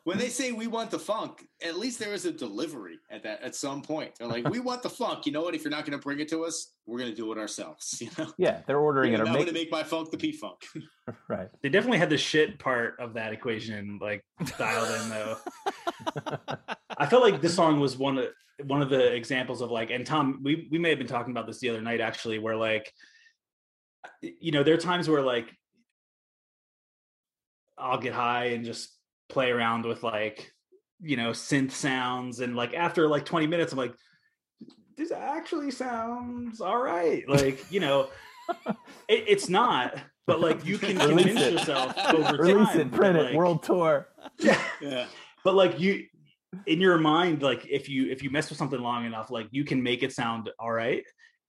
When 0.05 0.17
they 0.17 0.27
say 0.27 0.51
we 0.51 0.67
want 0.67 0.91
the 0.91 0.99
funk, 0.99 1.45
at 1.63 1.77
least 1.77 1.97
there 1.97 2.13
is 2.13 2.25
a 2.25 2.31
delivery 2.31 2.99
at 3.09 3.23
that 3.23 3.41
at 3.41 3.55
some 3.55 3.81
point. 3.81 4.11
They're 4.17 4.27
like, 4.27 4.49
we 4.49 4.59
want 4.59 4.83
the 4.83 4.89
funk. 5.01 5.25
You 5.25 5.31
know 5.31 5.41
what? 5.41 5.55
If 5.55 5.63
you're 5.63 5.71
not 5.71 5.85
going 5.85 5.97
to 5.97 6.03
bring 6.03 6.19
it 6.19 6.27
to 6.29 6.43
us, 6.43 6.73
we're 6.85 6.97
going 6.99 7.09
to 7.09 7.15
do 7.15 7.31
it 7.31 7.37
ourselves. 7.37 8.01
You 8.03 8.09
know, 8.17 8.33
Yeah, 8.37 8.59
they're 8.67 8.79
ordering 8.79 9.13
it 9.13 9.21
I'm 9.21 9.27
going 9.27 9.45
to 9.45 9.53
make 9.53 9.71
my 9.71 9.83
funk 9.83 10.11
the 10.11 10.17
P 10.17 10.33
funk. 10.33 10.57
right. 11.29 11.47
They 11.61 11.69
definitely 11.69 11.99
had 11.99 12.09
the 12.09 12.17
shit 12.17 12.59
part 12.59 12.99
of 12.99 13.13
that 13.13 13.31
equation 13.31 13.97
like 14.01 14.25
dialed 14.57 15.01
in 15.01 15.09
though. 15.09 15.37
I 16.97 17.05
felt 17.05 17.23
like 17.23 17.39
this 17.39 17.55
song 17.55 17.79
was 17.79 17.97
one 17.97 18.17
of 18.17 18.27
one 18.65 18.81
of 18.81 18.89
the 18.89 19.13
examples 19.13 19.61
of 19.61 19.71
like, 19.71 19.89
and 19.89 20.05
Tom, 20.05 20.41
we 20.43 20.67
we 20.69 20.77
may 20.77 20.89
have 20.89 20.97
been 20.97 21.07
talking 21.07 21.31
about 21.31 21.47
this 21.47 21.59
the 21.59 21.69
other 21.69 21.81
night 21.81 22.01
actually, 22.01 22.39
where 22.39 22.57
like, 22.57 22.91
you 24.21 24.51
know, 24.51 24.63
there 24.63 24.73
are 24.73 24.77
times 24.77 25.09
where 25.09 25.21
like, 25.21 25.55
I'll 27.77 27.99
get 27.99 28.13
high 28.13 28.47
and 28.47 28.65
just 28.65 28.92
play 29.29 29.51
around 29.51 29.85
with 29.85 30.03
like, 30.03 30.51
you 31.01 31.17
know, 31.17 31.31
synth 31.31 31.71
sounds, 31.71 32.39
and 32.39 32.55
like 32.55 32.73
after 32.73 33.07
like 33.07 33.25
twenty 33.25 33.47
minutes, 33.47 33.71
I'm 33.71 33.77
like, 33.77 33.93
this 34.97 35.11
actually 35.11 35.71
sounds 35.71 36.61
all 36.61 36.81
right, 36.81 37.27
like 37.27 37.71
you 37.71 37.79
know, 37.79 38.09
it, 39.09 39.25
it's 39.27 39.49
not. 39.49 39.95
But 40.25 40.39
like 40.39 40.65
you 40.65 40.77
can 40.77 40.97
Release 41.09 41.25
convince 41.25 41.41
it. 41.41 41.53
yourself 41.53 41.97
over 42.13 42.37
Release 42.41 42.67
time 42.69 42.79
it, 42.79 42.91
print 42.93 43.13
that, 43.15 43.19
it, 43.21 43.25
like- 43.25 43.35
world 43.35 43.63
tour. 43.63 44.07
Yeah 44.39 44.61
yeah. 44.81 45.05
but 45.43 45.53
like 45.53 45.79
you 45.81 46.05
in 46.65 46.79
your 46.79 46.97
mind 46.97 47.41
like 47.41 47.65
if 47.69 47.89
you 47.89 48.09
if 48.09 48.23
you 48.23 48.29
mess 48.29 48.47
with 48.49 48.57
something 48.57 48.79
long 48.79 49.05
enough 49.05 49.29
like 49.31 49.47
you 49.51 49.65
can 49.65 49.83
make 49.83 50.01
it 50.01 50.13
sound 50.13 50.49
all 50.59 50.71
right 50.71 51.03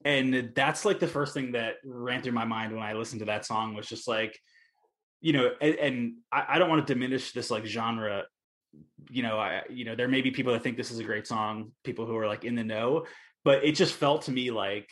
and 0.05 0.51
that's 0.57 0.85
like 0.85 0.99
the 0.99 1.07
first 1.07 1.35
thing 1.35 1.53
that 1.53 1.75
ran 1.85 2.21
through 2.21 2.33
my 2.33 2.45
mind 2.45 2.73
when 2.75 2.83
i 2.83 2.95
listened 2.95 3.21
to 3.21 3.27
that 3.27 3.47
song 3.47 3.75
was 3.75 3.87
just 3.87 4.09
like 4.09 4.37
you 5.25 5.33
know 5.33 5.51
and, 5.63 5.75
and 5.77 6.15
I, 6.31 6.45
I 6.51 6.59
don't 6.59 6.69
want 6.69 6.87
to 6.87 6.95
diminish 6.95 7.33
this 7.33 7.51
like 7.51 7.65
genre 7.65 8.25
you 9.09 9.23
know 9.23 9.39
i 9.39 9.63
you 9.71 9.87
know 9.87 9.97
there 9.97 10.07
may 10.07 10.21
be 10.21 10.31
people 10.31 10.53
that 10.53 10.63
think 10.63 10.77
this 10.77 10.91
is 10.91 10.99
a 10.99 11.05
great 11.05 11.27
song 11.27 11.73
people 11.83 12.05
who 12.05 12.15
are 12.17 12.27
like 12.27 12.45
in 12.45 12.55
the 12.55 12.63
know 12.63 13.07
but 13.43 13.65
it 13.65 13.73
just 13.73 13.95
felt 13.95 14.23
to 14.23 14.33
me 14.33 14.51
like 14.51 14.87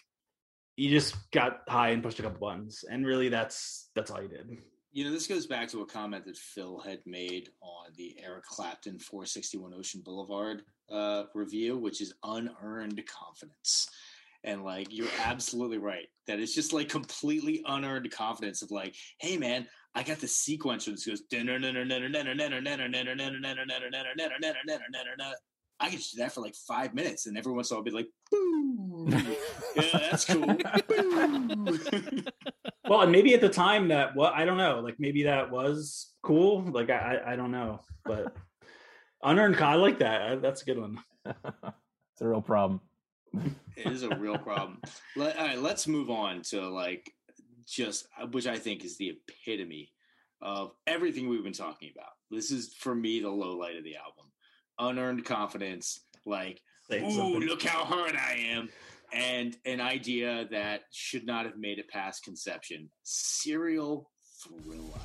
you 0.76 0.88
just 0.88 1.14
got 1.32 1.60
high 1.68 1.90
and 1.90 2.02
pushed 2.02 2.18
a 2.18 2.22
couple 2.22 2.40
buttons 2.40 2.82
and 2.90 3.04
really 3.06 3.28
that's 3.28 3.90
that's 3.94 4.10
all 4.10 4.22
you 4.22 4.28
did 4.28 4.48
You 4.94 5.04
know, 5.06 5.10
this 5.10 5.26
goes 5.26 5.46
back 5.46 5.70
to 5.70 5.80
a 5.80 5.86
comment 5.86 6.26
that 6.26 6.36
Phil 6.36 6.78
had 6.78 7.00
made 7.06 7.48
on 7.62 7.86
the 7.96 8.14
Eric 8.22 8.44
Clapton 8.44 8.98
461 8.98 9.72
Ocean 9.72 10.02
Boulevard 10.04 10.64
uh, 10.90 11.22
review, 11.32 11.78
which 11.78 12.02
is 12.02 12.12
unearned 12.22 13.02
confidence. 13.06 13.88
And 14.44 14.64
like, 14.64 14.88
you're 14.90 15.08
absolutely 15.24 15.78
right 15.78 16.06
that 16.26 16.40
it's 16.40 16.54
just 16.54 16.72
like 16.72 16.88
completely 16.88 17.62
unearned 17.66 18.10
confidence 18.10 18.62
of 18.62 18.70
like, 18.70 18.94
hey 19.20 19.36
man, 19.36 19.66
I 19.94 20.02
got 20.02 20.18
the 20.18 20.28
sequence 20.28 20.86
that 20.86 20.92
goes. 21.06 21.22
I 25.80 25.88
can 25.90 25.98
do 25.98 26.18
that 26.18 26.32
for 26.32 26.40
like 26.40 26.54
five 26.54 26.94
minutes, 26.94 27.26
and 27.26 27.36
every 27.36 27.52
once 27.52 27.70
in 27.70 27.74
a 27.74 27.80
while 27.80 27.80
I'll 27.80 27.84
be 27.84 27.90
like, 27.90 28.08
"Boo, 28.30 29.08
yeah, 29.76 30.10
that's 30.10 30.24
cool." 30.24 30.56
Well 32.88 33.00
and 33.02 33.12
maybe 33.12 33.34
at 33.34 33.40
the 33.40 33.48
time 33.48 33.88
that 33.88 34.14
what 34.14 34.34
i 34.34 34.44
don't 34.44 34.58
know 34.58 34.80
like 34.80 34.96
maybe 34.98 35.22
that 35.22 35.50
was 35.50 36.12
cool 36.22 36.62
like 36.62 36.90
i 36.90 37.20
i, 37.24 37.32
I 37.32 37.36
don't 37.36 37.52
know 37.52 37.80
but 38.04 38.36
unearned 39.22 39.56
i 39.56 39.74
like 39.74 40.00
that 40.00 40.22
I- 40.22 40.36
that's 40.36 40.62
a 40.62 40.64
good 40.64 40.78
one 40.78 40.98
it's 41.26 42.20
a 42.20 42.28
real 42.28 42.42
problem. 42.42 42.80
It 43.76 43.86
is 43.86 44.02
a 44.02 44.16
real 44.16 44.38
problem. 44.38 44.80
Let, 45.16 45.38
all 45.38 45.46
right, 45.46 45.58
let's 45.58 45.86
move 45.86 46.10
on 46.10 46.42
to 46.50 46.68
like 46.68 47.10
just 47.66 48.06
uh, 48.20 48.26
which 48.26 48.46
I 48.46 48.58
think 48.58 48.84
is 48.84 48.96
the 48.96 49.12
epitome 49.28 49.90
of 50.40 50.72
everything 50.86 51.28
we've 51.28 51.44
been 51.44 51.52
talking 51.52 51.90
about. 51.94 52.10
This 52.30 52.50
is 52.50 52.74
for 52.78 52.94
me 52.94 53.20
the 53.20 53.30
low 53.30 53.56
light 53.56 53.76
of 53.76 53.84
the 53.84 53.96
album. 53.96 54.26
Unearned 54.78 55.24
confidence, 55.24 56.00
like, 56.26 56.60
ooh, 56.92 57.10
something. 57.10 57.40
look 57.40 57.62
how 57.62 57.84
hard 57.84 58.16
I 58.16 58.34
am. 58.50 58.68
And 59.12 59.56
an 59.66 59.80
idea 59.80 60.48
that 60.50 60.82
should 60.90 61.26
not 61.26 61.44
have 61.44 61.58
made 61.58 61.78
it 61.78 61.88
past 61.88 62.24
conception. 62.24 62.90
Serial 63.02 64.10
thriller. 64.42 64.98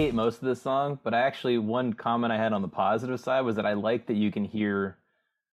Hate 0.00 0.14
most 0.14 0.36
of 0.36 0.48
this 0.48 0.62
song, 0.62 0.98
but 1.04 1.12
I 1.12 1.20
actually 1.20 1.58
one 1.58 1.92
comment 1.92 2.32
I 2.32 2.38
had 2.38 2.54
on 2.54 2.62
the 2.62 2.68
positive 2.68 3.20
side 3.20 3.42
was 3.42 3.56
that 3.56 3.66
I 3.66 3.74
like 3.74 4.06
that 4.06 4.16
you 4.16 4.32
can 4.32 4.46
hear 4.46 4.96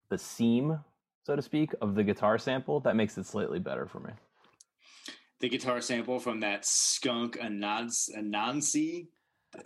the 0.09 0.17
seam, 0.17 0.79
so 1.27 1.37
to 1.37 1.43
speak, 1.43 1.75
of 1.83 1.95
the 1.95 2.03
guitar 2.03 2.39
sample. 2.39 2.81
That 2.81 2.97
makes 2.97 3.19
it 3.19 3.27
slightly 3.27 3.59
better 3.59 3.85
for 3.85 4.01
me. 4.01 4.13
The 5.41 5.51
guitar 5.51 5.83
sample 5.83 6.19
from 6.19 6.41
that 6.41 6.65
Skunk 6.65 7.37
Anansie, 7.37 8.17
Anansie 8.17 9.09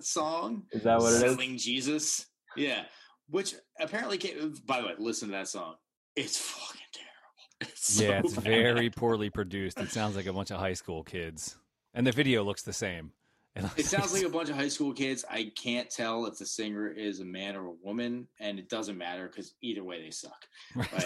song. 0.01 0.65
Is 0.73 0.83
that 0.83 0.99
what 0.99 1.13
it 1.13 1.25
is? 1.25 1.35
Selling 1.35 1.57
Jesus. 1.57 2.27
Yeah. 2.57 2.83
Which 3.31 3.55
apparently 3.79 4.19
came, 4.19 4.55
by 4.67 4.81
the 4.81 4.89
way, 4.89 4.95
listen 4.99 5.29
to 5.29 5.33
that 5.35 5.47
song. 5.47 5.77
It's 6.17 6.37
fucking 6.37 6.81
terrible. 6.93 7.71
It's 7.73 8.01
yeah, 8.01 8.23
so 8.23 8.27
it's 8.27 8.35
bad. 8.35 8.43
very 8.43 8.91
poorly 8.91 9.31
produced. 9.31 9.79
It 9.79 9.93
sounds 9.93 10.17
like 10.17 10.27
a 10.27 10.33
bunch 10.33 10.51
of 10.51 10.59
high 10.59 10.73
school 10.73 11.05
kids, 11.05 11.59
and 11.95 12.05
the 12.05 12.11
video 12.11 12.43
looks 12.43 12.63
the 12.63 12.73
same. 12.73 13.13
And 13.57 13.71
It 13.77 13.87
sounds 13.87 14.13
like 14.15 14.25
a 14.25 14.29
bunch 14.29 14.49
of 14.49 14.57
high 14.57 14.69
school 14.69 14.93
kids. 14.93 15.25
I 15.31 15.53
can't 15.57 15.89
tell 15.91 16.27
if 16.27 16.39
the 16.39 16.47
singer 16.47 16.89
is 16.89 17.21
a 17.21 17.25
man 17.25 17.57
or 17.57 17.67
a 17.67 17.75
woman, 17.83 18.29
and 18.41 18.59
it 18.59 18.69
doesn't 18.69 18.99
matter 18.99 19.29
because 19.29 19.55
either 19.63 19.85
way 19.85 20.03
they 20.03 20.11
suck. 20.11 20.47
Right. 20.75 20.93
Like 20.93 21.05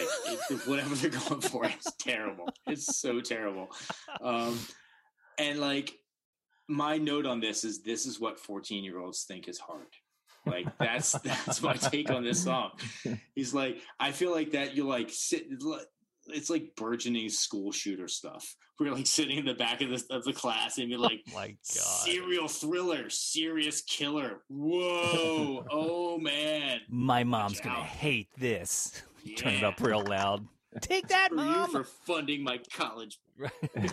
it, 0.50 0.66
whatever 0.66 0.94
they're 0.94 1.10
going 1.10 1.40
for, 1.40 1.66
it's 1.66 1.92
terrible. 1.98 2.48
It's 2.66 2.98
so 2.98 3.20
terrible. 3.20 3.68
Um, 4.20 4.58
and 5.38 5.60
like 5.60 5.94
my 6.68 6.98
note 6.98 7.26
on 7.26 7.40
this 7.40 7.64
is 7.64 7.82
this 7.82 8.06
is 8.06 8.20
what 8.20 8.38
14 8.38 8.84
year 8.84 8.98
olds 8.98 9.24
think 9.24 9.48
is 9.48 9.58
hard. 9.58 9.86
Like 10.46 10.66
that's 10.78 11.12
that's 11.12 11.62
my 11.62 11.74
take 11.74 12.10
on 12.10 12.24
this 12.24 12.42
song. 12.42 12.70
He's 13.34 13.52
like, 13.52 13.82
I 14.00 14.12
feel 14.12 14.32
like 14.32 14.52
that 14.52 14.74
you 14.74 14.86
like 14.86 15.10
sit. 15.10 15.46
It's 16.30 16.50
like 16.50 16.74
burgeoning 16.76 17.28
school 17.28 17.72
shooter 17.72 18.08
stuff. 18.08 18.54
We're 18.80 18.92
like 18.92 19.06
sitting 19.06 19.38
in 19.38 19.44
the 19.44 19.54
back 19.54 19.80
of 19.80 19.90
the 19.90 20.04
of 20.10 20.24
the 20.24 20.32
class 20.32 20.78
and 20.78 20.88
you're 20.88 21.00
oh 21.00 21.02
like, 21.02 21.22
my 21.34 21.48
God. 21.48 21.56
serial 22.04 22.48
thriller, 22.48 23.10
serious 23.10 23.82
killer. 23.82 24.42
Whoa, 24.48 25.64
oh 25.70 26.18
man. 26.18 26.80
My 26.88 27.24
mom's 27.24 27.54
Watch 27.58 27.64
gonna 27.64 27.78
out. 27.80 27.84
hate 27.86 28.28
this. 28.38 29.02
Turn 29.36 29.54
it 29.54 29.64
up 29.64 29.80
real 29.80 30.04
loud. 30.04 30.46
Take 30.80 31.08
that, 31.08 31.30
For 31.30 31.36
you 31.36 31.42
mom. 31.42 31.70
for 31.72 31.84
funding 31.84 32.42
my 32.44 32.60
college. 32.72 33.18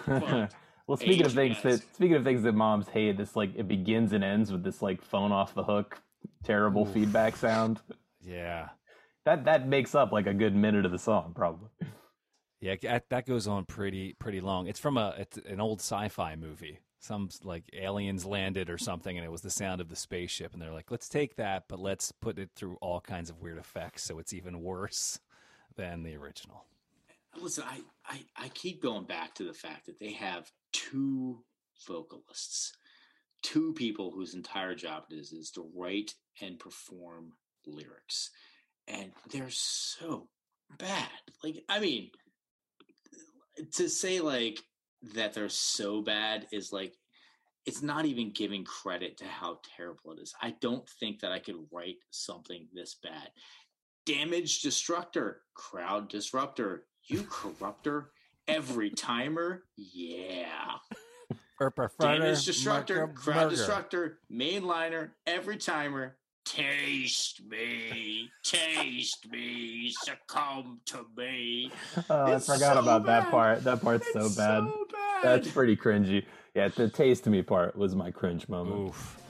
well, 0.07 0.97
speaking 0.97 1.25
of 1.25 1.33
things 1.33 1.55
guys. 1.61 1.79
that 1.81 1.95
speaking 1.95 2.15
of 2.15 2.23
things 2.23 2.43
that 2.43 2.53
moms 2.53 2.87
hate, 2.89 3.17
this 3.17 3.35
like 3.35 3.51
it 3.55 3.67
begins 3.67 4.13
and 4.13 4.23
ends 4.23 4.51
with 4.51 4.63
this 4.63 4.81
like 4.81 5.01
phone 5.03 5.31
off 5.31 5.55
the 5.55 5.63
hook, 5.63 5.99
terrible 6.43 6.83
Oof. 6.87 6.93
feedback 6.93 7.35
sound. 7.35 7.81
yeah, 8.21 8.69
That 9.25 9.45
that 9.45 9.67
makes 9.67 9.95
up 9.95 10.11
like 10.11 10.27
a 10.27 10.33
good 10.33 10.55
minute 10.55 10.85
of 10.85 10.91
the 10.91 10.99
song, 10.99 11.33
probably. 11.35 11.69
Yeah. 12.65 12.99
That, 13.09 13.25
goes 13.25 13.47
on 13.47 13.65
pretty 13.65 14.13
pretty 14.13 14.41
long. 14.41 14.67
It's 14.67 14.79
from 14.79 14.97
a 14.97 15.15
it's 15.17 15.37
an 15.37 15.59
old 15.59 15.79
sci-fi 15.79 16.35
movie. 16.35 16.79
Some 16.99 17.29
like 17.43 17.63
aliens 17.73 18.25
landed 18.25 18.69
or 18.69 18.77
something, 18.77 19.15
and 19.15 19.25
it 19.25 19.31
was 19.31 19.41
the 19.41 19.49
sound 19.49 19.81
of 19.81 19.89
the 19.89 19.95
spaceship. 19.95 20.53
And 20.53 20.61
they're 20.61 20.71
like, 20.71 20.89
let's 20.89 21.07
take 21.07 21.35
that, 21.35 21.65
but 21.67 21.79
let's 21.79 22.11
put 22.11 22.39
it 22.39 22.49
through 22.55 22.77
all 22.81 22.99
kinds 22.99 23.29
of 23.29 23.41
weird 23.41 23.59
effects, 23.59 24.03
so 24.03 24.17
it's 24.17 24.33
even 24.33 24.61
worse 24.61 25.19
than 25.75 26.03
the 26.03 26.15
original. 26.15 26.65
Listen, 27.39 27.65
I, 27.67 27.81
I 28.07 28.45
I 28.45 28.49
keep 28.49 28.81
going 28.81 29.05
back 29.05 29.35
to 29.35 29.43
the 29.43 29.53
fact 29.53 29.85
that 29.85 29.99
they 29.99 30.13
have 30.13 30.51
two 30.71 31.43
vocalists, 31.87 32.73
two 33.43 33.73
people 33.73 34.11
whose 34.11 34.33
entire 34.33 34.75
job 34.75 35.03
it 35.11 35.15
is 35.15 35.31
is 35.33 35.51
to 35.51 35.69
write 35.75 36.15
and 36.41 36.57
perform 36.57 37.33
lyrics, 37.67 38.31
and 38.87 39.11
they're 39.31 39.49
so 39.49 40.29
bad. 40.77 41.09
Like, 41.43 41.63
I 41.69 41.79
mean, 41.79 42.09
to 43.73 43.89
say 43.89 44.19
like 44.19 44.63
that 45.13 45.33
they're 45.33 45.49
so 45.49 46.01
bad 46.01 46.47
is 46.51 46.71
like 46.73 46.93
it's 47.65 47.81
not 47.81 48.05
even 48.05 48.31
giving 48.31 48.63
credit 48.63 49.17
to 49.17 49.25
how 49.25 49.59
terrible 49.75 50.11
it 50.11 50.19
is. 50.19 50.33
I 50.41 50.55
don't 50.61 50.87
think 50.99 51.21
that 51.21 51.31
I 51.31 51.39
could 51.39 51.55
write 51.71 51.97
something 52.11 52.67
this 52.73 52.95
bad. 53.01 53.29
Damage 54.05 54.61
destructor, 54.61 55.41
crowd 55.55 56.09
disruptor, 56.09 56.83
you 57.07 57.25
corrupter, 57.27 58.11
every 58.47 58.91
timer, 58.91 59.63
yeah. 59.75 60.75
Damage 61.99 62.45
destructor, 62.45 63.07
crowd 63.15 63.49
destructor, 63.49 64.19
mainliner, 64.31 65.11
every 65.25 65.57
timer, 65.57 66.17
taste 66.45 67.41
me, 67.49 68.31
taste 68.43 69.29
me, 69.29 69.91
succumb 69.91 70.79
to 70.85 71.05
me. 71.17 71.71
Oh, 72.09 72.25
I 72.25 72.39
forgot 72.39 72.75
so 72.75 72.79
about 72.79 73.05
that 73.05 73.29
part. 73.31 73.63
That 73.63 73.81
part's 73.81 74.11
so 74.13 74.29
bad. 74.29 74.63
so 74.63 74.85
bad. 74.91 75.23
That's 75.23 75.51
pretty 75.51 75.75
cringy. 75.75 76.25
Yeah, 76.53 76.69
the 76.69 76.87
taste 76.87 77.25
me 77.25 77.41
part 77.41 77.75
was 77.75 77.95
my 77.95 78.11
cringe 78.11 78.47
moment. 78.47 78.89
Oof. 78.89 79.24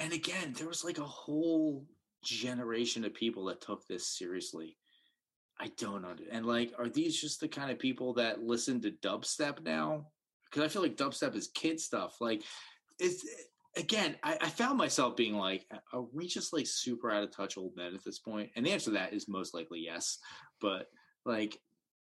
And 0.00 0.12
again 0.12 0.52
there 0.56 0.66
was 0.66 0.82
like 0.82 0.98
a 0.98 1.04
whole 1.04 1.84
generation 2.24 3.04
of 3.04 3.14
people 3.14 3.44
that 3.44 3.60
took 3.60 3.86
this 3.86 4.06
seriously 4.06 4.76
i 5.60 5.70
don't 5.76 6.02
know 6.02 6.14
and 6.32 6.44
like 6.44 6.72
are 6.78 6.88
these 6.88 7.20
just 7.20 7.40
the 7.40 7.48
kind 7.48 7.70
of 7.70 7.78
people 7.78 8.14
that 8.14 8.42
listen 8.42 8.80
to 8.80 8.90
dubstep 8.90 9.62
now 9.62 10.06
because 10.44 10.64
i 10.64 10.68
feel 10.68 10.82
like 10.82 10.96
dubstep 10.96 11.36
is 11.36 11.48
kid 11.54 11.78
stuff 11.78 12.20
like 12.20 12.42
it's 12.98 13.24
eh, 13.24 13.80
again 13.80 14.16
I, 14.22 14.36
I 14.40 14.48
found 14.48 14.76
myself 14.76 15.16
being 15.16 15.34
like 15.34 15.64
are 15.92 16.02
we 16.12 16.26
just 16.26 16.52
like 16.52 16.66
super 16.66 17.10
out 17.10 17.22
of 17.22 17.30
touch 17.30 17.56
old 17.56 17.76
men 17.76 17.94
at 17.94 18.04
this 18.04 18.18
point? 18.18 18.46
point 18.48 18.50
and 18.56 18.66
the 18.66 18.72
answer 18.72 18.86
to 18.86 18.90
that 18.92 19.12
is 19.12 19.28
most 19.28 19.54
likely 19.54 19.80
yes 19.80 20.18
but 20.60 20.88
like 21.24 21.58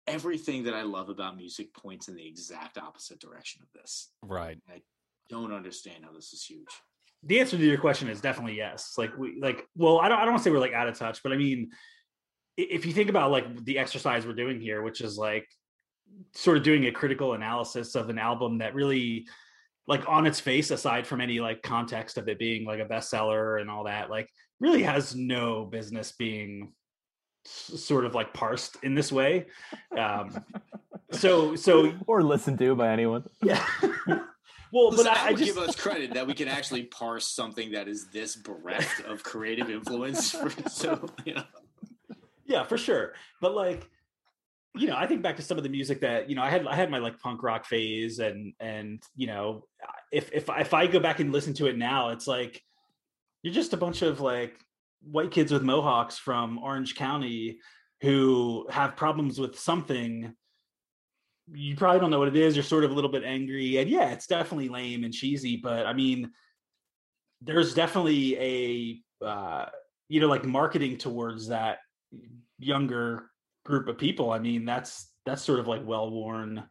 everything 0.06 0.64
that 0.64 0.74
i 0.74 0.82
love 0.82 1.08
about 1.08 1.36
music 1.36 1.72
points 1.74 2.08
in 2.08 2.14
the 2.14 2.26
exact 2.26 2.76
opposite 2.76 3.18
direction 3.18 3.62
of 3.62 3.68
this 3.72 4.10
Right. 4.22 4.58
I 4.68 4.82
don't 5.30 5.52
understand 5.52 6.04
how 6.04 6.12
this 6.12 6.32
is 6.34 6.44
huge 6.44 6.68
the 7.26 7.40
answer 7.40 7.56
to 7.56 7.64
your 7.64 7.78
question 7.78 8.08
is 8.08 8.20
definitely 8.20 8.56
yes. 8.56 8.94
Like 8.98 9.16
we 9.16 9.38
like 9.40 9.66
well, 9.76 10.00
I 10.00 10.08
don't 10.08 10.18
I 10.18 10.22
don't 10.22 10.32
want 10.32 10.40
to 10.40 10.44
say 10.44 10.50
we're 10.50 10.60
like 10.60 10.72
out 10.72 10.88
of 10.88 10.98
touch, 10.98 11.22
but 11.22 11.32
I 11.32 11.36
mean 11.36 11.70
if 12.56 12.86
you 12.86 12.92
think 12.92 13.10
about 13.10 13.30
like 13.30 13.64
the 13.64 13.78
exercise 13.78 14.26
we're 14.26 14.34
doing 14.34 14.60
here, 14.60 14.82
which 14.82 15.00
is 15.00 15.18
like 15.18 15.46
sort 16.34 16.56
of 16.56 16.62
doing 16.62 16.86
a 16.86 16.92
critical 16.92 17.34
analysis 17.34 17.94
of 17.94 18.08
an 18.08 18.18
album 18.18 18.58
that 18.58 18.74
really 18.74 19.26
like 19.86 20.08
on 20.08 20.26
its 20.26 20.40
face, 20.40 20.70
aside 20.70 21.06
from 21.06 21.20
any 21.20 21.40
like 21.40 21.62
context 21.62 22.16
of 22.16 22.28
it 22.28 22.38
being 22.38 22.64
like 22.64 22.80
a 22.80 22.84
bestseller 22.84 23.60
and 23.60 23.70
all 23.70 23.84
that, 23.84 24.10
like 24.10 24.28
really 24.60 24.82
has 24.82 25.14
no 25.14 25.64
business 25.64 26.12
being 26.12 26.72
sort 27.46 28.06
of 28.06 28.14
like 28.14 28.32
parsed 28.32 28.76
in 28.82 28.94
this 28.94 29.10
way. 29.10 29.46
Um 29.96 30.44
so 31.10 31.56
so 31.56 31.92
Or 32.06 32.22
listened 32.22 32.58
to 32.58 32.74
by 32.74 32.92
anyone. 32.92 33.24
yeah. 33.42 33.64
Well, 34.72 34.90
Listen, 34.90 35.06
but 35.06 35.16
I, 35.16 35.28
I, 35.28 35.30
would 35.30 35.38
just 35.38 35.54
give 35.54 35.62
us 35.62 35.76
credit 35.76 36.14
that 36.14 36.26
we 36.26 36.34
can 36.34 36.48
actually 36.58 36.84
parse 36.84 37.28
something 37.28 37.72
that 37.72 37.88
is 37.88 38.08
this 38.08 38.36
bereft 38.36 39.04
of 39.04 39.22
creative 39.22 39.70
influence. 39.70 40.32
For, 40.32 40.50
so, 40.68 41.08
you 41.24 41.34
know, 41.34 41.44
yeah 42.46 42.62
for 42.64 42.78
sure 42.78 43.12
but 43.40 43.54
like 43.54 43.88
you 44.74 44.86
know 44.86 44.96
i 44.96 45.06
think 45.06 45.22
back 45.22 45.36
to 45.36 45.42
some 45.42 45.56
of 45.56 45.64
the 45.64 45.70
music 45.70 46.00
that 46.00 46.28
you 46.28 46.36
know 46.36 46.42
i 46.42 46.50
had 46.50 46.66
i 46.66 46.74
had 46.74 46.90
my 46.90 46.98
like 46.98 47.18
punk 47.20 47.42
rock 47.42 47.64
phase 47.64 48.18
and 48.18 48.52
and 48.60 49.02
you 49.16 49.26
know 49.26 49.64
if 50.12 50.30
if 50.32 50.48
if 50.48 50.74
i 50.74 50.86
go 50.86 51.00
back 51.00 51.20
and 51.20 51.32
listen 51.32 51.54
to 51.54 51.66
it 51.66 51.76
now 51.76 52.10
it's 52.10 52.26
like 52.26 52.62
you're 53.42 53.54
just 53.54 53.72
a 53.72 53.78
bunch 53.78 54.02
of 54.02 54.20
like 54.20 54.58
white 55.02 55.30
kids 55.30 55.52
with 55.52 55.62
mohawks 55.62 56.18
from 56.18 56.58
orange 56.58 56.94
county 56.94 57.58
who 58.00 58.66
have 58.70 58.96
problems 58.96 59.38
with 59.38 59.58
something 59.58 60.34
you 61.52 61.76
probably 61.76 62.00
don't 62.00 62.10
know 62.10 62.18
what 62.18 62.28
it 62.28 62.36
is 62.36 62.56
you're 62.56 62.62
sort 62.62 62.84
of 62.84 62.90
a 62.90 62.94
little 62.94 63.10
bit 63.10 63.24
angry 63.24 63.76
and 63.78 63.90
yeah 63.90 64.10
it's 64.10 64.26
definitely 64.26 64.68
lame 64.68 65.04
and 65.04 65.12
cheesy 65.12 65.56
but 65.56 65.86
i 65.86 65.92
mean 65.92 66.30
there's 67.42 67.74
definitely 67.74 69.02
a 69.20 69.24
uh 69.24 69.66
you 70.08 70.20
know 70.20 70.28
like 70.28 70.44
marketing 70.44 70.96
towards 70.96 71.48
that 71.48 71.78
younger 72.58 73.30
group 73.64 73.88
of 73.88 73.98
people 73.98 74.30
i 74.30 74.38
mean 74.38 74.64
that's 74.64 75.10
that's 75.26 75.42
sort 75.42 75.60
of 75.60 75.66
like 75.66 75.82
well 75.84 76.10
worn 76.10 76.62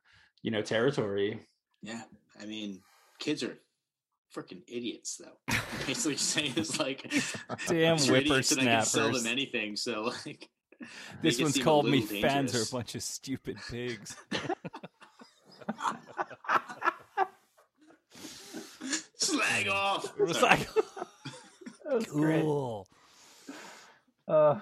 you 0.41 0.49
know 0.49 0.61
territory 0.61 1.45
yeah, 1.83 2.01
I 2.41 2.45
mean, 2.45 2.79
kids 3.19 3.43
are 3.43 3.59
freaking 4.33 4.61
idiots, 4.67 5.17
though. 5.17 5.53
Basically, 5.85 6.15
saying 6.15 6.53
is 6.55 6.79
like, 6.79 7.01
Damn 7.67 7.97
"Kids 7.97 8.09
are 8.09 8.15
idiots 8.15 8.51
and 8.53 8.61
I 8.61 8.75
can 8.77 8.85
sell 8.85 9.11
them 9.11 9.27
anything. 9.27 9.75
So, 9.75 10.13
like, 10.25 10.49
This 11.21 11.41
one's 11.41 11.57
called 11.61 11.85
me 11.85 12.01
little 12.01 12.21
fans 12.21 12.53
are 12.55 12.63
a 12.63 12.65
bunch 12.77 12.95
of 12.95 13.03
stupid 13.03 13.57
pigs. 13.69 14.15
Slag 19.17 19.67
off. 19.69 20.05
It 20.19 20.27
was 20.27 20.37
Sorry. 20.39 20.57
like, 20.57 20.67
That 21.85 21.93
was 21.95 22.05
great. 22.07 22.41
cool. 22.41 22.87
Uh, 24.27 24.59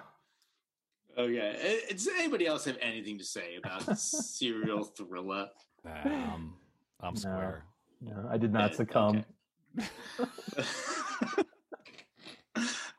Okay. 1.18 1.82
Does 1.92 2.08
anybody 2.08 2.48
else 2.48 2.64
have 2.66 2.78
anything 2.82 3.18
to 3.18 3.24
say 3.26 3.58
about 3.58 3.98
serial 4.00 4.86
thriller? 4.86 5.50
Um, 5.86 6.56
I'm 7.02 7.14
No. 7.16 7.20
square. 7.20 7.66
no, 8.00 8.28
I 8.32 8.38
did 8.38 8.54
not 8.54 8.72
Uh, 8.72 8.76
succumb. 8.76 9.26
okay. 9.78 9.88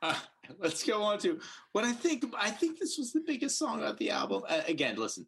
Uh, 0.02 0.14
let's 0.58 0.82
go 0.84 1.02
on 1.02 1.18
to 1.20 1.38
what 1.72 1.84
I 1.84 1.92
think. 1.92 2.24
I 2.38 2.50
think 2.50 2.78
this 2.78 2.98
was 2.98 3.12
the 3.12 3.22
biggest 3.26 3.58
song 3.58 3.82
of 3.82 3.98
the 3.98 4.10
album. 4.10 4.42
Uh, 4.48 4.62
again, 4.66 4.96
listen, 4.96 5.26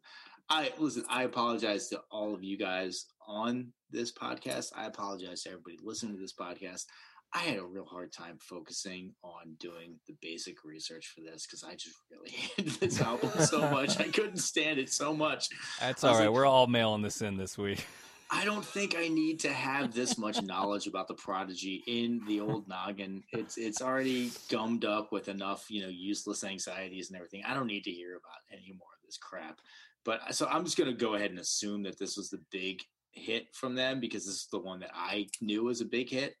I 0.49 0.71
listen. 0.77 1.03
I 1.09 1.23
apologize 1.23 1.87
to 1.89 2.01
all 2.11 2.33
of 2.33 2.43
you 2.43 2.57
guys 2.57 3.05
on 3.27 3.71
this 3.91 4.11
podcast. 4.11 4.71
I 4.75 4.85
apologize 4.85 5.43
to 5.43 5.49
everybody 5.49 5.77
listening 5.83 6.15
to 6.15 6.21
this 6.21 6.33
podcast. 6.33 6.85
I 7.33 7.39
had 7.39 7.57
a 7.57 7.65
real 7.65 7.85
hard 7.85 8.13
time 8.13 8.37
focusing 8.39 9.13
on 9.23 9.55
doing 9.59 9.95
the 10.07 10.15
basic 10.21 10.63
research 10.63 11.07
for 11.13 11.21
this 11.21 11.45
because 11.45 11.63
I 11.63 11.73
just 11.75 11.95
really 12.09 12.29
hated 12.31 12.73
this 12.79 13.01
album 13.01 13.31
so 13.39 13.59
much. 13.69 13.99
I 13.99 14.07
couldn't 14.09 14.37
stand 14.37 14.79
it 14.79 14.89
so 14.89 15.13
much. 15.13 15.47
That's 15.81 16.03
all 16.03 16.13
right. 16.13 16.25
like- 16.27 16.33
We're 16.33 16.45
all 16.45 16.67
mailing 16.67 17.01
this 17.01 17.21
in 17.21 17.35
this 17.37 17.57
week. 17.57 17.85
I 18.35 18.43
don't 18.43 18.65
think 18.65 18.95
I 18.97 19.07
need 19.07 19.39
to 19.41 19.53
have 19.53 19.93
this 19.93 20.17
much 20.17 20.41
knowledge 20.41 20.87
about 20.87 21.07
the 21.07 21.13
prodigy 21.13 21.83
in 21.87 22.21
the 22.27 22.41
old 22.41 22.67
noggin. 22.67 23.23
It's 23.31 23.57
it's 23.57 23.81
already 23.81 24.31
gummed 24.49 24.83
up 24.83 25.13
with 25.13 25.29
enough, 25.29 25.65
you 25.69 25.81
know, 25.81 25.87
useless 25.87 26.43
anxieties 26.43 27.09
and 27.09 27.15
everything. 27.15 27.43
I 27.45 27.53
don't 27.53 27.67
need 27.67 27.85
to 27.85 27.91
hear 27.91 28.11
about 28.11 28.41
any 28.51 28.73
more 28.77 28.89
of 28.93 29.05
this 29.05 29.17
crap. 29.17 29.61
But 30.03 30.35
so 30.35 30.47
I'm 30.47 30.65
just 30.65 30.77
gonna 30.77 30.93
go 30.93 31.15
ahead 31.15 31.31
and 31.31 31.39
assume 31.39 31.83
that 31.83 31.97
this 31.97 32.17
was 32.17 32.29
the 32.29 32.41
big 32.51 32.81
hit 33.11 33.47
from 33.53 33.73
them 33.73 34.01
because 34.01 34.25
this 34.25 34.35
is 34.35 34.47
the 34.51 34.59
one 34.59 34.81
that 34.81 34.91
I 34.93 35.27
knew 35.39 35.63
was 35.63 35.79
a 35.79 35.85
big 35.85 36.09
hit 36.09 36.35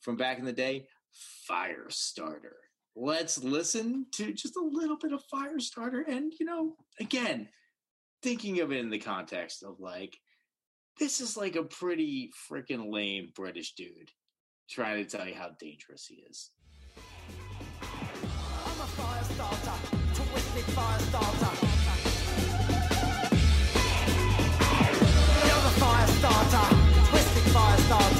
from 0.00 0.16
back 0.16 0.38
in 0.38 0.44
the 0.44 0.52
day. 0.52 0.86
Firestarter. 1.50 2.56
Let's 2.94 3.42
listen 3.42 4.06
to 4.12 4.34
just 4.34 4.56
a 4.56 4.60
little 4.60 4.98
bit 4.98 5.12
of 5.12 5.22
Firestarter, 5.32 6.06
and 6.06 6.30
you 6.38 6.44
know, 6.44 6.76
again, 7.00 7.48
thinking 8.22 8.60
of 8.60 8.70
it 8.70 8.80
in 8.80 8.90
the 8.90 8.98
context 8.98 9.62
of 9.62 9.80
like 9.80 10.18
this 10.98 11.20
is 11.20 11.36
like 11.36 11.56
a 11.56 11.62
pretty 11.62 12.32
freaking 12.50 12.92
lame 12.92 13.30
British 13.34 13.74
dude 13.74 14.10
trying 14.68 15.04
to 15.04 15.16
tell 15.16 15.26
you 15.26 15.34
how 15.34 15.50
dangerous 15.58 16.06
he 16.06 16.16
is. 16.28 16.50
I'm 17.80 18.80
a 18.80 18.86
fire 18.96 19.24
starter, 19.24 19.72
twisted 20.14 20.64
fire 20.74 20.98
starter. 20.98 21.54
You're 25.46 25.62
the 25.62 25.74
fire 25.80 26.06
starter, 26.06 26.76
twisted 27.10 27.52
fire 27.52 27.78
starter. 27.78 28.17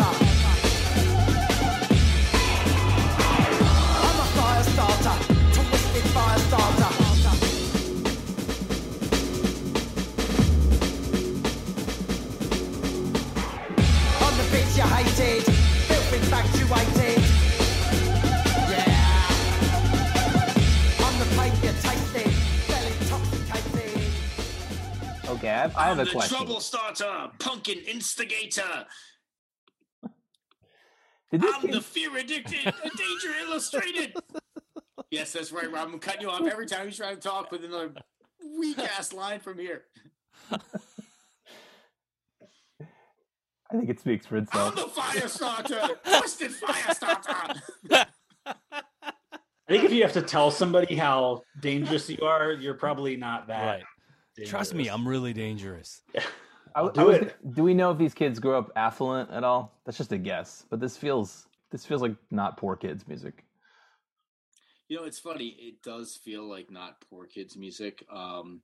Okay, 25.88 25.98
I 25.98 25.98
have, 25.98 25.98
I 25.98 25.98
have 25.98 25.98
I'm 25.98 26.04
the 26.04 26.10
question. 26.12 26.36
trouble 26.36 26.60
starter, 26.60 27.30
pumpkin 27.38 27.78
instigator. 27.86 28.86
Did 31.30 31.40
this 31.42 31.54
I'm 31.54 31.62
kid, 31.62 31.72
the 31.74 31.80
fear 31.80 32.16
addicted, 32.16 32.66
a 32.66 32.72
danger 32.96 33.32
illustrated. 33.46 34.14
Yes, 35.10 35.32
that's 35.32 35.52
right, 35.52 35.72
Rob. 35.72 35.88
I'm 35.90 35.98
cutting 36.00 36.20
you 36.20 36.28
off 36.28 36.42
every 36.46 36.66
time 36.66 36.84
you 36.84 36.92
try 36.92 37.14
to 37.14 37.20
talk 37.20 37.50
with 37.50 37.64
another 37.64 37.92
weak 38.58 38.78
ass 38.78 39.14
line 39.14 39.40
from 39.40 39.58
here. 39.58 39.84
I 40.52 40.58
think 43.72 43.88
it 43.88 44.00
speaks 44.00 44.26
for 44.26 44.36
I'm 44.36 44.42
itself. 44.42 44.74
the 44.76 44.82
fire 44.82 45.28
starter, 45.28 45.80
twisted 46.04 46.50
fire 46.52 46.94
starter. 46.94 47.62
I 47.90 48.06
think 49.66 49.84
if 49.84 49.92
you 49.92 50.02
have 50.02 50.12
to 50.12 50.20
tell 50.22 50.50
somebody 50.50 50.94
how 50.94 51.42
dangerous 51.60 52.10
you 52.10 52.18
are, 52.26 52.52
you're 52.52 52.74
probably 52.74 53.16
not 53.16 53.46
that. 53.48 53.64
Right. 53.66 53.84
Trust 54.46 54.74
me. 54.74 54.88
I'm 54.88 55.06
really 55.06 55.32
dangerous. 55.32 56.02
I, 56.16 56.22
I'll 56.76 56.88
I 56.90 56.92
do 56.92 57.04
was- 57.06 57.16
it. 57.18 57.36
do 57.54 57.62
we 57.62 57.74
know 57.74 57.90
if 57.90 57.98
these 57.98 58.14
kids 58.14 58.38
grow 58.38 58.58
up 58.58 58.72
affluent 58.76 59.30
at 59.30 59.44
all? 59.44 59.78
That's 59.84 59.98
just 59.98 60.12
a 60.12 60.18
guess, 60.18 60.64
but 60.70 60.80
this 60.80 60.96
feels 60.96 61.46
this 61.70 61.84
feels 61.84 62.02
like 62.02 62.14
not 62.30 62.56
poor 62.56 62.76
kids 62.76 63.06
music. 63.08 63.44
You 64.88 64.96
know, 64.98 65.04
it's 65.04 65.18
funny. 65.18 65.48
It 65.58 65.82
does 65.82 66.16
feel 66.16 66.48
like 66.48 66.70
not 66.70 66.96
poor 67.10 67.26
kids' 67.26 67.56
music. 67.58 68.06
Um, 68.10 68.62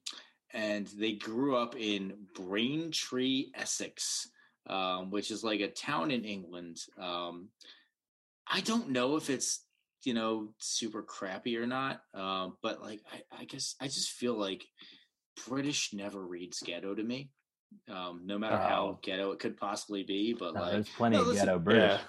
and 0.54 0.86
they 0.86 1.12
grew 1.12 1.56
up 1.56 1.76
in 1.76 2.14
Braintree, 2.34 3.46
Essex, 3.54 4.28
um, 4.68 5.10
which 5.10 5.30
is 5.30 5.44
like 5.44 5.60
a 5.60 5.68
town 5.68 6.10
in 6.10 6.24
England. 6.24 6.78
Um, 6.98 7.48
I 8.50 8.60
don't 8.60 8.90
know 8.90 9.16
if 9.16 9.28
it's 9.28 9.64
you 10.04 10.14
know 10.14 10.48
super 10.58 11.02
crappy 11.02 11.56
or 11.58 11.66
not, 11.66 12.00
um, 12.14 12.56
but 12.62 12.80
like 12.80 13.00
I, 13.12 13.42
I 13.42 13.44
guess 13.44 13.74
I 13.80 13.86
just 13.86 14.10
feel 14.10 14.34
like 14.34 14.64
British 15.48 15.92
never 15.92 16.24
reads 16.26 16.60
ghetto 16.60 16.94
to 16.94 17.02
me. 17.02 17.30
Um, 17.88 18.22
no 18.24 18.38
matter 18.38 18.56
Oh. 18.56 18.68
how 18.68 18.98
ghetto 19.02 19.32
it 19.32 19.40
could 19.40 19.56
possibly 19.56 20.04
be, 20.04 20.32
but 20.32 20.54
No, 20.54 20.60
like 20.60 20.72
there's 20.72 20.88
plenty 20.90 21.16
no, 21.16 21.22
of 21.22 21.28
listen, 21.28 21.46
ghetto 21.46 21.58
British. 21.58 22.00
Yeah. 22.00 22.06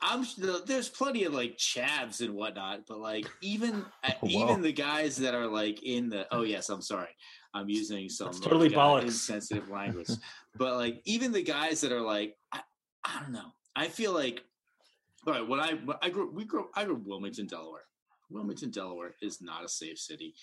I'm 0.00 0.24
there's 0.66 0.88
plenty 0.88 1.24
of 1.24 1.34
like 1.34 1.56
chavs 1.58 2.20
and 2.20 2.34
whatnot, 2.34 2.86
but 2.86 3.00
like 3.00 3.28
even 3.40 3.84
uh, 4.04 4.12
Whoa. 4.20 4.28
even 4.28 4.62
the 4.62 4.72
guys 4.72 5.16
that 5.16 5.34
are 5.34 5.46
like 5.48 5.82
in 5.82 6.08
the 6.08 6.26
oh 6.30 6.42
yes, 6.54 6.68
I'm 6.68 6.82
sorry, 6.82 7.08
I'm 7.52 7.68
using 7.68 8.08
some 8.08 8.28
That's 8.28 8.38
totally 8.40 8.68
like, 8.68 8.78
uh, 8.78 9.04
insensitive 9.06 9.68
language, 9.70 10.08
but 10.56 10.76
like 10.76 11.02
even 11.04 11.32
the 11.32 11.42
guys 11.42 11.80
that 11.80 11.90
are 11.90 12.00
like 12.00 12.36
I, 12.52 12.60
I 13.04 13.20
don't 13.20 13.32
know, 13.32 13.50
I 13.74 13.88
feel 13.88 14.12
like 14.12 14.44
all 15.26 15.32
right 15.32 15.46
when 15.48 15.58
I 15.58 15.72
when 15.72 15.96
I 16.00 16.10
grew 16.10 16.30
we 16.30 16.44
grew 16.44 16.68
I 16.76 16.84
grew 16.84 16.94
up 16.94 17.00
in 17.00 17.06
Wilmington, 17.06 17.46
Delaware. 17.48 17.82
Wilmington, 18.30 18.70
Delaware 18.70 19.14
is 19.22 19.40
not 19.40 19.64
a 19.64 19.68
safe 19.68 19.98
city. 19.98 20.34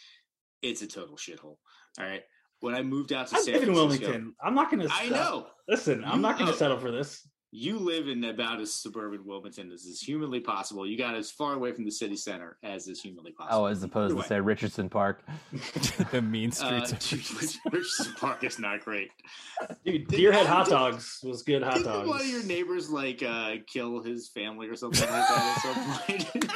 It's 0.66 0.82
a 0.82 0.88
total 0.88 1.16
shithole. 1.16 1.58
All 2.00 2.06
right. 2.06 2.24
When 2.62 2.74
I 2.74 2.82
moved 2.82 3.14
out 3.14 3.28
to 3.28 3.36
I 3.36 3.40
San 3.42 3.54
live 3.54 3.64
in 3.70 3.76
Francisco, 3.76 4.02
Wilmington. 4.08 4.36
I'm 4.42 4.56
not 4.56 4.72
going 4.72 4.88
to. 4.88 4.94
I 4.94 5.10
know 5.10 5.48
Listen, 5.68 6.04
I'm 6.04 6.16
You 6.18 6.22
not 6.22 6.36
going 6.38 6.46
know. 6.48 6.52
to 6.54 6.58
settle 6.58 6.80
for 6.80 6.92
this. 6.92 7.28
you 7.52 7.78
live 7.80 8.08
in 8.08 8.24
about 8.24 8.60
as 8.60 8.74
suburban 8.74 9.26
Wilmington 9.26 9.72
as 9.72 9.84
is 9.86 10.02
humanly 10.02 10.40
possible. 10.40 10.86
You 10.88 10.98
got 10.98 11.16
as 11.16 11.30
far 11.32 11.54
away 11.54 11.72
from 11.74 11.86
the 11.86 11.92
city 11.92 12.16
center 12.16 12.58
as 12.64 12.88
is 12.88 13.02
humanly 13.02 13.32
possible. 13.34 13.64
Oh, 13.64 13.66
as 13.68 13.84
opposed 13.84 14.14
Either 14.14 14.22
to 14.24 14.28
say 14.28 14.40
Richardson 14.40 14.90
Park. 14.90 15.24
the 16.12 16.22
mean 16.22 16.50
uh, 16.62 16.86
streets. 16.86 17.10
dude, 17.10 17.74
Richardson 17.74 18.14
Park 18.20 18.44
is 18.44 18.58
not 18.60 18.84
great. 18.84 19.10
Dude, 19.86 20.08
Did- 20.08 20.20
Deerhead 20.20 20.46
I- 20.46 20.46
hot 20.46 20.66
did- 20.66 20.72
dogs 20.72 21.20
was 21.24 21.44
good 21.44 21.62
hot 21.62 21.76
Didn't 21.76 21.88
dogs. 21.92 22.08
one 22.10 22.22
of 22.22 22.28
your 22.28 22.44
neighbors 22.44 22.90
like 22.90 23.22
uh, 23.22 23.56
kill 23.68 24.02
his 24.02 24.30
family 24.30 24.68
or 24.68 24.76
something 24.76 25.08
like 25.10 25.28
that 25.28 25.64
at 25.66 26.26
some 26.26 26.34
point? 26.34 26.52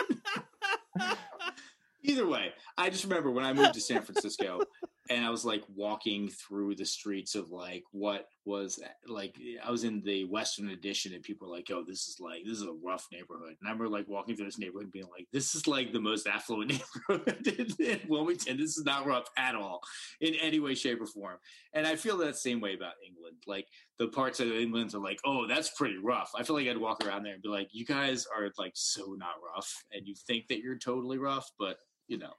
Either 2.02 2.28
way, 2.28 2.54
I 2.78 2.90
just 2.90 3.04
remember 3.04 3.32
when 3.32 3.46
I 3.46 3.54
moved 3.54 3.74
to 3.74 3.82
San 3.82 4.02
Francisco 4.02 4.62
and 5.10 5.26
I 5.26 5.30
was 5.30 5.44
like 5.44 5.64
walking 5.76 6.30
through 6.30 6.76
the 6.76 6.86
streets 6.86 7.34
of 7.36 7.50
like 7.50 7.84
what 7.92 8.28
was 8.46 8.80
like 9.08 9.36
I 9.64 9.72
was 9.72 9.84
in 9.84 10.02
the 10.04 10.26
Western 10.26 10.70
Addition 10.70 11.14
and 11.14 11.24
people 11.24 11.50
were 11.50 11.56
like, 11.56 11.70
"Oh, 11.72 11.84
this 11.86 12.08
is 12.08 12.18
like 12.20 12.44
this 12.46 12.58
is 12.58 12.64
a 12.64 12.78
rough 12.84 13.08
neighborhood." 13.12 13.56
And 13.60 13.68
I 13.68 13.72
remember 13.72 13.90
like 13.90 14.08
walking 14.08 14.36
through 14.36 14.46
this 14.46 14.60
neighborhood 14.60 14.84
and 14.84 14.92
being 14.92 15.10
like, 15.12 15.28
"This 15.34 15.56
is 15.56 15.68
like 15.68 15.92
the 15.92 16.00
most 16.00 16.28
affluent 16.28 16.72
neighborhood 17.10 17.48
in, 17.48 17.86
in 17.86 18.00
Wilmington. 18.08 18.58
This 18.58 18.78
is 18.78 18.86
not 18.86 19.08
rough 19.08 19.26
at 19.38 19.56
all 19.56 19.82
in 20.22 20.36
any 20.36 20.60
way, 20.60 20.76
shape, 20.76 21.02
or 21.02 21.08
form." 21.08 21.38
And 21.74 21.88
I 21.88 21.96
feel 21.96 22.18
that 22.18 22.38
same 22.38 22.62
way 22.62 22.76
about 22.76 22.94
England. 23.06 23.38
Like 23.48 23.68
the 23.98 24.10
parts 24.10 24.40
of 24.40 24.52
England 24.52 24.94
are 24.94 25.00
like, 25.00 25.20
"Oh, 25.26 25.48
that's 25.48 25.72
pretty 25.72 25.98
rough." 25.98 26.32
I 26.38 26.44
feel 26.44 26.56
like 26.56 26.68
I'd 26.68 26.78
walk 26.78 27.04
around 27.04 27.24
there 27.24 27.34
and 27.34 27.42
be 27.42 27.50
like, 27.50 27.70
"You 27.72 27.86
guys 27.86 28.26
are 28.36 28.50
like 28.60 28.74
so 28.76 29.16
not 29.18 29.36
rough, 29.56 29.74
and 29.92 30.08
you 30.08 30.14
think 30.28 30.48
that 30.50 30.60
you're 30.60 30.78
totally 30.78 31.18
rough, 31.18 31.50
but 31.58 31.78
you 32.10 32.18
know." 32.18 32.34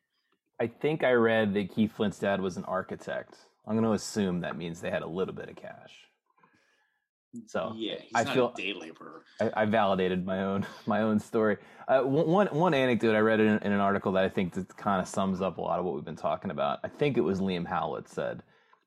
I 0.61 0.67
think 0.67 1.03
I 1.03 1.13
read 1.13 1.55
that 1.55 1.75
Keith 1.75 1.93
Flint's 1.97 2.19
dad 2.19 2.43
was 2.43 2.59
an 2.59 2.65
architect. 2.65 3.35
I'm 3.67 3.73
going 3.75 3.85
to 3.87 3.93
assume 3.93 4.41
that 4.43 4.59
means 4.59 4.83
they 4.83 4.91
had 4.91 5.01
a 5.03 5.07
little 5.07 5.33
bit 5.33 5.49
of 5.49 5.57
cash. 5.57 5.95
So 7.47 7.73
yeah, 7.77 7.95
he's 8.03 8.11
I 8.15 8.25
not 8.25 8.35
feel- 8.35 8.53
day 8.53 8.73
laborer. 8.75 9.23
I, 9.41 9.63
I 9.63 9.65
validated 9.65 10.27
my 10.27 10.43
own 10.43 10.67
my 10.87 11.03
own 11.03 11.21
story. 11.21 11.59
Uh, 11.87 12.01
one 12.03 12.27
one- 12.27 12.47
one 12.49 12.75
anecdote 12.75 13.15
I 13.15 13.21
read 13.21 13.39
in, 13.41 13.59
in 13.59 13.73
an 13.73 13.81
article 13.81 14.13
that 14.13 14.25
I 14.25 14.29
think 14.29 14.53
that 14.55 14.77
kind 14.77 15.01
of 15.01 15.07
sums 15.09 15.41
up 15.41 15.59
a 15.59 15.61
lot 15.61 15.79
of 15.79 15.85
what 15.85 15.95
we've 15.95 16.05
been 16.05 16.17
talking 16.17 16.51
about. 16.51 16.81
I 16.83 16.89
think 16.89 17.17
it 17.17 17.21
was 17.23 17.41
Liam 17.41 17.67
Howlett 17.67 18.09
said 18.09 18.43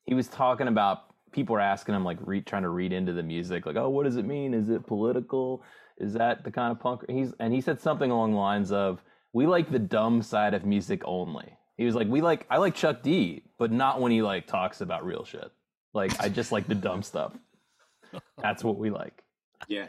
he 0.06 0.14
was 0.14 0.28
talking 0.28 0.68
about 0.68 1.06
people 1.32 1.54
were 1.54 1.62
asking 1.62 1.96
him 1.96 2.04
like 2.04 2.18
re, 2.22 2.42
trying 2.42 2.64
to 2.64 2.70
read 2.70 2.92
into 2.92 3.14
the 3.14 3.24
music 3.24 3.66
like 3.66 3.78
oh 3.78 3.90
what 3.90 4.04
does 4.04 4.18
it 4.18 4.26
mean 4.26 4.54
is 4.54 4.70
it 4.70 4.86
political 4.86 5.64
is 5.98 6.14
that 6.14 6.44
the 6.44 6.52
kind 6.52 6.72
of 6.72 6.80
punk 6.80 7.02
he's 7.10 7.34
and 7.40 7.52
he 7.54 7.60
said 7.62 7.80
something 7.80 8.12
along 8.12 8.34
the 8.34 8.38
lines 8.38 8.72
of 8.72 9.02
we 9.34 9.48
like 9.48 9.72
the 9.72 9.80
dumb 9.80 10.22
side 10.22 10.54
of 10.54 10.66
music 10.66 11.02
only. 11.06 11.58
He 11.76 11.86
was 11.86 11.96
like 11.96 12.08
we 12.08 12.22
like 12.22 12.46
I 12.50 12.58
like 12.58 12.76
Chuck 12.76 13.02
D 13.02 13.44
but 13.58 13.72
not 13.72 14.00
when 14.00 14.12
he 14.12 14.22
like 14.22 14.48
talks 14.48 14.82
about 14.82 15.06
real 15.06 15.26
shit. 15.26 15.52
Like 15.94 16.20
I 16.22 16.30
just 16.30 16.52
like 16.52 16.68
the 16.68 16.76
dumb 16.76 17.04
stuff. 17.12 17.34
That's 18.42 18.64
what 18.64 18.78
we 18.78 18.90
like. 18.90 19.24
Yeah. 19.68 19.88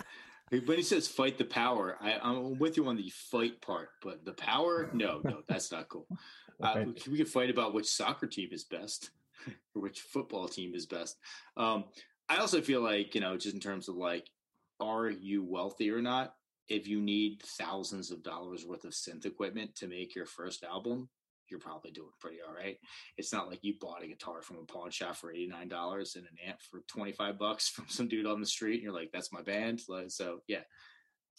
When 0.51 0.77
he 0.77 0.83
says 0.83 1.09
fight 1.09 1.39
the 1.39 1.45
power, 1.45 1.97
I, 2.01 2.19
I'm 2.23 2.59
with 2.59 2.77
you 2.77 2.87
on 2.87 2.97
the 2.97 3.11
fight 3.11 3.61
part, 3.61 3.89
but 4.03 4.25
the 4.25 4.33
power, 4.33 4.91
no, 4.93 5.21
no, 5.25 5.43
that's 5.49 5.71
not 5.71 5.89
cool. 5.89 6.07
Uh, 6.63 6.85
we, 7.11 7.19
could 7.19 7.29
fight 7.29 7.51
about 7.51 7.75
which 7.75 7.85
soccer 7.85 8.29
team 8.29 8.49
is 8.53 8.63
best 8.63 9.11
or 9.75 9.83
which 9.83 10.03
football 10.03 10.47
team 10.47 10.73
is 10.73 10.87
best. 10.87 11.19
Um, 11.57 11.87
I 12.29 12.37
also 12.37 12.61
feel 12.61 12.81
like, 12.81 13.13
you 13.17 13.21
know, 13.21 13.37
just 13.37 13.57
in 13.57 13.61
terms 13.61 13.89
of 13.89 13.97
like, 13.97 14.31
are 14.79 15.11
you 15.11 15.43
wealthy 15.43 15.91
or 15.91 16.01
not? 16.01 16.37
If 16.69 16.89
you 16.89 17.01
need 17.01 17.43
thousands 17.59 18.11
of 18.11 18.23
dollars 18.23 18.65
worth 18.67 18.85
of 18.85 18.93
synth 18.93 19.27
equipment 19.27 19.75
to 19.77 19.87
make 19.87 20.15
your 20.15 20.27
first 20.27 20.65
album, 20.65 21.09
you're 21.51 21.61
probably 21.61 21.91
doing 21.91 22.09
pretty 22.21 22.39
all 22.47 22.55
right. 22.55 22.79
It's 23.19 23.33
not 23.33 23.49
like 23.49 23.61
you 23.63 23.75
bought 23.81 24.03
a 24.03 24.07
guitar 24.07 24.43
from 24.43 24.57
a 24.57 24.65
pawn 24.65 24.91
shop 24.91 25.17
for 25.17 25.33
$89 25.33 26.17
and 26.17 26.25
an 26.25 26.37
amp 26.47 26.61
for 26.71 26.83
25 26.89 27.39
bucks 27.39 27.69
from 27.75 27.87
some 27.89 28.09
dude 28.09 28.27
on 28.27 28.41
the 28.41 28.47
street. 28.47 28.75
And 28.75 28.83
you're 28.83 28.93
like, 28.93 29.11
that's 29.13 29.33
my 29.33 29.43
band. 29.43 29.81
So 30.09 30.41
yeah, 30.49 30.63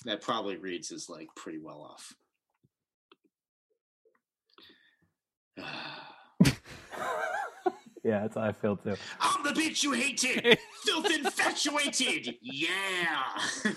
that 0.06 0.22
probably 0.22 0.58
reads 0.58 0.92
as 0.92 1.10
like 1.10 1.28
pretty 1.36 1.60
well 1.60 1.82
off. 1.82 2.14
Yeah, 8.06 8.20
that's 8.22 8.36
how 8.36 8.42
I 8.42 8.52
feel 8.52 8.78
too. 8.78 8.96
I'm 9.20 9.44
the 9.44 9.50
bitch 9.50 9.82
you 9.82 9.94
hated, 9.94 10.60
filth 10.84 11.10
infatuated. 11.10 12.36
Yeah. 12.40 13.24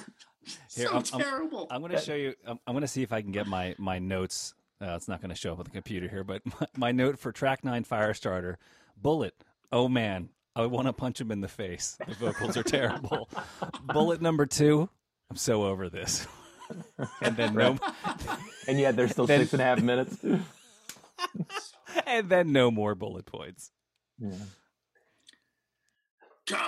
Here, 0.74 0.86
so 0.86 0.92
I'm- 0.94 1.04
I'm- 1.12 1.20
terrible. 1.22 1.66
I'm 1.70 1.80
going 1.80 1.92
to 1.92 2.00
show 2.00 2.14
you. 2.14 2.34
I'm, 2.46 2.58
I'm 2.66 2.74
going 2.74 2.82
to 2.82 2.88
see 2.88 3.02
if 3.02 3.12
I 3.12 3.22
can 3.22 3.32
get 3.32 3.46
my 3.46 3.74
my 3.78 3.98
notes. 3.98 4.54
Uh, 4.80 4.94
it's 4.94 5.08
not 5.08 5.20
going 5.20 5.30
to 5.30 5.34
show 5.34 5.52
up 5.52 5.58
on 5.58 5.64
the 5.64 5.70
computer 5.70 6.06
here, 6.08 6.22
but 6.22 6.40
my, 6.60 6.66
my 6.76 6.92
note 6.92 7.18
for 7.18 7.32
track 7.32 7.64
nine 7.64 7.84
Firestarter, 7.84 8.56
Bullet. 8.96 9.34
Oh 9.72 9.88
man, 9.88 10.28
I 10.54 10.66
want 10.66 10.86
to 10.86 10.92
punch 10.92 11.20
him 11.20 11.30
in 11.32 11.40
the 11.40 11.48
face. 11.48 11.98
The 12.06 12.14
vocals 12.14 12.56
are 12.56 12.62
terrible. 12.62 13.28
Bullet 13.82 14.22
number 14.22 14.46
two. 14.46 14.88
I'm 15.30 15.36
so 15.36 15.64
over 15.64 15.88
this. 15.90 16.26
and 17.22 17.36
then 17.36 17.54
no, 17.54 17.76
And 18.66 18.78
yet 18.78 18.94
there's 18.96 19.10
still 19.12 19.26
Then- 19.26 19.40
six 19.40 19.52
and 19.54 19.62
a 19.62 19.64
half 19.64 19.82
minutes. 19.82 20.16
and 22.06 22.28
then 22.28 22.52
no 22.52 22.70
more 22.70 22.94
bullet 22.94 23.26
points. 23.26 23.70
Yeah. 24.18 24.30
Come 26.46 26.60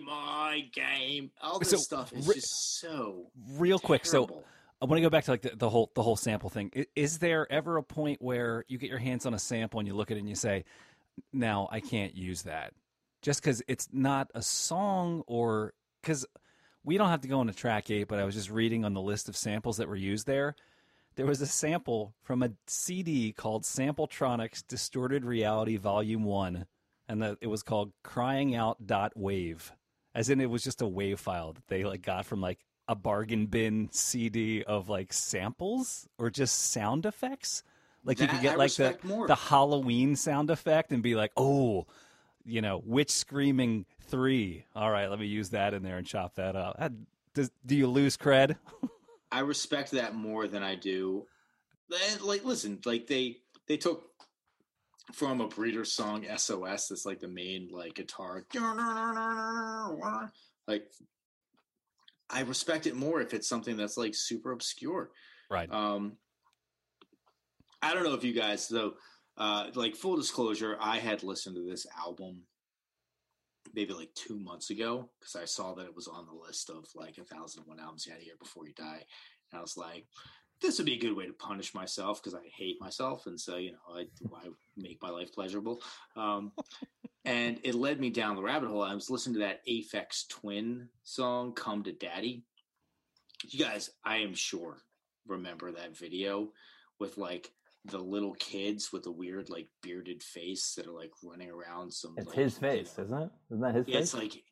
play 0.00 0.06
my 0.06 0.60
game. 0.72 1.30
All 1.40 1.58
this 1.58 1.70
So, 1.70 1.76
stuff 1.76 2.12
is 2.12 2.26
ri- 2.26 2.34
just 2.34 2.78
so 2.80 3.30
Real 3.56 3.78
quick, 3.78 4.06
so. 4.06 4.44
I 4.80 4.84
want 4.84 4.98
to 4.98 5.02
go 5.02 5.08
back 5.08 5.24
to 5.24 5.30
like 5.30 5.40
the, 5.40 5.56
the 5.56 5.70
whole 5.70 5.90
the 5.94 6.02
whole 6.02 6.16
sample 6.16 6.50
thing. 6.50 6.70
Is 6.94 7.18
there 7.18 7.50
ever 7.50 7.78
a 7.78 7.82
point 7.82 8.20
where 8.20 8.64
you 8.68 8.76
get 8.76 8.90
your 8.90 8.98
hands 8.98 9.24
on 9.24 9.32
a 9.32 9.38
sample 9.38 9.80
and 9.80 9.88
you 9.88 9.94
look 9.94 10.10
at 10.10 10.18
it 10.18 10.20
and 10.20 10.28
you 10.28 10.34
say, 10.34 10.64
"Now 11.32 11.66
I 11.72 11.80
can't 11.80 12.14
use 12.14 12.42
that," 12.42 12.74
just 13.22 13.40
because 13.40 13.62
it's 13.68 13.88
not 13.90 14.30
a 14.34 14.42
song, 14.42 15.22
or 15.26 15.72
because 16.02 16.26
we 16.84 16.98
don't 16.98 17.08
have 17.08 17.22
to 17.22 17.28
go 17.28 17.40
into 17.40 17.54
track 17.54 17.90
eight. 17.90 18.06
But 18.06 18.18
I 18.18 18.24
was 18.24 18.34
just 18.34 18.50
reading 18.50 18.84
on 18.84 18.92
the 18.92 19.00
list 19.00 19.30
of 19.30 19.36
samples 19.36 19.78
that 19.78 19.88
were 19.88 19.96
used 19.96 20.26
there. 20.26 20.54
There 21.14 21.24
was 21.24 21.40
a 21.40 21.46
sample 21.46 22.12
from 22.22 22.42
a 22.42 22.50
CD 22.66 23.32
called 23.32 23.62
Sampletronics 23.62 24.62
Distorted 24.68 25.24
Reality 25.24 25.78
Volume 25.78 26.24
One, 26.24 26.66
and 27.08 27.22
the, 27.22 27.38
it 27.40 27.46
was 27.46 27.62
called 27.62 27.92
"Crying 28.02 28.54
Out 28.54 28.86
Dot 28.86 29.12
Wave," 29.16 29.72
as 30.16 30.30
in 30.30 30.40
it 30.40 30.50
was 30.50 30.64
just 30.64 30.80
a 30.82 30.86
wave 30.88 31.20
file 31.20 31.52
that 31.52 31.66
they 31.68 31.84
like 31.84 32.02
got 32.02 32.24
from 32.26 32.40
like 32.40 32.58
a 32.88 32.94
bargain 32.94 33.46
bin 33.46 33.88
CD 33.92 34.62
of 34.64 34.88
like 34.88 35.12
samples 35.12 36.08
or 36.18 36.30
just 36.30 36.70
sound 36.72 37.04
effects. 37.06 37.62
Like 38.04 38.18
you 38.20 38.26
That 38.26 38.32
could 38.32 38.40
I 38.40 38.42
get 38.42 38.58
like 38.58 38.74
the 38.74 38.98
more. 39.02 39.26
the 39.26 39.34
Halloween 39.34 40.16
sound 40.16 40.50
effect 40.50 40.90
and 40.92 41.02
be 41.02 41.14
like, 41.14 41.32
oh, 41.36 41.86
you 42.44 42.62
know, 42.62 42.80
witch 42.84 43.10
screaming 43.10 43.84
three. 44.08 44.64
All 44.74 44.90
right, 44.90 45.10
let 45.10 45.18
me 45.20 45.26
use 45.26 45.50
that 45.50 45.74
in 45.74 45.82
there 45.82 45.98
and 45.98 46.06
chop 46.06 46.34
that 46.36 46.56
up. 46.56 46.78
That- 46.78 46.92
does, 47.34 47.50
do 47.66 47.76
you 47.76 47.86
lose 47.86 48.16
cred? 48.16 48.56
I 49.30 49.40
respect 49.40 49.90
that 49.90 50.14
more 50.14 50.46
than 50.48 50.62
I 50.62 50.74
do 50.76 51.26
eh, 51.92 52.16
like 52.22 52.44
listen, 52.44 52.80
like 52.86 53.06
they 53.06 53.38
they 53.66 53.76
took 53.76 54.08
from 55.12 55.40
a 55.40 55.48
breeder 55.48 55.84
song 55.84 56.24
SOS 56.36 56.88
that's 56.88 57.06
like 57.06 57.20
the 57.20 57.28
main 57.28 57.68
like 57.70 57.94
guitar 57.94 58.44
like 60.66 60.90
I 62.28 62.40
respect 62.40 62.86
it 62.86 62.96
more 62.96 63.20
if 63.20 63.32
it's 63.32 63.48
something 63.48 63.76
that's 63.76 63.96
like 63.96 64.14
super 64.14 64.50
obscure. 64.50 65.10
Right. 65.50 65.70
Um 65.72 66.16
I 67.80 67.94
don't 67.94 68.04
know 68.04 68.14
if 68.14 68.24
you 68.24 68.32
guys 68.32 68.68
though 68.68 68.94
uh 69.36 69.68
like 69.74 69.94
full 69.94 70.16
disclosure, 70.16 70.76
I 70.80 70.98
had 70.98 71.22
listened 71.22 71.56
to 71.56 71.62
this 71.62 71.86
album 71.96 72.42
maybe 73.74 73.92
like 73.92 74.12
two 74.14 74.38
months 74.38 74.70
ago 74.70 75.10
because 75.20 75.36
I 75.36 75.44
saw 75.44 75.74
that 75.74 75.86
it 75.86 75.94
was 75.94 76.08
on 76.08 76.26
the 76.26 76.46
list 76.46 76.70
of 76.70 76.86
like 76.94 77.18
a 77.18 77.24
thousand 77.24 77.60
and 77.60 77.68
one 77.68 77.80
albums 77.80 78.06
you 78.06 78.12
had 78.12 78.20
to 78.20 78.24
hear 78.24 78.36
before 78.40 78.66
you 78.66 78.74
die. 78.74 79.04
And 79.52 79.58
I 79.58 79.60
was 79.60 79.76
like, 79.76 80.06
this 80.62 80.78
would 80.78 80.86
be 80.86 80.94
a 80.94 80.98
good 81.00 81.16
way 81.16 81.26
to 81.26 81.32
punish 81.32 81.74
myself 81.74 82.22
because 82.22 82.34
I 82.34 82.46
hate 82.56 82.80
myself, 82.80 83.26
and 83.26 83.38
so 83.38 83.56
you 83.56 83.72
know 83.72 83.94
I, 83.94 84.06
I 84.34 84.48
make 84.76 84.98
my 85.02 85.10
life 85.10 85.32
pleasurable. 85.32 85.82
Um, 86.16 86.52
and 87.24 87.58
it 87.64 87.74
led 87.74 88.00
me 88.00 88.10
down 88.10 88.36
the 88.36 88.42
rabbit 88.42 88.68
hole. 88.68 88.82
I 88.82 88.94
was 88.94 89.10
listening 89.10 89.34
to 89.34 89.40
that 89.40 89.66
Aphex 89.68 90.28
Twin 90.28 90.88
song, 91.02 91.52
"Come 91.52 91.82
to 91.84 91.92
Daddy." 91.92 92.44
You 93.48 93.64
guys, 93.64 93.90
I 94.04 94.18
am 94.18 94.34
sure 94.34 94.78
remember 95.26 95.72
that 95.72 95.96
video 95.96 96.52
with 96.98 97.18
like 97.18 97.50
the 97.84 97.98
little 97.98 98.34
kids 98.34 98.92
with 98.92 99.02
the 99.04 99.12
weird 99.12 99.48
like 99.50 99.68
bearded 99.82 100.22
face 100.22 100.74
that 100.74 100.86
are 100.86 100.92
like 100.92 101.12
running 101.22 101.50
around 101.50 101.92
some. 101.92 102.14
It's 102.16 102.28
like, 102.28 102.36
his 102.36 102.54
you 102.54 102.60
face, 102.60 102.98
know- 102.98 103.04
isn't 103.04 103.22
it? 103.22 103.30
Isn't 103.50 103.60
that 103.60 103.74
his 103.74 103.88
yeah, 103.88 103.94
face? 103.98 104.02
it's 104.04 104.14
like 104.14 104.42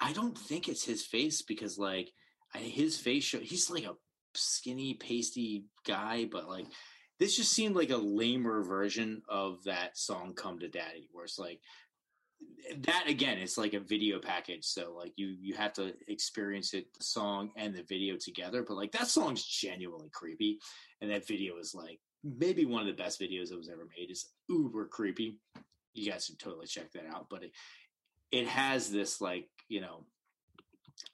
I 0.00 0.12
don't 0.12 0.38
think 0.38 0.68
it's 0.68 0.84
his 0.84 1.04
face 1.04 1.42
because 1.42 1.78
like 1.78 2.12
his 2.54 2.98
face 2.98 3.24
show 3.24 3.38
he's 3.40 3.70
like 3.70 3.84
a 3.84 3.94
skinny, 4.34 4.94
pasty 4.94 5.64
guy, 5.86 6.26
but 6.30 6.48
like 6.48 6.66
this 7.18 7.36
just 7.36 7.52
seemed 7.52 7.74
like 7.74 7.90
a 7.90 7.96
lamer 7.96 8.62
version 8.62 9.22
of 9.28 9.62
that 9.64 9.96
song 9.96 10.34
"Come 10.34 10.60
to 10.60 10.68
Daddy," 10.68 11.08
where 11.12 11.24
it's 11.24 11.38
like 11.38 11.60
that 12.80 13.04
again. 13.08 13.38
It's 13.38 13.58
like 13.58 13.74
a 13.74 13.80
video 13.80 14.18
package, 14.20 14.64
so 14.64 14.94
like 14.96 15.12
you 15.16 15.34
you 15.40 15.54
have 15.54 15.72
to 15.74 15.94
experience 16.06 16.74
it, 16.74 16.86
the 16.96 17.04
song 17.04 17.50
and 17.56 17.74
the 17.74 17.82
video 17.82 18.16
together. 18.16 18.64
But 18.66 18.76
like 18.76 18.92
that 18.92 19.08
song's 19.08 19.44
genuinely 19.44 20.10
creepy, 20.12 20.58
and 21.00 21.10
that 21.10 21.26
video 21.26 21.58
is 21.58 21.74
like 21.74 21.98
maybe 22.22 22.64
one 22.64 22.82
of 22.82 22.86
the 22.86 23.02
best 23.02 23.20
videos 23.20 23.48
that 23.48 23.58
was 23.58 23.68
ever 23.68 23.88
made. 23.98 24.10
Is 24.10 24.30
uber 24.48 24.86
creepy. 24.86 25.38
You 25.94 26.10
guys 26.10 26.26
should 26.26 26.38
totally 26.38 26.66
check 26.66 26.92
that 26.92 27.06
out. 27.12 27.26
But 27.28 27.44
it, 27.44 27.52
it 28.30 28.46
has 28.46 28.90
this 28.90 29.20
like 29.20 29.48
you 29.68 29.80
know 29.80 30.04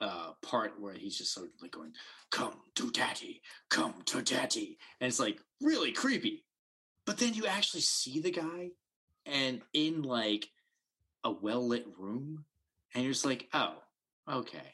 uh 0.01 0.33
part 0.43 0.73
where 0.81 0.95
he's 0.95 1.19
just 1.19 1.33
sort 1.33 1.47
of 1.47 1.53
like 1.61 1.73
going 1.73 1.93
come 2.31 2.55
to 2.75 2.91
daddy 2.91 3.41
come 3.71 3.95
to 4.07 4.23
daddy 4.23 4.79
and 5.01 5.09
it's 5.09 5.21
like 5.21 5.39
really 5.61 5.93
creepy. 5.93 6.45
But 7.07 7.19
then 7.19 7.35
you 7.35 7.47
actually 7.47 7.83
see 7.83 8.21
the 8.21 8.31
guy 8.31 8.71
and 9.27 9.61
in 9.73 10.03
like 10.03 10.49
a 11.23 11.31
well-lit 11.31 11.87
room 11.99 12.45
and 12.95 13.05
you're 13.05 13.13
just 13.13 13.25
like 13.25 13.49
oh 13.53 13.75
okay 14.31 14.73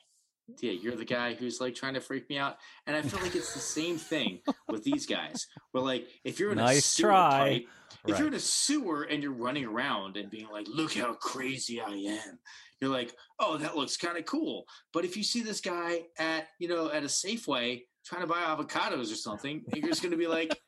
yeah 0.61 0.73
you're 0.73 0.97
the 0.97 1.05
guy 1.05 1.35
who's 1.35 1.61
like 1.61 1.75
trying 1.75 1.95
to 1.95 2.01
freak 2.01 2.29
me 2.29 2.39
out 2.39 2.57
and 2.87 2.97
i 2.97 3.03
feel 3.03 3.21
like 3.21 3.35
it's 3.35 3.55
the 3.55 3.61
same 3.61 3.97
thing 3.97 4.41
with 4.69 4.85
these 4.85 5.07
guys 5.07 5.47
where 5.73 5.83
like 5.83 6.07
if 6.25 6.39
you're 6.39 6.53
in 6.53 6.59
a 6.59 6.75
sewer 6.75 7.09
try. 7.09 7.39
pipe 7.39 7.69
if 8.07 8.19
you're 8.19 8.29
in 8.29 8.35
a 8.35 8.41
sewer 8.41 9.03
and 9.03 9.23
you're 9.23 9.33
running 9.33 9.65
around 9.65 10.17
and 10.17 10.31
being 10.31 10.49
like, 10.51 10.67
look 10.69 10.95
how 10.95 11.15
crazy 11.15 11.81
I 11.81 11.91
am, 11.93 12.39
you're 12.81 12.91
like, 12.91 13.15
oh, 13.39 13.59
that 13.59 13.77
looks 13.77 13.97
kind 13.97 14.17
of 14.17 14.25
cool. 14.25 14.65
But 14.93 15.05
if 15.05 15.17
you 15.17 15.23
see 15.23 15.43
this 15.43 15.61
guy 15.61 16.03
at, 16.19 16.49
you 16.59 16.69
know, 16.69 16.91
at 16.91 17.03
a 17.03 17.07
Safeway 17.07 17.83
trying 18.07 18.23
to 18.23 18.27
buy 18.27 18.41
avocados 18.41 19.13
or 19.13 19.17
something, 19.17 19.63
you're 19.75 19.87
just 19.87 20.03
going 20.03 20.13
to 20.13 20.17
be 20.17 20.27
like, 20.27 20.59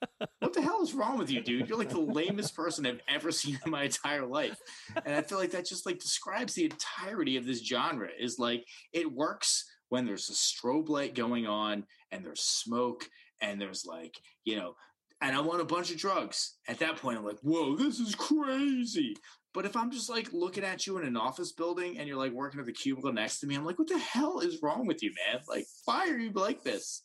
what 0.41 0.53
the 0.53 0.61
hell 0.61 0.83
is 0.83 0.93
wrong 0.93 1.17
with 1.17 1.31
you, 1.31 1.41
dude? 1.41 1.69
You're 1.69 1.79
like 1.79 1.89
the 1.89 1.99
lamest 1.99 2.55
person 2.55 2.85
I've 2.85 3.01
ever 3.09 3.33
seen 3.33 3.59
in 3.65 3.71
my 3.71 3.85
entire 3.85 4.27
life. 4.27 4.59
And 5.07 5.15
I 5.15 5.23
feel 5.23 5.39
like 5.39 5.53
that 5.53 5.67
just 5.67 5.87
like 5.87 5.99
describes 5.99 6.53
the 6.53 6.67
entirety 6.67 7.39
of 7.39 7.47
this 7.47 7.65
genre 7.67 8.09
is 8.19 8.39
like, 8.39 8.67
it 8.93 9.11
works 9.11 9.65
when 9.93 10.07
there's 10.07 10.31
a 10.31 10.33
strobe 10.33 10.89
light 10.89 11.15
going 11.15 11.47
on 11.47 11.85
and 12.13 12.25
there's 12.25 12.41
smoke 12.41 13.11
and 13.43 13.61
there's 13.61 13.85
like, 13.85 14.19
you 14.43 14.57
know, 14.57 14.75
and 15.21 15.37
I 15.37 15.41
want 15.41 15.61
a 15.61 15.67
bunch 15.67 15.91
of 15.91 15.99
drugs. 15.99 16.55
At 16.67 16.79
that 16.79 16.97
point, 16.97 17.19
I'm 17.19 17.27
like, 17.27 17.41
whoa, 17.43 17.77
this 17.77 18.01
is 18.01 18.15
crazy. 18.15 19.15
But 19.53 19.67
if 19.67 19.77
I'm 19.77 19.91
just 19.91 20.09
like 20.09 20.33
looking 20.33 20.65
at 20.65 20.87
you 20.87 20.97
in 20.97 21.07
an 21.07 21.19
office 21.19 21.53
building 21.53 21.99
and 21.99 22.09
you're 22.09 22.17
like 22.17 22.33
working 22.33 22.59
at 22.59 22.65
the 22.65 22.73
cubicle 22.73 23.13
next 23.13 23.41
to 23.41 23.47
me, 23.47 23.55
I'm 23.55 23.67
like, 23.67 23.79
what 23.79 23.89
the 23.89 23.99
hell 23.99 24.41
is 24.41 24.63
wrong 24.63 24.87
with 24.87 25.03
you, 25.03 25.13
man? 25.27 25.43
Like, 25.47 25.67
why 25.85 26.09
are 26.09 26.17
you 26.17 26.33
like 26.33 26.63
this? 26.63 27.03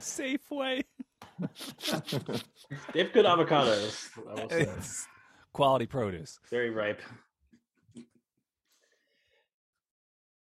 Safeway. 0.00 0.82
They 2.92 3.04
have 3.04 3.12
good 3.12 3.24
avocados. 3.24 4.08
I 4.28 4.34
will 4.34 4.50
say. 4.50 4.62
It's 4.62 5.06
quality 5.52 5.86
produce. 5.86 6.40
Very 6.50 6.70
ripe. 6.70 7.02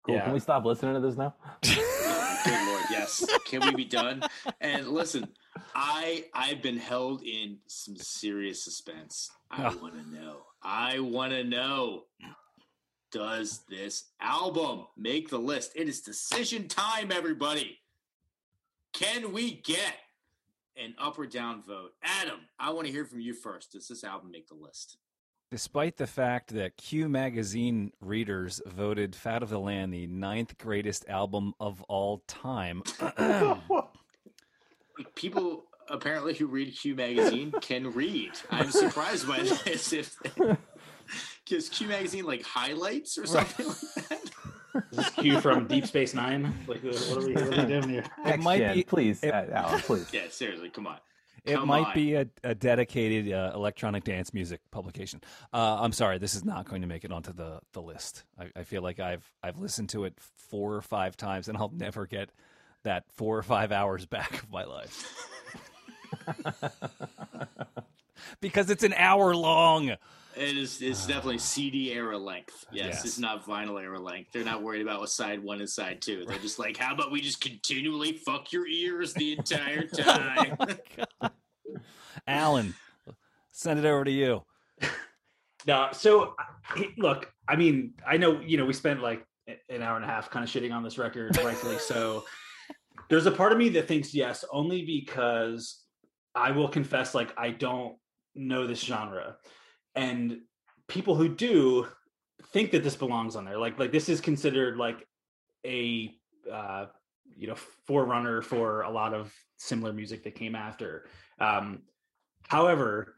Cool. 0.02 0.14
Yeah. 0.16 0.24
Can 0.24 0.32
we 0.32 0.40
stop 0.40 0.64
listening 0.64 0.94
to 0.94 1.00
this 1.00 1.16
now? 1.16 1.34
Good 1.62 2.66
lord, 2.66 2.84
yes. 2.90 3.24
Can 3.44 3.60
we 3.66 3.74
be 3.74 3.84
done? 3.84 4.22
And 4.60 4.88
listen, 4.88 5.28
I 5.74 6.24
I've 6.34 6.62
been 6.62 6.78
held 6.78 7.22
in 7.22 7.58
some 7.66 7.96
serious 7.96 8.64
suspense. 8.64 9.30
I 9.50 9.66
Oh. 9.66 9.76
want 9.82 9.94
to 9.94 10.14
know. 10.14 10.36
I 10.62 11.00
want 11.00 11.32
to 11.32 11.44
know. 11.44 12.04
Does 13.12 13.60
this 13.68 14.04
album 14.20 14.86
make 14.96 15.28
the 15.30 15.38
list? 15.38 15.72
It 15.74 15.88
is 15.88 16.00
decision 16.00 16.68
time, 16.68 17.10
everybody. 17.10 17.78
Can 18.92 19.32
we 19.32 19.52
get 19.64 19.94
an 20.76 20.94
up 20.96 21.18
or 21.18 21.26
down 21.26 21.62
vote? 21.66 21.90
Adam, 22.02 22.38
I 22.58 22.70
want 22.70 22.86
to 22.86 22.92
hear 22.92 23.04
from 23.04 23.20
you 23.20 23.34
first. 23.34 23.72
Does 23.72 23.88
this 23.88 24.04
album 24.04 24.30
make 24.30 24.46
the 24.48 24.54
list? 24.54 24.96
Despite 25.54 25.96
the 25.96 26.06
fact 26.06 26.54
that 26.54 26.76
Q 26.76 27.08
Magazine 27.08 27.92
readers 28.00 28.62
voted 28.66 29.16
Fat 29.16 29.42
of 29.42 29.48
the 29.48 29.58
Land 29.58 29.92
the 29.92 30.06
ninth 30.06 30.56
greatest 30.58 31.08
album 31.08 31.54
of 31.58 31.82
all 31.82 32.22
time, 32.28 32.84
People 35.16 35.64
apparently 35.88 36.34
who 36.34 36.46
read 36.46 36.72
Q 36.76 36.94
magazine 36.94 37.52
can 37.60 37.92
read. 37.92 38.30
I'm 38.50 38.70
surprised 38.70 39.26
by 39.26 39.40
this. 39.40 39.92
If 39.92 40.16
gives 41.46 41.68
Q 41.68 41.88
magazine 41.88 42.26
like 42.26 42.42
highlights 42.44 43.18
or 43.18 43.26
something 43.26 43.66
like 43.66 44.08
that. 44.08 44.20
Is 44.92 44.98
this 44.98 45.10
Q 45.10 45.40
from 45.40 45.66
Deep 45.66 45.84
Space 45.84 46.14
Nine? 46.14 46.54
Like, 46.68 46.84
what 46.84 47.16
are 47.16 47.26
we, 47.26 47.32
what 47.32 47.42
are 47.42 47.50
we 47.50 47.66
doing 47.66 47.88
here? 47.88 48.04
it 48.24 48.38
might 48.38 48.58
Gen, 48.58 48.76
be 48.76 48.84
please, 48.84 49.20
it- 49.24 49.34
uh, 49.34 49.46
Alan, 49.52 49.80
please. 49.80 50.06
Yeah, 50.12 50.28
seriously, 50.30 50.68
come 50.68 50.86
on. 50.86 50.98
It 51.44 51.54
Come 51.54 51.68
might 51.68 51.86
on. 51.88 51.94
be 51.94 52.14
a, 52.14 52.26
a 52.44 52.54
dedicated 52.54 53.32
uh, 53.32 53.52
electronic 53.54 54.04
dance 54.04 54.32
music 54.34 54.60
publication. 54.70 55.20
Uh, 55.52 55.78
I'm 55.80 55.92
sorry, 55.92 56.18
this 56.18 56.34
is 56.34 56.44
not 56.44 56.68
going 56.68 56.82
to 56.82 56.88
make 56.88 57.04
it 57.04 57.12
onto 57.12 57.32
the, 57.32 57.60
the 57.72 57.80
list. 57.82 58.24
I, 58.38 58.50
I 58.56 58.62
feel 58.64 58.82
like 58.82 59.00
I've 59.00 59.24
I've 59.42 59.58
listened 59.58 59.88
to 59.90 60.04
it 60.04 60.14
four 60.36 60.74
or 60.74 60.82
five 60.82 61.16
times, 61.16 61.48
and 61.48 61.56
I'll 61.56 61.72
never 61.74 62.06
get 62.06 62.30
that 62.82 63.04
four 63.16 63.36
or 63.36 63.42
five 63.42 63.72
hours 63.72 64.06
back 64.06 64.42
of 64.42 64.50
my 64.50 64.64
life 64.64 65.06
because 68.40 68.70
it's 68.70 68.84
an 68.84 68.94
hour 68.94 69.34
long. 69.34 69.96
It 70.40 70.56
is. 70.56 70.80
It's 70.80 71.04
ah. 71.04 71.08
definitely 71.08 71.38
CD 71.38 71.92
era 71.92 72.16
length. 72.16 72.64
Yes, 72.72 72.86
Yes. 72.86 73.04
it's 73.04 73.18
not 73.18 73.44
vinyl 73.44 73.80
era 73.80 74.00
length. 74.00 74.32
They're 74.32 74.42
not 74.42 74.62
worried 74.62 74.80
about 74.80 75.00
what 75.00 75.10
side 75.10 75.42
one 75.42 75.60
and 75.60 75.68
side 75.68 76.00
two. 76.00 76.24
They're 76.24 76.38
just 76.38 76.58
like, 76.58 76.78
how 76.78 76.94
about 76.94 77.10
we 77.10 77.20
just 77.20 77.42
continually 77.42 78.14
fuck 78.14 78.50
your 78.50 78.66
ears 78.66 79.12
the 79.12 79.32
entire 79.36 79.82
time? 79.86 80.56
Oh 81.20 81.28
Alan, 82.26 82.74
send 83.52 83.78
it 83.78 83.84
over 83.84 84.02
to 84.04 84.10
you. 84.10 84.42
No, 85.66 85.88
so 85.92 86.34
look, 86.96 87.30
I 87.46 87.56
mean, 87.56 87.92
I 88.06 88.16
know 88.16 88.40
you 88.40 88.56
know 88.56 88.64
we 88.64 88.72
spent 88.72 89.02
like 89.02 89.22
an 89.68 89.82
hour 89.82 89.96
and 89.96 90.04
a 90.04 90.08
half 90.08 90.30
kind 90.30 90.42
of 90.42 90.50
shitting 90.50 90.72
on 90.72 90.82
this 90.82 90.96
record, 90.96 91.36
rightfully 91.36 91.78
so. 91.78 92.24
There's 93.10 93.26
a 93.26 93.30
part 93.30 93.52
of 93.52 93.58
me 93.58 93.68
that 93.70 93.88
thinks 93.88 94.14
yes, 94.14 94.42
only 94.50 94.86
because 94.86 95.84
I 96.34 96.52
will 96.52 96.68
confess, 96.68 97.14
like 97.14 97.34
I 97.36 97.50
don't 97.50 97.96
know 98.34 98.66
this 98.66 98.80
genre, 98.80 99.36
and 99.94 100.40
people 100.88 101.14
who 101.14 101.28
do 101.28 101.86
think 102.52 102.70
that 102.72 102.82
this 102.82 102.96
belongs 102.96 103.36
on 103.36 103.44
there. 103.44 103.58
Like, 103.58 103.78
like 103.78 103.92
this 103.92 104.08
is 104.08 104.20
considered 104.20 104.76
like 104.76 105.06
a 105.66 106.14
uh, 106.50 106.86
you 107.36 107.46
know 107.46 107.56
forerunner 107.86 108.42
for 108.42 108.82
a 108.82 108.90
lot 108.90 109.14
of 109.14 109.32
similar 109.56 109.92
music 109.92 110.24
that 110.24 110.34
came 110.34 110.54
after. 110.54 111.06
Um, 111.38 111.82
however, 112.48 113.14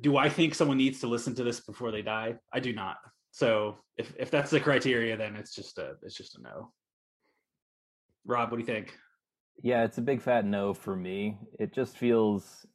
do 0.00 0.16
I 0.16 0.28
think 0.28 0.54
someone 0.54 0.78
needs 0.78 1.00
to 1.00 1.06
listen 1.06 1.34
to 1.36 1.44
this 1.44 1.60
before 1.60 1.90
they 1.90 2.02
die? 2.02 2.36
I 2.52 2.60
do 2.60 2.72
not. 2.72 2.96
So 3.30 3.78
if 3.96 4.14
if 4.18 4.30
that's 4.30 4.50
the 4.50 4.60
criteria, 4.60 5.16
then 5.16 5.36
it's 5.36 5.54
just 5.54 5.78
a 5.78 5.94
it's 6.02 6.16
just 6.16 6.36
a 6.36 6.42
no. 6.42 6.72
Rob, 8.24 8.50
what 8.50 8.58
do 8.58 8.60
you 8.60 8.66
think? 8.66 8.96
Yeah, 9.62 9.84
it's 9.84 9.98
a 9.98 10.02
big 10.02 10.20
fat 10.20 10.44
no 10.44 10.74
for 10.74 10.96
me. 10.96 11.38
It 11.58 11.72
just 11.72 11.96
feels 11.96 12.66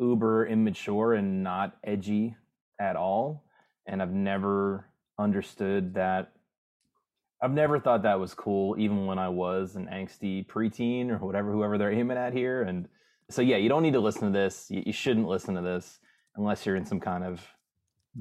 uber 0.00 0.46
immature 0.46 1.14
and 1.14 1.44
not 1.44 1.76
edgy 1.84 2.34
at 2.80 2.96
all. 2.96 3.44
And 3.86 4.02
I've 4.02 4.12
never 4.12 4.86
understood 5.18 5.94
that 5.94 6.32
I've 7.42 7.52
never 7.52 7.78
thought 7.80 8.02
that 8.02 8.20
was 8.20 8.34
cool, 8.34 8.78
even 8.78 9.06
when 9.06 9.18
I 9.18 9.28
was 9.28 9.76
an 9.76 9.86
angsty 9.86 10.46
preteen 10.46 11.10
or 11.10 11.18
whatever, 11.24 11.50
whoever 11.52 11.78
they're 11.78 11.92
aiming 11.92 12.18
at 12.18 12.34
here. 12.34 12.62
And 12.62 12.86
so, 13.30 13.40
yeah, 13.40 13.56
you 13.56 13.68
don't 13.68 13.82
need 13.82 13.94
to 13.94 14.00
listen 14.00 14.30
to 14.30 14.38
this. 14.38 14.66
You, 14.68 14.92
shouldn't 14.92 15.26
listen 15.26 15.54
to 15.54 15.62
this 15.62 16.00
unless 16.36 16.66
you're 16.66 16.76
in 16.76 16.84
some 16.84 17.00
kind 17.00 17.24
of 17.24 17.40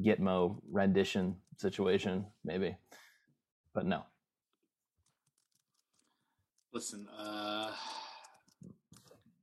Gitmo 0.01 0.61
rendition 0.71 1.35
situation, 1.57 2.27
maybe. 2.45 2.77
But 3.73 3.85
no. 3.85 4.03
Listen, 6.71 7.07
uh, 7.17 7.71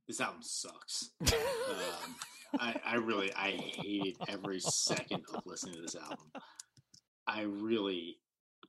this 0.07 0.21
album 0.21 0.41
sucks. 0.41 1.11
um, 1.21 2.15
I, 2.59 2.79
I 2.85 2.95
really, 2.95 3.33
I 3.33 3.51
hated 3.51 4.17
every 4.27 4.59
second 4.59 5.23
of 5.33 5.43
listening 5.45 5.75
to 5.75 5.81
this 5.81 5.95
album. 5.95 6.31
I 7.27 7.41
really, 7.41 8.17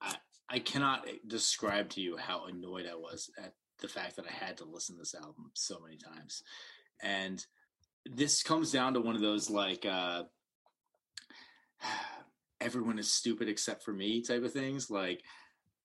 I, 0.00 0.16
I 0.48 0.58
cannot 0.58 1.06
describe 1.26 1.90
to 1.90 2.00
you 2.00 2.16
how 2.16 2.46
annoyed 2.46 2.86
I 2.90 2.96
was 2.96 3.30
at 3.38 3.54
the 3.80 3.88
fact 3.88 4.16
that 4.16 4.26
I 4.26 4.32
had 4.32 4.56
to 4.58 4.64
listen 4.64 4.96
to 4.96 5.02
this 5.02 5.14
album 5.14 5.50
so 5.54 5.78
many 5.80 5.96
times. 5.96 6.42
And 7.00 7.44
this 8.04 8.42
comes 8.42 8.72
down 8.72 8.94
to 8.94 9.00
one 9.00 9.14
of 9.14 9.20
those 9.20 9.48
like, 9.48 9.86
uh, 9.86 10.24
everyone 12.60 12.98
is 12.98 13.12
stupid 13.12 13.48
except 13.48 13.84
for 13.84 13.92
me 13.92 14.22
type 14.22 14.42
of 14.42 14.52
things. 14.52 14.90
Like, 14.90 15.22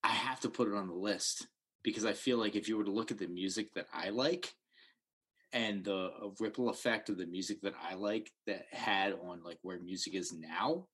I 0.02 0.08
have 0.08 0.40
to 0.40 0.50
put 0.50 0.68
it 0.68 0.74
on 0.74 0.88
the 0.88 0.94
list 0.94 1.46
because 1.84 2.04
I 2.04 2.12
feel 2.12 2.38
like 2.38 2.56
if 2.56 2.68
you 2.68 2.76
were 2.76 2.84
to 2.84 2.90
look 2.90 3.12
at 3.12 3.18
the 3.18 3.28
music 3.28 3.74
that 3.74 3.86
I 3.92 4.10
like 4.10 4.54
and 5.54 5.84
the 5.84 6.10
uh, 6.22 6.28
ripple 6.40 6.68
effect 6.68 7.08
of 7.08 7.16
the 7.16 7.26
music 7.26 7.62
that 7.62 7.74
I 7.80 7.94
like 7.94 8.30
that 8.46 8.64
had 8.72 9.12
on 9.12 9.42
like 9.44 9.58
where 9.62 9.80
music 9.80 10.14
is 10.14 10.34
now, 10.34 10.88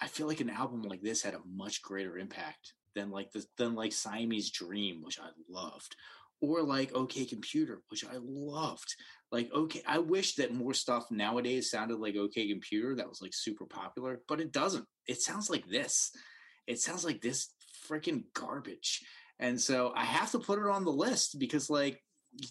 I 0.00 0.06
feel 0.06 0.28
like 0.28 0.40
an 0.40 0.50
album 0.50 0.82
like 0.82 1.02
this 1.02 1.22
had 1.22 1.34
a 1.34 1.40
much 1.52 1.82
greater 1.82 2.16
impact 2.16 2.72
than 2.94 3.10
like 3.10 3.32
the 3.32 3.44
than 3.58 3.74
like 3.74 3.92
Siamese 3.92 4.50
Dream, 4.50 5.02
which 5.02 5.18
I 5.20 5.28
loved, 5.50 5.96
or 6.40 6.62
like 6.62 6.94
OK 6.94 7.26
Computer, 7.26 7.82
which 7.88 8.04
I 8.04 8.18
loved. 8.22 8.94
Like 9.32 9.50
okay, 9.52 9.82
I 9.86 9.98
wish 9.98 10.36
that 10.36 10.54
more 10.54 10.74
stuff 10.74 11.10
nowadays 11.10 11.70
sounded 11.70 11.98
like 11.98 12.16
OK 12.16 12.48
Computer 12.48 12.94
that 12.94 13.08
was 13.08 13.20
like 13.20 13.34
super 13.34 13.66
popular, 13.66 14.20
but 14.28 14.40
it 14.40 14.52
doesn't. 14.52 14.86
It 15.08 15.20
sounds 15.20 15.50
like 15.50 15.66
this. 15.66 16.12
It 16.68 16.78
sounds 16.78 17.04
like 17.04 17.20
this 17.20 17.50
freaking 17.88 18.24
garbage. 18.32 19.02
And 19.40 19.60
so 19.60 19.92
I 19.96 20.04
have 20.04 20.30
to 20.30 20.38
put 20.38 20.60
it 20.60 20.70
on 20.70 20.84
the 20.84 20.92
list 20.92 21.38
because 21.40 21.68
like 21.68 22.00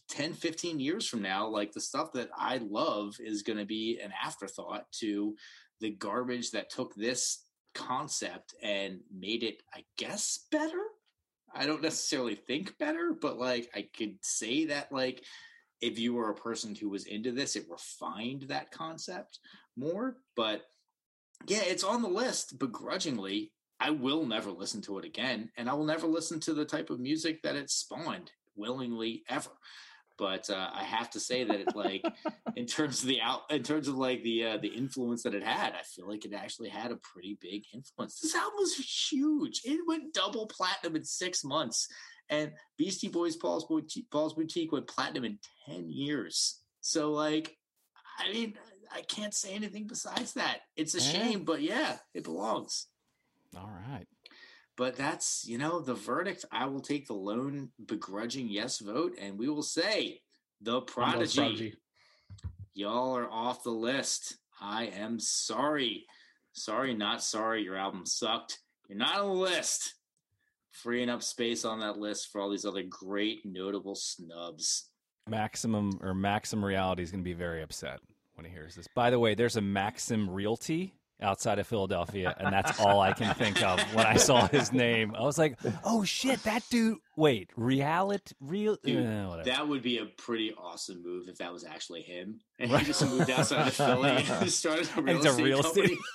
10, 0.09 0.33
15 0.33 0.79
years 0.79 1.07
from 1.07 1.21
now, 1.21 1.47
like 1.47 1.71
the 1.71 1.81
stuff 1.81 2.13
that 2.13 2.29
I 2.37 2.57
love 2.57 3.15
is 3.19 3.43
going 3.43 3.59
to 3.59 3.65
be 3.65 3.99
an 4.03 4.13
afterthought 4.23 4.85
to 4.99 5.35
the 5.81 5.91
garbage 5.91 6.51
that 6.51 6.69
took 6.69 6.95
this 6.95 7.43
concept 7.75 8.55
and 8.61 8.99
made 9.13 9.43
it, 9.43 9.61
I 9.73 9.83
guess, 9.97 10.45
better. 10.51 10.81
I 11.53 11.65
don't 11.65 11.81
necessarily 11.81 12.35
think 12.35 12.77
better, 12.77 13.15
but 13.19 13.37
like 13.37 13.69
I 13.75 13.87
could 13.95 14.17
say 14.21 14.65
that 14.65 14.91
like 14.91 15.23
if 15.81 15.99
you 15.99 16.13
were 16.13 16.29
a 16.29 16.35
person 16.35 16.73
who 16.73 16.89
was 16.89 17.05
into 17.05 17.31
this, 17.31 17.55
it 17.55 17.69
refined 17.69 18.43
that 18.43 18.71
concept 18.71 19.39
more. 19.75 20.17
But 20.35 20.63
yeah, 21.45 21.61
it's 21.63 21.83
on 21.83 22.01
the 22.01 22.07
list 22.07 22.57
begrudgingly. 22.57 23.51
I 23.79 23.89
will 23.89 24.25
never 24.25 24.49
listen 24.49 24.81
to 24.83 24.97
it 24.99 25.05
again, 25.05 25.49
and 25.57 25.69
I 25.69 25.73
will 25.73 25.83
never 25.83 26.07
listen 26.07 26.39
to 26.41 26.53
the 26.53 26.63
type 26.63 26.89
of 26.89 27.01
music 27.01 27.41
that 27.41 27.57
it 27.57 27.69
spawned 27.69 28.31
willingly 28.55 29.23
ever. 29.29 29.49
But 30.17 30.49
uh, 30.49 30.69
I 30.73 30.83
have 30.83 31.09
to 31.11 31.19
say 31.19 31.43
that 31.43 31.59
it 31.59 31.75
like 31.75 32.05
in 32.55 32.67
terms 32.67 33.01
of 33.01 33.07
the 33.07 33.19
out 33.19 33.41
in 33.49 33.63
terms 33.63 33.87
of 33.87 33.95
like 33.95 34.21
the 34.23 34.45
uh, 34.45 34.57
the 34.57 34.67
influence 34.67 35.23
that 35.23 35.33
it 35.33 35.43
had, 35.43 35.73
I 35.73 35.81
feel 35.81 36.07
like 36.07 36.23
it 36.23 36.33
actually 36.33 36.69
had 36.69 36.91
a 36.91 36.97
pretty 36.97 37.37
big 37.41 37.63
influence. 37.73 38.19
This 38.19 38.35
album 38.35 38.53
was 38.59 38.75
huge. 38.75 39.61
It 39.65 39.79
went 39.87 40.13
double 40.13 40.45
platinum 40.45 40.95
in 40.97 41.03
six 41.03 41.43
months, 41.43 41.87
and 42.29 42.51
Beastie 42.77 43.07
Boys 43.07 43.35
Paul's 43.37 43.65
Boutique, 43.65 44.09
Paul's 44.11 44.35
Boutique 44.35 44.71
went 44.71 44.87
platinum 44.87 45.25
in 45.25 45.39
ten 45.65 45.89
years. 45.89 46.59
So 46.81 47.11
like, 47.11 47.57
I 48.19 48.31
mean, 48.31 48.53
I 48.93 49.01
can't 49.01 49.33
say 49.33 49.53
anything 49.55 49.87
besides 49.87 50.33
that. 50.33 50.59
It's 50.75 50.93
a 50.93 50.99
Yeah. 50.99 51.11
shame, 51.23 51.43
but 51.43 51.63
yeah, 51.63 51.97
it 52.13 52.23
belongs. 52.23 52.85
All 53.57 53.71
right. 53.89 54.05
But 54.75 54.95
that's, 54.95 55.45
you 55.47 55.57
know, 55.57 55.79
the 55.81 55.93
verdict. 55.93 56.45
I 56.51 56.65
will 56.65 56.81
take 56.81 57.07
the 57.07 57.13
lone 57.13 57.69
begrudging 57.85 58.47
yes 58.49 58.79
vote, 58.79 59.13
and 59.19 59.37
we 59.37 59.47
will 59.47 59.63
say 59.63 60.21
the 60.61 60.81
prodigy. 60.81 61.37
Prodigy. 61.37 61.75
Y'all 62.73 63.15
are 63.15 63.29
off 63.29 63.63
the 63.63 63.69
list. 63.69 64.37
I 64.59 64.85
am 64.85 65.19
sorry. 65.19 66.05
Sorry, 66.53 66.95
not 66.95 67.21
sorry. 67.21 67.63
Your 67.63 67.77
album 67.77 68.05
sucked. 68.05 68.59
You're 68.87 68.97
not 68.97 69.19
on 69.19 69.27
the 69.27 69.33
list. 69.33 69.95
Freeing 70.71 71.09
up 71.09 71.21
space 71.21 71.65
on 71.65 71.79
that 71.81 71.99
list 71.99 72.31
for 72.31 72.41
all 72.41 72.49
these 72.49 72.65
other 72.65 72.83
great, 72.83 73.41
notable 73.45 73.93
snubs. 73.95 74.89
Maximum 75.29 75.99
or 76.01 76.15
Maxim 76.15 76.65
Reality 76.65 77.03
is 77.03 77.11
going 77.11 77.23
to 77.23 77.29
be 77.29 77.33
very 77.33 77.61
upset 77.61 77.99
when 78.33 78.45
he 78.45 78.51
hears 78.51 78.73
this. 78.75 78.87
By 78.95 79.11
the 79.11 79.19
way, 79.19 79.35
there's 79.35 79.55
a 79.55 79.61
Maxim 79.61 80.27
Realty 80.29 80.95
outside 81.23 81.57
of 81.59 81.65
Philadelphia, 81.67 82.35
and 82.39 82.53
that's 82.53 82.79
all 82.79 82.99
I 83.01 83.13
can 83.13 83.33
think 83.35 83.61
of 83.63 83.79
when 83.95 84.05
I 84.05 84.17
saw 84.17 84.47
his 84.47 84.71
name. 84.71 85.15
I 85.15 85.21
was 85.21 85.37
like, 85.37 85.57
"Oh 85.83 86.03
shit, 86.03 86.43
that 86.43 86.63
dude!" 86.69 86.97
Wait, 87.15 87.49
reality, 87.55 88.33
real? 88.39 88.75
Dude, 88.83 89.05
eh. 89.05 89.43
That 89.45 89.67
would 89.67 89.81
be 89.83 89.99
a 89.99 90.05
pretty 90.05 90.53
awesome 90.55 91.03
move 91.03 91.27
if 91.27 91.37
that 91.37 91.53
was 91.53 91.63
actually 91.63 92.01
him. 92.01 92.39
And 92.59 92.71
Right. 92.71 92.79
he 92.81 92.87
just 92.87 93.07
moved 93.07 93.29
outside 93.29 93.67
of 93.67 93.73
Philly 93.73 94.09
and 94.09 94.49
started 94.51 94.89
a 94.97 95.01
real 95.01 95.15
it's 95.17 95.25
a 95.25 95.33
real 95.43 95.59
estate- 95.59 95.75
company. 95.83 95.97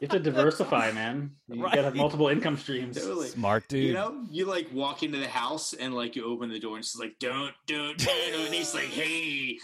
You 0.00 0.08
have 0.08 0.10
to 0.10 0.18
diversify, 0.20 0.90
man. 0.92 1.30
You 1.48 1.62
Right. 1.62 1.72
gotta 1.74 1.84
have 1.84 1.94
multiple 1.94 2.28
income 2.28 2.56
streams. 2.56 2.96
Totally. 3.00 3.28
Smart 3.28 3.66
dude. 3.68 3.84
You 3.84 3.92
know, 3.94 4.26
you 4.30 4.44
like 4.44 4.68
walk 4.72 5.02
into 5.02 5.18
the 5.18 5.28
house 5.28 5.72
and 5.72 5.94
like 5.94 6.14
you 6.16 6.24
open 6.26 6.50
the 6.50 6.58
door 6.58 6.76
and 6.76 6.84
she's 6.84 6.98
like, 7.00 7.18
"Don't, 7.18 7.52
don't, 7.66 7.96
don't," 7.96 8.34
and 8.44 8.52
he's 8.54 8.74
like, 8.74 8.84
"Hey, 8.84 9.58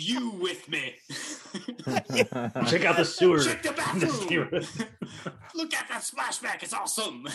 you 0.00 0.30
with 0.30 0.68
me? 0.68 0.94
Check 2.68 2.84
out 2.84 2.96
the 2.96 3.04
sewer. 3.04 3.42
Check 3.42 3.62
the 3.62 3.72
bathroom. 3.76 4.48
Look 5.54 5.74
at 5.74 5.88
that 5.88 6.02
splashback! 6.02 6.62
It's 6.62 6.72
awesome." 6.72 7.26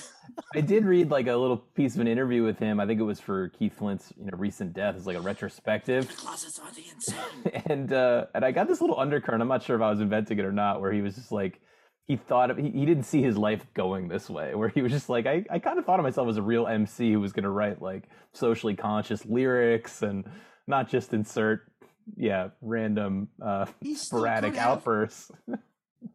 I 0.55 0.61
did 0.61 0.85
read 0.85 1.11
like 1.11 1.27
a 1.27 1.35
little 1.35 1.57
piece 1.57 1.95
of 1.95 2.01
an 2.01 2.07
interview 2.07 2.43
with 2.43 2.59
him. 2.59 2.79
I 2.79 2.85
think 2.85 2.99
it 2.99 3.03
was 3.03 3.19
for 3.19 3.49
Keith 3.49 3.77
Flint's 3.77 4.13
you 4.17 4.25
know 4.25 4.37
recent 4.37 4.73
death. 4.73 4.95
It's 4.95 5.05
like 5.05 5.17
a 5.17 5.21
retrospective. 5.21 6.15
Closets 6.15 6.59
are 6.59 6.71
the 6.71 6.83
insane. 6.93 7.63
and 7.65 7.91
uh, 7.91 8.25
and 8.33 8.45
I 8.45 8.51
got 8.51 8.67
this 8.67 8.81
little 8.81 8.99
undercurrent. 8.99 9.41
I'm 9.41 9.47
not 9.47 9.63
sure 9.63 9.75
if 9.75 9.81
I 9.81 9.89
was 9.89 9.99
inventing 9.99 10.39
it 10.39 10.45
or 10.45 10.53
not, 10.53 10.81
where 10.81 10.91
he 10.91 11.01
was 11.01 11.15
just 11.15 11.31
like 11.31 11.59
he 12.05 12.17
thought 12.17 12.51
of, 12.51 12.57
he, 12.57 12.69
he 12.69 12.85
didn't 12.85 13.03
see 13.03 13.21
his 13.21 13.37
life 13.37 13.65
going 13.73 14.07
this 14.07 14.29
way. 14.29 14.55
Where 14.55 14.69
he 14.69 14.81
was 14.81 14.91
just 14.91 15.09
like 15.09 15.25
I, 15.25 15.45
I 15.49 15.59
kind 15.59 15.79
of 15.79 15.85
thought 15.85 15.99
of 15.99 16.03
myself 16.03 16.27
as 16.27 16.37
a 16.37 16.41
real 16.41 16.67
MC 16.67 17.13
who 17.13 17.19
was 17.19 17.33
going 17.33 17.43
to 17.43 17.49
write 17.49 17.81
like 17.81 18.03
socially 18.33 18.75
conscious 18.75 19.25
lyrics 19.25 20.01
and 20.01 20.25
not 20.67 20.89
just 20.89 21.13
insert 21.13 21.71
yeah 22.17 22.49
random 22.61 23.27
uh, 23.41 23.65
He 23.81 23.95
still 23.95 24.19
sporadic 24.19 24.53
could 24.53 24.59
have. 24.59 24.71
outbursts. 24.79 25.31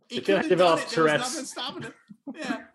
He 0.08 0.18
If 0.18 0.26
could 0.26 0.36
have 0.38 0.48
develops 0.50 0.82
done 0.82 0.92
it. 0.92 0.94
There 0.94 1.04
was 1.04 1.12
Tourette's. 1.12 1.34
nothing 1.34 1.44
stopping 1.46 1.82
him. 1.84 1.94
Yeah. 2.34 2.56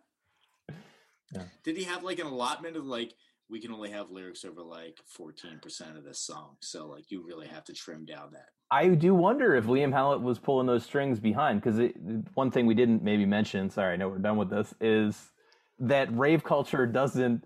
Yeah. 1.34 1.42
Did 1.64 1.78
he 1.78 1.84
have 1.86 2.04
like 2.04 2.20
an 2.20 2.28
allotment 2.28 2.76
of 2.78 2.86
like 2.86 3.16
we 3.50 3.60
can 3.60 3.72
only 3.72 3.90
have 3.92 4.12
lyrics 4.12 4.46
over 4.46 4.62
like 4.62 4.98
fourteen 5.08 5.58
percent 5.60 5.98
of 5.98 6.04
this 6.04 6.20
song, 6.20 6.58
so 6.60 6.86
like 6.88 7.10
you 7.10 7.24
really 7.26 7.48
have 7.48 7.64
to 7.66 7.74
trim 7.74 8.06
down 8.06 8.32
that. 8.34 8.50
I 8.70 8.90
do 8.90 9.16
wonder 9.16 9.56
if 9.56 9.66
Liam 9.66 9.92
Howlett 9.94 10.22
was 10.22 10.38
pulling 10.40 10.68
those 10.68 10.84
strings 10.84 11.20
behind 11.20 11.62
because 11.62 11.92
one 12.36 12.52
thing 12.52 12.66
we 12.68 12.76
didn't 12.76 13.04
maybe 13.04 13.26
mention. 13.26 13.70
Sorry, 13.70 13.94
I 13.94 13.96
know 13.96 14.10
we're 14.10 14.20
done 14.20 14.38
with 14.38 14.50
this. 14.52 14.74
Is 14.80 15.32
that 15.80 16.16
rave 16.16 16.44
culture 16.44 16.86
doesn't 16.86 17.44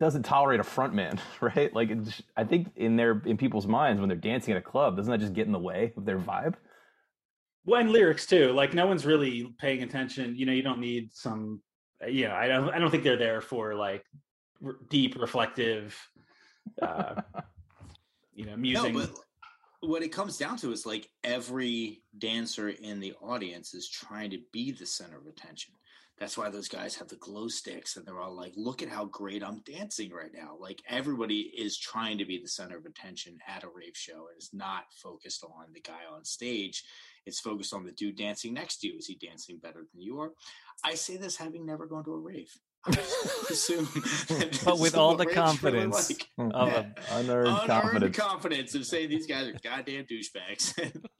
doesn't 0.00 0.22
tolerate 0.22 0.60
a 0.60 0.64
frontman, 0.64 1.20
right? 1.40 1.72
Like 1.72 1.90
it's, 1.90 2.22
I 2.36 2.44
think 2.44 2.72
in 2.76 2.96
their 2.96 3.22
in 3.24 3.36
people's 3.36 3.66
minds 3.66 4.00
when 4.00 4.08
they're 4.08 4.18
dancing 4.18 4.52
at 4.52 4.58
a 4.58 4.62
club, 4.62 4.96
doesn't 4.96 5.10
that 5.10 5.20
just 5.20 5.34
get 5.34 5.46
in 5.46 5.52
the 5.52 5.58
way 5.58 5.92
of 5.96 6.04
their 6.04 6.18
vibe? 6.18 6.54
Well, 7.66 7.80
and 7.80 7.90
lyrics 7.90 8.26
too. 8.26 8.52
Like 8.52 8.74
no 8.74 8.86
one's 8.86 9.06
really 9.06 9.54
paying 9.58 9.82
attention. 9.82 10.34
You 10.34 10.46
know, 10.46 10.52
you 10.52 10.62
don't 10.62 10.80
need 10.80 11.10
some. 11.12 11.60
You 12.08 12.28
know, 12.28 12.34
I 12.34 12.48
don't. 12.48 12.70
I 12.70 12.78
don't 12.78 12.90
think 12.90 13.04
they're 13.04 13.18
there 13.18 13.42
for 13.42 13.74
like 13.74 14.04
r- 14.64 14.76
deep, 14.88 15.20
reflective. 15.20 15.96
Uh, 16.80 17.20
you 18.32 18.46
know, 18.46 18.56
musing. 18.56 18.94
No, 18.94 19.00
but 19.00 19.10
what 19.80 20.02
it 20.02 20.08
comes 20.08 20.38
down 20.38 20.56
to 20.58 20.72
is 20.72 20.86
like 20.86 21.08
every 21.24 22.02
dancer 22.18 22.70
in 22.70 23.00
the 23.00 23.12
audience 23.22 23.74
is 23.74 23.88
trying 23.88 24.30
to 24.30 24.38
be 24.52 24.72
the 24.72 24.86
center 24.86 25.18
of 25.18 25.26
attention. 25.26 25.74
That's 26.20 26.36
why 26.36 26.50
those 26.50 26.68
guys 26.68 26.96
have 26.96 27.08
the 27.08 27.16
glow 27.16 27.48
sticks 27.48 27.96
and 27.96 28.04
they're 28.04 28.20
all 28.20 28.36
like, 28.36 28.52
look 28.54 28.82
at 28.82 28.90
how 28.90 29.06
great 29.06 29.42
I'm 29.42 29.62
dancing 29.64 30.12
right 30.12 30.30
now. 30.34 30.54
Like 30.60 30.82
everybody 30.86 31.50
is 31.56 31.78
trying 31.78 32.18
to 32.18 32.26
be 32.26 32.38
the 32.38 32.46
center 32.46 32.76
of 32.76 32.84
attention 32.84 33.38
at 33.48 33.64
a 33.64 33.68
rave 33.74 33.96
show. 33.96 34.26
and 34.28 34.36
It's 34.36 34.52
not 34.52 34.84
focused 35.02 35.42
on 35.42 35.72
the 35.72 35.80
guy 35.80 36.02
on 36.14 36.26
stage. 36.26 36.84
It's 37.24 37.40
focused 37.40 37.72
on 37.72 37.84
the 37.84 37.92
dude 37.92 38.18
dancing 38.18 38.52
next 38.52 38.80
to 38.80 38.88
you. 38.88 38.98
Is 38.98 39.06
he 39.06 39.14
dancing 39.14 39.58
better 39.62 39.86
than 39.92 40.02
you 40.02 40.20
are? 40.20 40.32
I 40.84 40.94
say 40.94 41.16
this 41.16 41.38
having 41.38 41.64
never 41.64 41.86
gone 41.86 42.04
to 42.04 42.12
a 42.12 42.18
rave. 42.18 42.54
I 42.86 42.92
just 42.92 43.50
assume 43.50 43.88
But 44.64 44.78
with 44.78 44.96
all 44.96 45.14
the 45.16 45.26
confidence 45.26 46.08
like 46.10 46.28
of 46.54 46.68
Yeah. 46.68 46.78
a- 47.10 47.18
Unearned 47.18 47.48
unearned 47.48 47.66
confidence. 47.66 48.16
confidence 48.16 48.74
of 48.74 48.86
saying 48.86 49.10
these 49.10 49.26
guys 49.26 49.48
are 49.48 49.56
goddamn 49.62 50.06
douchebags. 50.06 50.74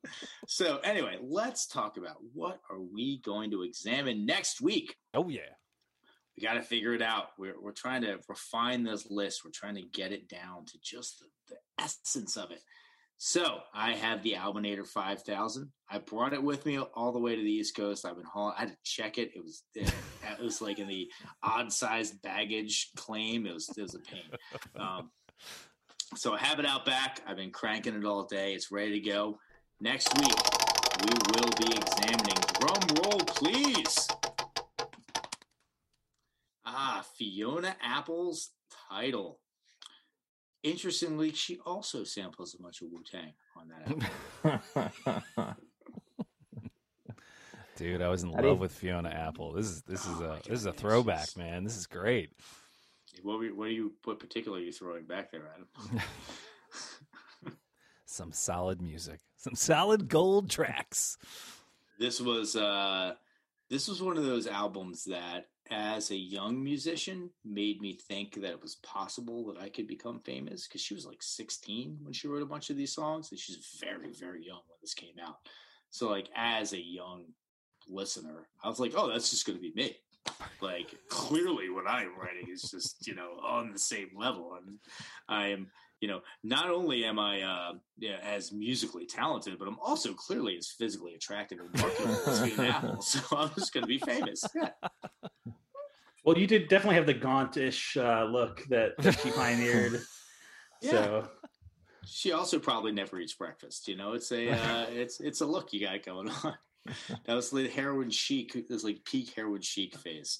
so 0.48 0.78
anyway, 0.78 1.18
let's 1.22 1.66
talk 1.66 1.96
about 1.98 2.16
what 2.32 2.60
are 2.70 2.80
we 2.80 3.20
going 3.20 3.50
to 3.50 3.62
examine 3.62 4.24
next 4.24 4.60
week. 4.60 4.96
oh 5.14 5.28
yeah. 5.28 5.40
we 6.36 6.42
got 6.42 6.54
to 6.54 6.62
figure 6.62 6.94
it 6.94 7.02
out. 7.02 7.28
We're 7.38 7.60
we're 7.60 7.72
trying 7.72 8.02
to 8.02 8.18
refine 8.28 8.82
this 8.84 9.06
list. 9.10 9.44
We're 9.44 9.50
trying 9.50 9.74
to 9.74 9.82
get 9.82 10.12
it 10.12 10.28
down 10.28 10.64
to 10.66 10.78
just 10.82 11.20
the, 11.20 11.26
the 11.54 11.84
essence 11.84 12.36
of 12.38 12.50
it. 12.52 12.62
So 13.22 13.58
I 13.74 13.92
have 13.92 14.22
the 14.22 14.32
Albinator 14.32 14.86
5000. 14.86 15.70
I 15.90 15.98
brought 15.98 16.32
it 16.32 16.42
with 16.42 16.64
me 16.64 16.78
all 16.78 17.12
the 17.12 17.18
way 17.18 17.36
to 17.36 17.42
the 17.42 17.52
East 17.52 17.76
Coast. 17.76 18.06
I've 18.06 18.16
been 18.16 18.24
hauling. 18.24 18.54
I 18.56 18.60
had 18.60 18.70
to 18.70 18.76
check 18.82 19.18
it. 19.18 19.32
It 19.36 19.44
was 19.44 19.62
it, 19.74 19.92
was 20.42 20.62
like 20.62 20.78
in 20.78 20.88
the 20.88 21.06
odd 21.42 21.70
sized 21.70 22.22
baggage 22.22 22.88
claim. 22.96 23.44
It 23.44 23.52
was 23.52 23.68
it 23.76 23.82
was 23.82 23.94
a 23.94 23.98
pain. 23.98 24.22
Um, 24.74 25.10
so 26.16 26.32
I 26.32 26.38
have 26.38 26.60
it 26.60 26.64
out 26.64 26.86
back. 26.86 27.20
I've 27.26 27.36
been 27.36 27.50
cranking 27.50 27.94
it 27.94 28.06
all 28.06 28.24
day. 28.24 28.54
It's 28.54 28.72
ready 28.72 28.98
to 28.98 29.06
go. 29.06 29.38
Next 29.82 30.08
week 30.18 30.38
we 31.02 31.12
will 31.34 31.50
be 31.58 31.76
examining. 31.76 32.38
Drum 32.58 33.04
roll, 33.04 33.20
please. 33.20 34.08
Ah, 36.64 37.04
Fiona 37.18 37.76
Apple's 37.82 38.52
Tidal. 38.88 39.40
Interestingly, 40.62 41.32
she 41.32 41.58
also 41.64 42.04
samples 42.04 42.54
a 42.58 42.62
bunch 42.62 42.82
of 42.82 42.88
Wu 42.92 43.02
Tang 43.02 43.32
on 43.56 43.68
that 44.44 44.60
album. 45.44 45.56
Dude, 47.76 48.02
I 48.02 48.08
was 48.08 48.22
in 48.22 48.28
How 48.30 48.36
love 48.42 48.44
you- 48.44 48.54
with 48.56 48.72
Fiona 48.72 49.08
Apple. 49.08 49.52
This 49.52 49.66
is 49.66 49.82
this 49.82 50.00
is 50.06 50.20
Oh 50.20 50.24
a 50.24 50.28
my 50.28 50.36
this 50.46 50.60
is 50.60 50.66
a 50.66 50.72
throwback, 50.72 51.20
she's- 51.20 51.36
man. 51.36 51.64
This 51.64 51.76
is 51.78 51.86
great. 51.86 52.30
What, 53.22 53.38
were, 53.38 53.46
what 53.48 53.68
are 53.68 53.72
you? 53.72 53.92
What 54.04 54.18
particular 54.18 54.58
are 54.58 54.62
you 54.62 54.72
throwing 54.72 55.04
back 55.04 55.30
there, 55.32 55.48
Adam? 55.54 56.00
Some 58.04 58.32
solid 58.32 58.80
music. 58.82 59.20
Some 59.36 59.54
solid 59.54 60.08
gold 60.08 60.50
tracks. 60.50 61.16
this 61.98 62.20
was 62.20 62.54
uh, 62.56 63.14
this 63.70 63.88
was 63.88 64.02
one 64.02 64.16
of 64.18 64.24
those 64.24 64.46
albums 64.46 65.04
that, 65.04 65.46
as 65.70 66.10
a 66.10 66.16
young 66.16 66.62
musician, 66.62 67.30
made 67.44 67.80
me 67.80 67.98
think 68.08 68.34
that 68.34 68.50
it 68.50 68.62
was 68.62 68.76
possible 68.76 69.46
that 69.46 69.60
I 69.60 69.68
could 69.68 69.86
become 69.86 70.20
famous. 70.20 70.66
Because 70.66 70.80
she 70.80 70.94
was 70.94 71.06
like 71.06 71.22
16 71.22 71.98
when 72.02 72.12
she 72.12 72.28
wrote 72.28 72.42
a 72.42 72.46
bunch 72.46 72.70
of 72.70 72.76
these 72.76 72.94
songs, 72.94 73.30
and 73.30 73.38
she's 73.38 73.78
very, 73.80 74.12
very 74.12 74.44
young 74.44 74.60
when 74.68 74.78
this 74.80 74.94
came 74.94 75.14
out. 75.24 75.36
So, 75.90 76.08
like, 76.08 76.28
as 76.36 76.72
a 76.72 76.80
young 76.80 77.26
listener, 77.88 78.48
I 78.62 78.68
was 78.68 78.80
like, 78.80 78.92
"Oh, 78.96 79.08
that's 79.08 79.30
just 79.30 79.46
going 79.46 79.58
to 79.58 79.62
be 79.62 79.72
me." 79.74 79.96
Like, 80.60 80.94
clearly, 81.08 81.70
what 81.70 81.88
I'm 81.88 82.18
writing 82.18 82.48
is 82.52 82.62
just 82.62 83.06
you 83.06 83.14
know 83.14 83.38
on 83.44 83.72
the 83.72 83.78
same 83.78 84.10
level, 84.16 84.54
and 84.54 84.78
I 85.28 85.48
am 85.48 85.70
you 86.00 86.08
know, 86.08 86.20
not 86.42 86.70
only 86.70 87.04
am 87.04 87.18
I 87.18 87.42
uh, 87.42 87.72
yeah, 87.98 88.16
as 88.24 88.52
musically 88.52 89.06
talented, 89.06 89.58
but 89.58 89.68
I'm 89.68 89.78
also 89.80 90.14
clearly 90.14 90.56
as 90.56 90.68
physically 90.68 91.14
attractive 91.14 91.60
and 91.60 91.72
marketable 91.80 92.16
as 92.26 92.40
Fiona 92.40 92.68
Apple. 92.74 93.02
So 93.02 93.20
I'm 93.36 93.50
just 93.50 93.72
going 93.74 93.82
to 93.82 93.88
be 93.88 93.98
famous. 93.98 94.42
Yeah. 94.54 94.70
Well, 96.24 96.38
you 96.38 96.46
did 96.46 96.68
definitely 96.68 96.96
have 96.96 97.06
the 97.06 97.14
gauntish 97.14 97.96
uh, 97.96 98.24
look 98.24 98.64
that, 98.68 98.96
that 98.98 99.20
she 99.20 99.30
pioneered. 99.30 100.00
Yeah. 100.82 100.90
So 100.92 101.28
She 102.06 102.32
also 102.32 102.58
probably 102.58 102.92
never 102.92 103.20
eats 103.20 103.34
breakfast. 103.34 103.86
You 103.86 103.96
know, 103.96 104.14
it's 104.14 104.32
a 104.32 104.48
uh, 104.48 104.86
it's 104.90 105.20
it's 105.20 105.42
a 105.42 105.46
look 105.46 105.74
you 105.74 105.80
got 105.80 106.02
going 106.02 106.30
on. 106.30 106.54
That 107.26 107.34
was 107.34 107.50
the 107.50 107.68
heroin 107.68 108.08
chic. 108.08 108.56
It 108.56 108.70
was 108.70 108.82
like 108.82 109.04
peak 109.04 109.34
heroin 109.36 109.60
chic 109.60 109.98
phase. 109.98 110.38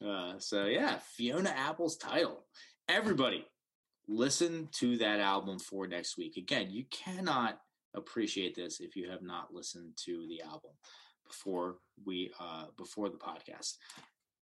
Uh, 0.00 0.34
so 0.38 0.66
yeah, 0.66 0.98
Fiona 1.16 1.50
Apple's 1.50 1.96
Tidal. 1.96 2.44
Everybody, 2.88 3.44
listen 4.08 4.68
to 4.72 4.96
that 4.98 5.20
album 5.20 5.58
for 5.58 5.86
next 5.86 6.16
week. 6.16 6.36
Again, 6.36 6.70
you 6.70 6.84
cannot 6.90 7.60
appreciate 7.94 8.54
this 8.54 8.80
if 8.80 8.96
you 8.96 9.10
have 9.10 9.22
not 9.22 9.52
listened 9.52 9.92
to 10.04 10.26
the 10.28 10.42
album 10.42 10.70
before 11.26 11.76
we 12.04 12.32
uh, 12.40 12.66
before 12.76 13.08
the 13.08 13.16
podcast. 13.16 13.76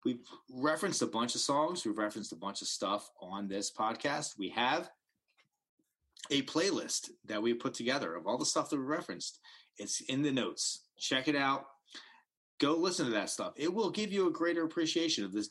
We've 0.04 0.20
referenced 0.50 1.02
a 1.02 1.06
bunch 1.06 1.34
of 1.34 1.40
songs. 1.40 1.84
We've 1.84 1.96
referenced 1.98 2.32
a 2.32 2.36
bunch 2.36 2.60
of 2.60 2.68
stuff 2.68 3.08
on 3.20 3.46
this 3.46 3.70
podcast. 3.70 4.38
We 4.38 4.48
have 4.50 4.90
a 6.30 6.42
playlist 6.42 7.10
that 7.26 7.42
we 7.42 7.54
put 7.54 7.74
together 7.74 8.14
of 8.14 8.26
all 8.26 8.38
the 8.38 8.46
stuff 8.46 8.70
that 8.70 8.78
we 8.78 8.84
referenced. 8.84 9.38
It's 9.78 10.00
in 10.02 10.22
the 10.22 10.32
notes. 10.32 10.86
Check 10.98 11.28
it 11.28 11.36
out. 11.36 11.66
Go 12.60 12.76
listen 12.76 13.06
to 13.06 13.12
that 13.12 13.30
stuff. 13.30 13.54
It 13.56 13.72
will 13.72 13.90
give 13.90 14.12
you 14.12 14.28
a 14.28 14.32
greater 14.32 14.64
appreciation 14.64 15.24
of 15.24 15.32
this 15.32 15.50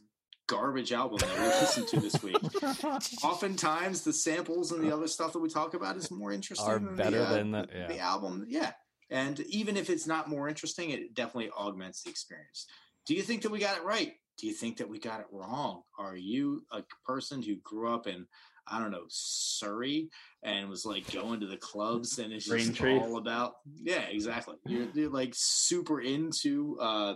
garbage 0.51 0.91
album 0.91 1.17
that 1.19 1.39
we 1.39 1.45
listened 1.45 1.87
to 1.87 1.99
this 1.99 2.21
week. 2.21 2.35
Oftentimes, 3.23 4.03
the 4.03 4.13
samples 4.13 4.71
and 4.71 4.83
the 4.83 4.93
other 4.93 5.07
stuff 5.07 5.33
that 5.33 5.39
we 5.39 5.49
talk 5.49 5.73
about 5.73 5.95
is 5.95 6.11
more 6.11 6.31
interesting 6.31 6.67
Are 6.67 6.79
than 6.79 6.95
better 6.95 7.19
the, 7.19 7.25
uh, 7.25 7.33
than 7.33 7.51
the- 7.51 7.67
the, 7.71 7.77
yeah. 7.77 7.87
the 7.87 7.99
album. 7.99 8.45
Yeah, 8.47 8.71
and 9.09 9.39
even 9.41 9.77
if 9.77 9.89
it's 9.89 10.05
not 10.05 10.29
more 10.29 10.49
interesting, 10.49 10.89
it 10.89 11.13
definitely 11.13 11.51
augments 11.51 12.03
the 12.03 12.09
experience. 12.09 12.67
Do 13.05 13.15
you 13.15 13.21
think 13.21 13.43
that 13.43 13.51
we 13.51 13.59
got 13.59 13.77
it 13.77 13.83
right? 13.83 14.13
Do 14.37 14.47
you 14.47 14.53
think 14.53 14.77
that 14.77 14.89
we 14.89 14.99
got 14.99 15.21
it 15.21 15.27
wrong? 15.31 15.83
Are 15.97 16.15
you 16.15 16.63
a 16.71 16.83
person 17.05 17.41
who 17.41 17.55
grew 17.57 17.93
up 17.93 18.07
in 18.07 18.27
I 18.67 18.79
don't 18.79 18.91
know 18.91 19.05
Surrey 19.09 20.09
and 20.43 20.69
was 20.69 20.85
like 20.85 21.11
going 21.11 21.39
to 21.41 21.47
the 21.47 21.57
clubs 21.57 22.19
and 22.19 22.31
it's 22.31 22.45
just 22.45 22.77
Braintree. 22.79 22.99
all 22.99 23.17
about 23.17 23.53
yeah 23.75 24.01
exactly 24.03 24.55
you're, 24.65 24.87
you're 24.93 25.09
like 25.09 25.33
super 25.35 25.99
into 25.99 26.77
uh 26.79 27.15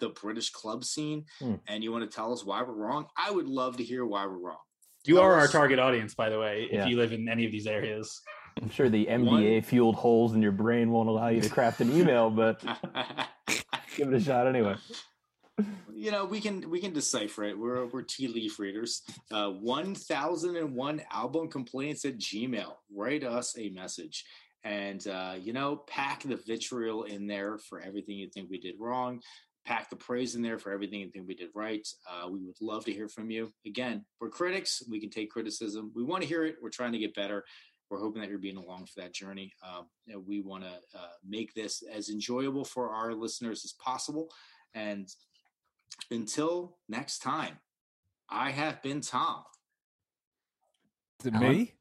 the 0.00 0.08
british 0.10 0.50
club 0.50 0.84
scene 0.84 1.24
Hmm. 1.38 1.54
and 1.68 1.82
you 1.84 1.92
want 1.92 2.08
to 2.10 2.14
tell 2.14 2.32
us 2.32 2.44
why 2.44 2.62
we're 2.62 2.72
wrong 2.74 3.06
i 3.16 3.30
would 3.30 3.48
love 3.48 3.76
to 3.78 3.84
hear 3.84 4.04
why 4.04 4.26
we're 4.26 4.38
wrong 4.38 4.58
you 5.06 5.16
Tell 5.16 5.24
are 5.24 5.34
our 5.34 5.48
target 5.48 5.78
audience, 5.78 6.14
by 6.14 6.30
the 6.30 6.38
way, 6.38 6.66
Yeah. 6.72 6.84
if 6.84 6.88
you 6.88 6.96
live 6.96 7.12
in 7.12 7.28
any 7.28 7.44
of 7.44 7.52
these 7.52 7.66
areas. 7.66 8.22
I'm 8.62 8.70
sure 8.70 8.88
the 8.88 9.04
MDA 9.04 9.62
fueled 9.62 9.96
holes 9.96 10.32
in 10.32 10.40
your 10.40 10.50
brain 10.52 10.90
won't 10.90 11.10
allow 11.10 11.28
you 11.28 11.42
to 11.42 11.48
craft 11.50 11.82
an 11.82 11.92
email, 11.94 12.30
but 12.30 12.62
give 13.96 14.08
it 14.08 14.14
a 14.14 14.20
shot 14.20 14.46
anyway. 14.46 14.76
you 15.94 16.10
know 16.10 16.24
we 16.24 16.40
can 16.40 16.70
we 16.70 16.80
can 16.80 16.92
decipher 16.94 17.44
it 17.44 17.56
we're 17.58 17.84
we're 17.86 18.00
tea 18.02 18.28
leaf 18.28 18.58
readers 18.58 19.02
uh 19.30 19.50
1001 19.50 21.02
album 21.12 21.48
complaints 21.48 22.04
at 22.04 22.18
gmail 22.18 22.72
write 22.92 23.22
us 23.24 23.54
a 23.58 23.68
message 23.70 24.24
and 24.64 25.06
uh 25.06 25.34
you 25.38 25.52
know 25.52 25.76
pack 25.86 26.22
the 26.22 26.36
vitriol 26.46 27.04
in 27.04 27.26
there 27.26 27.58
for 27.58 27.78
everything 27.80 28.16
you 28.16 28.28
think 28.28 28.48
we 28.50 28.58
did 28.58 28.74
wrong 28.80 29.20
pack 29.66 29.88
the 29.90 29.96
praise 29.96 30.34
in 30.34 30.42
there 30.42 30.58
for 30.58 30.72
everything 30.72 31.00
you 31.00 31.08
think 31.08 31.26
we 31.26 31.34
did 31.34 31.48
right 31.54 31.86
uh 32.10 32.28
we 32.28 32.40
would 32.40 32.56
love 32.60 32.84
to 32.84 32.92
hear 32.92 33.08
from 33.08 33.30
you 33.30 33.50
again 33.66 34.04
we're 34.20 34.28
critics 34.28 34.82
we 34.90 35.00
can 35.00 35.10
take 35.10 35.30
criticism 35.30 35.90
we 35.94 36.04
want 36.04 36.22
to 36.22 36.28
hear 36.28 36.44
it 36.44 36.56
we're 36.62 36.68
trying 36.68 36.92
to 36.92 36.98
get 36.98 37.14
better 37.14 37.44
we're 37.90 38.00
hoping 38.00 38.20
that 38.20 38.28
you're 38.28 38.38
being 38.38 38.56
along 38.56 38.86
for 38.86 39.00
that 39.00 39.12
journey. 39.12 39.52
Um, 39.62 39.86
you 40.06 40.14
know, 40.14 40.22
we 40.26 40.40
want 40.40 40.64
to 40.64 40.98
uh, 40.98 41.12
make 41.26 41.54
this 41.54 41.82
as 41.82 42.08
enjoyable 42.08 42.64
for 42.64 42.90
our 42.90 43.14
listeners 43.14 43.64
as 43.64 43.72
possible. 43.72 44.30
And 44.74 45.08
until 46.10 46.78
next 46.88 47.20
time, 47.20 47.58
I 48.28 48.50
have 48.50 48.82
been 48.82 49.00
Tom. 49.00 49.44
Is 51.20 51.26
it 51.26 51.34
Alan? 51.34 51.50
me? 51.50 51.74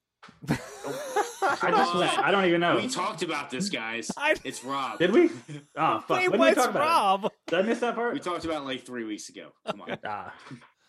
I 1.61 1.71
just 1.71 1.95
went, 1.95 2.19
I 2.19 2.31
don't 2.31 2.45
even 2.45 2.61
know. 2.61 2.77
We 2.77 2.87
talked 2.87 3.21
about 3.23 3.49
this, 3.49 3.69
guys. 3.69 4.09
I- 4.17 4.35
It's 4.43 4.63
Rob. 4.63 4.99
Did 4.99 5.11
we? 5.11 5.29
Oh 5.75 5.99
fuck! 6.07 6.09
Wait, 6.09 6.29
when 6.29 6.31
did 6.31 6.31
we 6.31 6.37
what's 6.39 6.55
talk 6.55 6.69
about 6.71 6.81
Rob? 6.81 7.25
it? 7.25 7.31
Did 7.47 7.59
I 7.59 7.61
miss 7.63 7.79
that 7.79 7.95
part? 7.95 8.13
We 8.13 8.19
talked 8.19 8.45
about 8.45 8.63
it 8.63 8.65
like 8.65 8.85
three 8.85 9.03
weeks 9.03 9.29
ago. 9.29 9.49
Come 9.67 9.81
on. 9.81 9.97
Ah, 10.05 10.33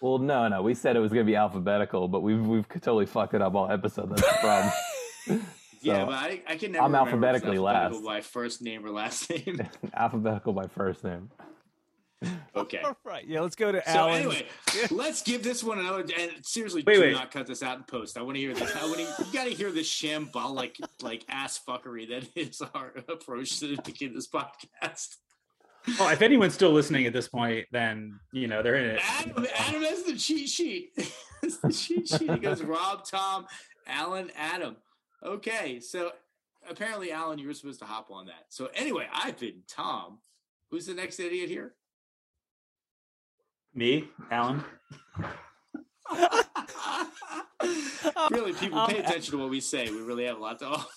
Well, 0.01 0.19
no, 0.19 0.49
no, 0.49 0.62
we 0.62 0.74
said 0.74 0.97
it 0.97 1.01
was 1.01 1.12
going 1.12 1.24
to 1.27 1.31
be 1.31 1.36
alphabetical, 1.36 2.09
but 2.09 2.20
we've 2.23 2.45
we've 2.47 2.69
totally 2.69 3.07
fucked 3.07 3.35
it 3.35 3.43
up 3.43 3.55
all 3.55 3.70
episode. 3.70 4.11
That's 4.11 4.23
the 4.23 4.39
problem. 4.41 5.47
yeah, 5.81 6.05
but 6.05 6.15
I, 6.15 6.43
I 6.49 6.57
can 6.57 6.73
never 6.73 6.85
I'm 6.85 6.93
remember 6.93 7.09
if 7.09 7.15
alphabetically 7.15 7.57
alphabetical 7.59 8.03
last. 8.03 8.05
by 8.05 8.20
first 8.20 8.62
name 8.62 8.85
or 8.85 8.91
last 8.91 9.31
name. 9.31 9.61
alphabetical 9.95 10.53
by 10.53 10.66
first 10.66 11.05
name. 11.05 11.31
Okay. 12.56 12.78
All 12.78 12.96
right. 13.05 13.26
Yeah, 13.26 13.40
let's 13.40 13.56
go 13.56 13.72
to 13.72 13.82
So 13.84 13.90
Alan. 13.90 14.14
anyway, 14.14 14.46
let's 14.90 15.22
give 15.22 15.42
this 15.42 15.62
one 15.64 15.78
another. 15.80 16.05
And 16.18 16.30
seriously, 16.44 16.84
Wait, 16.86 16.94
do 16.94 17.01
wait. 17.01 17.12
not 17.12 17.30
cut 17.32 17.46
this 17.48 17.62
out 17.62 17.76
in 17.78 17.82
post. 17.84 18.16
I 18.16 18.22
want 18.22 18.36
to 18.36 18.40
hear 18.40 18.55
this. 18.55 18.74
I 18.76 18.84
want 18.84 18.96
to. 18.98 19.24
You 19.26 19.32
got 19.32 19.44
to 19.44 19.51
hear 19.51 19.72
the 19.72 19.80
shambolic, 19.80 20.80
like 21.02 21.24
ass 21.28 21.60
fuckery 21.66 22.09
that 22.10 22.28
is 22.36 22.62
our 22.74 22.92
approach 23.09 23.59
to 23.60 23.76
making 23.86 24.14
this 24.14 24.28
podcast. 24.28 25.16
well, 25.98 26.09
if 26.10 26.22
anyone's 26.22 26.55
still 26.55 26.70
listening 26.72 27.06
at 27.06 27.12
this 27.12 27.28
point, 27.28 27.66
then 27.72 28.18
you 28.32 28.46
know 28.46 28.62
they're 28.62 28.76
in 28.76 28.86
it. 28.96 29.01
Adam, 29.05 29.46
Adam 29.56 29.82
has 29.82 30.05
the 30.05 30.16
cheat 30.16 30.48
sheet. 30.48 30.92
It's 31.42 31.59
the 31.59 31.72
cheat 31.72 32.09
sheet. 32.09 32.30
He 32.30 32.38
goes 32.38 32.62
Rob, 32.62 33.05
Tom, 33.05 33.46
Alan, 33.86 34.30
Adam. 34.36 34.76
Okay, 35.22 35.80
so 35.80 36.12
apparently, 36.70 37.10
Alan, 37.12 37.38
you 37.38 37.46
were 37.48 37.52
supposed 37.55 37.80
to 37.80 37.84
hop 37.84 38.10
on 38.10 38.26
that. 38.26 38.46
So 38.48 38.68
anyway, 38.74 39.09
I've 39.12 39.38
been 39.38 39.62
Tom. 39.68 40.20
Who's 40.70 40.86
the 40.86 40.94
next 40.94 41.20
idiot 41.20 41.48
here? 41.51 41.74
Me, 43.74 44.09
Alan. 44.30 44.62
really, 48.30 48.52
people 48.52 48.86
pay 48.86 48.98
Um, 49.01 49.05
attention 49.05 49.32
to 49.32 49.38
what 49.38 49.51
we 49.51 49.60
say. 49.60 49.90
We 49.90 50.01
really 50.01 50.26
have 50.26 50.36
a 50.36 50.40
lot 50.40 50.59
to 50.60 50.66
offer. 50.68 50.88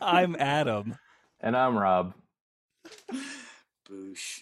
I'm 0.00 0.34
Adam. 0.36 0.96
And 1.40 1.56
I'm 1.56 1.76
Rob. 1.76 2.14
Boosh. 3.88 4.40